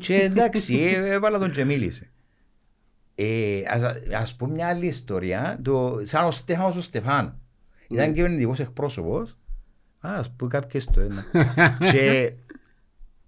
Και 0.00 0.14
εντάξει, 0.14 0.74
ε, 0.76 1.10
έβαλα 1.12 1.38
τον 1.38 1.50
και 1.50 1.64
μίλησε. 1.64 2.10
Ε, 3.14 3.60
ας, 3.70 3.82
ας 4.20 4.36
πω 4.36 4.46
μια 4.46 4.68
άλλη 4.68 4.86
ιστορία, 4.86 5.58
το, 5.62 6.00
σαν 6.02 6.24
ο 6.24 6.30
Στέφανος 6.30 6.76
ο 6.76 6.80
Στεφάνος. 6.80 7.32
Ήταν 7.88 8.12
κυβερνητικός 8.12 8.60
εκπρόσωπος. 8.60 9.38
Α, 10.00 10.14
ας 10.18 10.30
πω 10.30 10.46
κάποια 10.46 10.80
ιστορία. 10.80 11.24
να. 11.32 11.68
και 11.92 12.32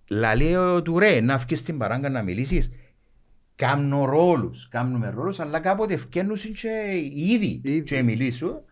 λαλεί 0.09 0.57
ο 0.57 0.83
του 0.83 0.99
ρε, 0.99 1.21
να 1.21 1.37
βγεις 1.39 1.59
στην 1.59 1.79
παράγκα 1.79 2.09
να 2.09 2.23
μιλήσεις. 2.23 2.71
Κάμνω 3.57 4.05
ρόλους, 4.05 4.69
κάνουμε 4.69 5.11
ρόλους, 5.11 5.41
αλλά 5.41 5.61
κάποτε 5.61 5.95
ευκαινούν 5.95 6.37
και 6.37 6.69
ήδη 7.15 7.61
Ήδη. 7.65 7.83
και 7.83 8.03
μιλήσω. 8.03 8.65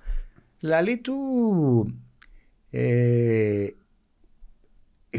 Λαλεί 0.60 0.98
του, 0.98 1.14
ε, 2.70 3.66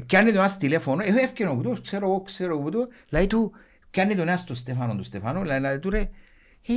πιάνει 0.06 0.32
το 0.32 0.38
ένας 0.38 0.58
τηλέφωνο, 0.58 1.04
εγώ 1.06 1.18
έφυγε 1.18 1.48
ο 1.50 1.56
κουτός, 1.56 1.82
ξέρω 1.82 2.06
εγώ, 2.08 2.22
ξέρω 2.22 2.54
εγώ 2.54 2.62
κουτό, 2.62 2.88
λέει 3.10 3.28
του, 3.28 3.52
πιάνει 3.90 4.16
τον 4.16 4.28
ένας 4.28 4.44
του 4.44 4.54
Στέφανο, 4.54 4.96
του 4.96 5.04
Στεφάνου, 5.04 5.44
λέει, 5.44 5.60
λέει 5.60 5.80
του 5.80 5.90
ρε, 5.90 6.10
ε, 6.68 6.74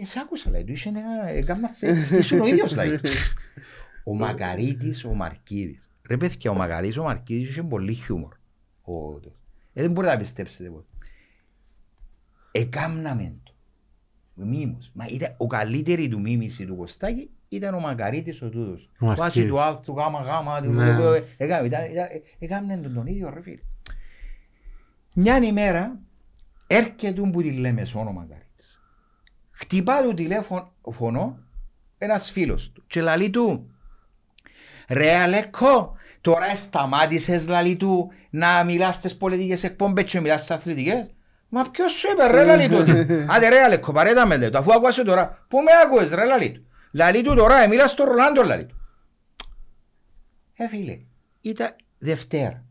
ε, 0.00 0.04
σε 0.04 0.18
άκουσα, 0.18 0.50
λέει 0.50 0.64
του, 0.64 0.72
είσαι 0.72 0.88
ένα, 0.88 1.28
έκανα 1.28 1.68
σε, 1.68 2.06
ήσουν 2.18 2.40
ο 2.40 2.46
ίδιος, 2.46 2.74
λέει. 2.74 3.00
Ο 4.06 4.14
Μακαρίτης, 4.14 5.04
ο 5.04 5.14
Μαρκίδης. 5.14 5.90
Ρε 6.08 6.16
παιδιά, 6.16 6.50
ο 6.50 6.54
Μακαρίτης, 6.54 6.96
ο 6.98 7.02
Μαρκίδης 7.02 7.48
είχε 7.48 7.62
πολύ 7.62 7.92
χιούμορ. 7.94 8.32
Ο, 8.82 8.92
το. 9.20 9.32
ε, 9.72 9.82
δεν 9.82 9.90
μπορείτε 9.90 10.12
να 10.12 10.18
πιστέψετε 10.18 10.68
ποτέ. 10.68 10.86
Εκάμναμε 12.50 13.34
το. 13.42 13.52
Μίμος. 14.34 14.90
Μα 14.94 15.06
ήταν, 15.06 15.34
ο 15.36 15.46
καλύτερη 15.46 16.08
του 16.08 16.20
μίμηση 16.20 16.66
του 16.66 16.76
Κωστάκη 16.76 17.30
ήταν 17.48 17.74
ο 17.74 17.80
Μακαρίτης 17.80 18.42
ο 18.42 18.48
τούτος. 18.48 18.90
Ο 19.00 19.06
Μαρκίδης. 19.06 19.24
Βάσει 19.24 19.46
του 19.46 19.60
άρθρου, 19.60 19.94
γάμα, 19.96 20.20
γάμα, 20.20 20.62
του, 20.62 20.70
Ναι. 20.70 20.96
του, 20.96 21.02
του, 21.02 21.24
έκαμε, 21.36 21.66
ήταν, 21.66 21.90
ήταν, 21.90 22.06
έκαμνε 22.38 22.76
τον, 22.76 22.94
τον 22.94 23.06
ίδιο 23.06 23.30
ρε 23.34 23.42
φίλε. 23.42 23.60
Μια 25.16 25.36
ημέρα 25.36 26.00
έρχεται 26.66 27.20
που 27.20 27.42
τη 27.42 27.50
λέμε 27.52 27.84
σ' 27.84 27.94
όνομα 27.94 28.12
Μακαρίτης. 28.20 28.43
Χτυπά 29.54 30.02
του 30.02 30.14
τηλέφωνο 30.14 31.38
ένας 31.98 32.30
φίλος 32.30 32.70
του 32.72 32.84
και 32.86 33.00
λαλεί 33.00 33.30
του 33.30 33.74
Ρε 34.88 35.16
Αλέκο, 35.16 35.96
τώρα 36.20 36.56
σταμάτησες 36.56 37.48
λαλί 37.48 37.76
του 37.76 38.12
να 38.30 38.64
μιλάς 38.64 38.94
στις 38.94 39.16
πολιτικές 39.16 39.64
εκπομπές 39.64 40.10
και 40.10 40.20
μιλάς 40.20 40.40
στις 40.40 40.56
αθλητικές. 40.56 41.10
Μα 41.48 41.62
ποιος 41.70 41.92
σου 41.92 42.08
είπε 42.12 42.26
ρε 42.26 42.44
λαλί 42.44 42.68
του. 42.68 42.76
Άντε 43.34 43.48
ρε 43.48 43.62
Αλέκο 43.62 43.92
παρέτα 43.92 44.26
με 44.26 44.50
το 44.50 44.58
αφού 44.58 44.72
ακούασε 44.72 45.04
τώρα. 45.04 45.44
Πού 45.48 45.58
με 45.58 45.70
άκουες 45.84 46.10
ρε 46.10 46.24
λαλί 46.24 46.52
του. 46.52 46.66
Λαλί 46.92 47.22
του 47.22 47.34
τώρα, 47.34 47.62
ε, 47.62 47.66
μιλάς 47.66 47.90
στον 47.90 48.06
Ρολάντο 48.06 48.42
λαλί 48.42 48.66
του. 48.66 48.76
Ε 50.56 50.68
φίλε, 50.68 51.00
ήταν 51.40 51.76
Δευτέρα. 51.98 52.64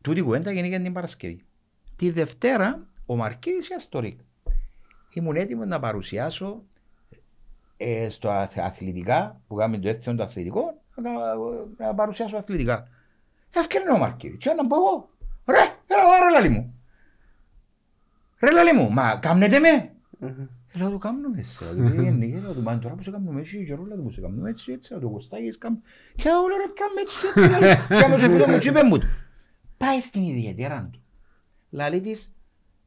Τούτη 0.00 0.20
κουβέντα 0.20 0.52
γεννήκε 0.52 0.78
την 0.78 0.92
Παρασκευή. 0.92 1.44
Τη 1.96 2.10
Δευτέρα 2.10 2.86
ο 3.06 3.16
Μαρκίδης 3.16 3.66
ήταν 3.66 3.80
στο 3.80 4.00
ΡΙΚ. 4.00 4.18
Ήμουν 5.10 5.36
έτοιμος 5.36 5.66
να 5.66 5.80
παρουσιάσω 5.80 6.62
ε, 7.76 8.08
στο 8.08 8.30
αθ- 8.30 8.58
αθλητικά 8.58 9.40
που 9.46 9.54
κάνουμε 9.54 9.78
το 9.78 9.88
έθνο 9.88 10.14
το 10.14 10.22
αθλητικό 10.22 10.82
να, 10.96 11.10
να 11.86 11.94
παρουσιάσω 11.94 12.36
αθλητικά. 12.36 12.88
Έφτιανε 13.54 13.90
ο 13.92 13.98
Μαρκίδης. 13.98 14.38
Τι 14.38 14.48
να 14.54 14.66
πω 14.66 14.76
εγώ. 14.76 15.08
Ρε, 15.46 15.56
έλα 15.86 16.00
εδώ 16.02 16.24
ρε 16.26 16.30
λαλί 16.32 16.48
μου. 16.48 16.74
Ρε 18.40 18.50
λαλί 18.50 18.72
μου, 18.72 18.90
μα 18.90 19.16
κάμνετε 19.16 19.58
με. 19.58 19.68
Ε, 20.20 20.32
Λέω 20.78 20.90
του 20.90 20.98
κάμνουμε 20.98 21.42
σε. 21.42 21.72
Δηλαδή, 21.74 22.32
Λέω 22.40 22.52
του 22.52 22.62
μα 22.62 22.78
τώρα 22.78 22.94
που 22.94 23.02
σε 23.02 23.10
κάμνουμε 23.10 23.40
έτσι, 23.40 23.64
και 23.64 23.74
ρόλα 23.74 23.94
του 23.96 24.02
που 24.02 24.10
σε 24.10 24.20
κάμνουμε 24.20 24.50
έτσι, 24.50 24.72
έτσι, 24.72 24.98
το 25.00 25.08
κοστάγεις 25.08 25.58
κάμνουμε. 25.58 25.84
Και 26.14 26.28
εγώ 26.28 26.46
λέω 26.46 26.56
ρε 26.56 26.72
κάμνουμε 26.74 27.00
έτσι, 27.00 27.26
έτσι. 27.26 27.60
λέει. 27.88 28.00
Κάμνω 28.00 28.18
σε 28.18 28.28
φίλο 28.28 28.48
μου 28.48 28.58
και 28.58 28.68
είπε 28.68 28.82
μου 28.82 28.98
του. 28.98 29.06
Πάει 29.76 30.00
στην 30.00 30.22
ιδιαίτερα 30.22 30.88
του. 30.92 31.02
Λαλί 31.70 32.00
της 32.00 32.32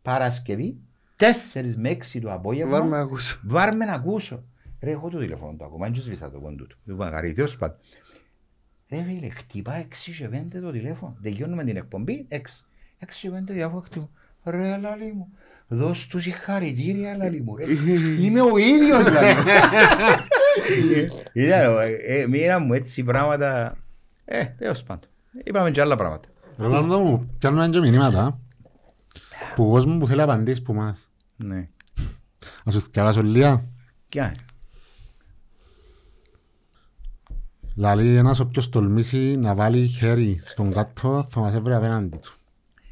Παρασκευή, 0.01 0.77
4 1.19 1.73
με 1.75 1.89
6 1.89 2.19
το 2.21 2.31
απόγευμα. 2.33 2.71
Βάρ' 2.71 2.87
με 2.87 2.95
να 2.95 3.01
ακούσω. 3.01 3.39
Βάρ' 3.43 3.75
με 3.75 3.85
να 3.85 3.93
ακούσω. 3.93 4.43
Ρε, 4.81 4.91
έχω 4.91 5.09
το 5.09 5.17
τηλέφωνο 5.17 5.55
του 5.57 5.65
ακόμα, 5.65 5.85
δεν 5.85 5.95
σβήσα 5.95 6.31
το 6.31 6.39
κοντού 6.39 6.67
του. 6.67 6.77
Του 6.85 6.91
είπα, 6.91 7.09
«Καρύ, 7.09 7.33
Θεός 7.33 7.57
πάντων». 7.57 7.77
Ρε 8.89 9.03
φίλε, 9.03 9.29
χτυπά 9.29 9.85
6 9.89 10.11
και 10.17 10.29
5 10.31 10.61
το 10.61 10.71
τηλέφωνο. 10.71 11.17
Τελειώνουμε 11.21 11.63
την 11.63 11.77
εκπομπή, 11.77 12.27
6. 12.29 12.35
6 12.99 13.19
και 13.21 13.29
5 13.29 13.45
τηλέφωνο 13.45 13.81
χτυπά. 13.81 14.09
Ρε, 14.43 14.77
λαλί 14.77 15.13
μου, 15.13 15.27
δώσ' 15.67 16.07
τους 16.07 16.23
συγχαρητήρια, 16.23 17.17
λαλί 17.17 17.41
μου, 17.41 17.55
ρε. 17.55 17.65
Είμαι 18.23 18.41
ο 18.41 18.57
ίδιος, 18.57 19.11
λαλί 19.11 19.35
μου. 19.35 19.43
Ήταν, 21.43 21.75
ε, 22.07 22.25
μοίρα 22.27 22.59
μου 22.59 22.73
έτσι 22.73 23.03
πράγματα. 23.03 23.77
Ε, 24.25 24.45
τέλος 24.45 24.83
πάντων. 24.83 25.09
Είπαμε 25.43 25.71
και 25.71 25.81
άλλα 25.81 25.95
πράγματα. 25.95 26.27
Ρολάντο 26.57 26.99
μου, 26.99 27.29
πιάνουμε 27.37 27.69
και 27.69 27.79
μηνύματα 27.79 28.39
που 29.55 29.69
κόσμος 29.69 29.97
που 29.97 30.07
θέλει 30.07 30.21
απαντήσεις 30.21 30.61
που 30.61 30.73
μας. 30.73 31.08
Ναι. 31.43 31.69
Να 32.63 32.71
σου 32.71 32.81
διαβάσω 32.91 33.21
λίγα. 33.21 33.65
Κι 34.09 34.19
αν. 34.19 34.35
Λαλεί 37.75 38.15
ένας 38.15 38.39
όποιος 38.39 38.69
τολμήσει 38.69 39.35
να 39.35 39.55
βάλει 39.55 39.87
χέρι 39.87 40.41
στον 40.43 40.71
κάτω 40.71 41.27
θα 41.29 41.39
μας 41.39 41.53
έβρει 41.53 41.73
απέναντι 41.73 42.17
του. 42.17 42.33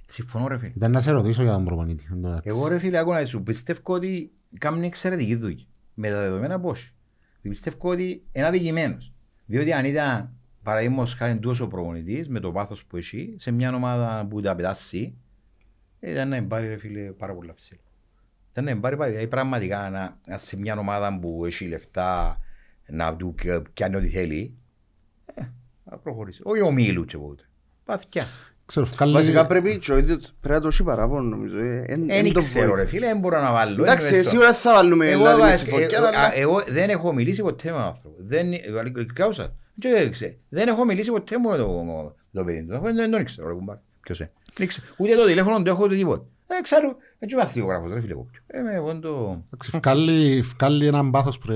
Συμφωνώ 0.05 0.47
ρε 0.47 0.57
φίλε. 0.57 0.71
Ήταν 0.75 0.91
να 0.91 1.01
σε 1.01 1.11
ρωτήσω 1.11 1.43
για 1.43 1.51
τον 1.51 1.65
προπονήτη. 1.65 2.07
εν 2.11 2.21
τω 2.21 2.27
μεταξύ. 2.27 2.49
Εγώ 2.49 2.67
ρε 2.67 2.77
φίλε, 2.77 2.97
ακόμα 2.97 3.25
σου 3.25 3.43
πιστεύω 3.43 3.93
ότι 3.93 4.31
κάνουν 4.57 4.83
εξαιρετική 4.83 5.35
δουλειά. 5.35 5.65
Με 5.93 6.09
τα 6.09 6.19
δεδομένα 6.19 6.59
πώς. 6.59 6.93
Πιστεύω 7.41 7.89
ότι 7.89 8.23
είναι 8.31 8.45
αδικημένος. 8.45 9.13
Διότι 9.45 9.73
αν 9.73 9.85
ήταν 9.85 10.29
παραδείγματος 10.63 11.13
χάρη 11.13 11.39
τόσο 11.39 11.63
ο 11.63 11.67
προπονητής 11.67 12.29
με 12.29 12.39
το 12.39 12.51
βάθος 12.51 12.85
που 12.85 12.97
έχει 12.97 13.35
σε 13.37 13.51
μια 13.51 13.75
ομάδα 13.75 14.25
που 14.29 14.41
τα 14.41 14.55
πετάσει 14.55 15.17
ήταν 15.99 16.29
να 16.29 16.43
πάρει 16.43 16.67
ρε 16.67 16.77
φίλε 16.77 17.11
πάρα 17.11 17.33
πολλά 17.33 17.53
ψηλά. 17.53 17.79
Ήταν 18.59 18.75
να 18.75 18.79
πάρει 18.81 18.97
πάρα 18.97 19.09
δηλαδή, 19.09 19.27
πραγματικά 19.27 19.89
να, 19.89 20.17
να 20.27 20.37
σε 20.37 20.57
μια 20.57 20.77
ομάδα 20.77 21.19
που 21.21 21.43
έχει 21.45 21.65
λεφτά 21.67 22.37
να 22.87 23.15
του 23.15 23.35
κα- 23.43 23.61
κάνει 23.73 23.95
ό,τι 23.95 24.07
θέλει 24.09 24.57
ε, 25.35 25.41
να 25.83 25.97
προχωρήσει. 25.97 26.41
Όχι 26.43 26.61
ο 26.61 26.71
Μίλου 26.71 27.05
και 27.05 27.17
ποτέ. 27.17 27.43
Παθιά. 27.85 28.25
Ξέρω, 28.65 28.85
βγάλει- 28.85 29.13
Βασικά 29.13 29.45
πρέπει 29.45 29.79
και 29.79 29.91
ο 29.91 29.97
ίδιος- 29.97 30.33
πρέπει 30.41 30.55
να 30.55 30.61
το 30.61 30.67
έχει 30.67 30.83
παράπονο 30.83 31.21
νομίζω. 31.21 31.57
ε, 31.57 31.83
εν- 31.87 32.09
εν 32.09 32.23
Δεν 32.23 32.33
το 32.33 32.39
ξέρω 32.39 32.67
βοηθά. 32.67 32.81
ρε 32.83 32.87
φίλε, 32.89 33.05
δεν 33.07 33.19
μπορώ 33.19 33.41
να 33.41 33.51
βάλω. 33.51 33.83
Εντάξει, 33.83 34.07
είναι 34.07 34.15
μες 34.17 34.25
στο- 34.25 34.35
σίγουρα 34.35 34.53
θα 34.53 34.73
βάλουμε 34.73 35.09
Εγώ, 35.09 35.23
λάδι 35.23 35.41
μες 35.41 35.49
βα- 35.49 35.57
στη 35.57 35.69
φωτιά, 35.69 35.97
ε, 35.97 36.05
αλλά- 36.07 36.09
α, 36.19 36.31
εγώ 36.33 36.63
δεν 36.67 36.89
έχω 36.89 37.13
μιλήσει 37.13 37.41
ποτέ 37.41 37.69
με 37.71 37.75
τον 37.77 37.85
άνθρωπο. 37.85 38.15
Δεν, 38.19 38.51
ειλικρινά, 38.51 39.53
Και 39.79 40.09
ξέ- 40.11 40.37
Δεν 40.49 40.67
έχω 40.67 40.85
μιλήσει 40.85 41.11
ποτέ 41.11 41.37
μου 41.37 41.49
με 41.49 41.57
το, 41.57 42.15
το 42.31 42.43
παιδί 42.43 42.65
του. 42.65 42.79
Δεν, 42.81 42.95
δεν 42.95 43.11
τον 43.11 43.21
ήξερα, 43.21 43.47
ρε 43.47 43.53
κουμπάρ. 43.53 43.77
Ποιος 44.01 44.19
είναι. 44.19 44.31
Δεν 44.53 44.65
ήξερα. 44.65 44.87
Ούτε 44.97 45.15
το 45.15 45.25
τηλέφωνο 45.25 45.61
του 45.63 45.69
έχω 45.69 45.83
ούτε 45.83 45.95
τίποτα. 45.95 46.25
Ε, 46.47 46.61
ξέρω, 46.61 46.95
έτσι 47.19 47.35
είμαι 47.35 47.43
αθλιογράφος, 47.43 47.93
ρε 47.93 47.99
φίλε 48.01 48.13
κόπιο. 48.13 48.41
Ε, 48.47 48.61
με 48.61 48.73
εγώ 48.73 48.99
το... 48.99 49.41
Εντάξει, 49.45 49.71
βγάλει- 49.83 50.43
βγάλει 50.43 50.85
έναν 50.87 51.11
πάθος 51.11 51.37
πρέ 51.37 51.55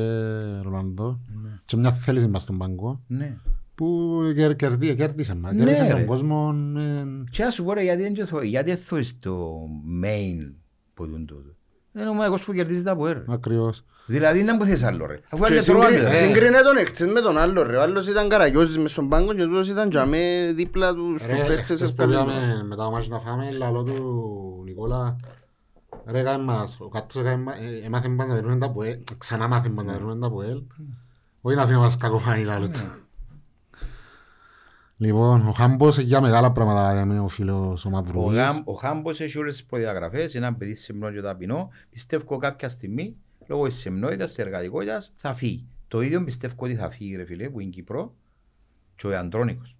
Ρολαντό 0.61 1.19
και 1.65 1.77
μια 1.77 1.91
θέληση 1.91 2.27
μας 2.27 2.41
στον 2.41 2.57
πάγκο 2.57 3.01
Ναι. 3.07 3.37
που 3.75 4.19
κερ- 4.35 4.55
κερδί- 4.55 4.95
κέρδισε 4.95 5.35
μας. 5.35 5.51
Ναι, 5.53 5.57
Κέρδισε 5.63 5.83
ρε. 5.83 5.91
τον 5.91 6.05
κόσμο. 6.05 6.55
ε, 6.77 7.03
Και 7.31 7.43
να 7.43 7.49
σου 7.49 7.63
πω 7.63 7.73
ρε, 7.73 7.81
γιατί 7.83 8.01
δεν 8.13 8.27
θω- 8.27 8.43
γιατί 8.43 8.69
δεν 8.69 8.79
θωρείς 8.79 9.19
το 9.19 9.57
main 10.03 10.53
που 10.93 11.07
τούν 11.07 11.25
τούτο. 11.25 11.49
Είναι 11.97 12.09
ο 12.09 12.13
μάγος 12.13 12.43
που 12.43 12.53
κερδίζεις 12.53 12.83
τα 12.83 12.95
ποέρ. 12.95 13.17
Ακριβώς. 13.27 13.83
Δηλαδή 14.05 14.43
δεν 14.43 14.57
που 14.57 14.65
θες 14.65 14.83
άλλο 14.83 15.05
ρε. 15.05 15.19
Αφού 15.29 15.43
Και 15.43 15.51
είναι 15.53 15.61
συγκρι- 15.61 15.81
τρώαντε 15.85 16.03
ρε. 16.03 16.11
Συγκρίνε 16.11 16.61
τον 16.61 16.77
εχθές 16.77 17.07
με 17.07 17.21
τον 17.21 17.37
άλλο 17.37 17.63
ρε. 17.63 17.75
Ο 17.77 17.81
άλλος 17.81 18.07
ήταν 18.07 18.29
καραγιώζης 18.29 18.77
μες 18.77 18.91
στον 18.91 19.09
πάγκο 19.09 19.33
και 19.33 19.43
τούτος 19.43 19.69
ήταν 19.69 19.89
τζαμέ 19.89 20.51
δίπλα 20.55 20.93
του 20.93 21.15
στους 21.17 21.31
Ρε, 21.31 21.35
παίχτες 21.37 21.59
χθες 21.61 21.93
που 21.93 22.01
ευκαλούν. 22.03 22.25
πήγαμε 22.25 22.63
μετά 22.67 22.83
το 22.83 22.91
μάτσι 22.91 23.09
να 23.09 23.19
φάμε, 23.19 23.51
λαλό 23.51 23.83
του 23.83 24.61
Νικόλα, 24.65 25.15
ρε 26.05 26.19
έκανε 26.19 26.43
μας, 26.43 26.77
ο 26.79 26.89
κάτος 26.89 27.21
έκανε 27.21 27.43
μα- 27.43 27.55
ε, 27.55 27.81
έμαθε 27.85 28.07
μας 28.07 28.27
να 28.27 28.33
περνούμε 28.33 28.57
τα 28.57 28.71
ΠΟΕΛ, 28.71 28.99
ξανά 29.17 29.47
μάθε 29.47 29.69
μας 29.69 29.85
να 29.85 29.91
περνούμε 29.91 30.19
τα 30.19 30.29
ΠΟΕΛ, 30.29 30.61
όχι 31.41 31.55
να 31.55 31.61
αφήνει 31.63 31.77
μας 31.79 31.97
κακοφάνει 31.97 32.43
λαλό 32.43 32.69
του. 32.69 32.81
Λοιπόν, 34.97 35.47
ο 35.47 35.51
Χάμπος 35.51 35.97
για 35.97 36.21
μεγάλα 36.21 36.51
πράγματα 36.51 36.93
για 36.93 37.05
μένα 37.05 37.23
ο 37.23 37.27
φίλος 37.27 37.85
ο 37.85 37.87
Ο, 37.87 37.91
Μαυρουδής. 37.91 38.37
Γάμ- 38.39 38.67
ο 38.69 38.73
Χάμπος 38.73 39.19
έχει 39.19 39.37
όλες 39.37 39.55
τις 39.55 39.65
προδιαγραφές, 39.65 40.33
είναι 40.33 40.45
ένα 40.45 40.55
παιδί 40.55 40.73
σεμνό 40.75 41.11
και 41.11 41.21
ταπεινό. 41.21 41.69
Πιστεύω 41.89 42.37
κάποια 42.37 42.67
στιγμή, 42.69 43.15
λόγω 43.47 43.67
της 43.67 43.75
σεμνότητας, 43.75 44.27
της 44.29 44.37
εργατικότητας, 44.37 45.11
θα 45.15 45.33
φύγει. 45.33 45.67
Το 45.87 46.01
ίδιο 46.01 46.23
πιστεύω 46.23 46.53
ότι 46.57 46.75
θα 46.75 46.89
φύγει 46.89 47.15
ρε 47.15 47.25
φίλε, 47.25 47.49
που 47.49 47.59
είναι 47.59 47.69
Κύπρο, 47.71 48.13
και 48.95 49.07
ο 49.07 49.17
Αντρόνικος. 49.17 49.75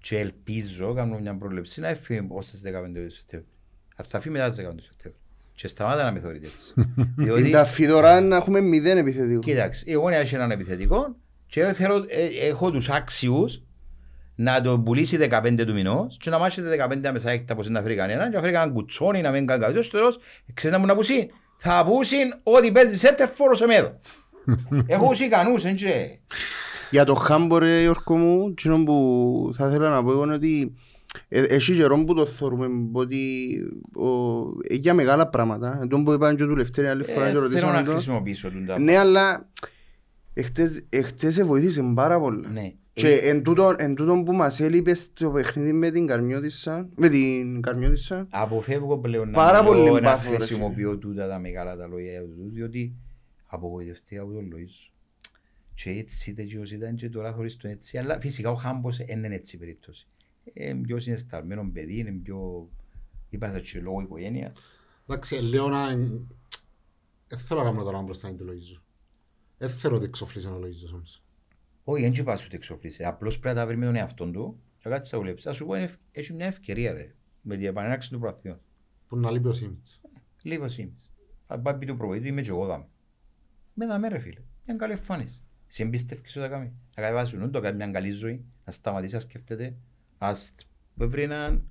Και 0.00 0.18
ελπίζω, 0.18 0.94
κάνω 0.94 1.18
μια 1.18 1.36
πρόληψη, 1.36 1.80
να 1.80 1.88
έφυγε 1.88 2.26
ως 2.28 2.46
τις 2.50 2.60
15 2.60 3.04
του 3.04 3.14
Σεπτέμβρη. 3.14 3.48
Αν 3.96 4.04
Θα 4.08 4.20
φύγει 4.20 4.34
μετά 4.34 4.46
τις 4.48 4.56
15 4.56 4.76
του 4.76 4.84
Σεπτέμβρη. 4.84 5.20
Και 5.56 5.68
σταμάτα 5.68 6.04
να 6.04 6.12
με 6.12 6.20
θεωρείτε 6.20 6.46
έτσι. 6.46 6.72
Διότι, 7.24 7.40
Είναι 7.40 7.50
τα 7.50 7.64
φιδωρά 7.64 8.20
να 8.20 8.36
έχουμε 8.36 8.60
μηδέν 8.60 8.98
επιθετικού. 8.98 9.40
κοίταξε, 9.40 9.84
εγώ 9.86 10.08
να 10.10 10.16
έχει 10.16 10.34
έναν 10.34 10.50
επιθετικό 10.50 11.16
και 11.46 11.60
εγώ 11.60 11.72
θέλω, 11.72 12.04
ε, 12.08 12.46
έχω 12.48 12.70
τους 12.70 12.88
άξιους 12.88 13.62
να 14.34 14.60
το 14.60 14.78
πουλήσει 14.78 15.18
15 15.30 15.64
του 15.66 15.72
μηνός 15.72 16.16
και 16.20 16.30
να 16.30 16.38
μάθει 16.38 16.62
15 16.62 17.10
μέσα 17.12 17.30
έκτα 17.30 17.54
πως 17.54 17.66
είναι 17.66 17.74
να 17.78 17.82
φέρει 17.84 17.94
κανέναν 17.96 18.28
και 18.30 18.34
να 18.34 18.40
φέρει 18.40 18.52
κανέναν 18.52 18.74
κουτσόνι 18.74 19.20
να 19.20 19.30
μην 19.30 19.46
κάνει 19.46 19.64
κάτι. 19.64 19.82
Στο 19.82 19.96
τέλος, 19.98 20.18
ξέρεις 20.54 20.76
να 20.76 20.82
μου 20.82 20.88
να 20.88 20.94
πούσει. 20.94 21.30
Θα 21.56 21.84
πούσει 21.86 22.16
ότι 22.42 22.72
παίζεις 22.72 23.00
σέτερ 23.00 23.28
φόρο 23.28 23.54
σε 23.54 23.66
μέδο. 23.66 23.98
Έχω 24.86 25.08
τους 25.08 25.20
ικανούς, 25.20 25.64
έτσι. 25.64 26.20
Για 26.90 27.04
το 27.04 27.14
Χάμπο 27.14 27.58
ρε 27.58 27.80
Γιώργο 27.80 28.16
μου, 28.16 28.48
εκείνο 28.48 28.82
που 28.84 29.52
θα 29.56 29.68
ήθελα 29.68 29.88
να 29.88 30.04
πω 30.04 30.10
εγώ 30.10 30.24
είναι 30.24 30.34
ότι 30.34 30.74
ε, 30.92 30.93
έχει 31.28 31.74
καιρό 31.74 32.04
που 32.04 32.14
το 32.14 32.26
θεωρούμε 32.26 32.68
ότι 32.92 33.16
ο, 33.96 34.08
ε, 34.68 34.74
για 34.74 34.94
μεγάλα 34.94 35.28
πράγματα. 35.28 35.78
Εν 35.82 35.88
τω 35.88 36.02
που 36.02 36.12
είπαν 36.12 36.36
και 36.36 36.44
του 36.44 36.56
Λευτέρη 36.56 36.86
άλλη 36.88 37.02
φορά 37.04 37.20
και 37.20 37.26
Ε, 37.26 37.30
Θέλω 37.30 37.40
ρωτήσαμε 37.40 37.72
να 37.72 37.84
το. 37.84 37.90
χρησιμοποιήσω 37.90 38.50
τον 38.50 38.66
τα. 38.66 38.78
Ναι, 38.78 38.96
αλλά 38.96 39.48
εχθές, 40.34 40.82
εχθές 40.88 41.34
σε 41.34 41.44
βοήθησε 41.44 41.92
πάρα 41.94 42.20
πολλά. 42.20 42.48
Ναι. 42.48 42.72
Και 42.92 43.08
εν 43.14 43.42
τούτον, 43.42 43.74
εν 43.78 43.94
τούτον 43.94 44.24
που 44.24 44.32
μας 44.32 44.60
έλειπε 44.60 44.94
στο 44.94 45.30
παιχνίδι 45.30 45.72
με 45.72 45.90
την 45.90 46.06
Καρμιώτισσα, 46.06 46.88
με 46.96 47.08
την 47.08 47.60
Καρμιώτισσα, 47.62 48.26
Αποφεύγω 48.30 48.98
πλέον 48.98 49.30
να, 49.30 49.34
Πάρα 49.36 49.62
μιλώ, 49.62 49.74
πολύ 49.74 49.90
να 49.92 50.00
μπάθο, 50.00 50.30
ρε 50.30 50.36
χρησιμοποιώ 50.36 50.98
τούτα 50.98 51.28
τα 51.28 51.38
μεγάλα 51.38 51.76
τα 51.76 51.86
λόγια 51.86 52.20
του, 52.20 52.50
διότι 52.52 52.94
απογοητευτεί 53.46 54.18
από 54.18 54.32
τον 54.32 54.50
Λοΐζο. 54.52 54.90
Και 55.74 55.90
έτσι 55.90 56.30
είτε 56.30 56.42
και 56.42 56.58
ως 56.58 56.72
ήταν 56.72 56.94
και 56.94 57.08
τώρα 57.08 57.32
θωρείς 57.32 57.56
το 57.56 57.68
έτσι, 57.68 57.98
αλλά 57.98 58.20
φυσικά 58.20 58.50
ο 58.50 58.54
Χάμπος 58.54 58.96
δεν 58.96 59.24
είναι 59.24 59.34
έτσι 59.34 59.56
η 59.56 59.58
περίπτωση. 59.58 60.06
Είναι 60.52 60.80
πιο 60.80 60.98
συναισθαλμένο 60.98 61.70
παιδί, 61.72 61.98
είναι 61.98 62.10
πιο, 62.10 62.68
είπα 63.30 63.60
και 63.60 63.80
λόγω 63.80 64.00
οικογένειας. 64.00 64.60
Εντάξει, 65.06 65.40
λέω 65.40 65.68
να... 65.68 65.86
Δεν 67.28 67.38
θέλω 67.38 67.60
να 67.62 67.70
κάνω 67.70 67.82
τώρα 67.82 68.02
μπροστά 68.02 68.28
είναι 68.28 68.36
του 68.36 68.44
Λοΐζου. 68.44 68.80
Δεν 69.58 69.68
θέλω 69.68 69.96
ότι 69.96 70.04
εξοφλήσει 70.04 70.46
ο 70.46 70.60
Λοΐζος 70.62 70.94
όμως. 70.94 71.22
Όχι, 71.84 72.02
δεν 72.02 72.12
τσιπάς 72.12 72.44
ούτε 72.46 72.56
εξοφλήσει, 72.56 73.04
απλώς 73.04 73.38
πρέπει 73.38 73.54
να 73.54 73.60
τα 73.60 73.66
βρει 73.66 73.76
με 73.76 73.84
τον 73.84 73.96
εαυτόν 73.96 74.32
του 74.32 74.60
και 74.78 74.88
κάτι 74.88 75.08
θα 75.08 75.18
δουλέψει. 75.18 75.48
Ας 75.48 75.56
σου 75.56 75.66
πω, 75.66 75.74
είναι 75.74 75.84
ευ- 75.84 75.98
έχει 76.12 76.32
μια 76.32 76.46
ευκαιρία 76.46 76.92
ρε, 76.92 77.14
με 77.42 77.56
την 77.56 77.66
επανέναξη 77.66 78.10
του 78.10 78.18
προαθλήματος. 78.18 78.66
Που 79.08 79.16
να 79.16 79.30
λείπει 79.30 79.48
ο 79.48 79.52
Σίμιτς. 79.52 80.00
Λίγο 80.42 80.68
Σίμις. 80.68 81.10
Αν 81.46 81.62
πάει 81.62 81.74
πει 81.78 81.86
του 81.86 81.96
προβοητή, 81.96 82.28
είμαι 82.28 82.42
και 82.42 82.50
εγώ 82.50 82.66
δάμε. 82.66 82.86
Με 83.74 83.86
δάμε 83.86 84.08
ρε 84.08 84.18
φίλε. 84.18 84.40
Μια 84.66 84.76
καλή 84.76 84.92
εμφάνιση. 84.92 85.42
Σε 85.66 85.82
εμπιστεύκεις 85.82 86.36
ότι 86.36 86.44
θα 86.44 86.50
κάνει. 86.50 86.72
Να 86.96 87.02
κάνει 87.02 87.14
βάση 87.14 87.36
νου, 87.36 87.50
το 87.50 87.60
κάνει 87.60 87.76
μια 87.76 87.90
καλή 87.90 88.10
ζωή. 88.10 88.44
Να 88.64 88.72
σταματήσεις 88.72 89.12
να 89.14 89.20
σκέφτεται. 89.20 89.76
Ας 90.18 90.52
βρει 90.94 91.22
έναν... 91.22 91.62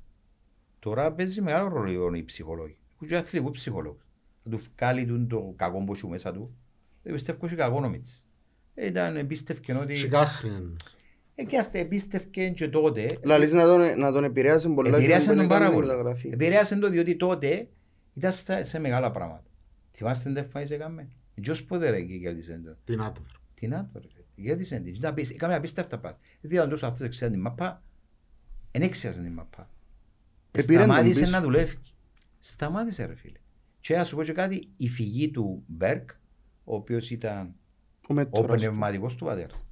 Τώρα 0.80 1.12
παίζει 1.12 1.42
μεγάλο 1.42 1.68
ρόλο 1.68 2.14
οι 2.16 2.24
ψυχολόγοι. 2.24 2.78
Έχουν 2.96 3.08
και 3.08 3.16
αθλητικούς 3.16 3.52
ψυχολόγους. 3.58 4.04
Να 4.44 4.52
του 4.58 4.64
βγάλει 4.78 5.06
τον 5.06 5.28
το 5.28 5.54
κακό 5.56 5.84
που 5.84 5.94
έχει 5.94 6.08
μέσα 6.08 6.32
του. 6.34 6.56
Δεν 7.04 7.14
πιστεύω 7.14 7.40
ότι 7.46 7.56
κακό 7.56 7.80
νομίτσις. 7.80 8.28
Ήταν 8.76 9.16
εμπίστευκε 9.18 9.74
ότι... 9.74 9.96
Σικάχρη 9.96 10.48
είναι. 10.48 10.76
Ε, 11.36 11.44
και 11.44 11.58
ας 11.58 11.70
εμπίστευκε 11.72 12.50
και 12.50 12.68
τότε 12.68 13.18
λαλείς 13.24 13.54
να 13.54 13.64
τον, 13.66 14.00
να 14.00 14.12
τον 14.12 14.24
επηρέασε 14.24 14.70
πολλά 14.70 14.90
και 14.90 14.96
Επηρέασε 14.96 15.30
να 15.34 15.36
τον 15.36 15.48
πάρα 15.48 15.64
έκανε 15.66 15.76
πολύ. 15.76 15.88
μεταγραφή. 15.88 16.30
Επηρέασε 16.34 16.76
τον 16.76 16.92
διότι 16.92 17.16
τότε 17.16 17.68
ήταν 18.14 18.32
στα- 18.32 18.64
σε 18.64 18.80
μεγάλα 18.80 19.12
πράγματα. 19.12 19.44
Θυμάστε 19.92 20.24
την 20.34 20.44
τεφάη 20.44 20.66
σε 20.66 20.78
κάμε. 20.78 21.08
Ποιος 21.42 21.64
πότε 21.64 21.90
ρε 21.90 22.02
και 22.02 22.18
κέρδισε 22.18 22.62
τον. 22.66 22.78
Την 22.86 23.02
άτομη. 23.02 23.28
Τι 23.56 23.68
να 23.68 23.90
το 23.94 24.00
ρε. 24.00 24.08
φίλε. 24.36 24.48
Κέρδισε 24.48 24.80
την. 24.80 24.94
Ήταν 24.94 25.12
απίστη- 25.12 25.36
Έκαμε 25.36 25.56
απίστευτα 25.56 25.98
πράγματα. 26.00 26.24
Δηλαδή 26.42 26.60
αν 26.64 26.70
τόσο 26.70 26.86
αυτός 26.86 27.08
ξέρει 27.10 27.32
την 27.32 27.42
μαπά, 27.42 27.84
δεν 28.74 28.82
έξιαζε 28.82 29.22
την 29.22 29.32
μαπά. 29.34 29.70
Επήρε 30.52 30.80
τον 30.84 30.92
Σταμάτησε 30.92 31.20
πίσω. 31.20 31.32
να 31.32 31.42
δουλεύει. 31.42 31.78
Σταμάτησε 32.40 33.06
ρε 33.06 33.16
φίλε. 33.16 33.38
Και 33.80 33.96
να 33.98 34.04
σου 34.04 34.16
πω 34.16 34.24
και 34.24 34.32
κάτι, 34.34 34.68
η 34.78 34.88
φυγή 34.90 35.30
του 35.32 35.64
Μπέρκ, 35.68 36.10
ο 36.64 36.76
οποίος 36.76 37.10
ήταν 37.12 37.54
Ο 38.02 38.06
ο 38.10 38.14
Μέτωρας. 38.14 38.58
πνευματικός 38.62 39.16
του 39.16 39.26
πατέρας. 39.26 39.66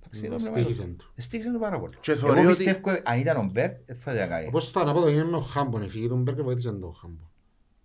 Εντάξει, 0.00 0.26
ήταν 0.26 0.40
Στήχησε 0.40 0.82
πνευματικός. 0.82 0.96
του. 1.06 1.12
Στήχησε 1.22 1.50
το 1.52 1.58
πάρα 1.58 1.80
πολύ. 1.80 1.96
Και 2.00 2.12
Εγώ 2.12 2.20
θεωρεί 2.20 2.38
ότι- 2.38 2.48
πιστεύω 2.48 2.90
αν 3.04 3.18
ήταν 3.18 3.36
ο 3.36 3.48
Μπέρκ, 3.52 3.76
δεν 3.86 3.96
θα 3.96 4.14
ήταν 4.14 4.28
κάνει. 4.28 4.46
Όπως 4.46 4.68
ήταν 4.70 4.88
από 4.88 5.00
το 5.00 5.08
είναι 5.08 5.24
με 5.24 5.36
ο 5.36 5.40
Χάμπον, 5.40 5.82
η 5.82 5.88
φυγή 5.88 6.08
του 6.08 6.16
Μπέρκ 6.16 6.40
βοήθησε 6.42 6.72
τον 6.72 6.94
Χάμπον. 6.94 7.30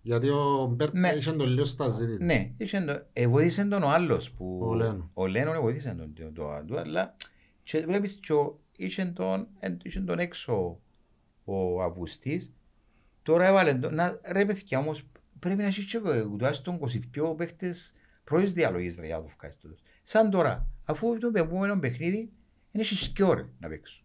Γιατί 0.02 0.28
ο 0.28 0.66
Μπέρκ 0.76 0.94
Ναι. 0.94 1.08
είχε 1.08 1.32
τον 1.32 1.48
λίγο 1.48 1.64
στα 1.64 1.88
ζήτητα. 1.88 2.24
Ναι, 2.24 2.52
είχε 2.56 2.80
το- 2.80 3.06
ε, 3.12 3.26
βοήθησε 3.26 3.64
τον 3.64 3.82
ο 3.82 3.88
άλλος 3.88 4.30
που... 4.30 4.58
Ο 4.62 4.74
Λένο. 4.74 5.10
Ο 5.14 5.26
Λένο 5.26 5.52
ε, 5.52 5.58
βοήθησε 5.58 5.94
τον, 5.98 6.12
το, 6.14 6.32
το, 6.32 6.64
το, 6.66 6.76
αλλά 6.78 7.14
και 7.62 7.78
βλέπεις 7.86 8.14
και 8.14 8.32
ο- 8.32 8.60
είχε 8.80 9.04
τον, 9.04 9.48
ε, 9.60 9.76
είχε 9.82 10.00
τον 10.00 10.18
έξω 10.18 10.80
ο 11.44 11.82
Αυγουστής, 11.82 12.52
τώρα 13.22 13.46
έβαλε 13.46 13.74
τον, 13.74 13.94
να, 13.94 14.20
ρε 14.24 14.44
παιδιά 14.44 14.78
όμως 14.78 15.06
πρέπει 15.38 15.60
να 15.60 15.66
έχει 15.66 15.84
και 15.84 16.00
ε, 16.04 16.22
τουλάχιστον 16.22 16.78
22 17.14 17.34
παίχτες 17.36 17.92
πρώτης 18.24 18.52
διαλογής 18.52 18.98
ρε 18.98 19.06
για 19.06 19.16
να 19.16 19.22
το 19.22 19.28
βγάλεις 19.38 19.56
τούτος. 19.56 19.80
Σαν 20.02 20.30
τώρα, 20.30 20.66
αφού 20.84 21.18
το 21.18 21.30
επόμενο 21.34 21.78
παιχνίδι 21.78 22.32
είναι 22.72 22.82
στις 22.84 23.08
και 23.08 23.22
ώρες 23.22 23.46
να 23.60 23.68
παίξω. 23.68 24.02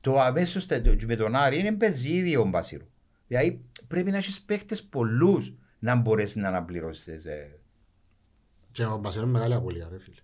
Το 0.00 0.18
αμέσως 0.20 0.66
τε- 0.66 0.84
το- 1.00 1.06
με 1.06 1.16
τον 1.16 1.34
Άρη 1.36 1.58
είναι 1.58 1.72
παίζει 1.72 2.08
ήδη 2.08 2.36
ο 2.36 2.44
Μπασίρου. 2.44 2.86
Δηλαδή 3.26 3.64
πρέπει 3.88 4.10
να 4.10 4.16
έχεις 4.16 4.42
παίχτες 4.42 4.82
πολλούς 4.84 5.54
να 5.78 5.94
μπορέσεις 5.96 6.36
να 6.36 6.48
αναπληρώσεις. 6.48 7.06
Ε, 7.24 7.58
Και 8.72 8.84
ο 8.84 8.98
Μπασίρ 8.98 9.22
είναι 9.22 9.30
μεγάλη 9.30 9.54
απολία 9.54 9.88
ρε 9.90 9.98
φίλε. 9.98 10.20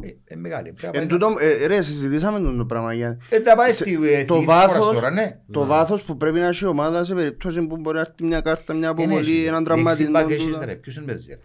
Ε, 0.00 0.08
ε, 0.24 0.36
μεγάλη. 0.36 0.72
Πρέπει 0.72 0.96
να 0.96 1.02
Εν 1.02 1.08
πάει- 1.08 1.18
τούτο, 1.18 1.34
ε, 1.38 1.66
ρε, 1.66 1.82
συζητήσαμε 1.82 2.40
τον 2.40 2.58
το 2.58 2.64
πράγμα 2.64 2.94
για 2.94 3.18
Ε, 3.28 3.38
να 3.38 3.56
πάει 3.56 3.70
σε- 3.72 3.82
στη 3.84 3.96
το 3.96 4.04
εθνική 4.04 4.34
της 4.36 4.44
βάθος- 4.46 4.76
χώρας 4.76 4.94
τώρα, 5.00 5.10
ναι. 5.10 5.38
το 5.50 5.64
βάθος 5.66 6.02
που 6.02 6.16
πρέπει 6.16 6.38
να 6.38 6.46
έχει 6.46 6.64
η 6.64 6.66
ομάδα 6.66 7.04
σε 7.04 7.14
περίπτωση 7.14 7.62
που 7.62 7.76
μπορεί 7.76 7.94
να 7.96 8.00
έρθει 8.00 8.24
μια 8.24 8.40
κάρτα, 8.40 8.74
μια 8.74 8.88
αποβολή, 8.88 9.44
έναν 9.46 9.64
τραυματισμό. 9.64 10.04
Δεξιμπάκ 10.12 10.30
έχεις 10.38 10.52
τούτα. 10.52 10.64
ρε, 10.64 10.74
ποιος 10.74 10.96
είναι 10.96 11.04
παίζεις 11.06 11.26
ρε; 11.28 11.38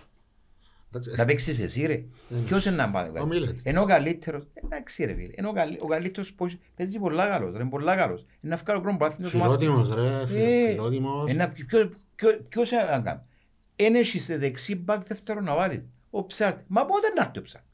Εντάξει, 0.90 1.14
Να 1.18 1.26
παίξεις 1.26 1.60
εσύ 1.60 1.86
ρε. 1.86 2.04
Ποιος 2.46 2.66
είναι 2.66 2.76
να 2.76 2.90
πάει. 2.92 3.10
Ο 3.22 3.26
Μίλετς. 3.26 3.64
Ενώ 3.64 3.82
ο 3.82 3.86
καλύτερος, 3.86 4.48
εντάξει 4.64 5.06
ρε 5.06 5.14
φίλε, 5.14 5.34
ενώ 5.36 5.50
ο 5.50 5.54
καλύ- 5.54 5.84
ο 5.84 5.88
καλύτερος 5.88 6.34
πώς- 6.34 6.58
παίζει 6.76 7.00
πολλά 7.00 7.28
καλός, 7.28 7.56
ρε, 7.56 7.62
είναι 7.62 7.70
πολλά 7.70 7.96
καλός. 7.96 8.20
Είναι 8.42 8.56
να 8.56 8.56
βγάλει 8.56 8.80
ο 8.80 8.82
κρόνο 8.82 8.98
πράθυνος 8.98 9.32
του 9.32 9.38
μάθημα. 9.38 9.58
Φιλότιμος 9.58 9.96
ρε, 9.96 10.28
φίλε, 10.28 10.64
Ε, 10.64 10.68
φιλότιμος. 10.70 11.32
Ένα- 11.32 11.50
ποιο- 11.50 11.90
ποιο- 12.16 12.40
Ποιος 12.50 12.72
να 12.72 13.00
κάνει. 13.04 13.20
Εν 13.76 13.96
έχεις 13.96 14.26
δεξί 14.38 14.76
μπακ 14.76 15.04
δεύτερο 15.04 15.42
να 15.42 15.56
βάλεις. 15.56 15.82
Ο 16.10 16.26
ψάρτης. 16.26 16.64
Μα 16.68 16.86
πότε 16.86 17.08
να 17.16 17.22
έρθει 17.22 17.40
ο 17.40 17.42
ψάρτης. 17.42 17.65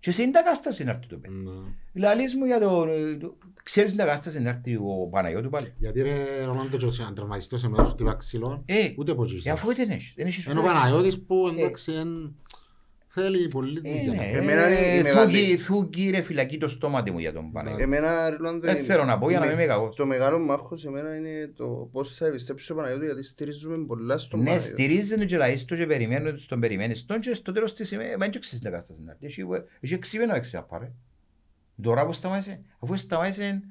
Και 0.00 0.10
σε 0.12 0.22
είναι 0.22 0.32
τα 0.32 0.42
κατάσταση 0.42 0.84
να 0.84 0.90
έρθει 0.90 1.06
το 1.06 1.16
παιδί. 1.16 1.34
Ναι. 1.34 1.52
Λαλείς 1.92 2.34
μου 2.34 2.44
για 2.44 2.60
το... 2.60 2.86
το- 3.20 3.36
Ξέρεις 3.62 3.90
την 3.90 3.98
κατάσταση 3.98 4.40
να 4.40 4.48
έρθει 4.48 4.74
ο 4.76 5.08
Παναγιώτου 5.10 5.48
πάλι; 5.48 5.72
Γιατί 5.78 6.02
ρε 6.02 6.44
Ρονάντο 6.44 6.76
και 6.76 6.84
ο 6.84 6.90
αντραματιστός 7.08 7.60
σε 7.60 7.68
μέρο 7.68 7.84
χτυπά 7.84 8.14
ξύλο, 8.14 8.62
Ε, 8.66 8.92
ούτε 8.96 9.12
από 9.12 9.22
Ε, 9.24 9.26
εκεί. 9.34 9.50
αφού 9.50 9.74
δεν 9.74 9.90
έχεις. 9.90 10.12
Δεν 10.16 10.26
έχεις 10.26 10.46
Ενώ 10.46 10.60
ο 10.60 10.62
ούτε 10.62 10.72
δεξί. 10.72 10.84
Παναγιώτης 10.84 11.20
που 11.22 11.48
εντάξει 11.48 11.92
εν- 11.92 12.34
θέλει 13.08 13.48
πολύ 13.48 13.80
Ε, 13.84 13.90
δουλειά. 14.04 14.12
ναι, 14.12 14.30
Εμένα 14.38 14.66
είναι 14.72 14.86
η 14.94 14.98
ε, 14.98 15.02
μεγάλη- 15.02 15.32
θούκι- 15.36 15.60
θούκι 15.60 16.10
ρε 16.10 16.20
φυλακή 16.22 16.58
το 16.58 16.68
στόμα 16.68 17.02
μου 17.12 17.18
για 17.18 17.32
τον 17.32 17.52
Παναγιώτη. 17.52 17.82
Εμένα, 17.82 18.30
Ριλάνδο, 18.30 18.66
Δεν 18.72 18.84
θέλω 18.84 19.04
να 19.04 19.18
πω 19.18 19.30
για 19.30 19.38
να 19.38 19.46
μην 19.46 19.54
είμαι 19.54 19.64
κακός. 19.66 19.96
Το 19.96 20.06
μεγάλο 20.06 20.38
μάχος 20.38 20.80
σε 20.80 20.90
μένα 20.90 21.16
είναι 21.16 21.52
το 21.56 21.88
πώς 21.92 22.14
θα 22.16 22.26
επιστρέψει 22.26 22.72
ο 22.72 22.74
Παναγιώτου 22.74 23.04
γιατί 23.04 23.22
στηρίζουμε 23.22 23.84
πολλά 23.86 24.18
στον 24.18 24.38
Ναι, 24.40 24.44
Παναγιώτη. 24.46 24.72
στηρίζεται 24.82 25.24
και 25.24 25.36
λαείς 25.36 25.64
το 25.64 25.76
και 25.76 25.86
περιμένουν 25.86 26.26
ότι 26.28 26.46
τον 26.46 26.60
περιμένεις 26.60 27.04
τον 27.06 27.20
και 27.20 27.34
στο 27.34 27.52
τέλος 27.52 27.72
της 27.74 27.90
ημέρας, 27.90 28.10
μα 28.16 28.28
δεν 28.28 28.30
ξέρεις 28.30 28.50
την 28.60 28.70
κατάσταση 28.70 29.00
να 29.04 29.10
έρθει. 29.10 29.26
Έχει- 29.26 29.44
Έχει 29.80 29.94
εξήμενα 29.94 30.34
έξι 30.36 30.56
απά 30.56 30.78
ρε. 30.78 30.90
Τώρα 31.82 32.06
που 32.06 32.12
σταμάτησε, 32.12 32.60
αφού 32.78 32.96
σταμάτησε, 32.96 33.62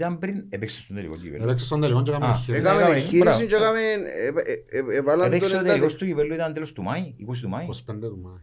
ήταν 0.00 0.18
πριν, 0.18 0.44
έπαιξε 0.48 0.80
στον 0.80 0.96
τελικό 0.96 1.16
κύπελο. 1.16 1.42
Έπαιξε 1.44 1.64
στον 1.64 1.80
τελικό 1.80 2.02
και 2.02 2.10
Α, 2.10 2.14
έκαμε 2.16 2.34
χέρι. 2.44 2.58
Έκαμε, 2.58 2.78
Έκαμε 2.80 2.94
εγχείρηση 2.96 3.18
μπράβο. 3.22 3.44
και 3.46 3.54
έκαμε... 3.54 3.80
ε, 3.80 4.26
ε, 4.26 4.92
ε, 4.92 4.96
Εβάλαν 4.96 5.26
Έπαιξε 5.26 5.48
τον 5.48 5.58
ο 5.58 5.60
εντάτη. 5.60 5.68
τελικός 5.68 5.96
του 5.96 6.04
κυπέλου 6.06 6.34
ήταν 6.34 6.52
τέλος 6.52 6.72
του 6.72 6.82
Μάη, 6.82 7.14
20 7.32 7.36
του 7.40 7.48
Μάη. 7.48 7.66
25 7.90 7.94
του 8.00 8.18
Μάη. 8.22 8.34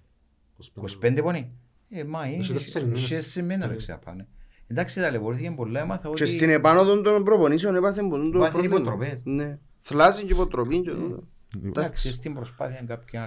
25 1.18 1.20
πόνοι. 1.24 1.52
Ε, 1.90 2.04
Μάη, 2.04 2.34
Έχει 2.40 2.54
τέσσερις 2.54 2.88
μήνες. 2.88 3.02
σε 3.02 3.22
σε 3.22 3.42
μένα 3.44 3.64
Ε. 3.64 3.68
έπαιξε 3.68 3.92
να 3.92 3.98
πάνε. 3.98 4.28
Εντάξει, 4.68 5.00
ταλαιπωρήθηκε 5.00 5.52
πολλά, 5.56 5.80
έμαθα 5.82 6.10
Και 6.14 6.26
στην 6.26 6.44
ότι... 6.44 6.54
επάνω 6.54 7.02
των 7.02 7.24
προπονήσεων 7.24 7.76
έπαθε 7.76 8.02
πολλούν 8.02 8.32
το 8.32 8.40
Πάθει 8.40 8.52
πρόβλημα. 8.52 8.76
υποτροπές. 8.76 9.22
Ναι. 9.26 9.58
Θλάση 9.78 10.24
και 10.24 10.34
υποτροπή 10.34 10.82
και 10.82 10.92
τούτο. 10.92 11.28
Εντάξει, 11.66 12.12
στην 12.12 12.34
προσπάθεια 12.34 12.84
κάποιοι 12.88 13.20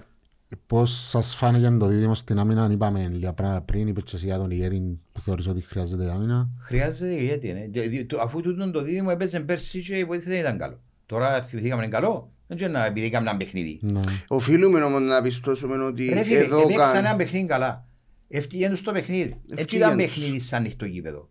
άρτη. 0.52 0.64
Πώς 0.66 1.08
σας 1.08 1.34
φάνηκε 1.34 1.70
το 1.70 1.86
δίδυμο 1.86 2.14
στην 2.14 2.38
άμυνα, 2.38 2.62
αν 2.62 2.70
είπαμε 2.70 3.08
λίγα 3.08 3.32
πράγματα 3.32 3.60
πριν, 3.62 3.86
είπες 3.88 4.02
και 4.02 4.16
εσύ 4.16 4.26
για 4.26 4.36
τον 4.36 4.50
ηγέτη 4.50 4.98
που 5.12 5.20
θεωρείς 5.20 5.46
ότι 5.48 5.60
χρειάζεται 5.60 6.10
άμυνα; 6.10 6.48
Χρειάζεται 6.60 7.12
ηγέτη, 7.12 7.52
ναι. 7.52 7.60
Και 7.60 7.80
δι- 7.80 8.06
το- 8.08 8.20
Αφού 8.20 8.40
τούτον 8.40 8.72
το 8.72 8.82
δίδυμο 8.82 9.08
έπαιζε 9.12 9.40
πέρσι 9.40 9.82
και 9.82 9.94
υποτίθεται 9.98 10.30
δεν 10.30 10.40
ήταν 10.40 10.58
καλό. 10.58 10.80
Τώρα 11.06 11.42
θυμηθήκαμε 11.42 11.82
είναι 11.82 11.92
καλό. 11.92 12.32
Δεν 12.46 12.56
ξέρω 12.56 12.72
να 12.72 12.84
επειδή 12.84 13.06
έκαμε 13.06 13.28
ένα 13.28 13.38
παιχνίδι. 13.38 13.78
Ναι. 13.82 14.00
Οφείλουμε 14.28 14.82
όμως 14.82 15.00
να 15.02 15.22
πιστώσουμε 15.22 15.84
ότι 15.84 16.08
Ρε 16.14 16.22
φίλε, 16.22 16.38
εδώ 16.38 16.60
έπαιξαν 16.60 16.96
ένα 16.96 17.02
κάνει. 17.08 17.16
παιχνίδι 17.22 17.46
καλά. 17.46 17.86
Ευτυχία 18.28 18.70
τους 18.70 18.82
το 18.82 18.92
παιχνίδι. 18.92 19.20
Έτσι 19.22 19.40
Ευτυχία 19.62 19.78
ήταν 19.86 19.96
τους. 19.98 20.06
παιχνίδι 20.06 20.40
σαν 20.40 20.60
ανοιχτό 20.60 20.84
γήπεδο. 20.84 21.28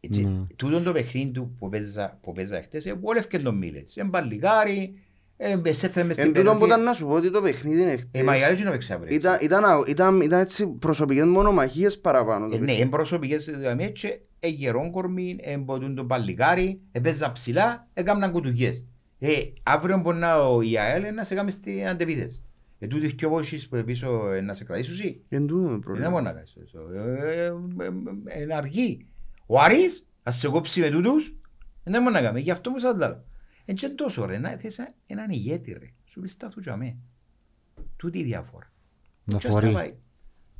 Έτσι, 0.00 0.24
Ναι. 0.24 0.46
Τούτον 0.56 0.82
το 0.82 0.92
παιχνίδι 0.92 1.30
του 1.30 1.54
που 1.58 1.68
παίζα, 1.68 2.18
που 2.22 2.32
παίζα 2.32 2.62
χτες, 2.62 2.86
ε, 2.86 2.92
βόλευκε 2.94 3.38
τον 3.38 3.56
Μίλετς. 3.58 3.96
Εμπαλιγάρι, 3.96 4.94
εμπεσέτρε 4.94 4.98
μες 4.98 4.98
στην 4.98 5.09
Εν 5.42 5.52
τούτον 5.62 6.32
που 6.32 6.42
περιοχή. 6.42 6.64
ήταν 6.66 6.82
να 6.82 6.92
σου 6.92 7.06
πω 7.06 7.12
ότι 7.12 7.30
το 7.30 7.42
παιχνίδι 7.42 7.80
είναι 7.82 7.96
Ε, 8.12 8.22
μα 8.22 8.34
η 8.34 8.38
χτες. 8.38 8.48
άλλη 8.50 8.62
δεν 8.62 8.72
παίξε 8.72 8.92
αύριο. 8.94 9.14
Ήταν, 9.16 9.38
ήταν, 9.42 9.64
ήταν, 9.86 10.20
ήταν 10.20 10.40
έτσι 10.40 10.66
προσωπικές 10.66 11.24
μονομαχίες 11.24 11.98
παραπάνω. 11.98 12.46
το 12.48 12.54
Ε, 12.54 12.58
Ναι, 12.58 12.58
παιχνίδι. 12.58 12.80
είναι 12.80 12.90
προσωπικές 12.90 13.44
δηλαδή 13.44 13.92
και 13.92 14.18
εγερόν 14.40 14.90
κορμί, 14.90 15.38
εμποτούν 15.40 15.94
τον 15.94 16.06
παλιγάρι, 16.06 16.80
έπαιζα 16.92 17.32
ψηλά, 17.32 17.88
έκαναν 17.94 18.32
κουτουγιές. 18.32 18.84
Ε, 19.18 19.30
αύριο 19.62 19.98
μπορεί 19.98 20.16
να 20.18 20.36
ο 20.48 20.60
ΙΑΕΛ 20.62 21.14
να 21.14 21.24
σε 21.24 21.34
κάνει 21.34 21.50
στην 21.50 21.86
αντεπίθεση. 21.86 22.42
Ε, 22.78 22.86
τούτοι 22.86 23.14
και 23.14 23.26
όπως 23.26 23.66
που 23.70 23.82
πίσω 23.84 24.30
ε, 24.32 24.40
να 24.40 24.54
σε 24.54 24.64
κρατήσουν 24.64 24.92
εσύ. 24.94 25.20
Εν 25.28 25.46
τούτο 25.46 25.62
το 25.64 25.70
Δεν 25.70 25.80
πρόβλημα. 25.80 26.10
μπορεί 26.10 26.22
να 26.22 26.32
κάνεις 26.32 26.56
αυτό. 26.64 26.78
Ε, 26.94 27.34
ε, 27.34 27.44
ε, 27.44 27.52
ε, 28.38 28.42
Είναι 28.42 28.54
αργή. 28.54 29.06
Ο 29.46 29.60
Άρης, 29.60 30.06
ας 30.22 30.36
σε 30.36 30.48
κόψει 30.48 30.80
με 30.80 30.88
τούτους, 30.88 31.34
δεν 31.84 32.02
μπορεί 32.02 32.14
να 32.14 32.20
κάνει. 32.22 32.40
Γι' 32.40 32.50
αυτό 32.50 32.70
μου 32.70 32.78
σαν 32.78 32.96
λέω. 32.98 33.24
Εν 33.64 33.74
και 33.74 33.88
τόσο 33.88 34.24
ρε, 34.24 34.38
να 34.38 34.50
θες 34.50 34.80
έναν 35.06 35.30
ηγέτη 35.30 35.72
ρε. 35.72 35.90
Σου 36.04 36.20
πει 36.20 36.28
στάθου 36.28 36.60
για 36.60 36.76
μέ. 36.76 36.96
Τούτη 37.96 38.18
η 38.18 38.22
διαφορά. 38.24 38.72
Να 39.24 39.38
Και 39.38 39.48
θωρεί. 39.48 39.66
σταβάει. 39.66 39.94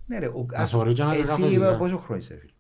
Ναι 0.07 0.19
ρε, 0.19 0.27
ο- 0.27 0.47
Να 0.53 0.59
ας- 0.59 0.71
θωρεί 0.71 0.93
και 0.93 1.03
να 1.03 1.15
εσύ 1.15 1.25
κάνει 1.25 1.45
δουλειά. 1.55 1.77
πόσο 1.77 1.99
χρόνο 1.99 2.17
είσαι 2.21 2.35
ρε 2.35 2.41
φίλε. 2.41 2.53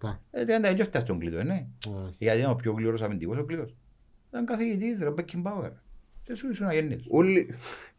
37. 0.00 0.22
Ε, 0.30 0.44
δεν 0.44 0.62
δεν 0.62 0.76
φτάσει 0.84 1.04
στον 1.04 1.18
κλείδο, 1.18 1.42
ναι. 1.42 1.66
Όχι. 1.88 2.14
Γιατί 2.18 2.38
είναι 2.40 2.48
ο 2.50 2.54
πιο 2.56 2.72
γλυόρος 2.72 3.02
αμυντικός 3.02 3.38
ο 3.38 3.44
κλείδος. 3.44 3.74
Ήταν 4.28 4.46
καθηγητής 4.46 4.98
ρε, 4.98 5.10
Beckenbauer. 5.16 5.70
Δεν 6.24 6.36
σου 6.36 6.48
ήσουν 6.50 6.66
αγέννητος. 6.66 7.06
Όλοι... 7.10 7.54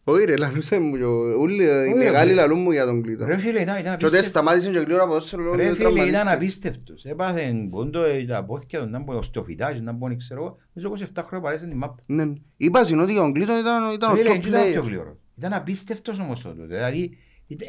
Όχι 0.10 0.24
ρε, 0.26 0.36
λαλούσε 0.38 0.80
μου. 0.80 0.98
και 0.98 1.04
ο- 1.04 1.40
Όλοι 1.40 1.64
οι 1.64 1.68
Όχι, 1.68 1.94
μεγάλοι 1.94 2.30
ρε. 2.30 2.36
λαλούν 2.36 2.60
μου 2.60 2.72
για 2.72 2.86
τον 2.86 3.02
κλείτο. 3.02 3.26
Ρε 3.26 3.38
φίλε, 3.38 3.62
ήταν, 3.62 3.78
ήταν 3.78 3.84
Και 3.84 4.06
όταν 4.06 4.20
απίστευτο. 4.20 4.28
σταμάτησε 4.28 4.72
και 4.72 4.80
γλύωρα 4.80 5.06
ποδόσφαιρο 5.08 5.42
λόγω 5.42 5.56
Ρε 5.56 5.70
του 5.70 5.76
φίλε, 5.76 5.90
ήταν 5.90 6.04
τραυματίστηκε. 6.06 6.34
απίστευτος. 6.36 7.06
Έπαθε 7.06 7.54
πόντο, 7.70 8.04
ε, 8.04 8.26
τα 8.26 8.44
πόθηκια 8.46 8.80
του, 8.80 8.90
να 8.90 9.00
μπω 9.00 9.22
στο 9.22 9.44
φυτάκι, 9.44 9.82
να 9.82 9.92
μπω, 9.92 10.16
ξέρω 10.16 10.42
εγώ. 10.42 10.58
Νομίζω 10.74 11.06
27 11.16 11.24
χρόνια 11.28 11.40
παρέσει 11.46 11.68
την 11.68 11.78
μάπα. 11.78 11.96
Ναι. 12.08 12.34
Είπα 12.58 12.84
συν 12.84 13.00
ότι 13.00 13.12
για 13.12 13.22
τον 13.22 13.34
κλείτο 13.34 13.58
ήταν, 13.58 13.94
ήταν 13.94 14.12
ο 14.12 14.16
Φίλε, 14.16 14.30
top 14.30 14.32
δεν 14.42 14.52
ήταν 14.52 14.72
πιο 14.72 14.82
player. 14.82 14.86
γλυόρος. 14.86 15.16
Ήταν 15.38 15.54
απίστευτος 15.54 16.20
όμως 16.20 16.42
τότε. 16.42 16.64
Δηλαδή, 16.66 17.18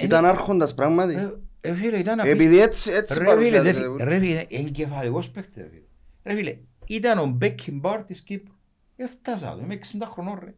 Ήταν 0.01 0.25
άρχοντας 0.25 0.75
πράγματι. 0.75 1.15
ε, 1.15 1.31
ε, 1.61 1.75
φίλε, 1.75 1.99
ήταν 1.99 2.21
απίστευτος. 2.21 2.47
Επειδή 2.47 2.61
έτσι, 2.63 2.91
έτσι 2.93 3.19
Ρε 3.19 3.25
φίλε, 3.25 3.35
παρουσιάζεται. 3.35 3.89
δεν- 3.89 4.09
ρε 4.09 4.19
φίλε, 4.19 4.45
εγκεφαλικός 4.49 5.29
παίκτης, 5.31 5.63
ρε 5.63 5.69
φίλε. 5.73 5.83
Ρε 6.25 6.35
φίλε, 6.35 6.57
ήταν 6.87 7.19
ο 7.19 7.39
Beckenbauer 7.43 8.01
της 8.07 8.21
Κύπρου. 8.23 8.53
Έφτασα 8.97 9.55
το, 9.57 9.61
είμαι 9.65 9.75
60 9.75 10.07
χρονών 10.13 10.39
ρε. 10.45 10.55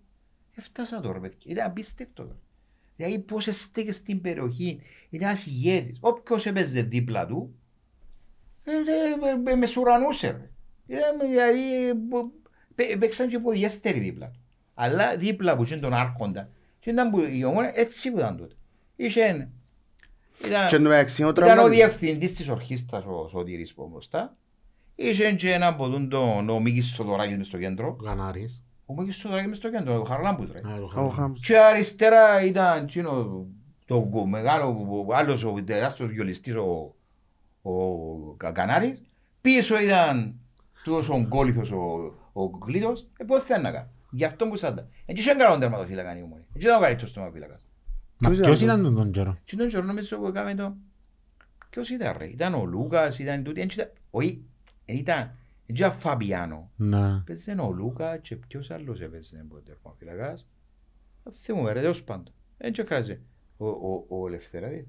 Έφτασα 0.55 1.01
το 1.01 1.13
ρε 1.13 1.19
παιδιά, 1.19 1.39
ήταν 1.53 1.67
απίστευτο. 1.67 2.23
ρε. 2.23 2.35
Δηλαδή 2.97 3.19
πώς 3.19 3.49
στέκες 3.51 3.95
στην 3.95 4.21
περιοχή, 4.21 4.81
ήταν 5.11 5.29
ένας 5.29 5.47
ηγέτης. 5.47 5.99
Όποιος 6.01 6.47
έπαιζε 6.47 6.83
δίπλα 6.83 7.27
του, 7.27 7.55
ε, 8.65 8.73
ε, 8.73 9.37
με- 9.37 9.55
με 9.57 9.67
σουρανούσε 9.67 10.27
ρε. 10.27 10.51
Ήταν, 10.97 11.31
Δηλαδή, 11.31 11.93
μπο- 11.97 12.31
πέ- 12.75 12.99
παίξαν 12.99 13.29
και 13.29 13.39
ποδιέστεροι 13.39 13.99
δίπλα 13.99 14.27
του. 14.31 14.41
Αλλά 14.75 15.17
δίπλα 15.17 15.57
που 15.57 15.63
ήταν 15.65 15.81
τον 15.81 15.93
άρχοντα, 15.95 16.49
και 16.81 16.91
ήταν 16.91 17.11
που 17.11 17.21
η 17.21 17.45
ομόνια 17.45 17.73
έτσι 17.75 18.11
που 18.11 18.19
ήταν 18.19 18.37
τότε. 18.37 18.55
Είχε, 18.97 19.51
ήταν, 20.45 20.69
Και 20.69 20.77
εν 20.77 20.83
τω 20.83 20.89
μεταξύ 20.89 21.23
ο 21.25 21.29
ήταν 21.29 21.43
ο 21.45 21.47
τραυματισμός. 21.47 21.77
διευθυντής 21.77 22.33
της 22.33 22.49
ορχήστρας 22.49 23.05
ο 23.05 23.29
Σωτήρης 23.29 23.75
που 23.75 23.89
μπροστά. 23.93 24.37
Είχε 24.95 25.33
και 25.35 25.53
έναν 25.53 25.73
από 25.73 25.89
τον 25.89 26.09
τον- 26.09 26.49
ο 26.49 26.61
Μίκης 26.61 26.89
Στοδωράκης 26.89 27.37
μες 27.37 27.47
στο 27.47 27.59
κέντρο. 27.59 27.97
Ο 28.87 28.95
Κανάρης. 28.95 28.99
Ο 28.99 29.01
Μίκης 29.03 29.17
Στοδωράκης 29.17 29.49
μες 29.49 29.57
στο 29.57 29.71
κέντρο, 29.71 30.01
ο 30.01 30.05
Χαραλάμπους 30.05 30.51
ρε. 30.53 30.59
Α, 30.59 30.77
το 30.79 30.85
Ο 30.85 30.89
χάμε. 30.89 31.11
Χάμς. 31.11 31.41
Και 31.43 31.59
αριστερά 31.59 32.45
ήταν 32.45 32.83
εκείνο 32.83 33.47
το 33.87 34.07
γκο- 34.09 34.27
μεγάλο, 34.27 34.87
ο 35.09 35.15
άλλος 35.15 35.45
ο 35.45 35.63
τεράστιος 35.65 36.13
βιολιστής 36.13 36.55
ο, 36.55 36.95
ο 37.63 37.73
Κα- 38.37 38.53
Κανάρης. 38.53 39.03
Πίσω 39.41 39.81
ήταν 39.81 40.35
τούτος 40.85 41.09
ο 41.09 41.19
γκόλιθος 41.21 41.71
ο, 41.71 42.13
ο 42.33 42.51
Κλήτος. 42.51 43.07
Ε, 43.19 43.25
πώς 43.25 43.43
θέλει 43.45 43.63
να 43.63 43.71
κάνει. 43.71 43.87
Γι' 44.11 44.25
αυτό 44.25 44.49
που 44.49 44.57
σαν 44.57 44.75
τα. 44.75 44.87
Έτσι 45.07 45.25
δεν 45.25 45.39
κάνω 45.39 45.59
τερματοφύλακα 45.59 46.19
η 46.19 46.23
ομόνια. 46.23 46.45
Έτσι 46.55 46.67
δεν 46.69 46.77
ο 46.77 46.81
καλύτερος 46.81 47.13
τερματοφύλακας. 47.13 47.67
Μα 48.19 48.29
Ποιος 48.31 48.41
ποιος 48.47 48.61
ήταν 48.61 48.81
ήταν 48.81 48.95
τον 48.95 49.11
καιρό; 49.11 49.39
Και 49.45 49.57
τον 49.57 49.69
καιρό 49.69 49.83
νομίζω 49.85 50.19
που 50.19 50.27
έκαμε 50.27 50.55
το... 50.55 50.75
Ποιος 51.71 51.91
ήταν 51.91 52.15
ρε, 52.19 52.25
ήταν 52.27 52.55
ο 52.55 52.65
Λούκας, 52.65 53.19
ήταν 53.19 53.43
τούτοι, 53.43 53.61
έτσι 53.61 53.87
ήταν... 54.85 55.31
Όχι, 55.73 55.83
δεν 55.83 55.91
ήταν, 55.91 55.91
δεν 55.91 55.91
ήταν 55.91 55.93
Φαμπιάνο. 55.93 56.71
Ναι. 56.77 57.21
Παίζε 57.27 57.57
ο 57.61 57.73
Λούκα 57.73 58.17
και 58.17 58.37
ποιος 58.37 58.71
άλλος 58.71 59.01
έπαιζε 59.01 59.39
από 59.45 59.55
τον 59.55 59.63
τερματοφύλακας. 59.65 60.49
Δεν 61.23 61.33
θυμούμαι 61.33 61.73
ρε, 61.73 61.81
τέλος 61.81 62.03
πάντων. 62.03 62.33
Έτσι 62.59 62.85
κράζει. 62.85 63.21
Ο, 63.57 63.67
ο, 63.67 64.05
ο 64.09 64.27
Ελευθεράδης. 64.27 64.87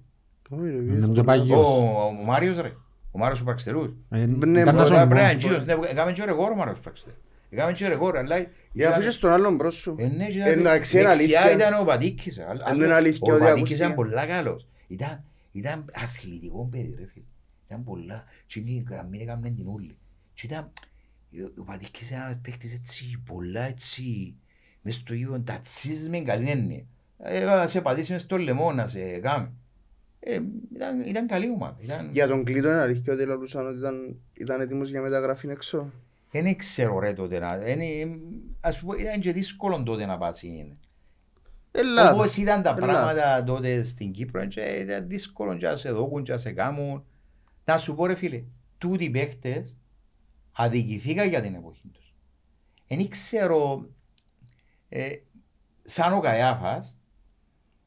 Όχι, 0.49 0.61
ρε, 0.63 0.69
Είναι 0.69 0.81
βιές 0.81 0.99
πιο 0.99 1.07
πολλά. 1.07 1.23
παγιός. 1.23 1.61
Ο, 1.61 2.05
ο 2.05 2.11
Μάριος 2.11 2.57
ρε. 2.57 2.73
Ο 3.11 3.17
Μάριος 3.19 3.41
ο 3.41 3.43
Πραξτερούς. 3.43 3.93
Ε, 4.09 4.25
Ναι, 4.25 4.59
Ήταν 4.59 4.65
να 4.65 4.71
μπορεί 4.71 4.85
σου 4.85 4.91
Τώρα 4.91 5.01
πω. 5.03 5.07
πρέπει 5.09 5.21
να 5.25 5.29
είναι 5.29 5.39
κύριος. 5.39 5.65
Ναι, 5.65 5.73
Έκαμε 5.89 6.11
και 6.11 6.25
ρεγόρ 6.25 6.51
ο 6.51 6.55
Μάριος 6.55 6.79
Πραξτερούς. 6.79 7.17
Έκαμε 7.49 7.73
και 7.73 7.87
ρεγόρ, 7.87 8.17
αλλά... 8.17 8.35
Για 8.71 8.89
αφού 8.89 8.99
είσαι 9.01 9.11
στον 9.11 9.31
άλλον 9.31 9.57
πρόσωπο. 9.57 10.03
Ε, 10.03 10.07
ναι, 10.07 10.27
και 10.27 10.37
ήταν- 10.37 10.47
Εντάξει, 10.59 10.97
είναι 10.99 11.07
δεξιά 11.07 11.41
αλήθεια. 11.41 11.51
ήταν 11.67 11.81
ο 11.81 11.83
Πατήκης. 11.85 12.39
α- 12.39 12.51
Ε, 12.71 12.73
είναι 12.75 12.93
αλήθεια 12.93 13.19
Ο 13.21 13.35
ότι 13.35 13.39
Πατήκης 13.43 13.59
ακούστηκε. 13.61 13.83
ήταν 13.83 13.95
πολλά 13.95 14.25
καλός. 14.25 14.67
Ήταν, 14.87 15.23
ήταν 15.51 15.85
αθλητικό 15.93 16.67
παιδί 16.71 16.95
ρε 16.99 17.05
φίλε. 17.05 17.25
Ήταν 17.67 17.83
πολλά. 17.83 18.23
Και 18.45 18.59
η 18.59 18.85
γραμμή 18.89 19.17
έκαμε 19.21 19.49
την 19.49 19.67
ούλη. 19.67 19.97
Και 20.33 20.45
ήταν, 20.45 20.71
ο- 21.33 21.61
ο 21.61 21.63
Πατήκης 21.63 22.09
ήταν 22.09 22.21
ένας 22.21 22.37
παίκτης 22.41 22.73
έτσι, 22.73 23.21
πολλά 23.25 23.61
έτσι, 23.61 24.35
μες 24.81 24.95
στο 24.95 25.13
γήπεδο, 25.13 25.39
τατσίζεις 25.39 26.09
με 26.09 26.19
καλή 26.19 26.49
έννοια. 26.49 26.83
Ε, 27.17 27.43
να 27.43 27.67
σε 27.67 27.81
πατήσει 27.81 28.11
μες 28.11 28.21
στο 28.21 28.37
λαιμό, 28.37 28.71
να 28.71 28.85
σε 28.85 29.19
κάνει. 29.19 29.49
Ε, 30.19 30.39
ήταν, 30.75 31.01
ήταν 31.01 31.27
καλή 31.27 31.49
ομάδα. 31.49 31.77
Ήταν... 31.79 32.09
Για 32.11 32.27
τον 32.27 32.43
κλείτο 32.43 32.69
είναι 32.69 32.79
αλήθεια 32.79 33.13
ότι 33.13 33.25
λαλούσαν 33.25 33.67
ότι 33.67 33.77
ήταν, 33.77 34.15
ήταν 34.33 34.61
έτοιμος 34.61 34.89
για 34.89 35.01
μεταγραφή 35.01 35.47
έξω; 35.49 35.91
Δεν 36.31 36.55
ξέρω 36.57 36.99
ρε 36.99 37.13
τότε 37.13 37.39
να... 37.39 37.55
είναι- 37.69 38.19
Ας 38.61 38.79
πούμε, 38.79 39.01
ήταν 39.01 39.19
και 39.19 39.31
δύσκολο 39.31 39.83
τότε 39.83 40.05
να 40.05 40.17
πάσει. 40.17 40.71
Ελλάδα. 41.71 42.13
Όπως 42.13 42.37
ήταν 42.37 42.61
τα 42.61 42.69
Ελλάδα. 42.69 42.91
πράγματα 42.91 43.43
τότε 43.43 43.83
στην 43.83 44.11
Κύπρο, 44.11 44.45
και 44.45 44.61
ήταν 44.61 45.07
δύσκολο 45.07 45.57
και 45.57 45.67
να 45.67 45.75
σε 45.75 45.91
δώκουν 45.91 46.23
και 46.23 46.31
να 46.31 46.37
σε 46.37 46.51
κάνουν. 46.51 47.03
Να 47.65 47.77
σου 47.77 47.95
πω 47.95 48.05
ρε 48.05 48.15
φίλε, 48.15 48.43
τούτοι 48.77 49.03
οι 49.03 49.09
παίχτες 50.53 50.81
αδικηθήκαν 50.81 51.27
για 51.29 51.41
την 51.41 51.53
εποχή 51.55 51.87
τους. 51.93 52.13
Δεν 52.87 53.09
ξέρω, 53.09 53.89
ε, 54.89 55.09
σαν 55.83 56.13
ο 56.13 56.19
Καϊάφας, 56.19 56.97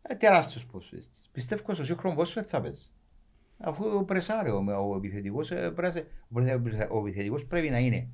ε, 0.03 0.15
τεράστιος 0.15 0.67
ποσοστής. 0.67 1.29
Πιστεύω 1.33 1.75
στο 1.75 1.85
σύγχρονο 1.85 2.15
πόσο 2.17 2.43
θα 2.43 2.61
παίζει. 2.61 2.89
Αφού 3.59 4.05
πρεσάρει 4.05 4.51
ο, 4.51 4.65
ο 4.91 4.97
επιθετικός, 4.97 5.51
ε, 5.51 5.71
πρέσε- 5.71 6.07
ο 6.33 6.41
επιθε- 6.41 6.91
ο 6.91 6.99
επιθετικός 6.99 7.47
πρέπει 7.47 7.71
να 7.71 7.79
είναι 7.79 8.09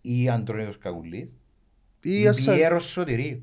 ή 0.00 0.28
Αντρονίος 0.28 0.78
Κακουλής 0.78 1.36
Ή 2.02 2.20
ή 2.20 2.28
Ασσα- 2.28 2.54
Πιέρος 2.54 2.84
Σωτηρίου. 2.88 3.42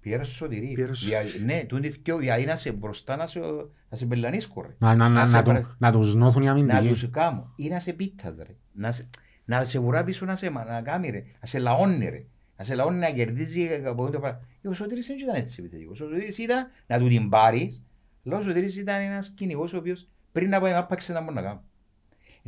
Πιέρος 0.00 0.28
Σωτηρίου. 0.28 0.72
Πιέρος 0.74 1.04
Δια- 1.06 1.22
Ναι, 1.44 1.64
τούτοι 1.64 1.88
δυο, 1.88 2.18
δηλαδή 2.18 2.44
να 2.44 2.56
σε 2.56 2.72
μπροστά 2.72 3.16
να 3.16 3.26
σε, 3.26 3.40
να 3.88 3.96
σε 3.96 4.06
μπελανίσκω 4.06 4.62
ρε. 4.62 4.76
Να- 4.78 4.94
να- 4.94 5.08
Να 5.08 5.14
να- 5.14 5.26
σε 5.26 5.32
να 5.36 5.42
του- 5.42 5.50
πρε- 5.50 5.64
Να 5.78 5.92
τους 5.92 6.14
νόθουν 6.14 6.42
οι 6.42 6.44
Να 6.44 6.50
αμυντικοί. 6.50 6.88
τους 6.88 7.10
κάνω. 7.10 7.52
Ή 7.56 7.68
να 7.68 7.80
σε 7.80 7.92
πίτας 7.92 8.36
ρε. 8.36 8.56
Να 8.78 8.92
σε, 8.92 9.08
να 9.44 9.64
σε 9.64 9.78
βουρά 9.78 10.04
πίσω 10.04 10.24
να 10.24 10.34
σε 10.34 10.50
μα- 10.50 10.64
να 10.64 10.80
κάνει 10.82 11.10
ρε. 11.10 11.24
Να 11.40 11.46
σε 11.46 11.58
λαώνει 11.58 12.08
ρε. 12.08 12.24
Να 12.56 12.64
σε 12.64 12.74
λαώνει 12.74 12.98
να 12.98 13.10
κερδίζει 13.10 13.68
από 13.84 14.10
το 14.10 14.18
πράγμα. 14.20 14.40
Ε, 14.62 14.68
Ο 14.68 14.72
Σωτήρης 14.72 15.06
δεν 15.06 15.18
ήταν 15.18 15.34
έτσι 15.34 15.56
επιθετικός. 15.60 16.00
Ο 16.00 16.04
Σωτήρης 16.08 16.38
ήταν 16.38 16.66
να 16.86 16.98
του 16.98 17.08
την 17.08 17.28
πάρεις. 17.28 17.82
Αλλά 18.26 18.38
ο 18.38 18.42
Σωτήρης 18.42 18.76
ήταν 18.76 19.00
ένας 19.00 19.30
κυνηγός 19.30 19.72
ο 19.72 19.76
οποίος 19.76 20.08
πριν 20.32 20.48
να 20.48 20.60
πάει 20.60 20.72
να 20.72 20.84
παίξει 20.84 21.12
να 21.12 21.20
μπορεί 21.20 21.34
να 21.34 21.42
κάνει. 21.42 21.60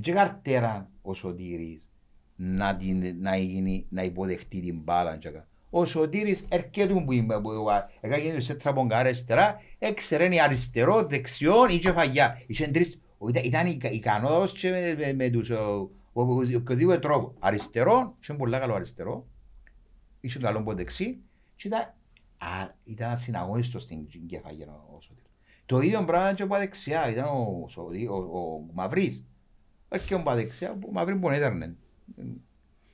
Και 0.01 0.13
καρτέρα 0.13 0.91
ο 1.03 1.15
Σωτήρης 1.15 1.91
να, 2.37 2.77
την, 2.77 3.17
να, 3.21 3.37
γίνει, 3.37 3.87
να 3.89 4.03
υποδεχτεί 4.03 4.61
την 4.61 4.81
μπάλα. 4.85 5.17
και 5.17 5.29
κα- 5.29 5.47
Ο 5.71 5.85
Σωτήρης 5.85 6.45
έρχεται 6.49 6.95
που 7.05 7.13
είμαι, 7.13 7.41
που 7.41 7.51
έκανε 8.01 8.41
σε 8.41 8.55
τραπογκά 8.55 8.97
αριστερά, 8.97 9.61
έξερε 9.79 10.41
αριστερό, 10.43 11.03
δεξιό 11.07 11.55
ή 11.71 11.79
και 11.79 11.93
φαγιά. 11.93 12.43
Είχε 12.47 12.67
τρεις, 12.69 12.99
Ήταν, 13.29 13.43
ήταν 13.45 13.67
ικα- 13.67 13.91
ικανός 13.93 14.53
και 14.53 14.71
με, 14.71 14.95
με, 14.99 15.13
με 15.13 15.29
τους, 15.31 15.51
ο- 15.51 15.55
ο- 15.57 15.81
ο- 15.81 15.91
οποιοδήποτε 16.13 16.99
τρόπο. 16.99 17.35
Αριστερό, 17.39 18.17
είχε 18.23 18.35
πολύ 18.35 18.59
καλό 18.59 18.75
αριστερό, 18.75 19.27
είχε 20.21 20.39
καλό 20.39 20.59
από 20.59 20.75
δεξί 20.75 21.19
και 21.57 21.69
ήταν, 21.69 21.81
α, 22.39 22.47
ήταν 22.85 23.11
ασυναγωνιστός 23.11 23.83
στην 23.83 23.99
κεφαγή 24.27 24.63
ο 24.63 24.99
Σωτήρης. 25.01 25.31
Το 25.67 25.81
ίδιο 25.81 26.05
πράγμα 26.05 26.33
και 26.33 26.43
από 26.43 26.57
δεξιά, 26.57 27.11
ήταν 27.11 27.25
ο, 27.25 27.67
Σωτή- 27.69 28.09
ο, 28.11 28.15
ο 28.15 28.65
Μαυρής. 28.73 29.25
Όχι 29.89 30.07
και 30.07 30.15
ο 30.15 30.23
δεξιά, 30.35 30.71
ο 30.71 30.93
Μαυρής 30.93 31.19
μπορεί 31.19 31.39
να 31.39 31.47
ήταν. 31.47 31.77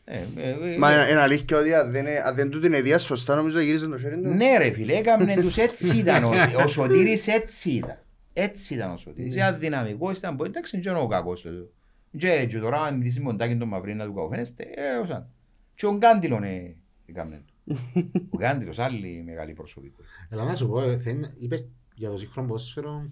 Ε, 0.09 0.25
ε, 0.37 0.51
ε, 0.73 0.77
Μα 0.79 0.93
είναι 0.93 1.11
είναι 1.11 1.21
αλήθεια 1.21 1.59
ότι 1.59 1.75
αν 1.75 1.91
δεν, 1.91 2.07
αν 2.25 2.35
δεν 2.35 2.51
του 2.51 2.61
την 2.61 2.75
αιδεία 2.75 2.99
σωστά 2.99 3.35
νομίζω 3.35 3.61
γύριζε 3.61 3.87
το 3.87 3.99
χέρι 3.99 4.21
του. 4.21 4.29
Ναι 4.29 4.57
ρε 4.59 4.73
φίλε, 4.73 4.95
έκαμνε 4.95 5.35
τους 5.35 5.57
έτσι 5.57 5.99
ήταν. 5.99 6.25
Ο, 6.25 6.31
ο 6.65 6.67
Σωτήρης 6.67 7.27
έτσι 7.27 7.71
ήταν. 7.71 7.99
Έτσι 8.33 8.75
ήταν 8.75 8.91
ο 8.91 8.97
Σωτήρης. 8.97 9.35
Ήταν 9.35 9.59
δυναμικός, 9.59 10.19
ήταν 10.19 10.37
πολύ. 10.37 10.51
Εντάξει, 10.51 10.81
δεν 10.81 10.93
είναι 10.93 11.03
ο 11.03 11.07
κακός 11.07 11.41
του. 11.41 11.71
Και, 12.17 12.47
και 12.47 12.59
τώρα 12.59 12.83
αν 12.83 12.97
μιλήσεις 12.97 13.19
με 13.19 13.25
τον 13.27 13.37
Τάκη 13.37 13.57
τον 13.57 13.69
Μαυρί 13.69 13.95
να 13.95 14.05
του 14.05 14.15
καφένεστε, 14.15 14.63
ε, 14.75 14.97
όσαν. 15.03 15.29
Και 15.75 15.87
ο 15.87 15.97
Γκάντιλον 15.97 16.43
ε, 16.43 16.77
έκαμνε 17.07 17.43
του. 17.47 17.79
Ο 18.35 18.37
Γκάντιλος, 18.39 18.79
άλλη 18.79 19.23
μεγάλη 19.27 19.53
προσωπικότητα. 19.53 20.15
Έλα 20.31 20.45
να 20.45 20.55
σου 20.57 20.69
πω, 20.69 20.81
ε, 20.83 20.99
θέλει- 20.99 21.33
είπες 21.39 21.67
για 21.95 22.11
το 22.11 22.17
σύγχρονο 22.19 22.49
ποδόσφαιρο. 22.49 23.11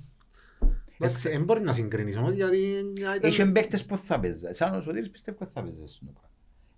Εντάξει, 0.99 1.29
δεν 1.29 1.45
μπορεί 1.45 1.61
να 1.61 1.73
συγκρίνεις 1.73 2.17
όμως 2.17 2.35
γιατί... 2.35 2.57
ήταν- 2.99 3.19
Είχε 3.23 3.45
παίκτες 3.47 3.85
που 3.85 3.97
θα 3.99 4.21
παίζα. 4.21 4.53
Σαν 4.55 4.75
ο 4.75 4.81
Σωτήρης 4.81 5.11
πιστεύω 5.11 5.39
ότι 5.41 5.51
θα 5.53 5.63
παίζα 5.63 5.87
στον 5.89 6.07
πράγμα. 6.13 6.29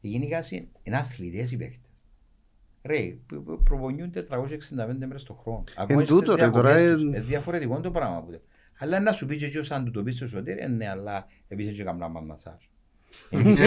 Γενικά 0.01 0.43
είναι 0.83 0.97
αθλητές 0.97 1.53
οι 1.53 1.57
παίκτες. 1.57 1.81
Ρε, 2.83 3.17
π- 3.27 3.35
π- 3.35 3.63
προπονιούνται 3.65 4.23
365 4.31 5.07
μέρες 5.07 5.23
το 5.23 5.33
χρόνο. 5.35 5.65
Ακόμα 5.77 6.03
και 6.03 6.09
τούτο, 6.09 6.33
στις 6.33 6.45
ρε, 6.45 6.51
τώρα, 6.51 6.75
διακοπές 6.77 7.03
τους. 7.03 7.15
ε, 7.15 7.19
Ε, 7.19 7.21
διαφορετικό 7.23 7.81
το 7.81 7.91
πράγμα. 7.91 8.25
Που- 8.79 8.85
Αλλά 8.85 9.01
να 9.01 9.13
σου 9.13 9.27
πει 9.27 9.37
και 9.37 9.45
εκείνος 9.45 9.71
αν 9.71 9.85
του 9.85 9.91
το 9.91 10.03
πεις 10.03 10.17
στο 10.17 10.27
Σωτήρη, 10.29 10.61
ε, 10.61 10.67
ναι, 10.69 10.89
αλλά 10.89 11.27
επίσης 11.49 11.77
και 11.77 11.83
κάνουμε 11.85 12.05
ένα 12.05 12.21
μασάζ. 12.21 12.55
Εμείς- 13.31 13.59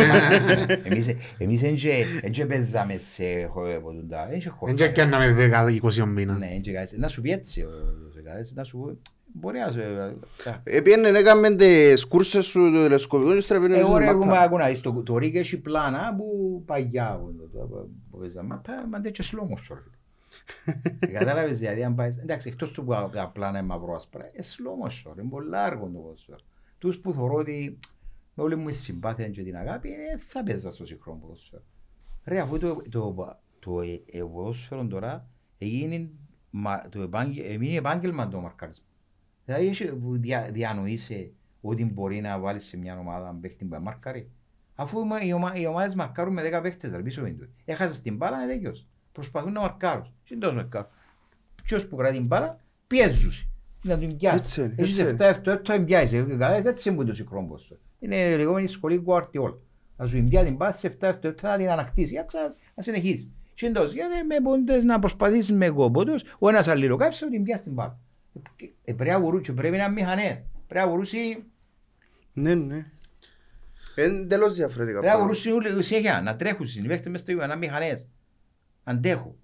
Εμείς 0.83 1.15
εμείς 1.37 1.61
δεν 1.61 1.75
και- 1.75 2.05
δεν 2.21 2.31
και 2.31 2.45
παίζαμε 2.45 2.97
σε 2.97 3.45
χω- 3.49 3.79
ποτούντα, 3.81 4.25
δεν 4.27 4.37
είχε 4.37 4.49
Δεν 4.49 4.57
χορτάρι. 4.57 4.77
και 4.91 5.01
έκαναμε 5.01 5.33
10-20 5.33 6.05
μήνα. 6.05 6.37
Ναι, 6.37 6.47
δεν 6.47 6.61
και 6.61 6.71
κάτι. 6.71 6.97
Να 6.99 7.07
σου 7.07 7.21
πει 7.21 7.31
έτσι, 7.31 7.61
ο- 7.61 7.69
ο- 7.69 8.37
έτσι, 8.39 8.53
να 8.55 8.63
σου 8.63 8.79
πει, 8.87 8.97
μπορεί 9.33 9.59
να 9.59 9.71
σου... 9.71 9.79
τα- 10.43 10.61
Επίενε 10.63 11.07
έκαμε 11.07 11.55
τις 11.55 12.05
κούρσες 12.05 12.45
σου 12.45 12.59
του 12.71 12.83
τηλεσκοπικού 12.83 13.33
και 13.33 13.39
στρέφει 13.39 13.71
Εγώ 13.73 13.97
ρε 13.97 14.05
έχουμε 14.05 14.37
άκου 14.37 14.57
να 14.57 14.67
δεις, 14.67 14.79
το, 14.79 14.91
το 15.03 15.17
ρίγκ 15.17 15.35
έχει 15.35 15.57
πλάνα 15.57 16.15
που 16.17 16.63
παγιά 16.65 17.19
που 17.21 17.35
το- 17.51 17.59
το- 17.67 17.89
που 18.11 18.17
παίζαμε. 18.17 18.47
Μα 18.47 18.55
πά- 18.57 18.87
Μα 18.89 18.99
δεν 18.99 19.11
και 20.45 20.73
slow 20.73 20.73
motion. 20.73 20.95
ρε. 20.99 21.07
Ε, 21.07 21.11
Κατάλαβες 21.11 21.57
δηλαδή 21.59 21.83
αν 21.83 21.95
πάει, 21.95 22.09
εντάξει 22.21 22.49
εκτός 22.49 22.71
του 22.71 22.83
που 22.83 22.91
τα- 22.91 23.09
τα 23.13 23.29
πλάνα 23.29 23.57
είναι 23.59 23.67
μαύρο 23.67 23.93
άσπρα, 23.93 24.25
είναι 24.33 24.43
slow 24.45 24.87
motion, 24.87 25.17
είναι 25.19 25.29
πολλά 25.29 25.63
άργο 25.63 25.85
το 25.85 25.99
ποδόσφαιρο. 25.99 26.37
Τους 26.77 26.99
που 26.99 27.11
θωρώ 27.11 27.35
ότι 27.35 27.79
με 28.33 28.43
όλη 28.43 28.55
μου 28.55 28.69
η 28.69 28.73
συμπάθεια 28.73 29.29
και 29.29 29.43
την 29.43 29.55
αγάπη 29.57 29.87
είναι 29.89 30.17
θα 30.17 30.43
παίζα 30.43 30.71
στο 30.71 30.85
σύγχρονο 30.85 31.19
ποδόσφαιρο. 31.19 31.63
Ρε 32.23 32.39
αφού 32.39 32.57
το, 32.59 32.81
το, 32.89 33.15
το, 33.59 33.81
ε, 33.81 34.01
ε, 34.11 34.19
ποδόσφαιρο 34.21 34.87
τώρα 34.87 35.29
έγινε 35.57 36.09
μα- 36.49 36.89
το 36.89 37.01
επάγγε- 37.01 37.45
έμεινε 37.51 37.75
επάγγελμα 37.75 38.27
το 38.27 38.39
μαρκάρισμα. 38.39 38.85
Δηλαδή 39.45 39.67
έχει 39.67 39.95
που 39.95 40.17
δια, 40.17 40.49
διανοείσαι 40.51 41.31
ότι 41.61 41.85
μπορεί 41.85 42.21
να 42.21 42.39
βάλεις 42.39 42.65
σε 42.65 42.77
μια 42.77 42.99
ομάδα 42.99 43.37
παίχτη 43.41 43.65
που 43.65 43.77
μαρκάρει. 43.81 44.31
Αφού 44.75 44.99
οι, 44.99 45.27
οι, 45.27 45.33
ομα, 45.33 45.53
οι 45.55 45.65
ομάδες 45.65 45.95
μαρκάρουν 45.95 46.33
με 46.33 46.41
10 46.57 46.61
παίχτες 46.61 46.91
ρε, 46.95 47.01
πίσω 47.01 47.25
είναι. 47.25 47.49
Έχασες 47.65 48.01
την 48.01 48.15
μπάλα, 48.15 48.43
είναι 48.43 48.53
τέλειος. 48.53 48.87
Προσπαθούν 49.19 49.51
να 49.51 49.59
μαρκάρουν. 49.59 50.13
Τι 50.27 50.37
τόσο 50.37 50.53
μαρκάρουν; 50.53 50.89
Ποιος 51.63 51.87
που 51.87 51.95
κρατεί 51.95 52.15
την 52.15 52.25
μπάλα, 52.25 52.59
πιέζουν. 52.87 53.31
Να 53.81 53.97
την 53.97 54.03
Έτσι 54.09 54.17
πιάσει. 54.17 54.61
είναι, 54.61 54.73
Έχεις 54.77 54.99
έτσι 54.99 55.15
7 55.19 55.51
7 55.53 55.59
το 55.63 55.73
εμπιάζει. 55.73 56.25
Έτσι 56.65 56.89
είναι 56.89 56.97
που 56.97 57.05
το 57.05 57.13
σύγχρονο 57.13 57.47
ποδόσφαιρο. 57.47 57.79
Είναι 57.99 58.15
η 58.15 58.37
λεγόμενη 58.37 58.67
σχολή 58.67 59.03
Guardiola. 59.05 59.53
Να 59.97 60.05
σου 60.07 60.17
εμπιάζει 60.17 60.45
την 60.47 60.55
μπάλα 60.55 60.71
σε 60.71 60.97
7 61.01 61.07
7 61.09 61.33
να 61.41 61.57
την 61.57 61.69
ανακτήσεις. 61.69 62.09
Για 62.11 62.23
ξανά 62.23 62.53
να 62.75 62.83
συνεχίσεις. 62.83 63.29
Συντός, 63.53 63.91
γιατί 63.91 64.13
με 64.27 64.35
πόντες 64.43 64.83
να 64.83 64.99
προσπαθήσεις 64.99 65.51
με 65.51 65.69
κόμποτος, 65.69 66.23
ο 66.39 66.49
ένας 66.49 66.67
αλληλοκάψει 66.67 67.23
να 67.23 67.29
την 67.29 67.43
πιάσει 67.43 67.63
την 67.63 67.73
μπάλα. 67.73 67.97
Ε, 68.83 68.93
πρέπει 68.93 69.11
να 69.11 69.19
βουρούσει, 69.19 69.53
πρέπει 69.53 69.77
να 69.77 69.83
είναι 69.83 69.93
μηχανές. 69.93 70.43
Πρέπει 70.67 70.85
να 70.85 70.91
βουρούσει, 70.91 71.43
Ναι, 72.33 72.55
ναι. 72.55 72.85
Είναι 73.95 74.25
τελώς 74.27 74.53
διαφορετικά. 74.55 74.99
πρέπει 74.99 75.17
να 75.19 75.25
πράγματα. 75.25 75.49
βουρούσει 75.51 75.77
ουσία, 75.77 76.21
να 76.21 76.35
τρέχουν 76.35 76.65
οι 76.83 76.87
παίχτες 76.87 77.11
μες 77.11 77.21
στο 77.21 77.31
ίδιο, 77.31 77.45
να 77.45 77.53
είναι 77.53 77.65
μηχανές. 77.65 78.07
Αντέχουν. 78.89 79.35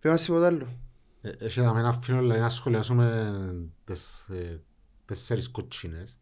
Πει 0.00 0.08
μας 0.08 0.22
τίποτα 0.24 0.46
άλλο. 0.46 0.68
Ε, 1.20 1.30
Έχει 1.38 1.60
δάμε 1.60 1.80
ένα 1.80 1.92
φίλο 1.92 2.20
λέει 2.20 2.38
να 2.40 2.48
σχολιάσουμε 2.48 3.34
τις 3.84 4.28
ε, 4.28 4.60
τέσσερις 5.04 5.48
κοτσίνες. 5.48 6.18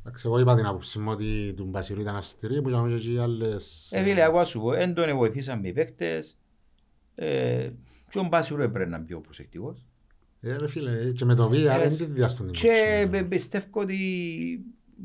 Εντάξει, 0.00 0.22
εγώ 0.26 0.38
είπα 0.38 0.56
την 0.56 0.66
άποψη 0.66 0.98
μου 0.98 1.10
ότι 1.10 1.52
του 1.56 1.64
Μπασιρού 1.64 2.00
ήταν 2.00 2.16
αστηρή, 2.16 2.62
που 2.62 2.68
είχαμε 2.68 2.88
και 2.88 2.94
εκεί 2.94 3.18
άλλες... 3.18 3.88
Ε, 3.92 4.02
φίλε, 4.02 4.22
εγώ 4.22 4.44
σου 4.44 4.60
πω, 4.60 4.70
δεν 4.70 4.94
τον 4.94 5.16
βοηθήσαν 5.16 5.64
οι 5.64 5.72
παίχτες. 5.72 6.38
Ε, 7.14 7.70
και 8.08 8.18
ο 8.18 8.22
Μπάσιρο 8.24 8.62
έπρεπε 8.62 8.90
να 8.90 8.96
είναι 8.96 9.06
πιο 9.06 9.20
προσεκτικός. 9.20 9.84
Ε, 10.40 10.56
ρε 10.56 10.68
φίλε, 10.68 11.12
και 11.12 11.24
με 11.24 11.34
το 11.34 11.48
βία 11.48 11.72
Ε, 11.72 11.88
δεν 11.88 11.96
τη 11.96 12.04
διάστον 12.04 12.46
την 12.46 12.54
Και 12.54 12.68
κοτσίνα. 12.68 13.10
πε- 13.10 13.24
πιστεύω 13.28 13.66
ότι 13.80 13.98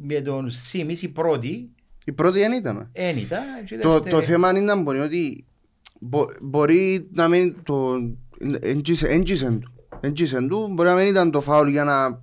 με 0.01 0.21
τον 0.21 0.51
Σίμις 0.51 1.01
η 1.01 1.09
πρώτη 1.09 1.69
Η 2.05 2.11
πρώτη 2.11 2.39
δεν 2.39 2.51
ήταν. 2.51 2.89
δεν 2.93 3.17
ήταν. 3.17 3.43
και 3.65 3.75
η 3.75 3.79
Το, 3.79 3.91
δεύτερη- 3.91 4.15
το 4.15 4.21
θέμα 4.21 4.49
είναι 4.49 4.59
να 4.59 4.81
μπορεί 4.81 4.99
ότι 4.99 5.45
μπο- 5.47 5.54
μπορεί 6.41 7.07
να 7.11 7.27
μην 7.27 7.55
το... 7.63 7.95
Έντζησεν 8.59 9.23
του. 9.59 9.73
Έντζησεν 10.01 10.47
του. 10.47 10.67
Μπορεί 10.73 10.89
να 10.89 10.95
μην 10.95 11.07
ήταν 11.07 11.31
το 11.31 11.41
φάουλ 11.41 11.69
για 11.69 11.83
να, 11.83 12.21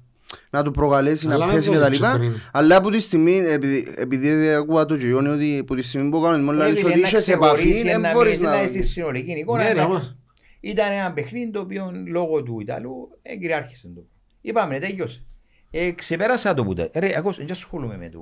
να 0.51 0.63
του 0.63 0.71
προκαλέσει 0.71 1.27
Αλλά 1.27 1.37
να 1.37 1.47
με 1.47 1.53
πέσει 1.53 1.67
το 1.69 1.73
και 1.75 1.81
τα 1.81 1.91
λοιπά. 1.91 2.13
κίτρινο. 2.13 2.35
Αλλά 2.53 2.77
από 2.77 2.91
τη 2.91 2.99
στιγμή, 2.99 3.37
επειδή, 3.37 3.95
επειδή 3.97 4.49
ακούω 4.49 4.87
το 4.87 4.95
Γιόνι 4.95 5.29
ότι 5.29 5.59
από 5.59 5.75
τη 5.75 5.83
στιγμή 5.83 6.11
που 6.11 6.21
κάνουν 6.21 6.45
μόνο 6.45 6.59
Ρε 6.59 6.65
λαλείς 6.65 6.79
φίλε, 6.79 6.91
ότι 6.91 7.01
να 7.01 7.07
είσαι 7.07 7.19
σε 7.21 7.33
επαφή, 7.33 7.55
ξεχωρίσει, 7.55 7.83
δεν 7.87 8.01
να 8.01 8.13
μπορείς 8.13 8.33
μην 8.39 8.43
να... 8.49 8.51
να 8.51 8.63
είσαι 8.63 8.83
συνολική 8.83 9.31
εικόνα. 9.33 9.59
Ναι, 9.63 9.65
ρε, 9.65 9.71
εντάξει. 9.71 9.89
όμως. 9.91 10.17
Ήταν 10.61 10.93
ένα 10.93 11.13
παιχνίδι 11.13 11.51
το 11.51 11.61
οποίο 11.61 11.93
λόγω 12.07 12.43
του 12.43 12.61
Ιταλού 12.61 13.19
ε, 13.23 13.37
κυριάρχησε 13.37 13.89
το. 13.95 14.05
Είπαμε, 14.41 14.79
τέλειωσε. 14.79 15.25
Ε, 15.71 15.91
ξεπέρασα 15.91 16.55
το 16.55 16.65
που 16.65 16.75
τα- 16.75 16.91
Ρε, 16.95 17.07
εγώ 17.09 17.33
δεν 17.33 17.47
ασχολούμαι 17.51 17.97
με 17.97 18.09
το. 18.09 18.21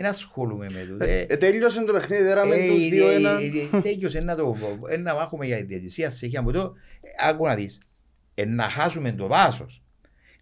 Δεν 0.00 0.06
ασχολούμαι 0.10 0.70
με 0.70 0.96
το. 0.98 1.04
Ε, 1.04 1.18
Ε, 1.18 1.26
ε, 1.28 1.36
Τέλειωσε 1.36 1.84
το 1.84 1.92
παιχνίδι, 1.92 2.22
δέραμε 2.22 2.54
ε, 2.54 2.68
τους 2.68 2.84
ε, 2.84 2.88
δύο 2.88 3.08
ε, 3.08 3.14
ένα. 3.14 3.30
ε, 3.30 3.76
ε, 3.76 3.80
Τέλειωσε 3.80 4.20
να 4.20 4.36
το 4.36 4.56
ε, 4.88 4.96
να 4.96 5.14
μάχουμε 5.14 5.46
για 5.46 5.56
τη 5.56 5.62
διαιτησία 5.62 6.10
σε 6.10 6.30
από 6.34 6.52
το. 6.52 6.74
Ε, 7.00 7.28
Άκου 7.28 7.46
να 7.46 7.54
δεις. 7.54 7.80
Ε, 8.34 8.44
Να 8.44 8.62
χάσουμε 8.62 9.12
το 9.12 9.26
δάσος. 9.26 9.82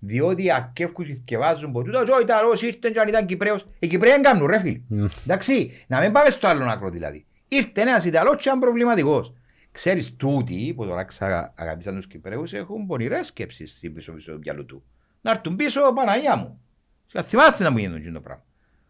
Διότι 0.00 0.50
αρκεύκουν 0.50 1.24
και 1.24 1.38
βάζουν 1.38 1.68
από 1.68 1.82
τούτα. 1.82 2.00
Ο 2.16 2.20
Ιταλός 2.20 2.62
ήρθε 2.62 2.90
και 2.90 3.00
αν 3.00 3.08
ήταν 3.08 3.26
Κυπρέος. 3.26 3.66
Οι 3.78 3.86
Κυπρέοι 3.86 4.10
δεν 4.10 4.22
κάνουν 4.22 4.46
ρε 4.46 4.58
φίλοι. 4.58 4.84
Μμ. 4.88 5.04
Εντάξει, 5.24 5.70
να 5.86 6.00
μην 6.00 6.12
πάμε 6.12 6.30
στο 6.30 6.46
άλλο 6.46 6.64
άκρο 6.64 6.88
δηλαδή. 6.90 7.26
Ήρθε 7.48 7.80
ένας 7.80 8.04
Ιταλός 8.04 8.34
και 8.36 8.42
ήταν 8.48 8.58
προβληματικός. 8.60 9.34
Ξέρεις, 9.72 10.16
τούτοι 10.16 10.72
που 10.76 10.86
τώρα 10.86 11.04
ξα- 11.04 11.52
αγαπήσαν 11.56 11.94
τους 11.96 12.06
Κυπρέους 12.06 12.52
έχουν 12.52 12.86
πονηρές 12.86 13.26
σκέψεις 13.26 13.70
στην 13.70 13.94
πίσω 13.94 14.12
πίσω 14.12 14.32
του 14.32 14.38
μυαλού 14.38 14.64
του. 14.64 14.84
Να 15.20 15.30
έρθουν 15.30 15.56
πίσω, 15.56 15.92
Παναγία 15.94 16.36
μου. 16.36 16.60
Και 17.06 17.22
θυμάστε 17.22 17.64
να 17.64 17.70
μου 17.70 17.78
γίνουν 17.78 17.96
εκείνο 17.96 18.12
το 18.12 18.20
πράγμα. 18.20 18.44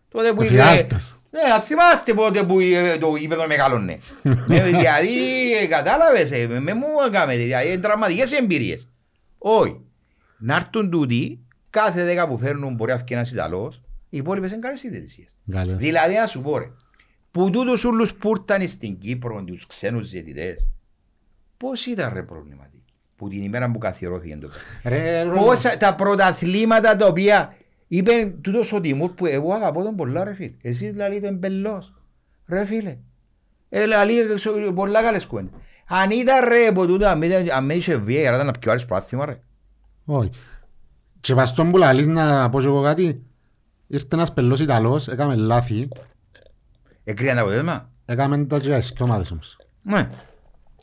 Τότε 0.09 0.33
που 0.33 0.43
είχε... 0.43 0.55
Εφιάλτες. 0.55 1.17
Ναι, 1.31 1.53
αν 1.53 1.61
θυμάστε 1.61 2.15
πότε 2.15 2.43
που 2.43 2.61
ε, 2.61 2.99
το 2.99 3.17
γήπεδο 3.17 3.47
μεγάλωνε. 3.47 3.99
Ε, 4.51 4.63
δηλαδή, 4.63 5.53
ε, 5.63 5.67
κατάλαβες, 5.67 6.33
ε, 6.33 6.47
με 6.47 6.75
μου 6.75 6.87
έκαμε, 7.09 7.37
δηλαδή, 7.37 7.69
είναι 7.69 7.81
τραυματικές 7.81 8.33
εμπειρίες. 8.33 8.89
Όχι. 9.39 9.81
Να 10.39 10.57
έρθουν 10.57 10.91
τούτοι, 10.91 11.41
κάθε 11.71 12.05
δέκα 12.05 12.29
που 12.29 12.39
φέρνουν 12.39 12.75
μπορεί 12.75 12.91
να 12.91 12.97
βγει 12.97 13.15
ένας 13.15 13.33
Ιταλός, 13.33 13.83
οι 14.09 14.17
υπόλοιπες 14.17 14.51
είναι 14.51 14.61
καλές 14.61 14.83
ιδρυσίες. 14.83 15.37
Καλές. 15.51 15.77
Δηλαδή, 15.77 16.15
να 16.15 16.27
σου 16.27 16.41
πω 16.41 16.59
ρε, 16.59 16.71
που 17.31 17.51
τούτους 17.51 17.85
ούλους 17.85 18.15
που 18.15 18.33
ήρθαν 18.39 18.69
στην 18.69 18.99
Κύπρο, 18.99 19.45
τους 19.45 19.67
ξένους 19.67 20.11
διαιτητές, 20.11 20.71
πώς 21.57 21.87
ήταν 21.87 22.13
ρε 22.15 22.23
προβληματικοί, 22.23 22.93
που 23.17 23.29
την 23.29 23.43
ημέρα 23.43 23.71
που 23.71 23.79
καθιερώθηκε 23.79 24.37
το 24.41 24.49
παιχνίδι. 24.49 25.05
Ρε, 25.05 25.23
ρε, 25.23 25.31
Πόσα 25.31 25.77
τα 25.77 25.95
πρωταθλήματα 25.95 26.97
τα 26.97 27.07
οποία 27.07 27.57
είπε 27.89 28.35
τούτος 28.41 28.73
ο 28.73 28.81
Τιμούρ 28.81 29.11
που 29.11 29.27
εγώ 29.27 29.53
αγαπώ 29.53 29.83
τον 29.83 29.97
πολλά 29.97 30.25
ρε 30.25 30.35
φίλε. 30.35 30.53
Εσείς 30.63 30.95
λαλείτε 30.95 31.31
μπελός. 31.33 31.93
Ρε 32.47 32.65
φίλε. 32.65 32.97
Ε, 33.69 33.87
λαλείτε 33.87 34.35
ξο- 34.35 34.73
πολλά 34.75 35.03
καλές 35.03 35.27
κουέντες. 35.27 35.53
Αν 35.89 36.11
ήταν 36.11 36.49
ρε 36.49 36.67
από 36.67 36.87
τούτα, 36.87 37.11
αν 37.11 37.23
ήταν- 37.23 37.51
αν 37.51 37.65
με 37.65 37.75
είχε 37.75 37.97
βία, 37.97 38.21
για 38.21 38.31
να 38.31 38.37
ήταν 38.37 38.55
πιο 38.61 38.71
άρες 38.71 38.85
πρόθυμα 38.85 39.25
ρε. 39.27 39.39
Όχι. 40.05 40.31
Και 41.21 41.35
πας 41.35 41.49
στον 41.49 41.71
που 41.71 41.77
λαλείς 41.77 42.07
να 42.07 42.51
πω 42.51 42.61
και 42.61 42.67
εγώ 42.67 42.83
κάτι. 42.83 43.23
Ήρθε 43.87 44.07
ένας 44.13 44.33
πελός 44.33 44.61
Ιταλός, 44.61 45.09
έκαμε 45.09 45.35
λάθη. 45.37 45.89
Εκρίναν 47.05 47.35
τα 47.35 47.41
αποτέλεσμα. 47.41 47.91
Έκαμε 48.05 48.45
τα 48.45 48.59
και 48.59 48.77
τις 48.79 48.93
ομάδες 49.01 49.31
όμως. 49.31 49.57
Ναι. 49.83 50.09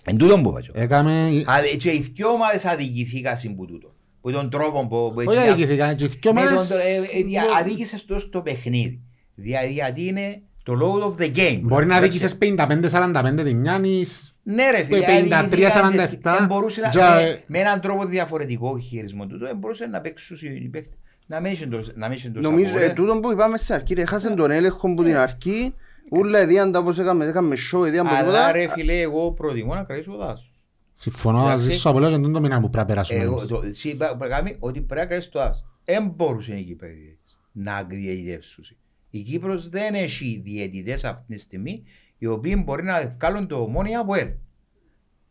Εν 0.05 0.17
τούτον 0.17 0.43
που 0.43 0.49
είπα. 0.49 0.61
και 0.61 0.71
εγώ. 0.73 0.83
Έκαμε... 0.83 1.11
Α, 1.45 1.75
Και 1.77 1.89
οι 1.91 2.11
δυο 2.13 2.29
ομάδες 2.29 2.65
αδικηθήκαν 2.65 3.37
συμπού 3.37 3.65
τούτο. 3.65 3.92
Που 4.23 4.31
τον 4.31 4.49
τρόπο 4.49 4.79
που... 4.87 5.11
που 5.13 5.23
Όχι 5.27 5.37
έτσι- 5.37 5.49
αδικηθήκαν, 5.51 5.95
και 5.95 6.05
οι 6.05 6.07
δυο 6.21 6.33
με 6.33 6.39
τον 6.41 6.49
ομάδες- 6.49 6.67
τρο- 6.67 6.79
ε, 7.13 7.19
ε, 7.19 7.23
δια- 7.23 7.43
Αδίκησες 7.59 8.05
το 8.05 8.19
στο 8.19 8.41
παιχνίδι. 8.41 8.99
Δια- 9.35 9.63
Γιατί 9.63 10.07
είναι 10.07 10.41
το 10.63 10.73
load 10.81 11.03
of 11.03 11.21
the 11.21 11.35
game. 11.37 11.59
Μπορεί 11.61 11.85
να 11.85 11.95
Εντάξει. 11.97 12.01
δίκησες 12.01 12.37
55-45 12.37 13.43
τη 13.43 13.53
μιάνης. 13.53 14.33
Ναι 14.43 14.71
ρε 14.71 14.83
φίλε, 14.83 15.05
53-47, 15.05 16.35
δεν 16.37 16.45
μπορούσε 16.47 16.81
να, 16.81 16.89
για- 16.89 17.09
με, 17.15 17.41
με 17.47 17.59
έναν 17.59 17.81
τρόπο 17.81 18.05
διαφορετικό 18.05 18.79
χειρισμό 18.79 19.25
του, 19.27 19.37
δεν 19.37 19.57
μπορούσε 19.57 19.85
να 19.85 20.01
παίξουν 20.01 20.37
οι 20.63 20.69
παίκτες. 20.71 20.97
να 21.25 21.39
μην 21.39 21.51
έχει 21.51 21.67
το- 21.67 21.91
να 21.95 22.07
μην 22.07 22.17
έχει 22.17 22.29
το 22.29 22.39
Νομίζω, 22.39 22.67
σαβό, 22.69 22.79
ε, 22.79 22.85
ε. 22.85 22.89
τούτο 22.93 23.19
που 23.19 23.31
είπαμε 23.31 23.57
στην 23.57 23.75
αρχή, 23.75 23.93
ρε, 23.93 24.01
έχασε 24.01 24.29
τον 24.29 24.51
έλεγχο 24.51 24.87
από 24.87 25.03
την 25.03 25.15
αρχή, 25.17 25.73
ούλα 26.11 26.39
εδίαν 26.39 26.71
τα 26.71 26.79
όπως 26.79 26.99
έκαμε, 26.99 27.25
έκαμε 27.25 27.55
show, 27.73 27.85
εδίαν 27.85 28.05
από 28.07 28.15
Αλλά 28.15 28.25
τίποτα. 28.27 28.51
ρε 28.51 28.67
φίλε, 28.67 28.99
εγώ 29.01 29.31
προτιμώ 29.31 29.73
να 29.75 29.83
κρατήσω 29.83 30.15
δάσος. 30.17 30.51
Συμφωνώ 30.95 31.39
Εντάξει. 31.43 31.65
μαζί 31.67 31.79
σου, 31.79 31.89
απλά 31.89 32.09
και 32.09 32.17
δεν 32.17 32.31
το 32.31 32.39
μήνα 32.39 32.55
που 32.59 32.69
πρέπει 32.69 32.77
να 32.77 32.85
περάσουμε 32.85 33.19
Εγώ, 33.19 33.31
εμείς. 33.33 33.47
το, 33.47 33.61
εσύ 33.65 33.89
είπα- 33.89 34.07
πρέπει 34.17 34.31
να 34.31 34.37
κάνει 34.37 34.55
ότι 34.59 34.81
πρέπει 34.81 34.99
να 35.01 35.05
κρατήσεις 35.05 35.31
το 35.31 35.39
δάσος. 35.39 35.65
Δεν 35.83 36.07
μπορούσε 36.15 36.55
οι 36.55 36.63
Κύπροι 36.63 36.89
διαιτητές 36.91 37.37
να 37.51 37.83
διαιτητεύσουν. 37.83 38.63
Η 39.09 39.21
Κύπρος 39.21 39.69
δεν 39.69 39.93
έχει 39.93 40.41
διαιτητές 40.45 41.03
αυτή 41.03 41.33
τη 41.33 41.39
στιγμή 41.39 41.83
οι 42.17 42.25
οποίοι 42.27 42.61
μπορεί 42.65 42.83
να 42.83 43.07
βγάλουν 43.19 43.47
το 43.47 43.67
μόνοι 43.67 43.95
από 43.95 44.15
ελ. 44.15 44.27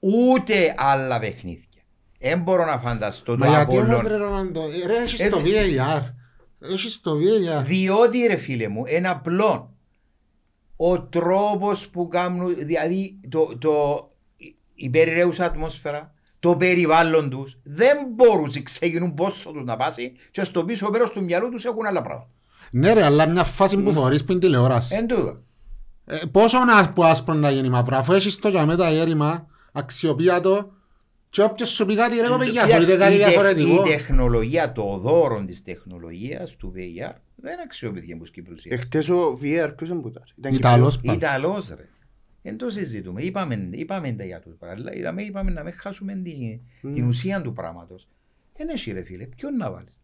Ούτε 0.00 0.74
άλλα 0.76 1.18
παιχνίδια. 1.18 1.66
Δεν 2.18 2.40
μπορώ 2.42 2.64
να 2.64 2.78
φανταστώ 2.78 3.36
το 3.36 3.44
Μα 3.44 3.48
γιατί 3.48 3.76
όμως 3.78 3.88
Απόλλων. 3.88 4.06
ρε 4.08 4.16
Ρονάντο, 4.16 4.62
ε, 4.62 4.86
ρε 4.86 4.96
έχεις 4.96 5.20
Ε, 5.20 5.28
το 5.28 5.38
φι- 5.38 5.52
VAR. 5.54 6.02
Έχεις 6.60 7.00
το 7.00 7.12
VAR. 7.16 7.64
Διότι 7.64 8.26
ρε 8.26 8.36
φίλε 8.36 8.68
μου, 8.68 8.82
είναι 8.86 9.08
απλό. 9.08 9.74
Ο 10.76 11.02
τρόπος 11.02 11.88
που 11.88 12.08
κάνουν, 12.08 12.56
δηλαδή 12.56 13.20
το, 13.28 13.58
το, 13.58 14.06
η 14.84 14.90
περιραίουσα 14.90 15.44
ατμόσφαιρα, 15.44 16.14
το 16.40 16.56
περιβάλλον 16.56 17.30
τους, 17.30 17.58
δεν 17.62 17.96
μπορούν 18.14 18.50
να 18.54 18.60
ξεκινούν 18.62 19.14
πόσο 19.14 19.50
τους 19.50 19.64
να 19.64 19.76
πάσει 19.76 20.12
και 20.30 20.44
στο 20.44 20.64
πίσω 20.64 20.90
μέρος 20.90 21.10
του 21.10 21.24
μυαλού 21.24 21.48
τους 21.48 21.64
έχουν 21.64 21.86
άλλα 21.86 22.02
πράγματα. 22.02 22.28
Ναι 22.70 22.92
ρε, 22.92 23.04
αλλά 23.04 23.28
μια 23.28 23.44
φάση 23.44 23.76
που 23.78 23.92
θωρείς 23.92 24.24
που 24.24 24.32
είναι 24.32 24.40
τηλεόραση. 24.40 24.94
Εν 24.94 25.06
τούτο. 25.06 25.42
Ε, 26.06 26.18
Πόσο 26.32 26.64
να 26.64 26.92
που 26.92 27.04
άσπρο 27.04 27.34
να 27.34 27.50
γίνει 27.50 27.68
μαύρο, 27.68 27.96
αφού 27.96 28.12
έχεις 28.12 28.36
το 28.38 28.48
για 28.48 28.66
μετά 28.66 28.86
έρημα, 28.86 29.46
αξιοποιάτο 29.72 30.72
και 31.30 31.42
όποιος 31.42 31.68
σου 31.70 31.86
πει 31.86 31.94
κάτι 31.94 32.16
ρε 32.16 32.22
παιδιά, 32.38 32.46
Κοίταξε, 32.46 32.70
θεωρείται 32.70 32.96
κάτι 32.96 33.14
η, 33.14 33.18
τεχ- 33.18 33.28
διαφορετικό. 33.28 33.84
η 33.86 33.88
τεχνολογία, 33.88 34.72
το 34.72 34.98
δώρο 34.98 35.44
της 35.46 35.62
τεχνολογίας 35.62 36.56
του 36.56 36.72
VR 36.76 37.12
δεν 37.36 37.60
αξιοποιήθηκε 37.64 38.12
από 38.12 38.20
τους 38.22 38.30
Κύπρους. 38.30 38.64
Εχθές 38.64 39.08
ο 39.08 39.38
VR, 39.42 39.72
ποιος 39.76 39.90
είναι 39.90 40.00
που 40.00 40.08
ήταν; 40.08 40.22
Ήταν 40.38 40.54
Ιταλός 40.54 40.94
Κυπρέος. 40.96 41.18
πάντα. 41.18 41.36
Ιταλός 41.38 41.68
ρε. 41.68 41.88
Δεν 42.42 42.56
το 42.56 42.70
συζητούμε. 42.70 43.22
Είπαμε, 43.22 43.68
είπαμε 43.70 44.12
τα 44.12 44.24
για 44.24 44.40
το 44.40 44.50
πράγμα. 44.58 44.80
Αλλά 44.80 44.94
Είπαμε, 44.94 45.22
είπαμε 45.22 45.50
να 45.50 45.62
μην 45.62 45.72
χάσουμε 45.76 46.14
την, 46.14 46.60
την 46.94 47.06
ουσία 47.06 47.42
του 47.42 47.52
πράγματος. 47.52 48.08
Δεν 48.56 48.68
έχει 48.68 48.92
ρε 48.92 49.02
φίλε. 49.02 49.24
Ποιον 49.26 49.56
να 49.56 49.70
βάλεις; 49.70 50.00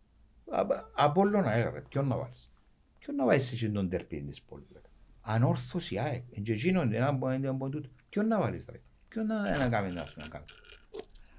Απόλλωνα 0.95 1.53
έγρα 1.53 1.71
ρε. 1.71 1.81
Ποιον 1.89 2.07
να 2.07 2.17
βάλεις; 2.17 2.51
Ποιον 2.99 3.17
να 3.17 3.25
βάλεις 3.25 3.45
σε 3.57 3.69
τον 3.69 3.89
τερπίδι 3.89 4.23
της 4.25 4.41
πόλης. 4.43 4.67
ρε; 4.73 4.81
Ανόρθωση 5.21 5.99
ΑΕΚ. 5.99 6.23
Εν 6.37 6.43
και 6.43 6.53
εκείνον 6.53 6.93
ένα 6.93 7.09
από- 7.09 7.29
ένα 7.29 7.51
από 7.51 7.69
τούτο. 7.69 7.89
Ποιον 8.09 8.27
να 8.27 8.39
βάλεις 8.41 8.67
ρε; 8.73 8.81
Ποιον 9.09 9.27
να, 9.27 9.57
να 9.59 9.69
κάνει 9.69 9.93
να 9.93 10.05
σου 10.07 10.15
να 10.21 10.27
κάνει. 10.29 10.45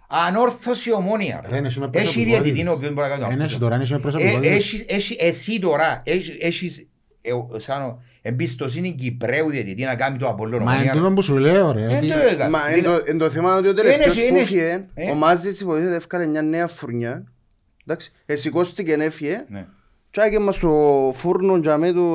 Ανόρθωση 0.08 0.92
ομόνια. 0.94 1.42
Ρε, 1.50 1.60
Ρε. 1.60 1.68
έχει 1.68 1.80
με 1.80 1.90
Έχει 1.94 2.24
διαιτητή 2.24 2.62
ο 2.62 2.64
προσωπικότητες. 2.64 2.74
οποίος 2.76 2.94
μπορεί 2.94 3.08
να 3.10 3.16
κάνει 3.18 3.22
το 3.22 3.26
Εν 3.30 3.34
αυτός. 3.36 3.52
έχει 3.52 3.60
τώρα, 3.60 3.76
εν 3.76 3.82
έχει 3.82 3.92
με 3.92 3.98
Ε, 3.98 4.02
προσωπικότητες. 4.02 4.52
έχεις- 4.56 4.86
έχει- 4.88 5.16
Εσύ 5.20 5.60
τώρα 5.60 6.02
έχεις- 6.06 6.44
έχεις 6.44 6.88
ε, 7.22 7.32
σαν 7.60 8.02
εμπιστοσύνη 8.22 8.92
Κυπρέου 8.96 9.50
διαιτητή 9.50 9.84
να 9.84 9.96
κάνει 9.96 10.18
το 10.18 10.28
Απόλλωνο. 10.28 10.64
Μα 10.64 10.72
Ομόνια, 10.72 10.92
είναι 10.92 11.02
τούτο 11.02 11.14
που 11.14 11.22
σου 11.22 11.38
λέω 11.38 11.72
ρε. 11.72 11.88
ρε. 11.88 11.98
ότι- 11.98 12.08
Δεν 12.08 12.20
το 12.20 12.34
έκανα. 12.34 12.50
Μα 12.50 12.60
εν 12.70 12.84
το- 12.84 13.02
εν 13.06 13.18
το 13.18 13.30
θέμα 13.30 13.50
είναι 13.50 13.58
ότι 13.58 13.68
ο 13.68 13.72
Είναι 13.72 13.82
τελευταίος 13.82 14.16
εσύ, 14.18 14.28
που 14.28 14.34
είναι 14.34 14.40
εσύ. 14.44 14.58
έφυγε, 14.58 14.86
Ε. 14.94 15.12
ο 15.12 15.14
Μάζιτς 15.16 15.62
υποτίθεται 15.62 15.96
έφκαλε 15.96 16.26
μια 16.26 16.42
νέα 16.42 16.68
φουρνιά. 16.68 17.24
Εντάξει, 17.86 18.12
εσηκώστηκε 18.26 18.96
και 18.96 19.04
έφυγε. 19.04 19.46
Ναι. 19.50 19.66
Και 20.12 20.22
άγγε 20.22 20.40
μας 20.40 20.56
στο 20.56 21.12
φούρνο 21.16 21.58
για 21.58 21.78
με 21.78 21.92
του, 21.92 22.14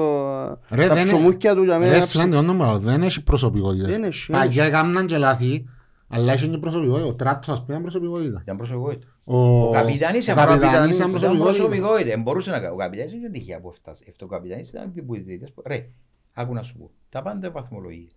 Ρε, 0.70 0.86
τα 0.86 0.94
δεν 0.94 1.04
ψωμούκια 1.04 1.54
του 1.54 1.62
για 1.62 1.78
με. 1.78 1.88
Ρε, 1.90 2.00
σημαντικό 2.00 2.42
νούμερο, 2.42 2.78
δεν 2.78 3.02
έχει 3.02 3.22
προσωπικότητες. 3.22 3.88
Δεν 3.96 4.04
έχει, 4.04 4.30
Παγιά 4.32 4.64
έκαναν 4.64 5.06
και 5.06 5.16
λάθη, 5.16 5.64
αλλά 6.08 6.32
έχει 6.32 6.48
και 6.48 6.58
προσωπικότητα. 6.58 7.06
Ο 7.06 7.14
Τράτος 7.14 7.48
ας 7.48 7.60
πούμε 7.60 7.72
είναι 7.74 7.82
προσωπικότητα. 7.82 8.38
Ήταν 8.42 8.56
προσωπικότητα. 8.56 9.06
Ο 9.24 9.68
Ο 9.68 9.70
καπιτάνης 9.70 10.28
ο 10.28 10.32
ήταν 10.32 10.46
καπιτάνης 10.46 10.96
ήταν 10.96 11.08
Ήταν 11.08 11.10
προσωπικότητα. 11.10 11.44
προσωπικότητα. 11.44 12.08
Δεν 12.08 12.22
μπορούσε 12.22 12.50
να 12.50 12.60
κάνει. 12.60 12.74
Ο 12.74 12.76
καπιτάνης 12.76 13.10
δεν 13.10 13.20
ήταν 13.20 13.32
τυχαία 13.32 13.60
που 13.60 13.68
έφτασε. 13.68 14.04
Αυτό 14.08 14.24
ο 14.24 14.28
καπιτάνης 14.28 14.68
ήταν 14.68 14.92
που 15.06 15.14
διαιτητές 15.14 15.52
που- 15.52 15.62
Ρε, 15.66 15.88
άκου 16.34 16.52
να 16.54 16.62
σου 16.62 16.76
πω. 16.78 16.90
Τα 17.08 17.22
πάντα 17.22 17.50
βαθμολογίες. 17.50 18.16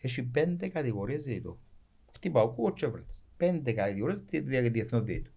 Έχει 0.00 0.22
πέντε 0.22 0.68
κατηγορίες 0.68 1.22
διαιτητών. 1.22 1.58
Χτύπα 2.14 2.42
ο 2.42 2.48
κούο 2.48 2.72
τσέβρετς. 2.72 3.24
Πέντε 3.36 3.72
κατηγορίες 3.72 4.20
δι- 4.30 4.44
δι- 4.48 4.72
διεθνών 4.72 5.04
διαιτητών. 5.04 5.32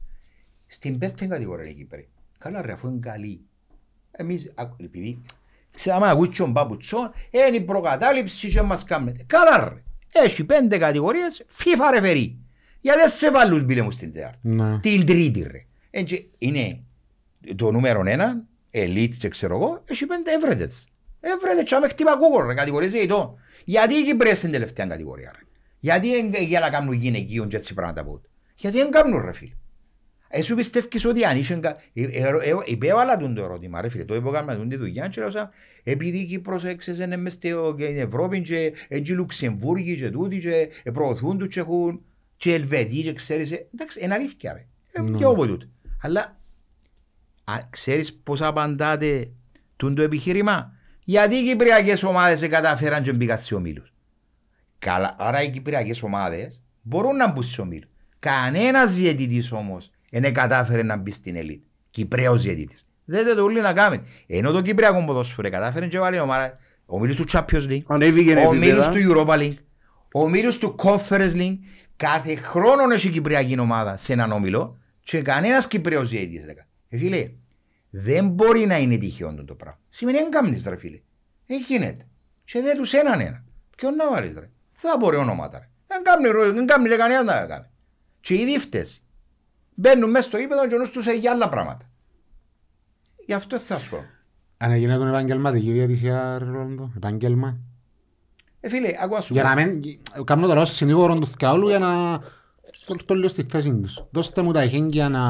Στην 0.68 0.98
πέμπτη 0.98 1.28
κατηγορία 1.28 1.64
είναι 1.64 1.74
η 1.74 1.76
Κύπρη. 1.78 2.10
Καλά 2.38 2.62
ρε, 2.62 2.72
αφού 2.72 2.88
είναι 2.88 3.00
καλή. 3.00 3.42
Εμείς, 4.12 4.52
ακου- 4.56 4.82
επειδή 4.84 5.22
ξέραμε 5.72 6.10
ακούει 6.10 6.30
τον 6.30 6.54
παπουτσόν, 6.54 7.12
είναι 7.30 7.56
η 7.56 7.62
προκατάληψη 7.62 8.50
και 8.50 8.62
μας 8.62 8.84
κάνετε. 8.84 9.24
Καλά 9.28 9.70
ρε. 9.70 9.84
Έχει 10.12 10.44
πέντε 10.44 10.78
κατηγορίες, 10.78 11.46
FIFA 11.64 11.90
ρεφερή. 11.94 12.38
Γιατί 12.84 13.00
δεν 13.00 13.10
σε 13.10 13.32
βάλουν 13.32 13.64
μπήλε 13.64 13.82
μου 13.82 13.92
στην 13.92 14.14
τέταρτη. 14.14 14.38
Ναι. 14.42 14.80
Την 14.80 15.06
τρίτη 15.06 15.42
ρε. 15.52 15.66
Έτσι, 15.90 16.30
είναι 16.38 16.80
το 17.56 17.72
νούμερο 17.72 18.04
ένα, 18.06 18.44
elite 18.72 19.14
και 19.18 19.28
ξέρω 19.28 19.56
εγώ, 19.56 19.84
έχει 19.86 20.06
πέντε 20.06 20.32
έβρετες. 20.32 20.88
Έβρετες 21.20 21.64
και 21.64 21.76
άμα 21.76 21.88
χτύπα 21.88 22.18
κούκο 22.18 22.42
ρε, 22.48 22.54
κατηγορίες 22.54 22.92
διαιτών. 22.92 23.36
Γιατί 23.66 23.94
οι 23.96 24.04
Κύπρες 24.04 24.38
στην 24.38 24.52
τελευταία 24.52 24.86
κατηγορία 24.86 25.32
ρε; 25.36 25.42
Γιατί 25.80 26.18
εν- 26.18 26.34
για 26.34 26.60
να 26.60 26.70
κάνουν 26.70 26.94
γυναικείων 26.94 27.48
και 27.48 27.56
έτσι 27.56 27.74
πράγματα 27.74 28.02
από 28.02 28.22
Γιατί 28.56 28.78
δεν 28.78 28.92
κάνουν 28.92 29.26
ρε 29.26 29.32
φίλε. 29.34 29.52
Εσύ 30.28 30.56
πιστεύεις 30.56 31.06
ότι 31.06 31.26
αν 31.26 31.38
είσαι... 31.38 31.56
κα- 31.56 31.78
ε, 31.94 32.04
ε, 32.04 32.20
ε, 32.28 32.54
Υπέβαλα 32.66 33.18
τον 33.18 33.36
το 33.36 33.44
ερώτημα 33.44 33.82
ρε 33.82 33.90
φίλε. 33.90 34.06
Το 34.06 34.16
υπόκαμε 34.16 34.56
τον 34.56 34.70
τη 34.70 34.76
δουλειά 34.76 35.08
και 35.08 35.22
λέω 35.22 35.50
επειδή 35.84 36.18
η 36.18 36.26
Κύπρος 36.26 36.66
έξεσε 36.66 37.04
είναι 37.04 37.18
μες 37.18 37.34
στην 37.34 37.56
Ευρώπη 37.80 38.42
και 38.42 38.74
έτσι 38.88 39.12
οι 39.12 39.16
Λουξεμβούργοι 39.16 39.98
και 39.98 40.10
τούτοι 40.10 40.40
και 40.40 40.70
ε, 40.84 40.92
προωθούν 40.92 41.38
τους 41.38 41.48
και 41.48 41.60
έχουν 41.60 42.02
και 42.44 42.54
Ελβετοί 42.54 43.02
και 43.02 43.14
ξέρεις. 43.14 43.52
ε, 43.52 43.68
Εντάξει, 43.74 44.00
είναι 44.04 44.14
αλήθεια 44.14 44.54
ρε. 44.54 44.66
Ε, 44.92 45.02
Ναι. 45.02 45.18
Και 45.18 45.26
όπου 45.26 45.48
τούτο. 45.48 45.66
Αλλά 46.02 46.40
α, 47.44 47.54
ξέρεις 47.70 48.14
πώς 48.14 48.42
απαντάτε 48.42 49.32
τούν 49.76 49.96
το 49.96 50.02
επιχείρημα; 50.02 50.72
Γιατί 51.04 51.36
οι 51.36 51.44
Κυπριακές 51.44 52.04
ομάδες 52.04 52.40
δεν 52.40 52.50
καταφέραν 52.50 53.04
και 53.04 53.14
μπήκαν 53.14 53.38
σε 53.38 53.56
ομίλους. 53.56 53.94
Καλά, 54.80 55.16
άρα 55.20 55.44
οι 55.44 55.50
Κυπριακές 55.50 56.04
ομάδες 56.04 56.64
μπορούν 56.82 57.16
να 57.16 57.32
μπουν 57.32 57.44
σε 57.44 57.62
ομίλους. 57.62 57.90
Κανένας 58.20 58.94
διαιτητής 58.94 59.52
όμως 59.52 59.92
δεν 60.12 60.34
κατάφερε 60.34 60.84
να 60.84 60.98
μπει 60.98 61.12
στην 61.12 61.36
ελίτ. 61.36 61.64
Κυπρέος 61.90 62.42
διαιτητής. 62.42 62.88
Δεν 63.06 63.36
το 63.36 63.44
όλοι 63.44 63.62
να 63.62 63.74
κάνουμε. 63.74 64.04
Ενώ 64.28 64.52
το 64.52 64.62
Κυπριακό 64.62 65.04
ποδόσφαιρο 65.06 65.50
κατάφερε 65.50 65.88
και 65.88 66.00
βάλει 66.00 66.20
ομάδα. 66.20 66.58
Ο 66.86 67.00
μίλους 67.00 67.16
του 67.16 67.26
Champions 67.32 67.68
League. 67.70 67.82
Ανέβηκε 67.88 68.32
Ο 68.48 68.54
μίλους 68.54 68.88
επίπεδα. 68.88 68.90
του 68.92 69.26
Europa 69.28 69.38
League. 69.40 69.58
Ο 70.14 70.30
μίλους 70.30 70.58
του 70.58 70.76
Conference 70.84 71.34
League. 71.36 71.58
Κάθε 71.96 72.36
χρόνο 72.36 72.94
έχει 72.94 73.08
η 73.08 73.12
Κυπριακή 73.12 73.60
ομάδα 73.60 73.98
σε 73.98 74.14
έναν 74.14 74.32
όμιλο 74.32 74.78
και 75.04 75.22
κανένας 75.22 75.68
Κυπρέος 75.68 76.10
διαιτητής 76.10 76.40
δεν 76.40 76.50
έκανε. 76.50 76.68
Ε, 76.90 76.98
φίλε, 76.98 77.32
δεν 77.90 78.30
μπορεί 78.30 78.66
να 78.66 78.78
είναι 78.78 78.98
τυχαίο 78.98 79.44
το 79.44 79.56
πράγμα. 79.56 79.80
Σημαίνει 79.90 80.18
δεν 80.18 80.30
κάνεις 80.30 80.66
ρε 80.66 80.78
φίλε. 80.78 81.02
Δεν 81.46 81.62
γίνεται. 81.68 82.08
Και 82.44 82.62
δεν 82.62 82.78
τους 82.78 82.94
έναν 82.94 83.20
ένα. 83.20 83.44
Ποιον 83.78 83.96
να 83.96 84.10
βάλεις 84.10 84.36
ρε. 84.36 84.50
Θα 84.72 84.98
μπορεί 85.00 85.18
ονόματα 85.18 85.60
ρε. 85.60 85.70
Δεν 85.88 86.04
κάνει, 86.04 86.30
ρε, 86.30 86.52
δεν 86.52 86.66
κάνει 86.66 86.88
ρε 86.88 86.96
κανένας 86.96 87.24
να 87.24 87.46
κάνει. 87.46 87.66
Και 88.20 88.34
ήδη 88.34 88.60
φταίς. 88.60 89.04
Μπαίνουν 89.76 90.10
μέσα 90.10 90.28
στο 90.28 90.38
ύπεδο 90.38 90.68
και 90.68 90.76
ο 90.76 90.78
νους 90.78 90.90
τους 90.90 91.08
έχει 91.08 91.28
άλλα 91.28 91.50
πράγματα. 91.50 91.90
Γι' 93.26 93.34
αυτό 93.34 93.60
θα 93.60 93.80
σου 93.80 93.90
πω. 93.90 94.04
Αν 94.58 94.72
έγινε 94.72 94.98
τον 94.98 95.08
επαγγελματική 95.08 95.72
διατησία 95.72 96.38
ρε 96.40 96.46
Ρόλντο, 96.46 96.92
επάγγελμα. 96.96 97.60
Ε, 98.66 98.70
φίλε, 98.70 98.90
ακούω 99.02 99.16
να 99.16 99.22
σου 99.22 99.34
Για 99.34 99.42
πω. 99.44 99.48
να 99.50 99.56
μην... 99.56 99.82
Κάνω 100.24 100.48
τώρα 100.48 100.62
ως 100.62 100.74
συνήγορο 100.76 101.16
τους 101.20 101.30
θκαόλου 101.30 101.68
για 101.68 101.80
να... 101.80 102.20
Το, 102.86 102.96
το 103.06 103.16
λέω 103.16 103.30
στη 103.30 103.46
θέση 103.50 103.76
τους. 103.76 104.06
Δώστε 104.12 104.42
μου 104.42 104.52
τα 104.52 104.62
εχέγγυα 104.62 105.10
να... 105.10 105.22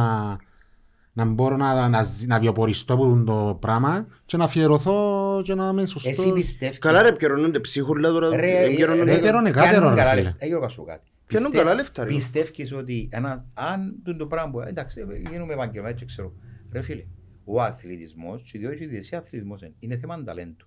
Να 1.15 1.25
μπορώ 1.25 1.57
να, 1.57 1.87
να, 1.89 2.03
ζ- 2.03 2.27
να 2.27 2.39
βιοποριστώ 2.39 2.93
από 2.93 3.23
το 3.25 3.57
πράγμα 3.61 4.07
και 4.25 4.37
να 4.37 4.43
αφιερωθώ 4.43 5.41
και 5.43 5.55
να 5.55 5.67
είμαι 5.67 5.85
σωστός. 5.85 6.11
Εσύ 6.11 6.31
πιστεύεις. 6.33 6.77
Καλά 6.77 7.01
ρε, 7.01 7.11
πιερώνονται 7.11 7.59
ψίχουλα 7.59 8.09
τώρα. 8.09 8.35
Ρε, 8.35 8.61
δεν 8.61 8.75
πιερώνονται- 8.75 9.13
ρε, 9.13 9.19
πιερώνε 9.19 9.51
κάτι, 9.51 9.69
πιάνουν 9.69 9.89
ρε, 9.89 9.95
καλά 9.95 10.09
φίλε. 10.09 10.21
λεφτά. 10.21 10.45
Ε, 10.45 10.47
Γιώργο, 10.47 10.67
σου 10.69 10.75
πω 10.77 10.83
κάτι. 10.83 11.11
Πιάνουν 11.27 11.49
Πιστεύ- 11.49 11.69
καλά 11.69 11.81
λεφτά, 11.81 12.03
ρε. 12.03 12.09
Πιστεύεις 12.09 12.73
ότι 12.73 13.09
ένας, 13.11 13.45
αν 13.53 13.95
τον 14.03 14.17
το 14.17 14.25
πράγμα 14.27 14.51
που 14.51 14.59
εντάξει, 14.61 14.99
ε, 14.99 15.29
γίνουμε 15.29 15.53
επαγγελματίες 15.53 15.91
έτσι 15.91 16.05
ξέρω. 16.05 16.33
Ρε 16.71 16.81
φίλε, 16.81 17.03
ο 17.43 17.61
αθλητισμός, 17.61 18.41
και 18.51 18.57
διότι 18.59 18.83
η 18.83 18.87
διεσία 18.87 19.17
αθλητισμός 19.17 19.61
είναι, 19.61 19.73
είναι 19.79 19.97
θέμα 19.97 20.23
ταλέντου. 20.23 20.65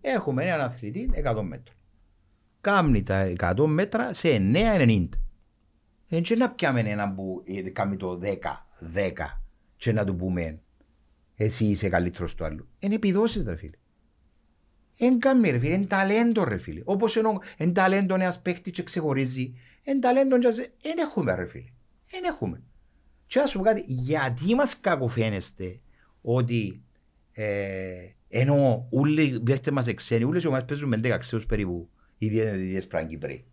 Έχουμε 0.00 0.44
έναν 0.44 0.60
αθλητή 0.60 1.10
100 1.14 1.20
μέτρων. 1.42 1.76
Κάμνει 2.64 3.02
τα 3.02 3.32
100 3.38 3.64
μέτρα 3.66 4.12
σε 4.12 4.28
9,90. 4.52 5.08
Έτσι 6.08 6.34
να 6.34 6.50
πιάμε 6.50 6.80
έναν 6.80 7.14
που 7.14 7.42
ε, 7.46 7.60
κάνει 7.70 7.96
το 7.96 8.20
10, 8.22 8.26
10 8.94 9.10
και 9.76 9.92
να 9.92 10.04
του 10.04 10.16
πούμε 10.16 10.60
εσύ 11.34 11.64
είσαι 11.64 11.88
καλύτερος 11.88 12.34
του 12.34 12.44
άλλου. 12.44 12.68
Είναι 12.78 12.94
επιδόσεις 12.94 13.42
ρε 13.44 13.56
φίλε. 13.56 13.76
Εν 14.98 15.18
κάνει 15.18 15.50
ρε 15.50 15.58
φίλε, 15.58 15.74
είναι 15.74 15.84
ταλέντο 15.86 16.44
ρε 16.44 16.56
φίλε. 16.58 16.80
Όπως 16.84 17.16
ενώ 17.16 17.40
εν 17.56 17.72
ταλέντο 17.72 18.14
ένας 18.14 18.42
παίχτης 18.42 18.72
και 18.72 18.82
ξεχωρίζει, 18.82 19.54
εν 19.84 20.00
ταλέντο 20.00 20.38
και 20.38 20.46
ας- 20.46 20.58
εν 20.58 20.98
έχουμε 21.00 21.34
ρε 21.34 21.46
φίλε. 21.46 21.70
Εν 22.12 22.24
έχουμε. 22.24 22.62
Και 23.26 23.40
να 23.40 23.46
σου 23.46 23.58
πω 23.58 23.64
κάτι, 23.64 23.84
γιατί 23.86 24.54
μας 24.54 24.80
κακοφαίνεστε 24.80 25.80
ότι 26.20 26.82
ε, 27.32 28.08
ενώ 28.28 28.86
όλοι 28.90 29.22
οι 29.22 29.40
παίχτες 29.40 29.72
μας 29.72 29.86
εξένοι, 29.86 30.24
όλες 30.24 30.42
οι 30.42 30.46
ομάδες 30.46 30.64
παίζουν 30.66 30.88
με 30.88 30.96
10 31.02 31.18
ξέους 31.18 31.46
περίπου, 31.46 31.88
οι 32.24 32.28
διαιτητές 32.28 32.86
πράγμα 32.86 33.08
Κυπρέοι. 33.08 33.44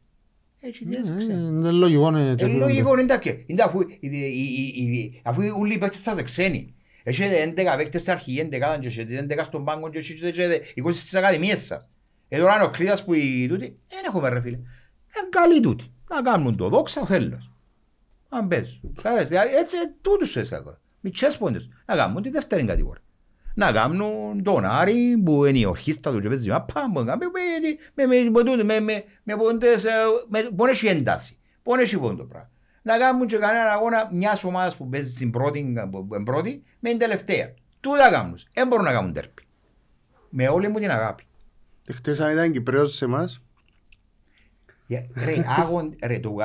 Έτσι, 0.59 0.85
Ναι, 0.85 0.99
δεν 1.01 1.17
ξέρω. 1.17 1.33
Είναι 1.47 1.71
λογικό. 1.71 2.11
ναι, 2.11 2.35
και 2.35 2.45
Ε, 2.45 2.47
που- 2.47 2.57
λογικό 2.57 2.93
είναι 2.97 3.05
τα 3.07 3.17
και. 3.19 3.37
Είναι 3.45 3.61
αφού, 3.63 3.79
οι- 3.81 3.97
οι- 3.99 4.73
οι- 4.75 4.91
οι- 4.91 5.21
αφού 5.23 5.41
όλοι 5.59 5.73
οι 5.73 5.77
παίκτες 5.77 5.99
σας 6.01 6.21
ξένοι. 6.23 6.73
Έχετε 7.03 7.41
11 7.41 7.75
παίκτες 7.77 8.01
στην 8.01 8.13
αρχική 8.13 8.39
εντεκάδα 8.39 8.79
και 8.79 8.87
έχετε 8.87 9.17
11 9.17 9.43
στον 9.43 9.65
πάγκο 9.65 9.89
και 9.89 9.97
έχετε 9.99 10.61
20 10.75 10.91
στις 10.99 11.15
ακαδημίες 11.15 11.65
σας. 11.65 11.89
Ε, 12.29 12.37
τώρα 12.39 12.55
είναι 12.55 12.63
ο 12.63 12.69
Κρήτας 12.69 13.03
που 13.05 13.13
οι 13.13 13.45
τούτοι, 13.49 13.77
δεν 13.89 13.99
έχουμε 14.07 14.29
ρε 14.29 14.41
φίλε. 14.41 14.55
Είναι 14.55 15.29
καλοί 15.29 15.59
τούτοι. 15.59 15.91
Να 16.09 16.21
κάνουν 16.21 16.57
το 16.57 16.69
δόξα 16.69 17.01
ο 17.01 17.05
θέλος. 17.05 17.51
Αν 18.29 18.47
παίζουν. 18.47 18.79
Κατάλαβες, 18.95 19.27
δηλαδή, 19.27 19.53
Έτσι, 19.55 19.75
ε, 19.75 19.91
τούτους 20.01 20.31
θες 20.31 20.51
ακόμα. 20.51 20.79
Μητσές 21.01 21.37
πόντες. 21.37 21.69
Να 21.85 21.95
κάνουν 21.95 22.21
τη 22.21 22.29
δεύτερη 22.29 22.65
κατηγορία. 22.65 23.01
Να 23.55 23.71
κάνουν 23.71 24.43
τον 24.43 24.65
Άρη 24.65 25.21
που 25.25 25.45
είναι 25.45 25.59
η 25.59 25.65
ορχίστα 25.65 26.11
του 26.11 26.19
και 26.19 26.27
παίζει 26.27 26.49
μάπα, 26.49 26.89
που 26.93 27.03
κάνει, 27.03 27.17
με- 27.93 28.05
με- 28.05 28.23
με- 28.23 28.29
με 28.29 28.43
τούτο, 28.43 28.65
με- 28.65 28.79
με- 28.79 29.03
με 29.23 29.35
πόντες, 29.35 29.85
ε, 29.85 29.89
με- 30.29 30.49
πόν 30.55 30.69
έχει 30.69 30.87
ένταση. 30.87 31.37
Πόν 31.63 31.79
έχει 31.79 31.97
πόντο 31.97 32.23
πράγμα. 32.23 32.49
Να 32.83 32.97
κάνουν 32.97 33.27
και 33.27 33.37
κανένα 33.37 33.71
αγώνα 33.71 34.09
μιας 34.11 34.43
ομάδας 34.43 34.75
που 34.75 34.89
παίζει 34.89 35.09
στην 35.09 35.31
πρώτη, 35.31 35.73
που- 35.91 36.07
που 36.07 36.15
είναι 36.15 36.23
πρώτη 36.23 36.63
με 36.79 36.89
την 36.89 36.99
τελευταία. 36.99 37.53
Τούτα 37.79 38.09
κάνουν. 38.11 38.37
Δεν 38.53 38.67
μπορούν 38.67 38.85
να 38.85 38.91
κάνουν 38.91 39.13
τέρπι. 39.13 39.43
Με 40.29 40.47
όλη 40.47 40.67
μου 40.67 40.79
την 40.79 40.91
αγάπη. 40.91 41.23
Χτες 41.91 42.19
αν 42.19 42.31
ήταν 42.31 42.51
Κυπρέος 42.51 42.95
σε 42.95 43.05
εμάς, 43.05 43.41
Για- 44.87 45.07
Ρε, 45.23 45.45
άγον, 45.57 45.95
ρε 46.05 46.19
το, 46.19 46.35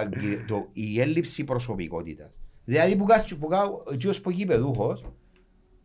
το, 0.46 0.68
η 0.72 1.00
έλλειψη 1.00 1.44
προσωπικότητας. 1.44 2.30
Δηλαδή 2.64 2.96
που 2.96 3.04
κάτσει 3.04 3.36
που 3.36 3.46
κάτω, 3.46 3.84
εκείνος 3.92 4.20
που 4.20 4.30
γηπεδούχος 4.30 5.04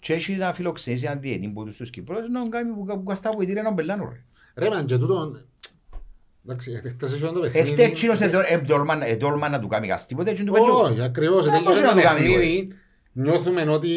και 0.02 0.14
έχει 0.14 0.34
να 0.34 0.54
φιλοξενήσει 0.54 1.06
έναν 1.06 1.20
διετή 1.20 1.48
που 1.48 1.66
τους 1.66 1.78
τους 1.78 1.90
Κυπρός 1.90 2.30
να 2.30 2.50
κάνει 2.50 2.72
που 2.74 2.86
που 2.86 3.04
καστά 3.04 3.30
που 3.30 3.42
ητήρε 3.42 3.60
έναν 3.60 3.76
πελάνο 3.76 4.10
ρε. 4.10 4.24
Ρε 4.56 4.70
μαν 4.70 4.86
και 4.86 4.98
τούτο... 4.98 5.36
Εντάξει, 6.46 6.82
χτες 6.86 7.14
είχε 7.14 7.26
το 7.26 7.40
παιχνίδι... 7.40 7.60
Έχετε 7.68 7.84
εκείνος 7.84 8.20
εντόλμα 9.06 9.50
να 9.50 9.60
του 9.60 9.68
κάνει 9.68 9.88
κάτι 9.88 10.06
τίποτε 10.06 10.30
εκείνο 10.32 10.52
το 10.52 10.60
παιδί. 10.60 10.94
Όχι, 10.94 11.02
ακριβώς. 11.02 11.46
Ε, 11.46 11.50
Ήταν 11.50 11.64
πώς 11.64 11.76
και 11.76 11.82
να 11.82 11.90
το 11.90 11.96
το 11.96 12.02
κάνει 12.02 12.20
παιχνίδι. 12.20 12.68
Νιώθουμε 13.14 13.62
ότι 13.62 13.90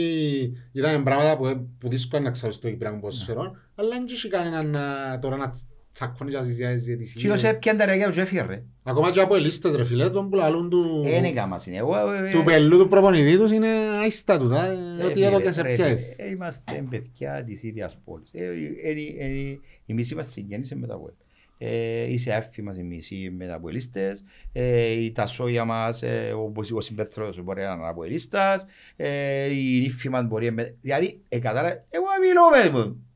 ήταν 0.73 1.03
πράγματα 1.03 1.37
που, 1.37 1.69
που 1.79 1.89
δύσκολα 1.89 2.23
να 2.23 2.31
ξέρουν 2.31 2.53
στο 2.55 2.69
Κυπριακό 2.69 2.97
ποδοσφαιρό, 2.99 3.57
αλλά 3.75 3.89
δεν 3.89 4.05
είχε 4.09 4.29
κανέναν 4.29 4.71
να- 4.71 5.19
τώρα 5.19 5.37
να 5.37 5.49
τσ- 5.49 5.67
τσακώνει 5.95 6.31
και 6.31 6.37
να 6.37 6.43
συζητήσει 6.43 6.85
διαιτησίες. 6.85 7.15
Εκείνος 7.15 7.43
έπιαν 7.45 7.77
τα 7.77 7.85
ρεγιά 7.85 8.07
τους 8.07 8.15
και 8.15 8.21
έφυγε 8.21 8.43
ρε. 8.49 8.63
Ακόμα 8.83 9.11
και 9.11 9.21
από 9.21 9.35
ελίστες 9.35 9.75
ρε 9.75 9.85
φίλε, 9.85 10.11
τον 10.11 10.31
που 10.31 10.37
λαλούν 10.37 10.71
του... 10.71 11.03
Ε, 11.07 11.17
Είναι 11.17 11.33
κάμας 11.33 11.67
είναι. 11.67 11.77
Εγώ, 11.77 11.97
ε, 11.97 12.31
του 12.33 12.39
ε, 12.39 12.43
πελού 12.45 12.79
του 12.79 12.89
προπονητή 12.89 13.37
τους 13.37 13.51
είναι 13.51 13.69
άιστα 14.05 14.39
του, 14.39 14.51
ε, 14.53 14.59
ε, 15.01 15.05
ότι 15.05 15.13
φίλε, 15.15 15.27
εδώ 15.27 15.41
και 15.41 15.53
σε 15.53 15.63
ρε, 15.63 15.75
πιες. 15.75 16.19
ε, 16.19 16.29
Είμαστε 16.29 16.87
παιδιά 16.91 17.45
της 17.45 17.63
ίδιας 17.63 17.99
πόλης. 18.05 18.29
Ε, 18.33 18.45
ε, 18.45 18.91
ε, 18.91 19.51
ε, 19.51 19.59
Εμείς 19.87 20.11
είμαστε 20.11 20.33
συγγενείς 20.33 20.75
με 20.75 20.87
τα 20.87 20.99
πόλη. 20.99 21.15
Ε, 21.59 22.13
είσαι 22.13 22.33
άρφη 22.33 22.63
μας 22.63 22.79
εμείς 22.79 23.11
οι 23.11 23.31
μεταποελίστες, 23.37 24.25
ε, 24.53 24.91
η 24.91 25.13
τα 25.13 25.27
σόγια 25.27 25.65
μας, 25.65 26.03
ε, 26.03 26.33
όπως 26.37 26.71
ο 26.71 26.81
συμπέθρος 26.81 27.43
μπορεί 27.43 27.63
να 27.63 27.73
είναι 27.73 27.89
αποελίστας, 27.89 28.67
ε, 28.97 29.45
η 29.47 29.81
νύφη 29.81 30.09
μας 30.09 30.27
μπορεί 30.27 30.51
να... 30.53 30.63
Δηλαδή, 30.81 31.21
ε, 31.29 31.39
κατάλαβε, 31.39 31.85
εγώ 31.91 32.05
μιλώ 32.21 32.73
με 32.73 32.79
μου. 32.79 33.07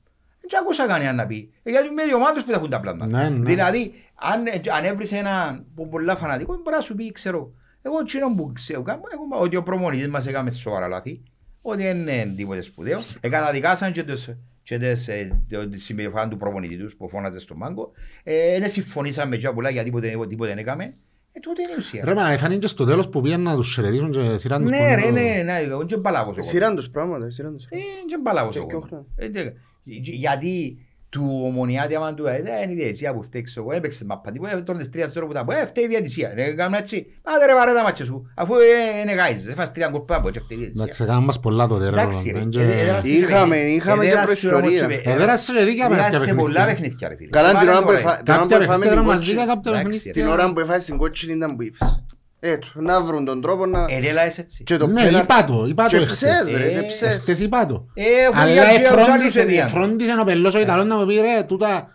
Δεν 0.50 0.60
άκουσα 0.60 0.86
κανέναν 0.86 1.14
να 1.16 1.26
πει. 1.26 1.50
Ε, 1.62 1.70
γιατί 1.70 1.88
με 1.90 2.02
οι 2.02 2.14
ομάδες 2.14 2.42
που 2.44 2.50
τα 2.50 2.56
έχουν 2.56 2.70
τα 2.70 2.80
πλάσματα. 2.80 3.22
Ναι, 3.22 3.36
ναι. 3.36 3.44
Δηλαδή, 3.44 3.92
αν, 4.14 4.40
αν 4.76 4.84
έβρεις 4.84 5.12
έναν 5.12 5.66
που 5.74 5.88
πολλά 5.88 6.16
φανατικό, 6.16 6.52
μπορεί 6.62 6.76
να 6.76 6.80
σου 6.82 6.94
πει, 6.94 7.12
ξέρω, 7.12 7.52
εγώ 7.82 7.98
εκείνο 8.00 8.34
που 8.34 8.52
ξέρω, 8.54 8.82
κάνω, 8.82 9.00
εγώ, 9.12 9.42
ότι 9.44 9.56
ο 9.56 9.62
προμονητής 9.62 10.08
μας 10.08 10.26
έκαμε 10.26 10.50
σοβαρά 10.50 10.88
λάθη, 10.88 11.22
ότι 11.62 11.82
δεν 11.82 11.96
είναι 11.96 12.34
τίποτε 12.36 12.60
σπουδαίο, 12.62 13.00
ε, 13.20 13.28
καταδικάσαν 13.28 13.92
και 13.92 14.02
τις, 14.02 14.34
και 14.62 14.78
τις, 14.78 15.08
ε, 15.08 15.42
το- 15.50 15.68
τη 15.68 15.80
συμπεριφορά 15.80 16.28
του 16.28 16.36
προπονητή 16.36 16.76
τους 16.76 16.96
που 16.96 17.08
φώναζε 17.08 17.38
στον 17.38 17.58
πάγκο, 17.58 17.90
ε, 18.22 18.58
δεν 18.60 18.68
συμφωνήσαμε 18.70 19.36
με 19.42 19.52
πολλά 19.52 19.70
γιατί 19.70 19.86
τίποτε, 19.88 20.26
τίποτε 20.28 20.48
δεν 20.50 20.58
έκαμε, 20.58 20.84
ε, 21.32 21.40
τότε 21.40 21.62
είναι 21.62 21.72
η 21.72 21.76
ουσία. 21.78 22.04
Ρε 22.04 22.14
μα 22.14 22.30
έφανε 22.32 22.56
και 22.56 22.66
στο 22.66 22.84
τέλος 22.84 23.08
που 23.08 23.20
πήγαν 23.20 23.40
να 23.42 23.54
τους 23.54 23.74
χαιρετήσουν 23.74 24.10
και 24.10 24.38
σειράν 24.38 24.60
τους 24.62 24.70
Ναι 24.70 24.76
πόνο 24.78 24.94
ρε, 24.94 25.02
το- 25.02 25.10
ναι, 25.10 25.42
ναι, 25.44 25.58
εγώ 25.58 25.80
είναι 25.80 25.96
μπαλάβος 25.96 26.22
ο 26.32 26.36
κόσμος. 26.36 26.46
σειράν 26.46 26.74
τους 26.76 26.90
πράγματα, 26.90 27.30
σειράν 27.30 27.54
τους. 27.56 27.64
Ε, 27.64 27.76
είναι 27.76 28.20
μπαλάβος 28.22 28.54
Και 28.54 28.60
ο 28.60 28.66
ποιο 28.66 28.80
κόσμος. 28.80 29.00
Ε, 29.16 29.28
τε- 29.28 29.54
Γιατί 30.02 30.78
του 31.10 31.42
ομονιάτη 31.44 31.94
άμα 31.94 32.14
του 32.14 32.26
ε, 32.26 32.36
είναι 32.62 32.72
η 32.72 32.74
διαιτησία 32.74 33.14
που 33.14 33.22
φταίει 33.22 33.42
ξέρω 33.42 33.62
εγώ, 33.66 33.76
έπαιξε 33.76 34.04
μαπά 34.04 34.30
τίποτα, 34.30 34.62
τώρα 34.62 34.78
τις 34.78 35.16
3-0 35.16 35.26
που 35.26 35.32
τα 35.32 35.44
πω, 35.44 35.52
ε, 35.52 35.66
φταίει 35.66 35.84
η 35.84 35.88
διαιτησία, 35.88 36.32
ρε, 36.34 36.52
κάνουμε 36.52 36.78
έτσι, 36.78 37.06
άντε 37.22 37.46
ρε 37.46 37.54
βαρέ 37.54 37.72
τα 37.72 37.82
μάτια 37.82 38.04
σου, 38.04 38.30
αφού 38.34 38.54
ε, 38.54 39.00
είναι 39.00 39.12
γάιζες, 39.12 39.52
έφας 39.52 39.72
τρία 39.72 39.88
γκολ 39.88 40.00
που 40.00 40.06
τα 40.06 40.20
πω 40.20 40.30
και 40.30 40.40
φταίει 40.40 40.58
η 40.58 40.60
διαιτησία. 40.60 40.84
Εντάξει, 40.84 41.04
κάνουν 41.04 41.24
μας 41.24 41.40
πολλά 41.40 41.66
τότε 41.66 41.84
ρε. 41.90 42.00
Εντάξει 42.00 42.30
ρε, 42.30 42.38
δεν 42.38 42.46
ε, 42.48 42.50
και- 42.50 42.62
έδρασε- 42.82 43.08
Είχαμε- 43.12 43.56
είχαμε 43.56 44.04
και 44.04 44.10
έδρασε 44.10 44.48
όμως 44.48 44.60
προϊστορία. 44.60 45.00
και- 45.00 45.10
Ε, 45.10 45.16
δέρασε 45.16 45.52
και 45.58 45.64
δίκαια 45.64 45.88
με 45.88 45.94
έδρασε 45.94 46.18
κάποια 46.18 46.34
πολλά 46.34 46.64
παιχνίδια. 46.64 46.74
παιχνίδια 46.74 47.08
ρε 47.08 47.16
φίλε. 47.16 47.30
Καλά 47.30 47.48
την 47.48 47.58
Βάλε 47.58 47.70
ώρα 47.70 47.80
που 47.80 47.86
τώρα, 47.86 47.98
εφα- 47.98 48.18
ε. 48.18 48.22
την 48.22 48.32
ώρα 48.34 48.42
που 48.42 48.48
Κάποια 48.48 48.64
εφάμε 48.64 48.84
παιχνίδια 48.84 49.02
την 49.04 49.12
μας 49.12 49.24
δίκα, 49.26 49.36
κότσινη- 49.38 49.54
κάποια 49.64 49.70
Εντάξει, 49.80 49.98
παιχνίδια. 50.02 50.12
την 50.22 50.32
ώρα 50.32 50.52
που 50.52 50.60
έφαγες 50.60 50.84
την 50.84 50.96
κότσινη 50.96 51.32
ήταν 51.32 51.56
που 51.56 51.62
είπες. 51.62 52.04
Ε, 52.40 52.56
του, 52.58 52.82
να 52.82 53.02
βρουν 53.02 53.24
τον 53.24 53.40
τρόπο 53.40 53.66
να... 53.66 53.86
Ε, 53.88 53.98
ρε, 53.98 54.12
λάες 54.12 54.38
έτσι. 54.38 54.64
Και 54.64 54.76
το 54.76 54.86
Ναι, 54.86 55.02
πέναλτι- 55.04 55.24
είπα 55.24 55.44
το, 55.44 55.64
είπα 55.68 55.82
το 55.86 55.88
Και 55.96 55.96
εχθές. 56.02 56.16
ψες 56.44 56.56
ρε, 56.56 56.64
Ε, 56.66 56.80
και 56.80 56.86
ψες. 56.86 57.14
Εχθές 57.14 57.38
είπα 57.40 57.66
το. 57.66 57.86
Ε, 57.94 58.24
αφού 58.26 58.40
Αλλά 58.40 58.52
για 58.52 58.62
τους 58.64 58.88
άλλους 58.90 59.06
εφρόντισε, 59.06 59.40
έδιαν. 59.40 59.66
εφρόντισε 59.66 60.16
ο 60.20 60.24
πελός 60.24 60.54
ο 60.54 60.60
Ιταλός 60.60 60.84
να 60.86 60.96
μου 60.96 61.06
πει 61.06 61.14
ρε, 61.14 61.42
τούτα... 61.46 61.92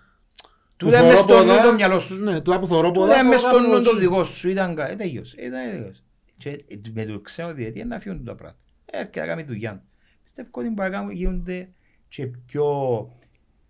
που 0.77 0.85
Τούτα 0.85 0.97
θωρώ 0.97 1.09
μες 1.09 1.17
στο 1.17 1.25
ποδά- 1.27 1.61
νου 1.63 1.67
το 1.69 1.73
μυαλό 1.73 1.99
σου. 1.99 2.15
Ναι, 2.23 2.41
τούτα 2.41 2.59
που 2.59 2.67
θωρώ 2.67 2.91
ποδά, 2.91 3.07
Τούτα 3.13 3.23
μες 3.27 3.41
θωρώ 3.41 3.57
στο 3.57 3.67
νου 3.67 3.75
από 3.75 3.83
το 3.83 3.89
εκεί. 3.89 3.99
δικό 3.99 4.23
σου 4.23 4.49
ήταν 4.49 4.75
κα- 4.75 4.89
ε, 4.91 4.95
τέλειος, 4.95 5.33
ε, 5.33 5.45
ήταν 5.45 5.59
τέλειος. 5.71 6.03
Και 6.37 6.49
ε, 6.49 6.75
με 6.93 7.05
το 7.05 7.19
ξένο 7.19 7.53
διαιτή 7.53 7.83
να 7.85 7.99
φύγουν 7.99 8.23
τα 8.25 8.35
πράγματα. 8.35 8.59
Έρχεται 8.85 9.19
να 9.19 9.25
κάνει 9.25 9.43
δουλειά. 9.43 9.71
του. 9.71 9.81
Πιστεύω 10.23 10.47
ότι 10.51 10.67
μπορεί 10.69 10.89
να 10.89 10.95
κάνουν- 10.97 11.11
γίνονται 11.11 11.69
και 12.07 12.27
πιο 12.45 12.65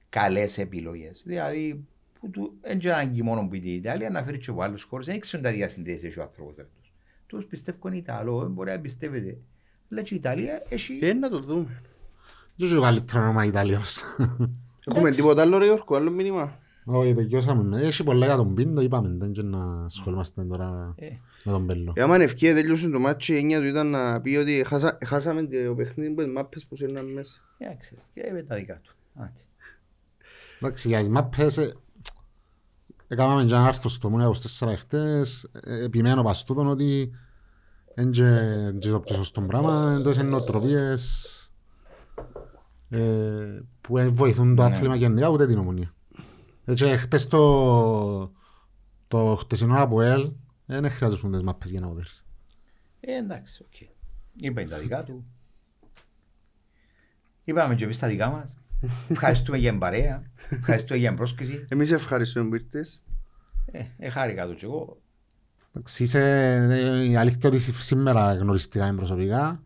καλές 0.09 0.57
επιλογές. 0.57 1.23
Δηλαδή, 1.25 1.85
που 2.23 2.29
του, 2.29 2.53
δεν 2.61 2.79
είναι 2.79 2.91
ανάγκη 2.93 3.21
μόνο 3.23 3.47
που 3.47 3.55
είναι 3.55 3.69
η 3.69 3.73
Ιταλία, 3.73 4.09
να 4.09 4.23
φέρει 4.23 4.37
και 4.37 4.49
από 4.49 4.61
άλλους 4.61 4.83
χώρους. 4.83 5.05
Δεν 5.05 5.19
ξέρουν 5.19 5.45
τα 5.45 5.51
διασυνδέσεις 5.51 6.03
έχει 6.03 6.19
ο 6.19 6.21
άνθρωπος. 6.21 6.53
ρε, 6.57 6.63
τους. 6.79 6.91
Τους 7.27 7.45
πιστεύω 7.45 7.87
είναι 7.87 7.97
Ιταλό, 7.97 8.39
δεν 8.41 8.51
μπορεί 8.51 8.71
να 8.71 8.79
πιστεύετε. 8.79 9.37
Αλλά 9.91 10.01
και 10.01 10.13
η 10.13 10.17
Ιταλία 10.17 10.63
έχει... 10.69 10.99
Ε, 11.01 11.13
να 11.13 11.29
το 11.29 11.39
δούμε. 11.39 11.81
Δεν 12.55 12.67
ξέρω 12.67 12.81
καλύτερο 12.81 13.21
όνομα 13.23 13.45
Ιταλίος. 13.45 13.97
Έχουμε 14.85 14.99
Εντάξει. 15.01 15.19
τίποτα 15.19 15.41
άλλο 15.41 15.57
ρε 15.57 15.65
Γιώργο, 15.65 15.95
άλλο 15.95 16.11
μήνυμα; 16.11 16.59
Όχι, 16.85 17.13
τελειώσαμε. 17.13 17.81
Έχει 17.81 18.03
πολλά 18.03 18.25
για 18.25 18.35
τον 18.35 18.53
Πίντο, 18.53 18.81
είπαμε. 18.81 19.15
Δεν 19.17 19.31
και 19.31 19.41
να 19.41 19.83
ασχολούμαστε 19.83 20.43
τώρα 20.43 20.93
Ε, 20.97 21.07
με 21.43 21.51
τον 21.51 21.65
Πέλο. 21.65 21.91
Ε, 21.95 22.01
άμα 22.01 22.15
είναι 22.15 22.23
ευκαιρία 22.23 22.55
τελειώσουν 22.55 22.91
το 22.91 22.99
μάτσι, 22.99 23.33
η 23.33 23.37
έννοια 23.37 23.59
του 23.59 23.65
ήταν 23.65 23.87
να 23.89 24.21
πει 24.21 24.35
ότι 24.35 24.63
χάσα- 24.65 24.97
χάσαμε 25.05 25.43
το 25.43 25.75
παιχνίδι 25.75 26.13
με 26.13 26.23
τις 26.23 26.33
μάπες 26.33 26.65
που 26.65 26.75
σέρναν 26.75 27.05
μέσα. 27.11 27.33
εντάξει, 27.57 27.97
και 28.13 28.29
με 28.33 28.43
τα 28.43 28.55
δικά 28.55 28.79
του. 28.83 28.95
Άντε. 29.15 29.39
Εντάξει, 30.61 30.87
για 30.87 30.99
τις 30.99 31.09
μάπες, 31.09 31.57
ε, 31.57 31.73
έκαναμε 33.13 33.43
και 33.45 33.53
ένα 33.53 33.67
άρθρο 33.67 33.89
στο 33.89 34.09
Μούνια 34.09 34.31
24 34.59 34.73
χτες, 34.77 35.49
ε, 35.51 35.83
επιμένω 35.83 36.23
πας 36.23 36.43
τούτον 36.43 36.67
ότι 36.67 37.11
δεν 37.95 38.11
και 38.11 38.23
δεν 38.23 38.79
και 38.79 38.89
το 38.89 38.99
πιο 38.99 39.15
σωστό 39.15 39.41
πράγμα, 39.41 39.95
εντός 39.99 40.15
είναι 40.17 40.29
νοοτροπίες 40.29 41.37
ε, 42.89 43.59
που 43.81 43.97
ε, 43.97 44.07
βοηθούν 44.07 44.55
το 44.55 44.61
Ναι. 44.61 44.67
άθλημα 44.67 44.95
γενικά 44.95 45.27
ούτε 45.29 45.47
την 45.47 45.57
Ομόνοια. 45.57 45.93
Έτσι, 46.65 46.85
χτες 46.85 47.27
το, 47.27 48.31
το 49.07 49.35
χτεσινό 49.39 49.81
ΑΠΟΕΛ 49.81 50.31
δεν 50.65 50.89
χρειάζονταν 50.91 51.31
τις 51.31 51.41
μάππες 51.41 51.69
για 51.69 51.79
να 51.79 51.87
οδέρεις. 51.87 52.25
Ε, 52.99 53.17
εντάξει, 53.17 53.65
οκ. 53.67 53.89
Είπαμε 54.35 54.67
τα 54.67 54.77
δικά 54.77 55.03
του. 55.03 55.25
Είπαμε 57.43 57.75
και 57.75 57.83
εμείς 57.83 57.99
τα 57.99 58.07
δικά 58.07 58.29
μας. 58.29 58.57
Ευχαριστούμε 59.09 59.57
για 59.57 59.69
την 59.69 59.79
παρέα. 59.79 60.23
Ευχαριστούμε 60.49 60.99
για 60.99 61.07
την 61.07 61.17
πρόσκληση. 61.17 61.65
Εμείς 61.69 61.91
ευχαριστούμε 61.91 62.49
που 62.49 62.55
ήρθες. 62.55 63.01
Ε, 63.71 63.81
ε, 63.97 64.09
χάρηκα 64.09 64.47
το 64.47 64.53
και 64.53 64.65
εγώ. 64.65 64.97
Εντάξει, 65.75 66.03
είσαι, 66.03 66.19
ε, 66.69 67.03
η 67.03 67.15
αλήθεια 67.15 67.49
ότι 67.49 67.59
σήμερα 67.59 68.33
γνωριστήκαμε 68.33 68.93
προσωπικά. 68.97 69.63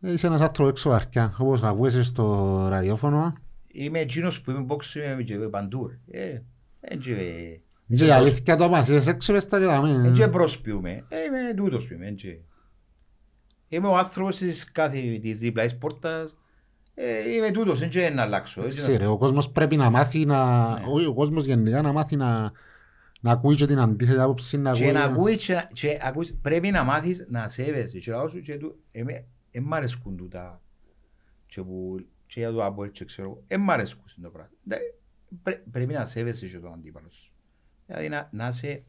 Ε, 0.00 0.12
Είσαι 0.12 0.26
ένας 0.26 0.40
άνθρωπος 0.40 0.72
έξω 0.72 0.90
βαρκιά, 0.90 1.34
όπως 1.38 1.62
ακούεσαι 1.62 2.02
στο 2.02 2.56
ραδιόφωνο. 2.68 3.32
Είμαι 3.72 3.98
εκείνος 3.98 4.40
που 4.40 4.50
είμαι 4.50 4.66
box 4.68 4.94
είμαι 5.14 5.22
και 5.22 5.36
παντού. 5.36 5.86
ρε. 6.10 6.20
Ε, 6.24 6.42
εν 6.80 6.98
και- 6.98 7.60
Και 7.96 8.04
η 8.06 8.10
αλήθεια 8.10 8.56
το 8.56 8.68
μας, 8.68 8.88
είσαι 8.88 9.10
έξω 9.10 9.32
μες 9.32 9.46
τα 9.46 9.56
εν 9.56 9.62
κεδάμε. 9.62 10.12
και 10.16 10.28
προσποιούμε. 10.28 10.90
Ε, 11.08 11.16
είμαι 11.22 11.54
τούτος 11.56 11.86
που 11.86 11.92
είμαι. 11.94 12.06
εν 12.06 12.14
και- 12.14 12.38
Είμαι 13.68 13.86
ο 13.86 13.96
άνθρωπος 13.96 14.36
της 14.36 14.72
κάθε 14.72 15.18
της 15.22 15.38
διπλαής 15.38 15.76
πόρτας. 15.78 16.36
Ε, 16.94 17.34
είμαι 17.34 17.50
τούτος, 17.50 17.78
δεν 17.78 17.88
και 17.88 18.08
να 18.08 18.22
αλλάξω. 18.22 18.62
έτσι 18.64 18.78
Έτσι 18.78 18.92
να- 18.92 18.98
ρε, 18.98 19.06
ο 19.06 19.16
κόσμος 19.18 19.50
πρέπει 19.50 19.76
να 19.76 19.90
μάθει 19.90 20.24
να... 20.24 20.68
Ναι. 20.78 20.84
όχι, 20.88 21.06
Ο 21.06 21.14
κόσμος 21.14 21.44
γενικά 21.44 21.82
να 21.82 21.92
μάθει 21.92 22.16
να... 22.16 22.52
Να 23.24 23.32
ακούει 23.32 23.54
και 23.54 23.66
την 23.66 23.78
αντίθετη 23.78 24.18
άποψη, 24.20 24.56
να 24.58 24.72
Και 24.72 24.82
ακούει... 24.82 24.92
να 24.94 25.04
ακούεις, 25.04 25.46
και, 25.46 25.54
να- 25.54 25.68
και 25.72 25.98
ακούεις, 26.02 26.34
πρέπει 26.42 26.70
να 26.70 26.82
μάθεις 26.84 27.26
να 27.28 27.48
σέβεσαι. 27.48 27.98
Και 27.98 28.10
λαός 28.10 28.32
σου 28.32 28.40
και 28.40 28.56
του, 28.56 28.78
εμέ, 28.92 29.24
εν 29.50 29.62
μ' 29.62 29.74
αρέσκουν 29.74 30.16
τούτα. 30.16 30.60
Και, 31.46 31.62
που, 31.62 32.04
και 32.26 32.40
για 32.40 32.50
το 32.52 32.66
Apple 32.66 32.90
και 32.92 33.04
ξέρω, 33.04 33.28
εγώ, 33.28 33.42
εν 33.46 33.60
μ' 33.60 33.70
αρέσκουν 33.70 34.04
το 34.22 34.28
πράγμα. 34.30 34.50
Ντα- 34.68 34.76
πρέ- 35.42 35.62
πρέπει 35.70 35.92
να 35.92 36.04
σέβεσαι 36.06 36.46
και 36.46 36.58
τον 36.58 36.72
αντίπαλο 36.72 37.06
σου. 37.10 37.32
Δηλαδή 37.86 38.08
να, 38.08 38.28
να 38.32 38.50
σε... 38.50 38.82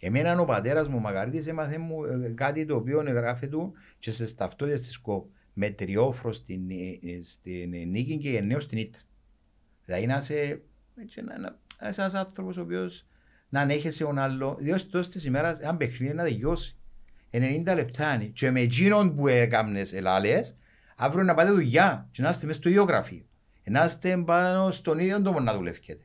Εμένα 0.00 0.40
ο 0.40 0.44
πατέρας 0.44 0.88
μου, 0.88 0.96
ο 0.96 1.00
Μακαρίτης, 1.00 1.46
έμαθε 1.46 1.78
μου 1.78 2.04
ε, 2.04 2.32
κάτι 2.34 2.64
το 2.66 2.76
οποίο 2.76 3.02
γράφει 3.02 3.48
του 3.48 3.72
και 3.98 4.10
σε 4.10 4.34
ταυτότητες 4.34 4.80
της 4.80 4.98
ΚΟΠ. 4.98 5.26
Με 5.54 5.70
τριόφρο 5.70 6.32
στην, 6.32 6.70
ε, 6.70 7.10
ε, 7.10 7.22
στην 7.22 7.74
ε, 7.74 7.84
νίκη 7.84 8.18
και 8.18 8.30
γενναίος 8.30 8.62
στην 8.62 8.78
ήττα. 8.78 8.98
Δηλαδή 9.84 10.06
να 10.06 10.16
είσαι, 10.16 10.62
έτσι, 11.00 11.22
να, 11.22 11.38
να, 11.38 11.58
να 11.80 11.88
είσαι 11.88 12.00
ένας 12.00 12.14
άνθρωπος 12.14 12.56
ο 12.56 12.60
οποίος 12.60 13.06
να 13.48 13.60
ανέχεσαι 13.60 14.04
τον 14.04 14.18
άλλο, 14.18 14.56
διότι 14.60 14.84
τόσο 14.84 15.08
της 15.08 15.24
ημέρας 15.24 15.60
ένα 15.60 15.76
παιχνίδι 15.76 16.14
να 16.14 16.22
τελειώσει. 16.22 16.76
90 17.30 17.74
λεπτά 17.74 18.14
είναι. 18.14 18.24
Και 18.24 18.50
με 18.50 18.60
εκείνον 18.60 19.14
που 19.14 19.28
έκαμνες 19.28 19.92
ελάλες, 19.92 20.56
Αύριο 20.96 21.22
να 21.22 21.34
πάτε 21.34 21.50
δουλειά 21.50 22.08
και 22.10 22.22
να 22.22 22.28
είστε 22.28 22.46
μέσα 22.46 22.58
στο 22.58 22.68
ίδιο 22.68 22.82
γραφείο. 22.82 23.24
Να 23.64 23.84
είστε 23.84 24.22
πάνω 24.26 24.70
στον 24.70 24.98
ίδιο 24.98 25.22
τόπο 25.22 25.40
να 25.40 25.54
δουλεύετε. 25.54 25.98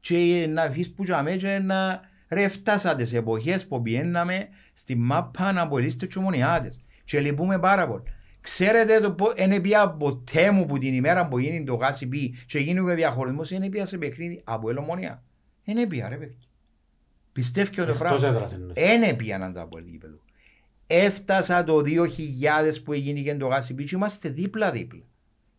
Και 0.00 0.46
να 0.48 0.62
αφήσεις 0.62 0.92
που 0.92 1.04
και 1.04 1.36
και 1.36 1.58
να 1.58 2.00
ρε 2.28 2.48
φτάσατε 2.48 3.04
σε 3.04 3.16
εποχές 3.16 3.66
που 3.66 3.82
πιέναμε 3.82 4.48
στη 4.72 4.96
μάπα 4.96 5.52
να 5.52 5.60
απολύστε 5.60 6.06
και 6.06 6.18
ομονιάτες. 6.18 6.80
Και 7.04 7.20
λυπούμε 7.20 7.58
πάρα 7.58 7.88
πολύ. 7.88 8.02
Ξέρετε 8.42 9.00
το 9.00 9.12
πω, 9.12 9.32
δεν 9.36 9.60
πια 9.60 9.90
ποτέ 9.90 10.50
μου 10.50 10.66
που 10.66 10.78
την 10.78 10.94
ημέρα 10.94 11.28
που 11.28 11.38
γίνει 11.38 11.64
το 11.64 11.74
γάσι 11.74 12.06
πει 12.06 12.34
και 12.46 12.58
γίνει 12.58 12.78
ο 12.78 12.94
διαχωρισμός, 12.94 13.48
δεν 13.48 13.68
πια 13.68 13.86
σε 13.86 13.98
παιχνίδι 13.98 14.40
από 14.44 14.70
ελομονία. 14.70 15.22
Δεν 15.64 15.88
πια 15.88 16.08
ρε 16.08 16.16
παιδιά. 16.16 16.36
Πιστεύει 17.32 17.70
και 17.70 17.76
το 17.76 17.82
Εκτός 17.82 17.98
πράγμα. 17.98 18.26
έδρας 18.28 18.52
εννοείς. 18.52 18.72
Δεν 18.74 19.16
πήγαν 19.16 19.52
τα 19.52 19.60
από 19.60 19.78
γήπεδο. 19.78 20.20
Έφτασα 20.86 21.64
το 21.64 21.80
2000 21.80 22.82
που 22.84 22.92
έγινε 22.92 23.20
και 23.20 23.34
το 23.34 23.46
γάσιπι 23.46 23.84
και 23.84 23.94
είμαστε 23.96 24.28
δίπλα-δίπλα. 24.28 25.02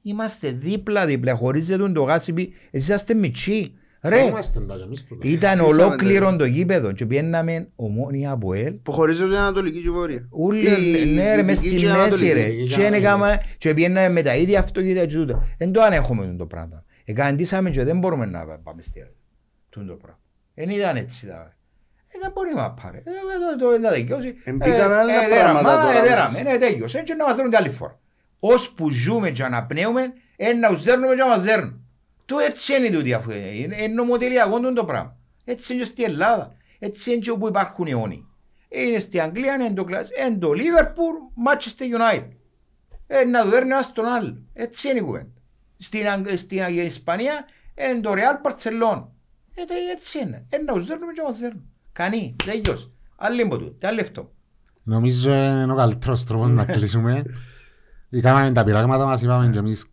Είμαστε 0.02 0.52
δίπλα-δίπλα. 0.52 1.36
Χωρίζεται 1.36 1.92
το 1.92 2.04
γάσιπι. 2.04 2.54
Εσείς 2.72 2.96
είστε 2.96 3.14
μητσί. 3.14 3.74
Ρε, 4.06 4.24
Είμαστε 4.24 4.60
τα 4.60 4.76
και 4.76 4.84
εμείς 4.84 5.04
τούτα. 5.06 5.28
ήταν 5.28 5.52
Εσείς 5.52 5.62
ολόκληρο 5.64 6.24
είσαμε 6.26 6.38
το 6.38 6.46
γήπεδο 6.46 6.92
και 6.92 7.06
πιέναμε 7.06 7.68
ομόνια 7.76 8.32
από 8.32 8.54
ελ. 8.54 8.74
Που 8.74 8.92
χωρίζονται 8.92 9.30
την 9.32 9.40
Ανατολική 9.40 9.82
και 9.82 9.90
Βόρεια. 9.90 10.28
Ούλε, 10.32 10.70
Η- 10.70 11.14
ναι 11.14 11.36
ρε, 11.36 11.42
η 11.42 11.44
μες 11.44 11.60
Δυτική 11.60 11.78
στη 11.78 11.86
και 11.86 11.86
η 11.86 11.90
μέση 11.90 12.00
Ανατολική. 12.02 12.32
ρε. 12.34 12.42
Δυτική 12.44 12.64
και 12.64 12.68
Και 12.68 12.76
Ανατολική. 12.76 13.06
έκαμε 13.06 13.42
και 13.58 13.74
πιέναμε 13.74 14.10
με 14.10 14.22
τα 14.22 14.36
ίδια 14.36 14.60
αυτοκίνητα 14.60 15.06
και 15.06 15.16
τούτα. 15.16 15.48
Δεν 15.58 15.72
το 15.72 15.82
ανέχομαι 15.82 16.36
το 16.38 16.46
πράγμα. 16.46 16.84
Εκαντήσαμε 17.06 17.70
και 17.70 17.84
δεν 17.84 17.98
μπορούμε 18.00 18.26
να 18.26 18.46
πάμε 18.60 18.82
στη 18.82 19.06
τούτο 19.70 19.86
το 19.86 19.94
πράγμα. 19.94 20.20
Δεν 20.54 20.70
ήταν 20.70 20.96
έτσι 20.96 21.26
τα. 21.28 21.54
Ε, 22.08 22.18
δεν 22.22 22.32
μπορεί 22.34 22.50
να 22.56 22.72
πάρει. 22.72 22.98
Ε, 22.98 23.02
το- 23.58 23.66
το- 23.72 23.80
να 23.80 23.92
δικαιώσει. 23.92 24.34
Εμπήκαν 24.44 24.92
άλλα 24.92 25.14
ε, 25.14 25.28
πράγματα 25.30 25.62
δέραμα, 25.62 25.62
τώρα. 25.62 25.98
ε, 26.04 26.08
δέραμε, 26.08 26.42
ναι, 26.42 26.58
τέλειωσε. 26.58 27.02
Και 27.02 27.14
να 27.14 27.26
μας 27.26 27.36
δέρουν 27.36 27.50
την 27.52 27.60
άλλη 27.60 27.70
φορά. 27.70 28.00
Ώσπου 28.40 28.90
ζούμε 28.92 29.30
και 29.30 29.44
αναπνέουμε, 29.44 30.02
ε, 30.36 30.54
να 30.54 30.68
τους 30.70 30.84
δέρνουμε 30.84 31.08
και 31.16 31.22
να 31.22 31.28
μας 31.28 31.44
δέρνουν. 31.44 31.83
Το 32.26 32.38
έτσι 32.40 32.76
είναι 32.76 32.90
τούτο 32.90 33.16
αφού 33.18 33.32
είναι, 33.32 33.40
είναι 33.48 33.82
είναι 33.82 33.94
νομοτελειακό 33.94 34.56
τούτο 34.58 34.74
το 34.74 34.86
πράγμα. 34.86 35.16
Έτσι 35.46 35.74
είναι 35.74 35.84
στην 35.84 36.04
Ελλάδα. 36.04 36.56
Έτσι 36.80 37.12
είναι 37.12 37.20
και 37.20 37.32
όπου 37.32 37.48
υπάρχουν 37.48 37.88
αιώνιοι. 37.88 38.28
Είναι 38.70 39.00
στην 39.00 39.22
Αγγλία, 39.22 39.54
είναι 39.54 39.74
το 39.74 39.84
κλασ, 39.84 40.10
είναι 40.28 40.38
το 40.38 40.50
Liverpool, 40.50 41.48
Manchester 41.48 41.84
United. 41.84 42.28
Ε, 43.08 43.24
να 43.24 43.44
του 43.44 43.50
δέρνει 43.50 43.70
ένας 43.70 43.92
τον 43.94 44.06
άλλο. 44.06 44.38
Έτσι 44.54 44.90
είναι 44.90 45.00
η 45.00 45.02
κουβέντα. 45.02 45.32
Στην, 45.78 46.08
Αγγ- 46.10 46.38
στην 46.38 46.62
Αγ- 46.64 46.86
Ισπανία 46.86 47.46
είναι 47.90 48.00
το 48.02 48.12
Real 48.12 48.50
Barcelona. 48.52 49.04
Ε, 49.56 49.64
τε- 49.66 49.78
έτσι 49.96 50.20
είναι. 50.20 50.46
Ε, 50.50 50.58
να 50.58 50.74
τους 50.74 50.86
δέρνουμε 50.88 51.14
και 51.14 51.22
να 51.22 51.28
μας 51.28 51.38
δέρνουν. 51.40 51.70
Κανεί, 51.94 52.36
τέλειωσε. 52.46 52.90
Άλλη 53.16 53.46
μπο 53.46 53.58
του, 53.58 53.78
τι 53.78 53.88
άλλο 53.88 54.02
αυτό. 54.02 54.32
Νομίζω 54.84 55.34
είναι 55.34 55.72
ο 55.72 55.76
καλύτερος 55.76 56.26
τρόπος 56.26 56.52
να 56.52 56.66
κλείσουμε. 56.66 57.24
Είχαμε 58.10 58.52
τα 58.52 58.64
πειράγματα 58.64 59.06
μας, 59.06 59.22
είπαμε 59.22 59.50
και 59.52 59.58
εμείς 59.58 59.86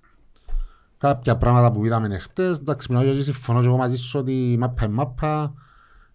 κάποια 1.00 1.36
πράγματα 1.36 1.70
που 1.72 1.84
είδαμε 1.86 2.18
χτες. 2.18 2.58
Εντάξει, 2.58 2.86
μιλάω 2.92 3.14
και 3.14 3.22
συμφωνώ 3.22 3.60
και 3.60 3.66
εγώ 3.66 3.76
μαζί 3.76 3.96
σου 3.96 4.18
ότι 4.18 4.52
η 4.52 4.56
μάπα 4.56 4.84
είναι 4.84 4.94
μάπα. 4.94 5.54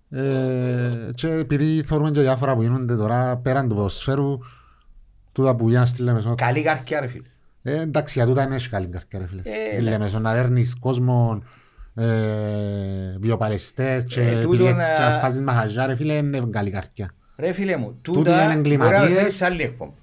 Ε, 0.10 1.10
και 1.16 1.28
επειδή 1.30 1.84
θεωρούμε 1.86 2.12
και 2.12 2.22
διάφορα 2.22 2.56
που 2.56 2.62
γίνονται 2.62 2.96
τώρα 2.96 3.38
πέραν 3.38 3.68
του 3.70 3.76
ποδοσφαίρου, 3.76 4.38
τούτα 5.32 5.56
που 5.56 5.70
γίνανε 5.70 5.86
στη 5.86 6.02
Λεμεσό. 6.02 6.36
Καλή 6.36 6.62
καρκιά 6.62 7.00
ρε 7.00 7.08
φίλε. 7.08 7.28
Ε, 7.64 7.82
εντάξει, 7.82 8.20
για 8.20 8.28
τούτα 8.28 8.44
είναι 8.44 8.58
καλή 8.70 8.88
καρκιά 8.88 9.20
ρε 9.20 9.28
φίλε. 9.28 9.42
Ε, 9.42 9.44
Στη 9.44 9.54
εντάξει. 9.54 9.82
Λεμεσό 9.82 10.20
να 10.20 10.34
δέρνεις 10.34 10.80
κόσμο, 10.80 11.42
ε, 11.96 12.06
βιοπαλαιστές 13.20 14.04
και 14.04 14.22
Ε, 14.22 14.42
τούτον, 14.42 14.58
πηγαίνεις 14.58 14.86
και 14.88 15.02
ε, 15.02 15.06
να 15.06 15.12
σπάζεις 15.12 15.42
μαχαζιά 15.42 15.86
ρε 15.86 15.96
φίλε, 15.96 16.14
είναι 16.14 16.48
καλή 16.52 16.72
καρκιά. 16.72 17.12
Ρε 17.38 17.52
φίλε 17.52 17.78
μου, 17.78 18.00
Τούτοι 18.02 18.18
τούτα 18.18 18.32
είναι 18.32 18.56
μπορεί 18.56 18.78
να 18.78 18.86
εγκληματίες. 18.86 19.18
φέρεις 19.18 19.36
σε 19.36 19.46
άλλη 19.46 19.62
εκπομπή. 19.62 19.94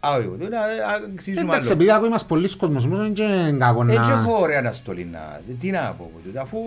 Εντάξει, 0.00 1.34
άλλο. 1.38 1.70
επειδή 1.70 1.90
ακόμα 1.90 2.06
είμαστε 2.06 2.28
πολλοί 2.28 2.56
κόσμος, 2.56 2.84
όμως 2.84 2.98
είναι 2.98 3.08
και 3.08 3.54
κακό 3.58 3.84
να... 3.84 3.92
Έτσι 3.92 4.10
έχω 4.10 4.38
ωραία 4.40 4.58
αναστολή 4.58 5.04
να... 5.04 5.40
Τι 5.60 5.70
να 5.70 5.80
πω 5.80 6.04
από 6.04 6.20
τούτα, 6.24 6.40
αφού 6.40 6.58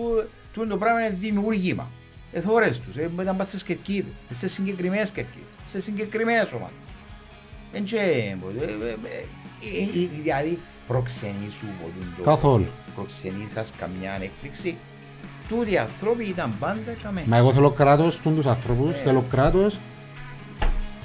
τούτο 0.52 0.66
το 0.68 0.76
πράγμα 0.76 1.00
είναι 1.06 1.16
δημιούργημα. 1.20 1.90
Εθώρες 2.32 2.80
τους, 2.80 2.96
ε, 2.96 3.10
ήταν 3.20 3.36
πας 3.36 3.46
στις 3.48 3.62
κερκίδες, 3.62 4.12
σε 4.30 4.48
συγκεκριμένες 4.48 5.10
κερκίδες, 5.10 5.52
σε 5.64 5.80
συγκεκριμένες 5.80 6.52
ομάδες. 6.52 6.84
Εν 7.72 7.84
και, 7.84 7.96
ε, 7.96 8.00
ε, 8.00 8.10
ε, 8.10 8.90
ε, 9.68 10.02
ε, 10.02 10.08
δηλαδή 10.22 10.58
προξενείς 10.86 11.54
σου 11.54 11.66
από 11.80 11.90
τούτο- 12.16 12.30
Καθόλου. 12.30 12.66
προξενείς 12.94 13.50
σας 13.50 13.72
καμιά 13.78 14.18
έκπληξη. 14.22 14.76
Τούτοι 15.48 15.72
οι 15.72 15.78
άνθρωποι 15.78 16.24
ήταν 16.24 16.54
πάντα 16.60 16.92
και 16.98 17.06
αμέ. 17.06 17.22
Μα 17.26 17.36
εγώ 17.36 17.52
θέλω 17.52 17.70
κράτος, 17.70 18.18
τούν 18.20 18.34
τους 18.34 18.46
ανθρώπους, 18.46 18.90
Ε. 18.90 18.94
θέλω 19.04 19.24
κράτος. 19.30 19.78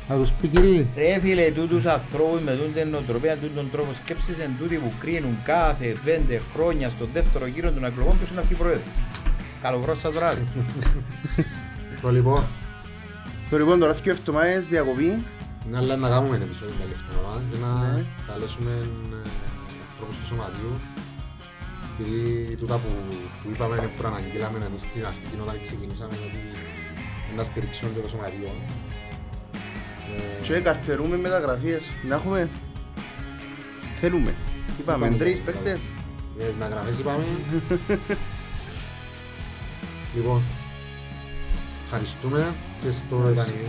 Να 0.10 0.16
τους 0.18 0.32
πει 0.32 0.48
κύριε, 0.48 0.86
Ρε 0.96 1.20
φίλε, 1.20 1.52
τούτους 1.52 1.86
ανθρώπους 1.86 2.42
με 2.42 2.56
τούτη 2.56 2.80
την 2.80 2.90
νοοτροπία, 2.90 3.36
τούτον 3.38 3.56
τον 3.56 3.70
τρόπο 3.72 3.92
σκέψης 4.04 4.36
εν 4.40 4.52
τούτοι 4.60 4.76
που 4.76 4.92
κρίνουν 5.00 5.38
κάθε 5.44 5.96
πέντε 6.06 6.42
χρόνια 6.54 6.90
στο 6.90 7.06
δεύτερο 7.14 7.46
γύρο 7.48 7.72
των 7.72 7.86
εκλογών 7.86 8.18
ποιος 8.18 8.30
είναι 8.30 8.40
αυτοί 8.40 8.54
οι 8.54 8.58
πρόεδροι. 8.58 8.92
Καλό 9.62 9.80
βράδυ 9.80 10.00
σας 10.00 10.14
βράδυ. 10.18 10.44
το 12.02 12.10
λοιπόν, 12.12 12.44
Το 13.50 13.58
λοιπόν 13.58 13.80
τώρα 13.80 13.94
δύο 13.94 14.12
εβδομάδες 14.12 14.68
διακοπή. 14.68 15.24
να 15.72 15.82
λέμε 15.82 16.08
να 16.08 16.14
κάνουμε 16.14 16.36
ένα 16.36 16.46
επεισόδιο 16.46 16.74
την 16.76 16.84
άλλη 16.84 16.96
εβδομάδα 17.10 17.42
και 17.52 17.58
να 17.66 17.72
Ναι. 17.96 18.04
καλέσουμε 18.28 18.72
ε, 18.72 19.30
ανθρώπους 19.92 20.16
του 20.20 20.26
σωματείου. 20.26 20.74
Επειδή 22.00 22.56
τούτα 22.56 22.76
που, 22.76 22.90
που 23.44 23.48
είπαμε 23.54 23.76
είναι 23.78 23.90
που 23.98 24.08
αναγγείλαμε 24.08 24.58
εμείς 24.70 24.82
στην 24.82 25.06
αρχή 25.12 25.26
όταν 25.44 25.56
ξεκινήσαμε 25.66 26.14
ότι 26.28 26.42
να 27.38 27.44
στηρίξουμε 27.50 27.90
και 27.94 28.00
το 28.06 28.10
σωματείο. 28.14 28.52
Ε, 30.16 30.42
Και 30.42 30.60
καρτερούμε 30.60 31.18
μεταγραφίες. 31.18 31.90
Να 32.08 32.16
έχουμε. 32.16 32.50
Θέλουμε. 34.00 34.36
Είπαμε 34.80 35.06
Είπαμε, 35.06 35.18
τρεις 35.18 35.40
είπαμε. 35.40 35.52
παίχτες. 35.52 35.90
Για 36.38 36.46
τις 36.46 36.56
μεταγραφές 36.56 37.00
είπαμε. 37.00 37.24
λοιπόν, 40.16 40.42
ευχαριστούμε 41.86 42.56
και 42.82 42.92
στο 42.92 43.16
επανειδή. 43.16 43.68